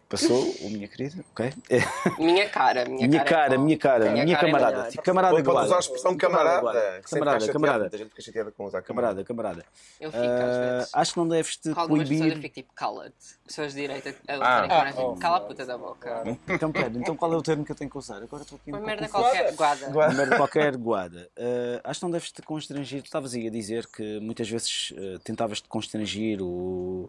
Passou, 0.10 0.44
o 0.62 0.70
minha 0.72 0.88
querida, 0.88 1.24
ok? 1.32 1.54
Minha 2.18 2.50
cara, 2.50 2.84
minha, 2.86 3.08
Minha 3.08 3.24
cara. 3.24 3.30
cara, 3.44 3.54
é 3.54 3.58
minha 3.60 3.78
cara, 3.78 4.12
Minha 4.12 4.24
minha 4.26 4.36
cara 4.36 4.48
é 4.48 4.52
camarada, 4.52 4.90
tipo, 4.90 5.04
camarada 5.04 5.34
pode 5.36 5.46
Guada. 5.48 5.68
usar 5.68 5.76
a 5.76 5.80
expressão 5.80 6.18
camarada. 6.18 6.62
Guada. 6.62 6.80
está 6.98 7.10
Camarada, 7.16 7.40
chateado, 7.40 7.54
camarada, 7.62 7.98
gente 7.98 8.10
fica 8.10 8.22
chateada 8.24 8.52
com 8.52 8.66
usar 8.66 8.82
camarada, 8.82 9.24
camarada. 9.24 9.66
Eu 10.02 10.12
fico 10.12 10.24
às 10.24 10.34
Ah, 10.34 10.72
vezes. 10.78 10.90
acho 10.94 11.14
que 11.14 11.20
não 11.20 11.28
deves 11.28 11.58
te 11.58 11.74
Com 11.74 11.80
algumas 11.80 12.10
pessoas 12.10 12.22
eu 12.28 12.32
coibir. 12.34 12.42
fico 12.42 12.56
tipo, 12.56 12.74
cala-te. 12.74 13.16
Pessoas 13.46 13.74
de 13.74 13.82
direita 13.82 14.16
a 14.28 14.64
Ah. 14.64 14.86
tipo, 14.92 15.02
oh, 15.04 15.16
cala 15.16 15.38
a 15.38 15.42
puta 15.42 15.66
da 15.66 15.78
boca. 15.78 16.24
Então, 16.48 16.72
pera, 16.72 16.92
então 16.96 17.16
qual 17.16 17.32
é 17.32 17.38
o 17.38 17.42
termo 17.44 17.64
que 17.64 17.72
eu 17.72 17.76
tenho 17.76 17.90
que 17.92 17.98
usar? 17.98 18.18
Agora 18.24 18.42
estou 18.42 18.58
aqui 18.60 18.74
um 18.74 18.78
Uma 18.78 18.86
merda 18.86 19.08
qualquer, 19.08 19.54
guarda. 19.54 19.88
Uma 19.90 20.10
merda 20.10 20.36
qualquer, 20.38 20.76
guarda. 20.76 21.30
Ah, 21.38 21.82
acho 21.84 22.00
que 22.00 22.06
não 22.06 22.12
deves 22.12 22.32
te 22.32 22.42
constrangir. 22.42 23.02
Tu 23.04 23.06
estavas 23.06 23.34
aí 23.36 23.48
a 23.48 23.52
dizer 23.52 23.86
que 23.86 24.20
muitas 24.20 24.50
vezes 24.50 24.92
ah, 24.98 25.20
tentavas 25.24 25.62
te 25.62 25.68
constrangir 25.70 26.42
o, 26.42 27.08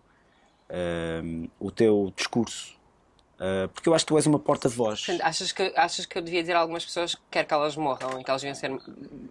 ah, 0.68 1.22
o 1.58 1.70
teu 1.70 2.12
discurso. 2.14 2.78
Ah, 3.40 3.68
porque 3.72 3.88
eu 3.88 3.94
acho 3.94 4.04
que 4.04 4.08
tu 4.12 4.16
és 4.18 4.26
uma 4.26 4.38
porta-voz. 4.38 5.06
Portanto, 5.06 5.26
Achas 5.26 5.50
que, 5.50 5.72
achas 5.74 6.04
que 6.04 6.18
eu 6.18 6.22
devia 6.22 6.42
dizer 6.42 6.52
a 6.54 6.58
algumas 6.60 6.84
pessoas 6.84 7.14
que 7.14 7.20
quer 7.30 7.44
que 7.46 7.54
elas 7.54 7.74
morram 7.74 8.20
e 8.20 8.24
que 8.24 8.30
elas 8.30 8.42
deviam, 8.42 8.54
ser, 8.54 8.70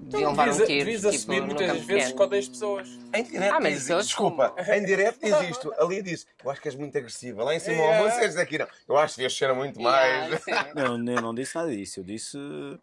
deviam 0.02 0.32
levar 0.32 0.50
um 0.50 0.54
tiro? 0.54 0.68
devias 0.68 1.02
tipo, 1.02 1.10
assumir 1.16 1.42
muitas 1.42 1.82
vezes 1.82 2.12
que 2.12 2.22
odeias 2.22 2.50
pessoas. 2.50 2.88
Em 3.14 3.24
direto 3.24 3.54
Ah, 3.54 3.60
mas 3.60 3.74
diz, 3.74 3.84
isso 3.84 3.94
eu 3.94 3.98
desculpa, 4.00 4.56
em 4.76 4.84
direto 4.86 5.20
diz 5.22 5.42
isto, 5.50 5.74
ali 5.80 6.02
diz, 6.02 6.26
eu 6.44 6.50
acho 6.50 6.60
que 6.62 6.68
és 6.70 6.76
muito 6.76 6.98
agressiva. 6.98 7.44
Lá 7.44 7.56
em 7.56 7.60
cima, 7.60 7.76
Yeah. 7.80 7.98
yeah. 8.00 8.16
vocês 8.20 8.38
aqui 8.38 8.58
não. 8.58 8.68
Eu 8.88 8.98
acho 8.98 9.14
que 9.14 9.18
devias 9.20 9.38
ser 9.38 9.54
muito 9.54 9.80
Yeah, 9.80 10.28
mais. 10.30 10.44
Não, 10.76 11.14
eu 11.14 11.22
não 11.22 11.34
disse 11.36 11.56
nada 11.56 11.70
disso. 11.70 12.00
Eu 12.00 12.04
disse, 12.04 12.38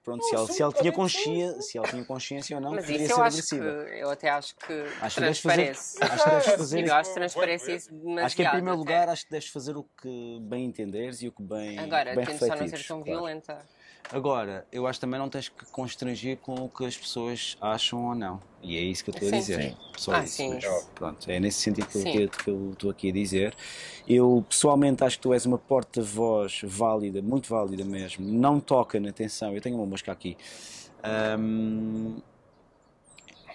pronto, 0.05 0.23
se 0.24 0.35
ela, 0.35 0.47
se 0.47 0.62
ela 0.62 0.73
tinha 0.73 0.93
consciência, 0.93 1.61
se 1.61 1.77
ela 1.78 1.86
tinha 1.89 2.05
consciência 2.05 2.57
ou 2.57 2.62
não, 2.62 2.73
Mas 2.73 2.89
isso 2.89 3.07
ser 3.07 3.12
eu 3.12 3.23
acho 3.23 3.48
que, 3.48 3.55
agressiva. 3.57 3.89
eu 3.97 4.11
até 4.11 4.28
acho 4.31 4.55
que 4.57 4.73
Acho 5.01 5.15
que 5.16 5.20
deves 5.23 5.40
fazer, 5.40 5.65
transparece. 5.65 6.05
acho 6.05 6.24
que 6.24 6.31
deves 6.31 6.47
fazer 6.57 6.86
Eu 6.86 6.94
acho 6.94 7.09
que 7.11 7.15
transparece 7.16 7.74
isso 7.74 7.93
demasiado. 7.93 8.27
Acho 8.27 8.36
que 8.36 8.43
em 8.44 8.51
primeiro 8.51 8.78
lugar 8.78 9.09
acho 9.09 9.24
que 9.24 9.31
deves 9.32 9.48
fazer 9.48 9.77
o 9.77 9.82
que 10.01 10.39
bem 10.43 10.65
entenderes 10.65 11.15
e 11.22 11.28
o 11.28 11.32
que 11.32 11.43
bem, 11.43 11.78
Agora, 11.78 12.14
bem 12.14 12.24
tento 12.24 12.38
só 12.47 12.55
não 12.55 12.68
ser 12.68 12.84
tão 12.84 13.02
claro. 13.02 13.20
violenta. 13.20 13.59
Agora, 14.12 14.64
eu 14.70 14.86
acho 14.86 14.98
que 14.98 15.01
também 15.01 15.18
não 15.18 15.28
tens 15.28 15.48
que 15.48 15.64
constrangir 15.66 16.36
com 16.38 16.55
o 16.55 16.68
que 16.68 16.84
as 16.84 16.97
pessoas 16.97 17.56
acham 17.60 18.05
ou 18.05 18.14
não. 18.14 18.40
E 18.62 18.76
é 18.76 18.80
isso 18.80 19.02
que 19.02 19.10
eu 19.10 19.14
estou 19.14 19.28
a 19.28 19.32
Sim, 19.32 19.38
dizer. 19.38 19.60
sim. 19.62 19.76
Só 19.97 20.14
Ah, 20.14 20.22
isso. 20.22 20.36
sim. 20.36 20.51
mas 20.55 20.64
pronto, 20.94 21.30
é 21.30 21.40
nesse 21.40 21.59
sentido 21.59 21.88
que 21.88 21.98
eu, 21.98 22.28
que, 22.30 22.51
eu 22.51 22.70
estou 22.72 22.90
aqui 22.90 23.10
a 23.10 23.12
dizer. 23.12 23.55
Eu 24.06 24.44
pessoalmente 24.48 25.02
acho 25.02 25.16
que 25.16 25.22
tu 25.22 25.32
és 25.32 25.44
uma 25.44 25.59
porta-voz 25.59 26.60
válida, 26.62 27.20
muito 27.20 27.48
válida 27.48 27.84
mesmo. 27.84 28.24
Não 28.24 28.60
toca 28.60 29.01
na 29.01 29.10
atenção. 29.10 29.52
Eu 29.55 29.60
tenho 29.60 29.76
uma 29.76 29.86
mosca 29.86 30.12
aqui. 30.12 30.36
Ahm, 31.02 32.18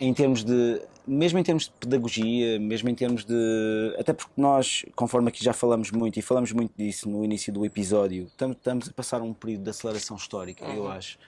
em 0.01 0.13
termos 0.13 0.43
de 0.43 0.81
mesmo 1.11 1.37
em 1.39 1.43
termos 1.43 1.65
de 1.65 1.71
pedagogia, 1.71 2.57
mesmo 2.59 2.87
em 2.89 2.95
termos 2.95 3.25
de 3.25 3.95
até 3.99 4.13
porque 4.13 4.31
nós, 4.37 4.85
conforme 4.95 5.27
aqui 5.27 5.43
já 5.43 5.51
falamos 5.51 5.91
muito 5.91 6.17
e 6.17 6.21
falamos 6.21 6.51
muito 6.53 6.73
disso 6.77 7.09
no 7.09 7.23
início 7.25 7.51
do 7.51 7.65
episódio, 7.65 8.31
tam- 8.37 8.51
estamos 8.51 8.87
a 8.87 8.93
passar 8.93 9.21
um 9.21 9.33
período 9.33 9.63
de 9.65 9.69
aceleração 9.71 10.15
histórica, 10.15 10.63
eu 10.63 10.83
Uhum. 10.85 10.91
acho. 10.91 11.19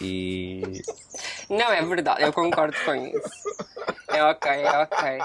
E 0.00 0.82
Não, 1.48 1.72
é 1.72 1.80
verdade, 1.84 2.22
eu 2.22 2.32
concordo 2.32 2.76
com 2.84 2.94
isso. 2.94 3.30
É 4.08 4.24
ok, 4.24 4.50
é 4.50 4.78
ok. 4.82 5.18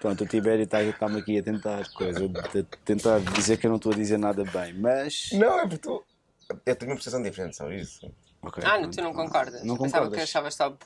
pronto, 0.00 0.24
o 0.24 0.26
Tibério 0.26 0.64
está- 0.64 0.82
está-me 0.82 1.20
aqui 1.20 1.38
a 1.38 1.42
tentar 1.42 1.88
coisa, 1.90 2.24
a 2.24 2.76
tentar 2.84 3.20
dizer 3.20 3.58
que 3.58 3.66
eu 3.66 3.70
não 3.70 3.76
estou 3.76 3.92
a 3.92 3.94
dizer 3.96 4.18
nada 4.18 4.44
bem, 4.44 4.72
mas 4.74 5.30
Não, 5.32 5.60
é 5.60 5.62
porque 5.62 5.78
tu. 5.78 6.04
Eu 6.64 6.76
tenho 6.76 6.90
uma 6.90 6.96
percepção 6.96 7.22
diferente 7.22 7.56
sobre 7.56 7.80
isso. 7.80 8.10
ok, 8.42 8.62
Ah, 8.64 8.78
pronto. 8.78 8.96
tu 8.96 9.02
não 9.02 9.12
concordas? 9.12 9.62
Não 9.64 9.76
Pensava 9.76 10.04
concordas. 10.06 10.14
que 10.14 10.20
achavas 10.22 10.54
só 10.54 10.76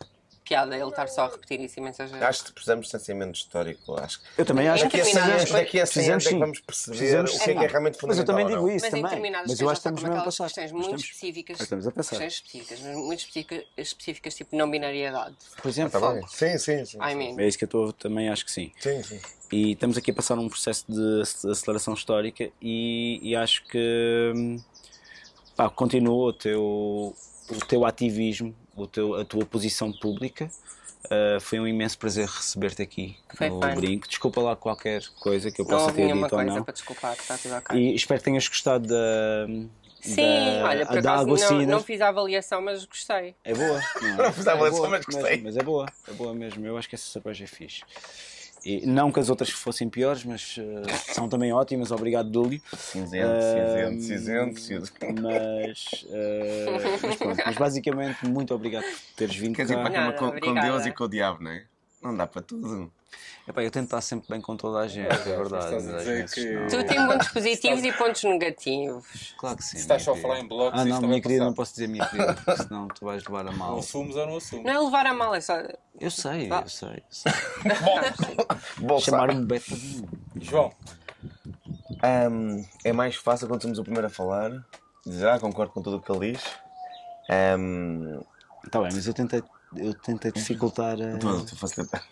piada 0.51 0.75
ele 0.77 0.89
estar 0.89 1.07
só 1.09 1.27
a 1.27 1.29
repetir 1.29 1.61
isso 1.61 1.79
imensas 1.79 2.11
vezes. 2.11 2.27
Acho 2.27 2.45
que 2.45 2.53
precisamos 2.53 2.87
de 2.87 2.91
distanciamento 2.91 3.39
histórico. 3.39 3.95
Acho 4.01 4.19
que 4.21 4.27
Eu 4.37 4.45
também 4.45 4.67
acho 4.69 4.83
daqui 4.83 4.97
a 5.01 5.05
que 5.05 5.05
100 5.07 5.15
determinadas 5.15 5.41
anos, 5.51 5.53
daqui 5.65 5.81
a 5.81 5.87
100 5.87 6.11
anos 6.11 6.27
é 6.27 6.29
que 6.31 6.39
vamos 6.39 6.61
perceber 6.61 6.97
o 6.97 7.25
que 7.25 7.37
é 7.51 7.55
que 7.55 7.65
é 7.65 7.67
realmente 7.69 7.93
Mas 7.93 8.01
fundamental. 8.01 8.19
eu 8.19 8.25
também 8.27 8.47
digo 8.47 8.69
isso 8.69 8.85
Mas 8.85 8.85
em 8.85 8.91
também. 8.91 9.03
determinadas 9.05 9.49
Mas 9.51 9.61
eu 9.61 9.69
acho 9.71 9.75
que 9.81 9.89
estamos 9.89 10.03
mesmo 10.03 10.17
a 10.19 10.25
passar. 10.25 10.45
questões 10.47 10.73
muito 10.73 10.85
estamos- 10.87 11.05
específicas, 11.05 11.61
estamos 11.61 11.87
a 11.87 11.93
passar. 11.93 12.11
questões 12.11 12.33
específicas, 12.35 12.81
mas 12.81 12.97
muito 12.97 13.19
específicas, 13.21 13.65
específicas 13.77 14.35
tipo 14.35 14.57
não 14.57 14.69
binariedade. 14.69 15.37
Por 15.63 15.69
exemplo, 15.69 16.01
Tá 16.01 16.13
bem? 16.13 16.27
Sim, 16.27 16.59
sim, 16.59 16.85
sim. 16.85 16.99
I 16.99 17.15
mean, 17.15 17.39
é 17.41 17.47
isso 17.47 17.57
que 17.57 17.63
eu 17.65 17.67
estou 17.67 17.93
também 17.93 18.29
acho 18.29 18.45
que 18.45 18.51
sim. 18.51 18.73
Sim, 18.81 19.03
sim. 19.05 19.21
E 19.53 19.73
estamos 19.73 19.97
aqui 19.97 20.11
a 20.11 20.15
passar 20.15 20.37
um 20.37 20.49
processo 20.49 20.85
de 20.89 21.23
ac- 21.23 21.47
aceleração 21.49 21.95
histórica 21.95 22.51
e, 22.61 23.21
e 23.23 23.37
acho 23.37 23.65
que 23.69 24.33
hum, 24.35 24.61
pá, 25.55 25.71
continua 25.71 26.27
o 26.29 26.33
teu, 26.33 26.61
o 27.51 27.67
teu 27.69 27.85
ativismo, 27.85 28.53
o 28.77 28.87
teu, 28.87 29.15
a 29.15 29.25
tua 29.25 29.45
posição 29.45 29.93
pública. 29.93 30.51
Uh, 31.07 31.41
foi 31.41 31.59
um 31.59 31.67
imenso 31.67 31.99
prazer 31.99 32.27
receber-te 32.29 32.83
aqui 32.83 33.17
Foi 33.35 33.49
no 33.49 33.61
fun. 33.61 33.75
brinco. 33.75 34.07
Desculpa 34.07 34.41
lá 34.43 34.55
qualquer 34.55 35.03
coisa 35.19 35.51
que 35.51 35.61
eu 35.61 35.65
não 35.65 35.71
possa 35.71 35.87
houve 35.87 35.97
ter 35.97 36.13
dito 36.13 36.37
ou 36.37 36.45
não. 36.45 36.63
para 36.63 36.75
desculpar, 36.75 37.13
está 37.15 37.39
tudo 37.39 37.55
ok. 37.55 37.79
E 37.81 37.95
espero 37.95 38.21
que 38.21 38.25
tenhas 38.25 38.47
gostado 38.47 38.87
da, 38.87 39.47
Sim, 40.01 40.17
da, 40.17 40.69
olha, 40.69 40.87
por 40.87 40.99
acaso 40.99 41.27
não, 41.27 41.67
não 41.67 41.81
fiz 41.83 42.01
a 42.01 42.09
avaliação, 42.09 42.63
mas 42.63 42.85
gostei. 42.85 43.35
É 43.45 43.55
boa. 43.55 43.81
Não, 44.01 44.17
Não 44.25 44.33
fiz 44.33 44.47
a 44.47 44.51
é 44.51 44.55
avaliação, 44.55 44.79
boa, 44.79 44.91
mas 44.91 45.05
gostei. 45.05 45.41
Mas, 45.43 45.57
é 45.57 45.63
boa, 45.63 45.87
é 46.09 46.13
boa 46.13 46.35
mesmo. 46.35 46.67
Eu 46.67 46.77
acho 46.77 46.89
que 46.89 46.95
essa 46.95 47.11
cerveja 47.11 47.45
é 47.45 47.47
fixe. 47.47 47.83
E, 48.65 48.87
não 48.87 49.11
que 49.11 49.19
as 49.20 49.31
outras 49.31 49.51
fossem 49.51 49.89
piores, 49.89 50.24
mas 50.24 50.57
eh, 50.59 50.93
são 51.15 51.28
também 51.28 51.53
ótimas. 51.53 51.91
Obrigado, 51.91 52.28
Dúlio. 52.31 52.61
Cinzento, 52.77 53.27
Ahm, 53.27 54.01
cinzento, 54.01 54.03
cinzento, 54.03 54.61
cinzento. 54.61 55.20
Mas, 55.23 56.07
eh, 56.11 56.66
mas 57.03 57.16
pronto. 57.16 57.43
Mas 57.47 57.57
basicamente, 57.57 58.27
muito 58.27 58.55
obrigado 58.55 58.82
por 58.85 59.15
teres 59.16 59.35
vindo 59.37 59.57
Quer 59.57 59.62
dizer, 59.62 59.77
cá. 59.77 59.82
para 59.82 59.93
cama 59.93 60.12
com, 60.12 60.41
com. 60.41 60.55
Deus 60.55 60.87
e 60.87 60.93
com 60.93 61.05
o 61.05 61.09
diabo, 61.09 61.43
não 61.43 61.51
é? 61.51 61.65
Não 62.03 62.16
dá 62.16 62.27
para 62.27 62.43
tudo. 62.43 62.93
Epá, 63.49 63.62
eu 63.62 63.70
tento 63.70 63.85
estar 63.87 64.01
sempre 64.01 64.28
bem 64.28 64.41
com 64.41 64.57
toda 64.57 64.78
a 64.78 64.87
gente, 64.87 65.11
é 65.11 65.37
verdade. 65.37 65.77
dizer 65.77 66.05
vezes 66.05 66.35
que- 66.35 66.53
não. 66.53 66.66
Tu 66.69 66.85
tens 66.85 67.07
pontos 67.07 67.28
positivos 67.28 67.85
e 67.85 67.93
pontos 67.93 68.23
negativos. 68.24 69.35
Claro 69.39 69.57
que 69.57 69.65
sim. 69.65 69.77
Se 69.77 69.82
estás 69.82 70.03
só 70.03 70.12
a 70.12 70.16
falar 70.16 70.37
querida. 70.37 70.55
em 70.55 70.59
blocos, 70.59 70.81
Ah, 70.81 70.85
não, 70.85 71.01
minha 71.01 71.20
querida, 71.20 71.41
passar. 71.41 71.49
não 71.51 71.55
posso 71.55 71.73
dizer 71.73 71.89
minha 71.89 72.07
querida, 72.07 72.35
porque 72.35 72.62
senão 72.62 72.89
tu 72.89 73.05
vais 73.07 73.24
levar 73.24 73.47
a 73.49 73.53
mal. 73.53 73.73
Não 73.73 73.78
assumes 73.81 74.15
ou 74.16 74.27
não 74.27 74.37
assumes. 74.37 74.65
Não 74.65 74.73
é 74.73 74.78
levar 74.78 75.07
a 75.07 75.15
mal, 75.15 75.35
é 75.35 75.41
só. 75.41 75.55
Eu 76.01 76.11
sei, 76.11 76.49
Ah. 76.53 76.61
eu 76.62 76.69
sei. 76.69 76.89
eu 76.91 77.03
sei. 77.11 77.32
Bolsa. 78.78 79.05
Chamar-me 79.11 79.45
Beta 79.45 79.74
de 79.74 80.05
João, 80.45 80.73
Ahm, 82.03 82.65
é 82.85 82.93
mais 82.93 83.16
fácil 83.16 83.49
quando 83.49 83.62
somos 83.62 83.78
o 83.78 83.82
primeiro 83.82 84.07
a 84.07 84.11
falar. 84.11 84.53
Já 85.07 85.39
concordo 85.39 85.73
com 85.73 85.82
tudo 85.82 85.97
o 85.97 86.01
que 86.01 86.11
ele 86.12 86.32
diz. 86.32 86.43
Ahm, 87.28 88.20
Tá 88.70 88.78
bem, 88.81 88.91
mas 88.93 89.07
eu 89.07 89.15
tentei, 89.15 89.43
eu 89.74 89.95
tentei 89.95 90.31
dificultar 90.31 90.93
a. 91.01 91.15
Estou 91.15 91.39
estou 91.39 91.57
a 91.57 91.59
facilitar. 91.59 92.05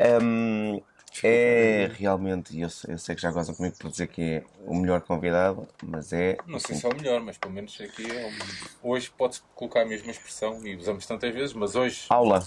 Ahm, 0.00 0.80
é 1.22 1.90
realmente, 1.92 2.58
eu, 2.58 2.70
sei- 2.70 2.94
eu 2.94 2.98
sei 2.98 3.14
que 3.14 3.20
já 3.20 3.30
gozam 3.30 3.54
comigo 3.54 3.76
por 3.78 3.90
dizer 3.90 4.06
que 4.06 4.22
é 4.22 4.44
o 4.64 4.74
melhor 4.74 5.02
convidado, 5.02 5.68
mas 5.82 6.12
é. 6.12 6.38
não 6.46 6.58
sei 6.58 6.74
se 6.76 6.86
é 6.86 6.88
o 6.88 6.94
melhor, 6.96 7.20
mas 7.20 7.36
pelo 7.36 7.52
menos 7.52 7.78
aqui 7.80 8.10
é 8.10 8.26
um- 8.26 8.90
hoje 8.90 9.10
pode-se 9.16 9.42
colocar 9.54 9.82
a 9.82 9.84
mesma 9.84 10.10
expressão 10.10 10.64
e 10.66 10.76
usamos 10.76 11.04
tantas 11.04 11.34
vezes, 11.34 11.52
mas 11.52 11.74
hoje 11.74 12.06
Aula. 12.08 12.42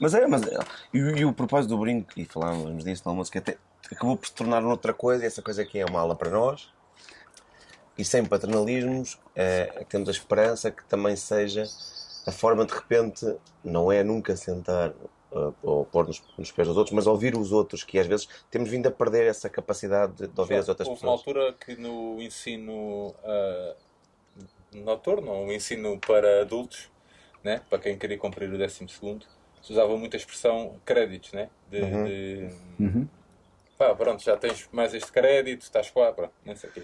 Mas 0.00 0.14
é, 0.14 0.26
mas 0.26 0.42
é. 0.42 0.56
E, 0.92 1.00
o- 1.02 1.16
e 1.16 1.24
o 1.24 1.32
propósito 1.32 1.70
do 1.70 1.78
brinco, 1.78 2.12
e 2.16 2.24
falávamos 2.24 2.84
disso 2.84 3.02
almoço, 3.08 3.32
que 3.32 3.38
até 3.38 3.56
acabou 3.90 4.16
por 4.16 4.26
se 4.28 4.34
tornar 4.34 4.60
noutra 4.60 4.92
coisa, 4.94 5.24
e 5.24 5.26
essa 5.26 5.42
coisa 5.42 5.62
aqui 5.62 5.78
é 5.78 5.84
uma 5.86 6.00
aula 6.00 6.14
para 6.14 6.30
nós. 6.30 6.68
E 7.96 8.04
sem 8.04 8.24
paternalismos, 8.24 9.18
é, 9.34 9.84
temos 9.88 10.08
a 10.08 10.12
esperança 10.12 10.70
que 10.70 10.84
também 10.84 11.14
seja 11.16 11.68
a 12.26 12.32
forma 12.32 12.64
de 12.66 12.74
repente, 12.74 13.24
não 13.62 13.90
é 13.90 14.02
nunca 14.02 14.36
sentar 14.36 14.92
uh, 15.34 15.54
ou 15.62 15.84
pôr 15.84 16.06
nos, 16.06 16.22
nos 16.38 16.50
pés 16.52 16.68
dos 16.68 16.76
outros, 16.76 16.94
mas 16.94 17.06
ouvir 17.06 17.36
os 17.36 17.52
outros, 17.52 17.82
que 17.84 17.98
às 17.98 18.06
vezes 18.06 18.28
temos 18.50 18.70
vindo 18.70 18.86
a 18.86 18.90
perder 18.90 19.26
essa 19.26 19.50
capacidade 19.50 20.12
de, 20.14 20.26
de 20.28 20.40
ouvir 20.40 20.56
as 20.56 20.68
outras 20.68 20.88
Houve 20.88 21.02
uma 21.02 21.12
pessoas. 21.12 21.20
altura 21.20 21.52
que 21.52 21.76
no 21.76 22.20
ensino 22.22 23.14
ah, 23.24 23.74
noturno, 24.72 25.30
ou 25.32 25.46
o 25.46 25.52
ensino 25.52 25.98
para 25.98 26.40
adultos, 26.42 26.90
né? 27.42 27.60
para 27.68 27.78
quem 27.78 27.98
queria 27.98 28.18
cumprir 28.18 28.48
o 28.52 28.56
12 28.58 28.86
segundo, 28.88 29.26
se 29.62 29.72
usava 29.72 29.96
muito 29.96 30.14
a 30.14 30.18
expressão 30.18 30.80
créditos, 30.84 31.32
né? 31.32 31.48
De, 31.70 31.80
Uhum. 31.80 32.04
de- 32.04 33.08
pá, 33.78 33.94
pronto, 33.94 34.22
já 34.22 34.36
tens 34.36 34.68
mais 34.72 34.94
este 34.94 35.10
crédito, 35.10 35.62
estás 35.62 35.90
quase, 35.90 36.14
pronto, 36.14 36.32
não 36.44 36.54
sei 36.54 36.70
o 36.70 36.72
quê. 36.72 36.82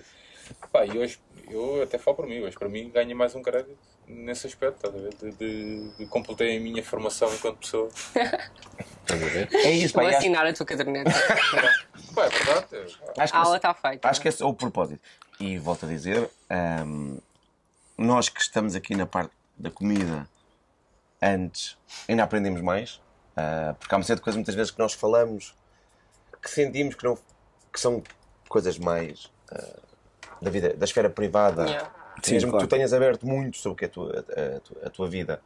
Pá, 0.72 0.85
e 0.86 0.98
hoje, 0.98 1.20
eu 1.51 1.82
até 1.82 1.98
falo 1.98 2.16
para 2.16 2.27
mim, 2.27 2.40
hoje 2.40 2.59
para 2.59 2.68
mim 2.68 2.90
ganho 2.90 3.14
mais 3.16 3.35
um 3.35 3.43
crédito 3.43 3.78
nesse 4.11 4.47
aspecto, 4.47 4.77
estás 4.87 4.95
a 4.95 4.99
ver? 4.99 5.15
De, 5.15 5.31
de, 5.37 5.91
de 5.97 6.07
completei 6.07 6.57
a 6.57 6.61
minha 6.61 6.82
formação 6.82 7.32
enquanto 7.32 7.59
pessoa. 7.59 7.89
Estás 7.89 9.23
a 9.23 9.27
ver? 9.27 9.49
É 9.55 9.70
isso, 9.73 9.95
pá, 9.95 10.01
Vou 10.01 10.09
acho, 10.09 10.19
assinar 10.19 10.47
a 10.47 10.53
tua 10.53 10.66
caderneta. 10.66 11.11
Pá, 12.15 12.27
é 12.27 12.28
verdade. 12.28 12.66
é- 12.73 13.23
acho 13.23 13.32
que 13.32 13.39
A 13.39 13.43
aula 13.43 13.57
está 13.57 13.73
feita. 13.74 14.09
Acho 14.09 14.20
que 14.20 14.28
esse 14.28 14.43
é 14.43 14.47
o 14.47 14.53
propósito. 14.53 15.01
E 15.39 15.59
volto 15.59 15.87
a 15.87 15.89
dizer, 15.89 16.28
hum, 16.85 17.19
nós 17.97 18.28
que 18.28 18.41
estamos 18.41 18.74
aqui 18.74 18.95
na 18.97 19.07
parte 19.07 19.32
da 19.57 19.70
comida 19.70 20.28
antes, 21.23 21.77
ainda 22.09 22.24
aprendemos 22.24 22.61
mais. 22.61 23.01
ah, 23.37 23.74
porque 23.78 23.95
há 23.95 23.99
uma 23.99 24.05
série 24.05 24.16
de 24.19 24.23
coisas 24.24 24.37
muitas 24.37 24.55
vezes 24.55 24.70
que 24.73 24.78
nós 24.78 24.93
falamos 24.93 25.55
que 26.43 26.51
sentimos 26.51 26.95
que, 26.95 27.05
não, 27.05 27.16
que 27.73 27.78
são 27.78 28.03
coisas 28.49 28.78
mais 28.78 29.31
ah, 29.53 29.78
da 30.43 30.51
vida, 30.51 30.74
da 30.74 30.85
esfera 30.85 31.09
privada. 31.11 31.66
Yeah. 31.66 31.99
Sim, 32.22 32.34
Mesmo 32.34 32.51
claro. 32.51 32.64
que 32.66 32.68
tu 32.68 32.76
tenhas 32.76 32.92
aberto 32.92 33.26
muito 33.26 33.56
sobre 33.59 33.74
o 33.74 33.76
que 33.76 33.84
é 33.84 33.88
a 33.88 33.90
tua, 33.90 34.18
a, 34.20 34.60
tua- 34.60 34.86
a 34.86 34.90
tua 34.90 35.09
vida, 35.09 35.40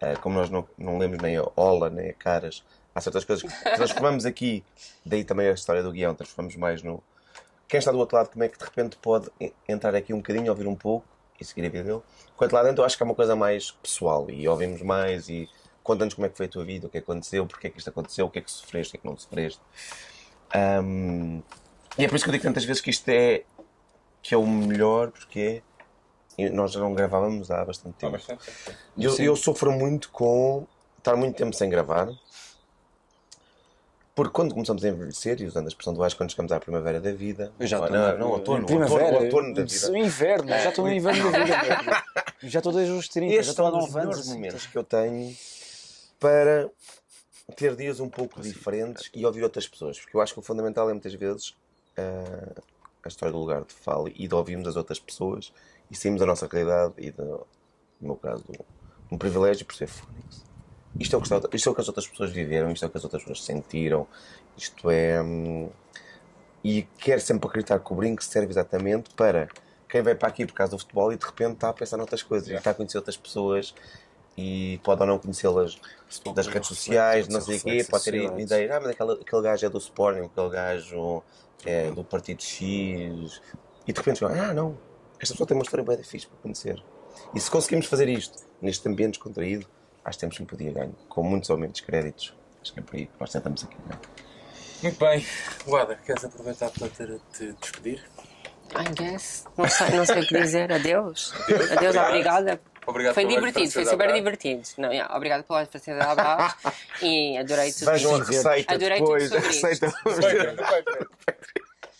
ah, 0.00 0.16
como 0.20 0.36
nós 0.38 0.50
não, 0.50 0.66
não 0.78 0.98
lemos 0.98 1.18
nem 1.18 1.36
a 1.36 1.44
Ola, 1.56 1.90
nem 1.90 2.10
a 2.10 2.12
Caras, 2.14 2.64
há 2.94 3.00
certas 3.00 3.24
coisas 3.24 3.50
que 3.50 3.64
transformamos 3.74 4.24
aqui, 4.24 4.64
daí 5.04 5.24
também 5.24 5.48
a 5.48 5.52
história 5.52 5.82
do 5.82 5.92
guião, 5.92 6.14
transformamos 6.14 6.56
mais 6.56 6.82
no. 6.82 7.02
Quem 7.68 7.78
está 7.78 7.90
do 7.90 7.98
outro 7.98 8.16
lado, 8.16 8.30
como 8.30 8.44
é 8.44 8.48
que 8.48 8.58
de 8.58 8.64
repente 8.64 8.96
pode 8.98 9.30
en- 9.40 9.52
entrar 9.68 9.94
aqui 9.94 10.12
um 10.12 10.18
bocadinho, 10.18 10.50
ouvir 10.50 10.66
um 10.66 10.76
pouco 10.76 11.06
e 11.40 11.44
seguir 11.44 11.66
a 11.66 11.70
vida 11.70 11.84
dele? 11.84 12.02
Enquanto 12.34 12.52
lá 12.52 12.62
dentro 12.62 12.82
eu 12.82 12.86
acho 12.86 12.96
que 12.96 13.02
é 13.02 13.06
uma 13.06 13.14
coisa 13.14 13.34
mais 13.34 13.70
pessoal 13.70 14.28
e 14.30 14.46
ouvimos 14.46 14.80
mais 14.82 15.28
e 15.28 15.48
conta-nos 15.82 16.14
como 16.14 16.26
é 16.26 16.28
que 16.30 16.36
foi 16.36 16.46
a 16.46 16.48
tua 16.48 16.64
vida, 16.64 16.86
o 16.86 16.90
que 16.90 16.98
é 16.98 17.00
que 17.00 17.04
aconteceu, 17.10 17.46
porque 17.46 17.66
é 17.66 17.70
que 17.70 17.78
isto 17.78 17.88
aconteceu, 17.90 18.26
o 18.26 18.30
que 18.30 18.38
é 18.38 18.42
que 18.42 18.50
sofreste, 18.50 18.90
o 18.90 18.92
que 18.92 18.96
é 18.98 19.00
que 19.00 19.06
não 19.06 19.18
sofreste. 19.18 19.60
Ahm, 20.54 21.40
e 21.98 22.04
é 22.04 22.08
por 22.08 22.14
isso 22.16 22.24
que 22.24 22.30
eu 22.30 22.32
digo 22.32 22.44
tantas 22.44 22.64
vezes 22.64 22.80
que 22.82 22.90
isto 22.90 23.08
é 23.08 23.42
que 24.22 24.34
é 24.34 24.38
o 24.38 24.46
melhor, 24.46 25.10
porque 25.10 25.40
é, 25.40 25.62
nós 26.52 26.72
já 26.72 26.80
não 26.80 26.94
gravávamos 26.94 27.50
há 27.50 27.64
bastante 27.64 27.94
Há 27.96 27.98
tempo. 28.00 28.12
bastante 28.12 28.44
tempo. 28.64 28.78
Eu, 28.98 29.16
eu 29.18 29.36
sofro 29.36 29.72
muito 29.72 30.10
com 30.10 30.66
estar 30.98 31.16
muito 31.16 31.36
tempo 31.36 31.54
sem 31.54 31.68
gravar. 31.70 32.08
Porque 34.14 34.30
quando 34.32 34.54
começamos 34.54 34.84
a 34.84 34.88
envelhecer, 34.88 35.40
e 35.40 35.44
usando 35.46 35.64
a 35.64 35.68
expressão 35.68 35.92
do 35.92 35.98
Vasco, 35.98 36.18
quando 36.18 36.30
chegamos 36.30 36.52
à 36.52 36.60
primavera 36.60 37.00
da 37.00 37.12
vida. 37.12 37.52
Eu 37.58 37.66
já 37.66 37.78
não, 37.78 37.84
estou 37.86 37.98
não, 38.00 38.06
na- 38.06 38.14
não, 38.16 38.30
outono, 38.30 38.66
primavera, 38.66 39.04
outono, 39.06 39.24
outono 39.24 39.54
da 39.54 39.64
vida. 39.64 39.98
inverno, 39.98 40.48
já 40.50 40.68
estou 40.68 40.84
no 40.86 40.92
inverno 40.92 41.32
da 41.32 41.38
vida. 41.44 41.56
mesmo. 41.62 41.92
já 42.50 42.58
estou 42.60 42.72
desde 42.72 42.92
os 42.92 43.08
30, 43.08 43.32
já 43.32 43.40
Estes 43.40 43.50
estou 43.50 43.66
há 43.66 43.70
são 43.70 43.78
os 43.80 43.86
9 43.86 43.98
anos. 43.98 44.06
melhores 44.06 44.28
assim, 44.28 44.34
momentos 44.36 44.66
que 44.68 44.78
eu 44.78 44.84
tenho 44.84 45.36
para 46.20 46.70
ter 47.56 47.74
dias 47.74 47.98
um 47.98 48.08
pouco 48.08 48.40
diferentes 48.40 49.10
e 49.12 49.26
ouvir 49.26 49.42
outras 49.42 49.66
pessoas. 49.66 49.98
Porque 49.98 50.16
eu 50.16 50.20
acho 50.20 50.32
que 50.32 50.38
o 50.38 50.42
fundamental 50.42 50.88
é 50.88 50.92
muitas 50.92 51.12
vezes 51.14 51.52
ah, 51.98 52.52
a 53.04 53.08
história 53.08 53.32
do 53.32 53.38
lugar 53.38 53.62
de 53.64 53.72
fala 53.74 54.08
e 54.14 54.28
de 54.28 54.34
ouvirmos 54.34 54.68
as 54.68 54.76
outras 54.76 55.00
pessoas 55.00 55.52
e 55.94 55.98
sairmos 55.98 56.20
da 56.20 56.26
nossa 56.26 56.46
realidade 56.46 56.94
e, 56.98 57.10
do, 57.10 57.46
no 58.00 58.08
meu 58.08 58.16
caso, 58.16 58.44
um 59.10 59.16
privilégio 59.16 59.64
por 59.64 59.74
ser 59.74 59.86
Fónix. 59.86 60.44
Isto 60.98 61.16
é, 61.16 61.18
o 61.18 61.22
que 61.22 61.26
está- 61.32 61.48
isto 61.52 61.68
é 61.68 61.72
o 61.72 61.74
que 61.74 61.80
as 61.80 61.88
outras 61.88 62.06
pessoas 62.06 62.30
viveram, 62.30 62.70
isto 62.70 62.84
é 62.84 62.88
o 62.88 62.90
que 62.90 62.98
as 62.98 63.04
outras 63.04 63.22
pessoas 63.22 63.44
sentiram, 63.44 64.06
isto 64.56 64.90
é. 64.90 65.20
hum, 65.22 65.70
E 66.62 66.82
quero 66.98 67.20
sempre 67.20 67.46
acreditar 67.46 67.78
que 67.78 67.92
o 67.92 67.96
brinco 67.96 68.24
serve 68.24 68.50
exatamente 68.50 69.12
para 69.14 69.48
quem 69.88 70.00
vai 70.02 70.14
para 70.14 70.28
aqui 70.28 70.46
por 70.46 70.54
causa 70.54 70.70
do 70.70 70.78
futebol 70.78 71.12
e 71.12 71.16
de 71.16 71.24
repente 71.24 71.52
está 71.54 71.68
a 71.68 71.72
pensar 71.74 71.96
noutras 71.98 72.22
coisas, 72.22 72.48
e 72.48 72.54
está 72.54 72.70
a 72.70 72.74
conhecer 72.74 72.96
outras 72.96 73.16
pessoas 73.18 73.74
e 74.36 74.80
pode 74.82 75.00
ou 75.02 75.06
não 75.06 75.18
conhecê-las 75.18 75.78
das 76.34 76.46
redes 76.46 76.68
sociais, 76.68 77.28
não 77.28 77.40
sei 77.40 77.56
o 77.58 77.60
quê, 77.60 77.84
pode 77.90 78.04
ter 78.04 78.14
ideia, 78.40 78.76
ah, 78.76 78.80
mas 78.80 78.90
aquele, 78.92 79.12
aquele 79.12 79.42
gajo 79.42 79.66
é 79.66 79.68
do 79.68 79.78
Sporting, 79.78 80.20
aquele 80.22 80.48
gajo 80.48 81.22
é 81.66 81.90
do 81.90 82.02
Partido 82.02 82.42
X, 82.42 83.42
e 83.86 83.92
de 83.92 83.98
repente, 84.00 84.24
ah, 84.24 84.54
não, 84.54 84.76
esta 85.20 85.34
pessoa 85.34 85.46
tem 85.46 85.56
uma 85.56 85.62
história 85.62 85.84
bem 85.84 86.02
fixe 86.02 86.26
para 86.26 86.36
conhecer. 86.38 86.82
E 87.34 87.40
se 87.40 87.50
conseguimos 87.50 87.86
fazer 87.86 88.08
isto 88.08 88.44
neste 88.60 88.88
ambiente 88.88 89.14
descontraído, 89.14 89.66
acho 90.04 90.18
que 90.18 90.20
temos 90.20 90.36
sempre 90.36 90.54
o 90.54 90.58
dia 90.58 90.72
ganho, 90.72 90.94
com 91.08 91.22
muitos 91.22 91.50
ou 91.50 91.56
menos 91.56 91.80
créditos. 91.80 92.34
Acho 92.60 92.72
que 92.72 92.80
é 92.80 92.82
por 92.82 92.96
aí 92.96 93.06
que 93.06 93.12
nós 93.20 93.30
tentamos 93.30 93.64
aqui. 93.64 93.76
Não 93.86 93.96
é? 93.96 93.98
Muito 94.82 94.98
bem. 94.98 95.26
Guada, 95.66 95.96
queres 95.96 96.24
aproveitar 96.24 96.70
para 96.70 96.88
te, 96.88 97.20
te 97.32 97.52
despedir? 97.60 98.04
I 98.72 98.92
guess. 98.94 99.44
Não 99.56 99.68
sei, 99.68 99.90
não 99.90 100.04
sei 100.06 100.22
o 100.22 100.26
que 100.26 100.40
dizer. 100.40 100.72
Adeus. 100.72 101.32
Adeus, 101.70 101.96
obrigada. 101.96 102.60
Obrigado 102.86 103.14
Foi 103.14 103.24
divertido, 103.26 103.70
foi 103.72 103.86
super 103.86 104.08
da 104.08 104.14
divertido. 104.14 104.62
Não, 104.76 104.92
yeah, 104.92 105.14
obrigada 105.16 105.42
pela 105.42 105.64
facilidade 105.64 106.16
de 106.16 106.20
abraço 106.20 106.56
e 107.00 107.38
adorei 107.38 107.72
tudo. 107.72 107.90
Vejam 107.90 108.14
a 108.14 108.18
isto. 108.18 108.30
receita 108.30 108.74
Adorei 108.74 108.98
tudo 108.98 109.06
depois, 109.06 109.32
a 109.32 109.36
sobre 109.40 109.50
isto. 109.50 109.66
receita 109.66 109.92
Patreon, 110.04 111.06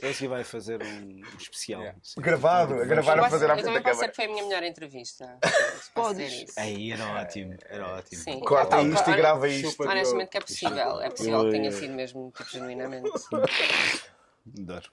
Esse 0.04 0.26
vai 0.26 0.44
fazer 0.44 0.82
um 0.82 1.20
especial. 1.38 1.80
Yeah. 1.80 1.98
gravado, 2.18 2.74
a 2.74 2.84
gravar 2.84 3.18
a 3.20 3.30
fazer 3.30 3.50
à 3.50 3.54
eu 3.54 3.58
frente 3.58 3.64
da 3.64 3.80
também 3.80 3.82
posso 3.82 3.82
câmara. 3.82 3.94
dizer 3.94 4.08
que 4.10 4.16
foi 4.16 4.24
a 4.24 4.28
minha 4.28 4.42
melhor 4.44 4.62
entrevista. 4.62 5.38
Posso 5.94 6.10
dizer 6.14 6.44
isso. 6.44 6.60
Aí 6.60 6.92
era 6.92 7.06
ótimo, 7.20 7.54
era 7.68 7.96
ótimo. 7.96 8.22
Sim. 8.22 8.40
Corta 8.40 8.76
Ah, 8.76 8.82
isto 8.82 9.10
e 9.10 9.16
grava 9.16 9.48
isto. 9.48 9.70
Chupa. 9.70 9.84
Honestamente 9.90 10.28
que 10.28 10.36
é 10.36 10.40
possível. 10.40 11.00
É 11.00 11.10
possível 11.10 11.44
que 11.44 11.50
tenha 11.50 11.72
sido 11.72 11.94
mesmo 11.94 12.32
tipo, 12.36 12.50
genuinamente. 12.50 13.10
Adoro. 14.58 14.90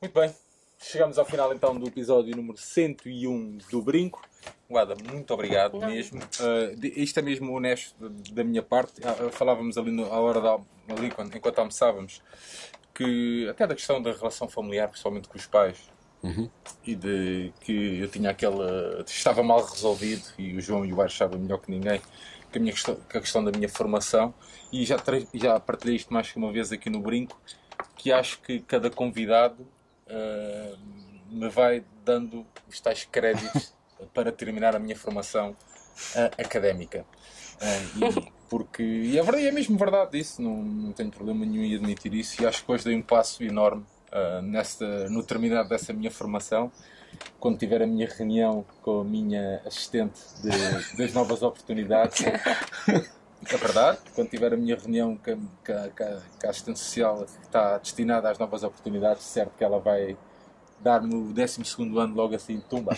Muito 0.00 0.12
bem. 0.20 0.34
Chegamos 0.78 1.18
ao 1.18 1.24
final 1.24 1.52
então 1.54 1.74
do 1.78 1.86
episódio 1.86 2.36
número 2.36 2.58
101 2.58 3.58
do 3.70 3.80
Brinco. 3.82 4.22
Guada, 4.68 4.94
muito 5.10 5.32
obrigado 5.32 5.78
mesmo. 5.78 6.20
Uh, 6.40 6.76
de- 6.76 6.88
isto 7.00 7.18
é 7.18 7.22
mesmo 7.22 7.52
honesto 7.52 7.94
da- 8.32 8.44
minha 8.44 8.62
parte. 8.62 9.00
Ah, 9.04 9.30
Falávamos 9.30 9.78
ali 9.78 9.90
no- 9.90 10.12
à 10.12 10.20
hora 10.20 10.40
da, 10.40 10.58
ali 10.94 11.10
quando, 11.10 11.34
enquanto 11.34 11.58
almoçávamos 11.60 12.20
que 12.96 13.48
até 13.48 13.66
da 13.66 13.74
questão 13.74 14.00
da 14.00 14.12
relação 14.12 14.48
familiar, 14.48 14.88
principalmente 14.88 15.28
com 15.28 15.36
os 15.36 15.46
pais, 15.46 15.76
e 16.84 16.94
de 16.94 17.52
que 17.60 18.00
eu 18.00 18.08
tinha 18.08 18.30
aquela. 18.30 19.04
estava 19.06 19.42
mal 19.42 19.64
resolvido 19.64 20.24
e 20.38 20.56
o 20.56 20.60
João 20.60 20.84
e 20.84 20.92
o 20.92 20.96
Bar 20.96 21.10
sabem 21.10 21.38
melhor 21.38 21.58
que 21.58 21.70
ninguém 21.70 22.00
que 22.50 22.58
a, 22.58 22.60
minha 22.60 22.72
questão, 22.72 22.94
que 22.94 23.18
a 23.18 23.20
questão 23.20 23.44
da 23.44 23.52
minha 23.52 23.68
formação 23.68 24.34
e 24.72 24.84
já, 24.84 24.96
já 25.34 25.60
partilhei 25.60 25.96
isto 25.96 26.12
mais 26.12 26.30
que 26.30 26.38
uma 26.38 26.50
vez 26.50 26.72
aqui 26.72 26.88
no 26.88 27.00
Brinco 27.00 27.38
que 27.96 28.10
acho 28.12 28.40
que 28.40 28.60
cada 28.60 28.90
convidado 28.90 29.66
ah, 30.08 30.76
me 31.28 31.48
vai 31.48 31.84
dando 32.04 32.46
os 32.68 32.80
tais 32.80 33.04
créditos 33.04 33.74
para 34.14 34.32
terminar 34.32 34.74
a 34.74 34.78
minha 34.78 34.96
formação 34.96 35.56
ah, 36.14 36.30
académica. 36.38 37.04
Ah, 37.60 37.80
e, 37.96 38.30
porque, 38.48 38.82
e 38.82 39.18
é, 39.18 39.22
verdade, 39.22 39.46
é 39.46 39.52
mesmo 39.52 39.76
verdade 39.76 40.18
isso, 40.18 40.40
não, 40.42 40.56
não 40.62 40.92
tenho 40.92 41.10
problema 41.10 41.44
nenhum 41.44 41.62
em 41.64 41.74
admitir 41.74 42.14
isso 42.14 42.42
e 42.42 42.46
acho 42.46 42.64
que 42.64 42.70
hoje 42.72 42.84
dei 42.84 42.94
um 42.96 43.02
passo 43.02 43.42
enorme 43.42 43.84
ah, 44.12 44.40
nesta, 44.42 45.08
no 45.08 45.22
terminar 45.22 45.64
dessa 45.64 45.92
minha 45.92 46.10
formação 46.10 46.70
quando 47.40 47.58
tiver 47.58 47.82
a 47.82 47.86
minha 47.86 48.06
reunião 48.08 48.64
com 48.82 49.00
a 49.00 49.04
minha 49.04 49.60
assistente 49.66 50.20
de- 50.42 50.96
das 50.96 51.12
novas 51.14 51.42
oportunidades. 51.42 52.24
É 53.52 53.56
verdade, 53.58 53.98
quando 54.14 54.28
tiver 54.30 54.52
a 54.54 54.56
minha 54.56 54.74
reunião 54.76 55.14
com 55.16 55.30
a- 55.30 55.36
com 55.66 55.72
a- 56.02 56.20
com 56.40 56.46
a 56.46 56.50
assistente 56.50 56.78
social 56.80 57.18
que 57.24 57.44
está 57.46 57.76
destinada 57.78 58.30
às 58.30 58.38
novas 58.38 58.64
oportunidades, 58.64 59.22
certo 59.24 59.52
que 59.56 59.62
ela 59.62 59.78
vai 59.78 60.16
dar-me 60.86 61.12
o 61.14 61.32
12 61.32 61.60
ano 61.98 62.14
logo 62.14 62.34
assim, 62.36 62.60
tumba. 62.70 62.96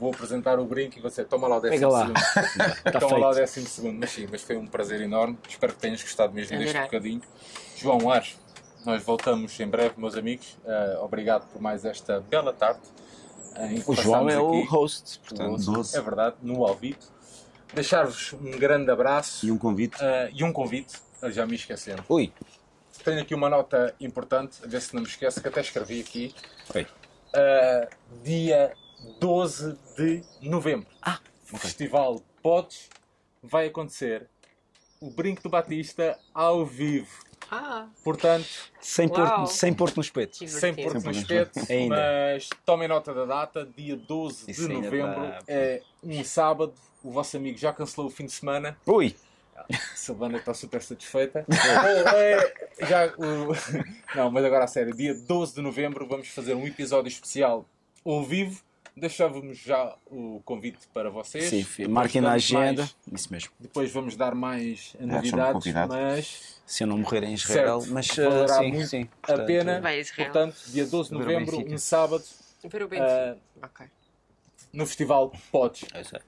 Vou 0.00 0.10
apresentar 0.12 0.58
o 0.58 0.64
brinco 0.64 0.98
e 0.98 1.00
você 1.00 1.24
toma 1.24 1.46
lá 1.46 1.58
o 1.58 1.60
12 1.60 1.74
Pega 1.74 1.88
lá. 1.88 2.06
Toma 2.90 3.08
feito. 3.08 3.16
lá 3.18 3.30
o 3.30 3.34
12 3.34 3.92
Mas 3.92 4.10
sim, 4.10 4.26
mas 4.28 4.42
foi 4.42 4.56
um 4.56 4.66
prazer 4.66 5.00
enorme. 5.00 5.38
Espero 5.48 5.72
que 5.72 5.78
tenhas 5.78 6.02
gostado 6.02 6.32
mesmo 6.32 6.58
deste 6.58 6.76
Adorei. 6.76 6.82
bocadinho. 6.90 7.22
João 7.76 8.10
Ares, 8.10 8.36
nós 8.84 9.02
voltamos 9.04 9.58
em 9.60 9.66
breve, 9.68 9.94
meus 9.96 10.16
amigos. 10.16 10.58
Ah, 10.66 10.98
obrigado 11.02 11.46
por 11.52 11.62
mais 11.62 11.84
esta 11.84 12.20
bela 12.20 12.52
tarde. 12.52 12.80
em 13.70 13.80
que 13.80 13.90
O 13.90 13.94
João 13.94 14.28
é 14.28 14.38
o 14.40 14.48
aqui. 14.58 14.66
host, 14.68 15.20
portanto. 15.20 15.64
Doce. 15.72 15.96
É 15.96 16.00
verdade, 16.00 16.36
no 16.42 16.66
ao 16.66 16.74
vivo. 16.74 16.98
Deixar-vos 17.72 18.32
um 18.32 18.50
grande 18.58 18.90
abraço 18.90 19.46
E 19.46 19.52
um 19.52 19.56
convite. 19.56 19.96
ah, 20.02 20.28
e 20.32 20.42
um 20.42 20.52
convite. 20.52 20.98
Já 21.28 21.46
me 21.46 21.54
esquecendo. 21.54 22.02
Ui, 22.08 22.32
Tenho 23.04 23.20
aqui 23.22 23.34
uma 23.34 23.48
nota 23.48 23.94
importante, 24.00 24.58
a 24.64 24.66
ver 24.66 24.80
se 24.82 24.94
não 24.94 25.02
me 25.02 25.08
esqueço, 25.08 25.40
que 25.40 25.46
até 25.48 25.60
escrevi 25.60 26.00
aqui. 26.00 26.34
Oi. 26.74 26.86
Ah, 27.34 27.88
dia 28.22 28.72
12 29.20 29.76
de 29.96 30.22
novembro. 30.42 30.86
Ah, 31.02 31.18
O 31.52 31.56
Festival 31.58 32.20
Podes 32.42 32.88
vai 33.42 33.66
acontecer. 33.66 34.28
O 35.00 35.10
Brinco 35.10 35.42
do 35.42 35.48
Batista 35.48 36.18
ao 36.34 36.64
vivo. 36.66 37.24
Ah, 37.50 37.88
Portanto, 38.04 38.46
sem 38.80 39.08
pôr, 39.08 39.46
sem 39.48 39.72
pôr 39.74 39.92
no 39.96 40.02
espeto. 40.02 40.46
sem 40.46 40.74
pôr 40.74 40.94
no 41.02 41.10
espeto, 41.10 41.58
Ainda. 41.70 41.96
mas 41.96 42.48
tomem 42.64 42.86
nota 42.86 43.12
da 43.14 43.24
data, 43.24 43.68
dia 43.76 43.96
12 43.96 44.50
Isso 44.50 44.68
de 44.68 44.74
novembro, 44.74 45.20
dá. 45.20 45.38
é 45.48 45.82
um 46.02 46.22
sábado. 46.22 46.74
O 47.02 47.10
vosso 47.10 47.36
amigo 47.38 47.56
já 47.56 47.72
cancelou 47.72 48.08
o 48.08 48.12
fim 48.12 48.26
de 48.26 48.32
semana. 48.32 48.76
Ui, 48.86 49.16
Silvana 49.94 50.38
está 50.38 50.54
super 50.54 50.82
satisfeita. 50.82 51.44
É, 52.16 52.86
já, 52.86 53.06
o- 53.16 53.54
Não, 54.16 54.30
mas 54.30 54.44
agora 54.44 54.64
a 54.64 54.68
sério, 54.68 54.94
dia 54.94 55.14
12 55.14 55.54
de 55.54 55.60
novembro 55.62 56.06
vamos 56.06 56.28
fazer 56.28 56.54
um 56.54 56.66
episódio 56.66 57.08
especial 57.08 57.64
ao 58.04 58.24
vivo. 58.24 58.60
Deixávamos 58.96 59.58
já 59.58 59.94
o 60.10 60.42
convite 60.44 60.78
para 60.92 61.10
vocês. 61.10 61.44
Sim, 61.48 61.62
Depois 61.62 61.88
marquem 61.88 62.20
na 62.20 62.32
agenda. 62.32 62.82
mais- 62.82 62.96
Isso 63.12 63.32
mesmo. 63.32 63.50
depois 63.58 63.90
vamos 63.92 64.16
dar 64.16 64.34
mais 64.34 64.94
novidades, 64.98 65.52
convidados. 65.52 65.96
mas 65.96 66.60
Se 66.66 66.82
eu 66.82 66.86
não 66.88 66.98
morrer 66.98 67.22
em 67.24 67.34
Israel, 67.34 67.80
Certo. 67.80 67.94
mas 67.94 68.08
Valerá 68.08 68.44
ah, 68.56 68.58
sim, 68.58 68.72
muito 68.72 68.88
sim. 68.88 69.08
a 69.22 69.26
Portanto, 69.26 69.46
pena. 69.46 69.80
A 69.88 69.96
Israel. 69.96 70.32
Portanto, 70.32 70.56
dia 70.66 70.86
12 70.86 71.08
de 71.10 71.14
novembro, 71.14 71.72
um 71.72 71.78
sábado, 71.78 72.24
Ver 72.64 72.82
o 72.82 72.84
ah, 72.84 72.88
Benfica. 72.88 73.38
Ok. 73.62 73.86
no 74.72 74.86
Festival 74.86 75.32
é 75.94 75.98
aí. 75.98 76.20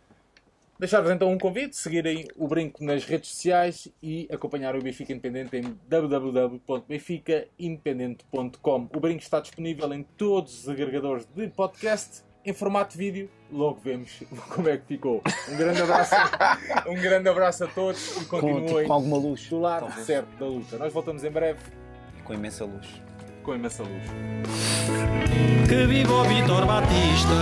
Deixar-vos 0.83 1.11
então 1.13 1.31
um 1.31 1.39
convite, 1.39 1.77
seguirem 1.77 2.27
o 2.37 2.49
Brinco 2.49 2.83
nas 2.83 3.05
redes 3.05 3.31
sociais 3.31 3.87
e 4.03 4.29
acompanhar 4.33 4.75
o 4.75 4.83
Benfica 4.83 5.13
Independente 5.13 5.57
em 5.57 5.79
www.benficaindependente.com. 5.89 8.89
O 8.93 8.99
Brinco 8.99 9.23
está 9.23 9.39
disponível 9.39 9.95
em 9.95 10.03
todos 10.03 10.63
os 10.63 10.69
agregadores 10.69 11.25
de 11.37 11.47
podcast 11.47 12.23
em 12.45 12.53
formato 12.53 12.99
vídeo. 12.99 13.31
Logo 13.53 13.79
vemos 13.81 14.25
como 14.51 14.69
é 14.69 14.77
que 14.77 14.85
ficou. 14.89 15.23
Um 15.53 15.57
grande 15.57 15.83
abraço, 15.83 16.17
um 16.91 16.95
grande 16.97 17.29
abraço 17.29 17.63
a 17.63 17.69
todos 17.69 18.17
e 18.17 18.25
Com, 18.25 18.41
continuem 18.41 18.67
tipo, 18.67 18.85
com 18.89 18.93
alguma 18.93 19.19
luz. 19.19 19.49
do 19.49 19.61
lado 19.61 19.87
talvez. 19.87 20.05
certo 20.05 20.37
da 20.37 20.47
luta. 20.47 20.79
Nós 20.79 20.93
voltamos 20.93 21.23
em 21.23 21.31
breve 21.31 21.61
Com 22.25 22.35
imensa 22.35 22.65
luz. 22.65 22.89
com 23.45 23.55
imensa 23.55 23.85
luz. 23.85 24.03
Que 25.69 25.87
viva 25.87 26.13
o 26.13 26.25
Vitor 26.25 26.67
Batista 26.67 27.37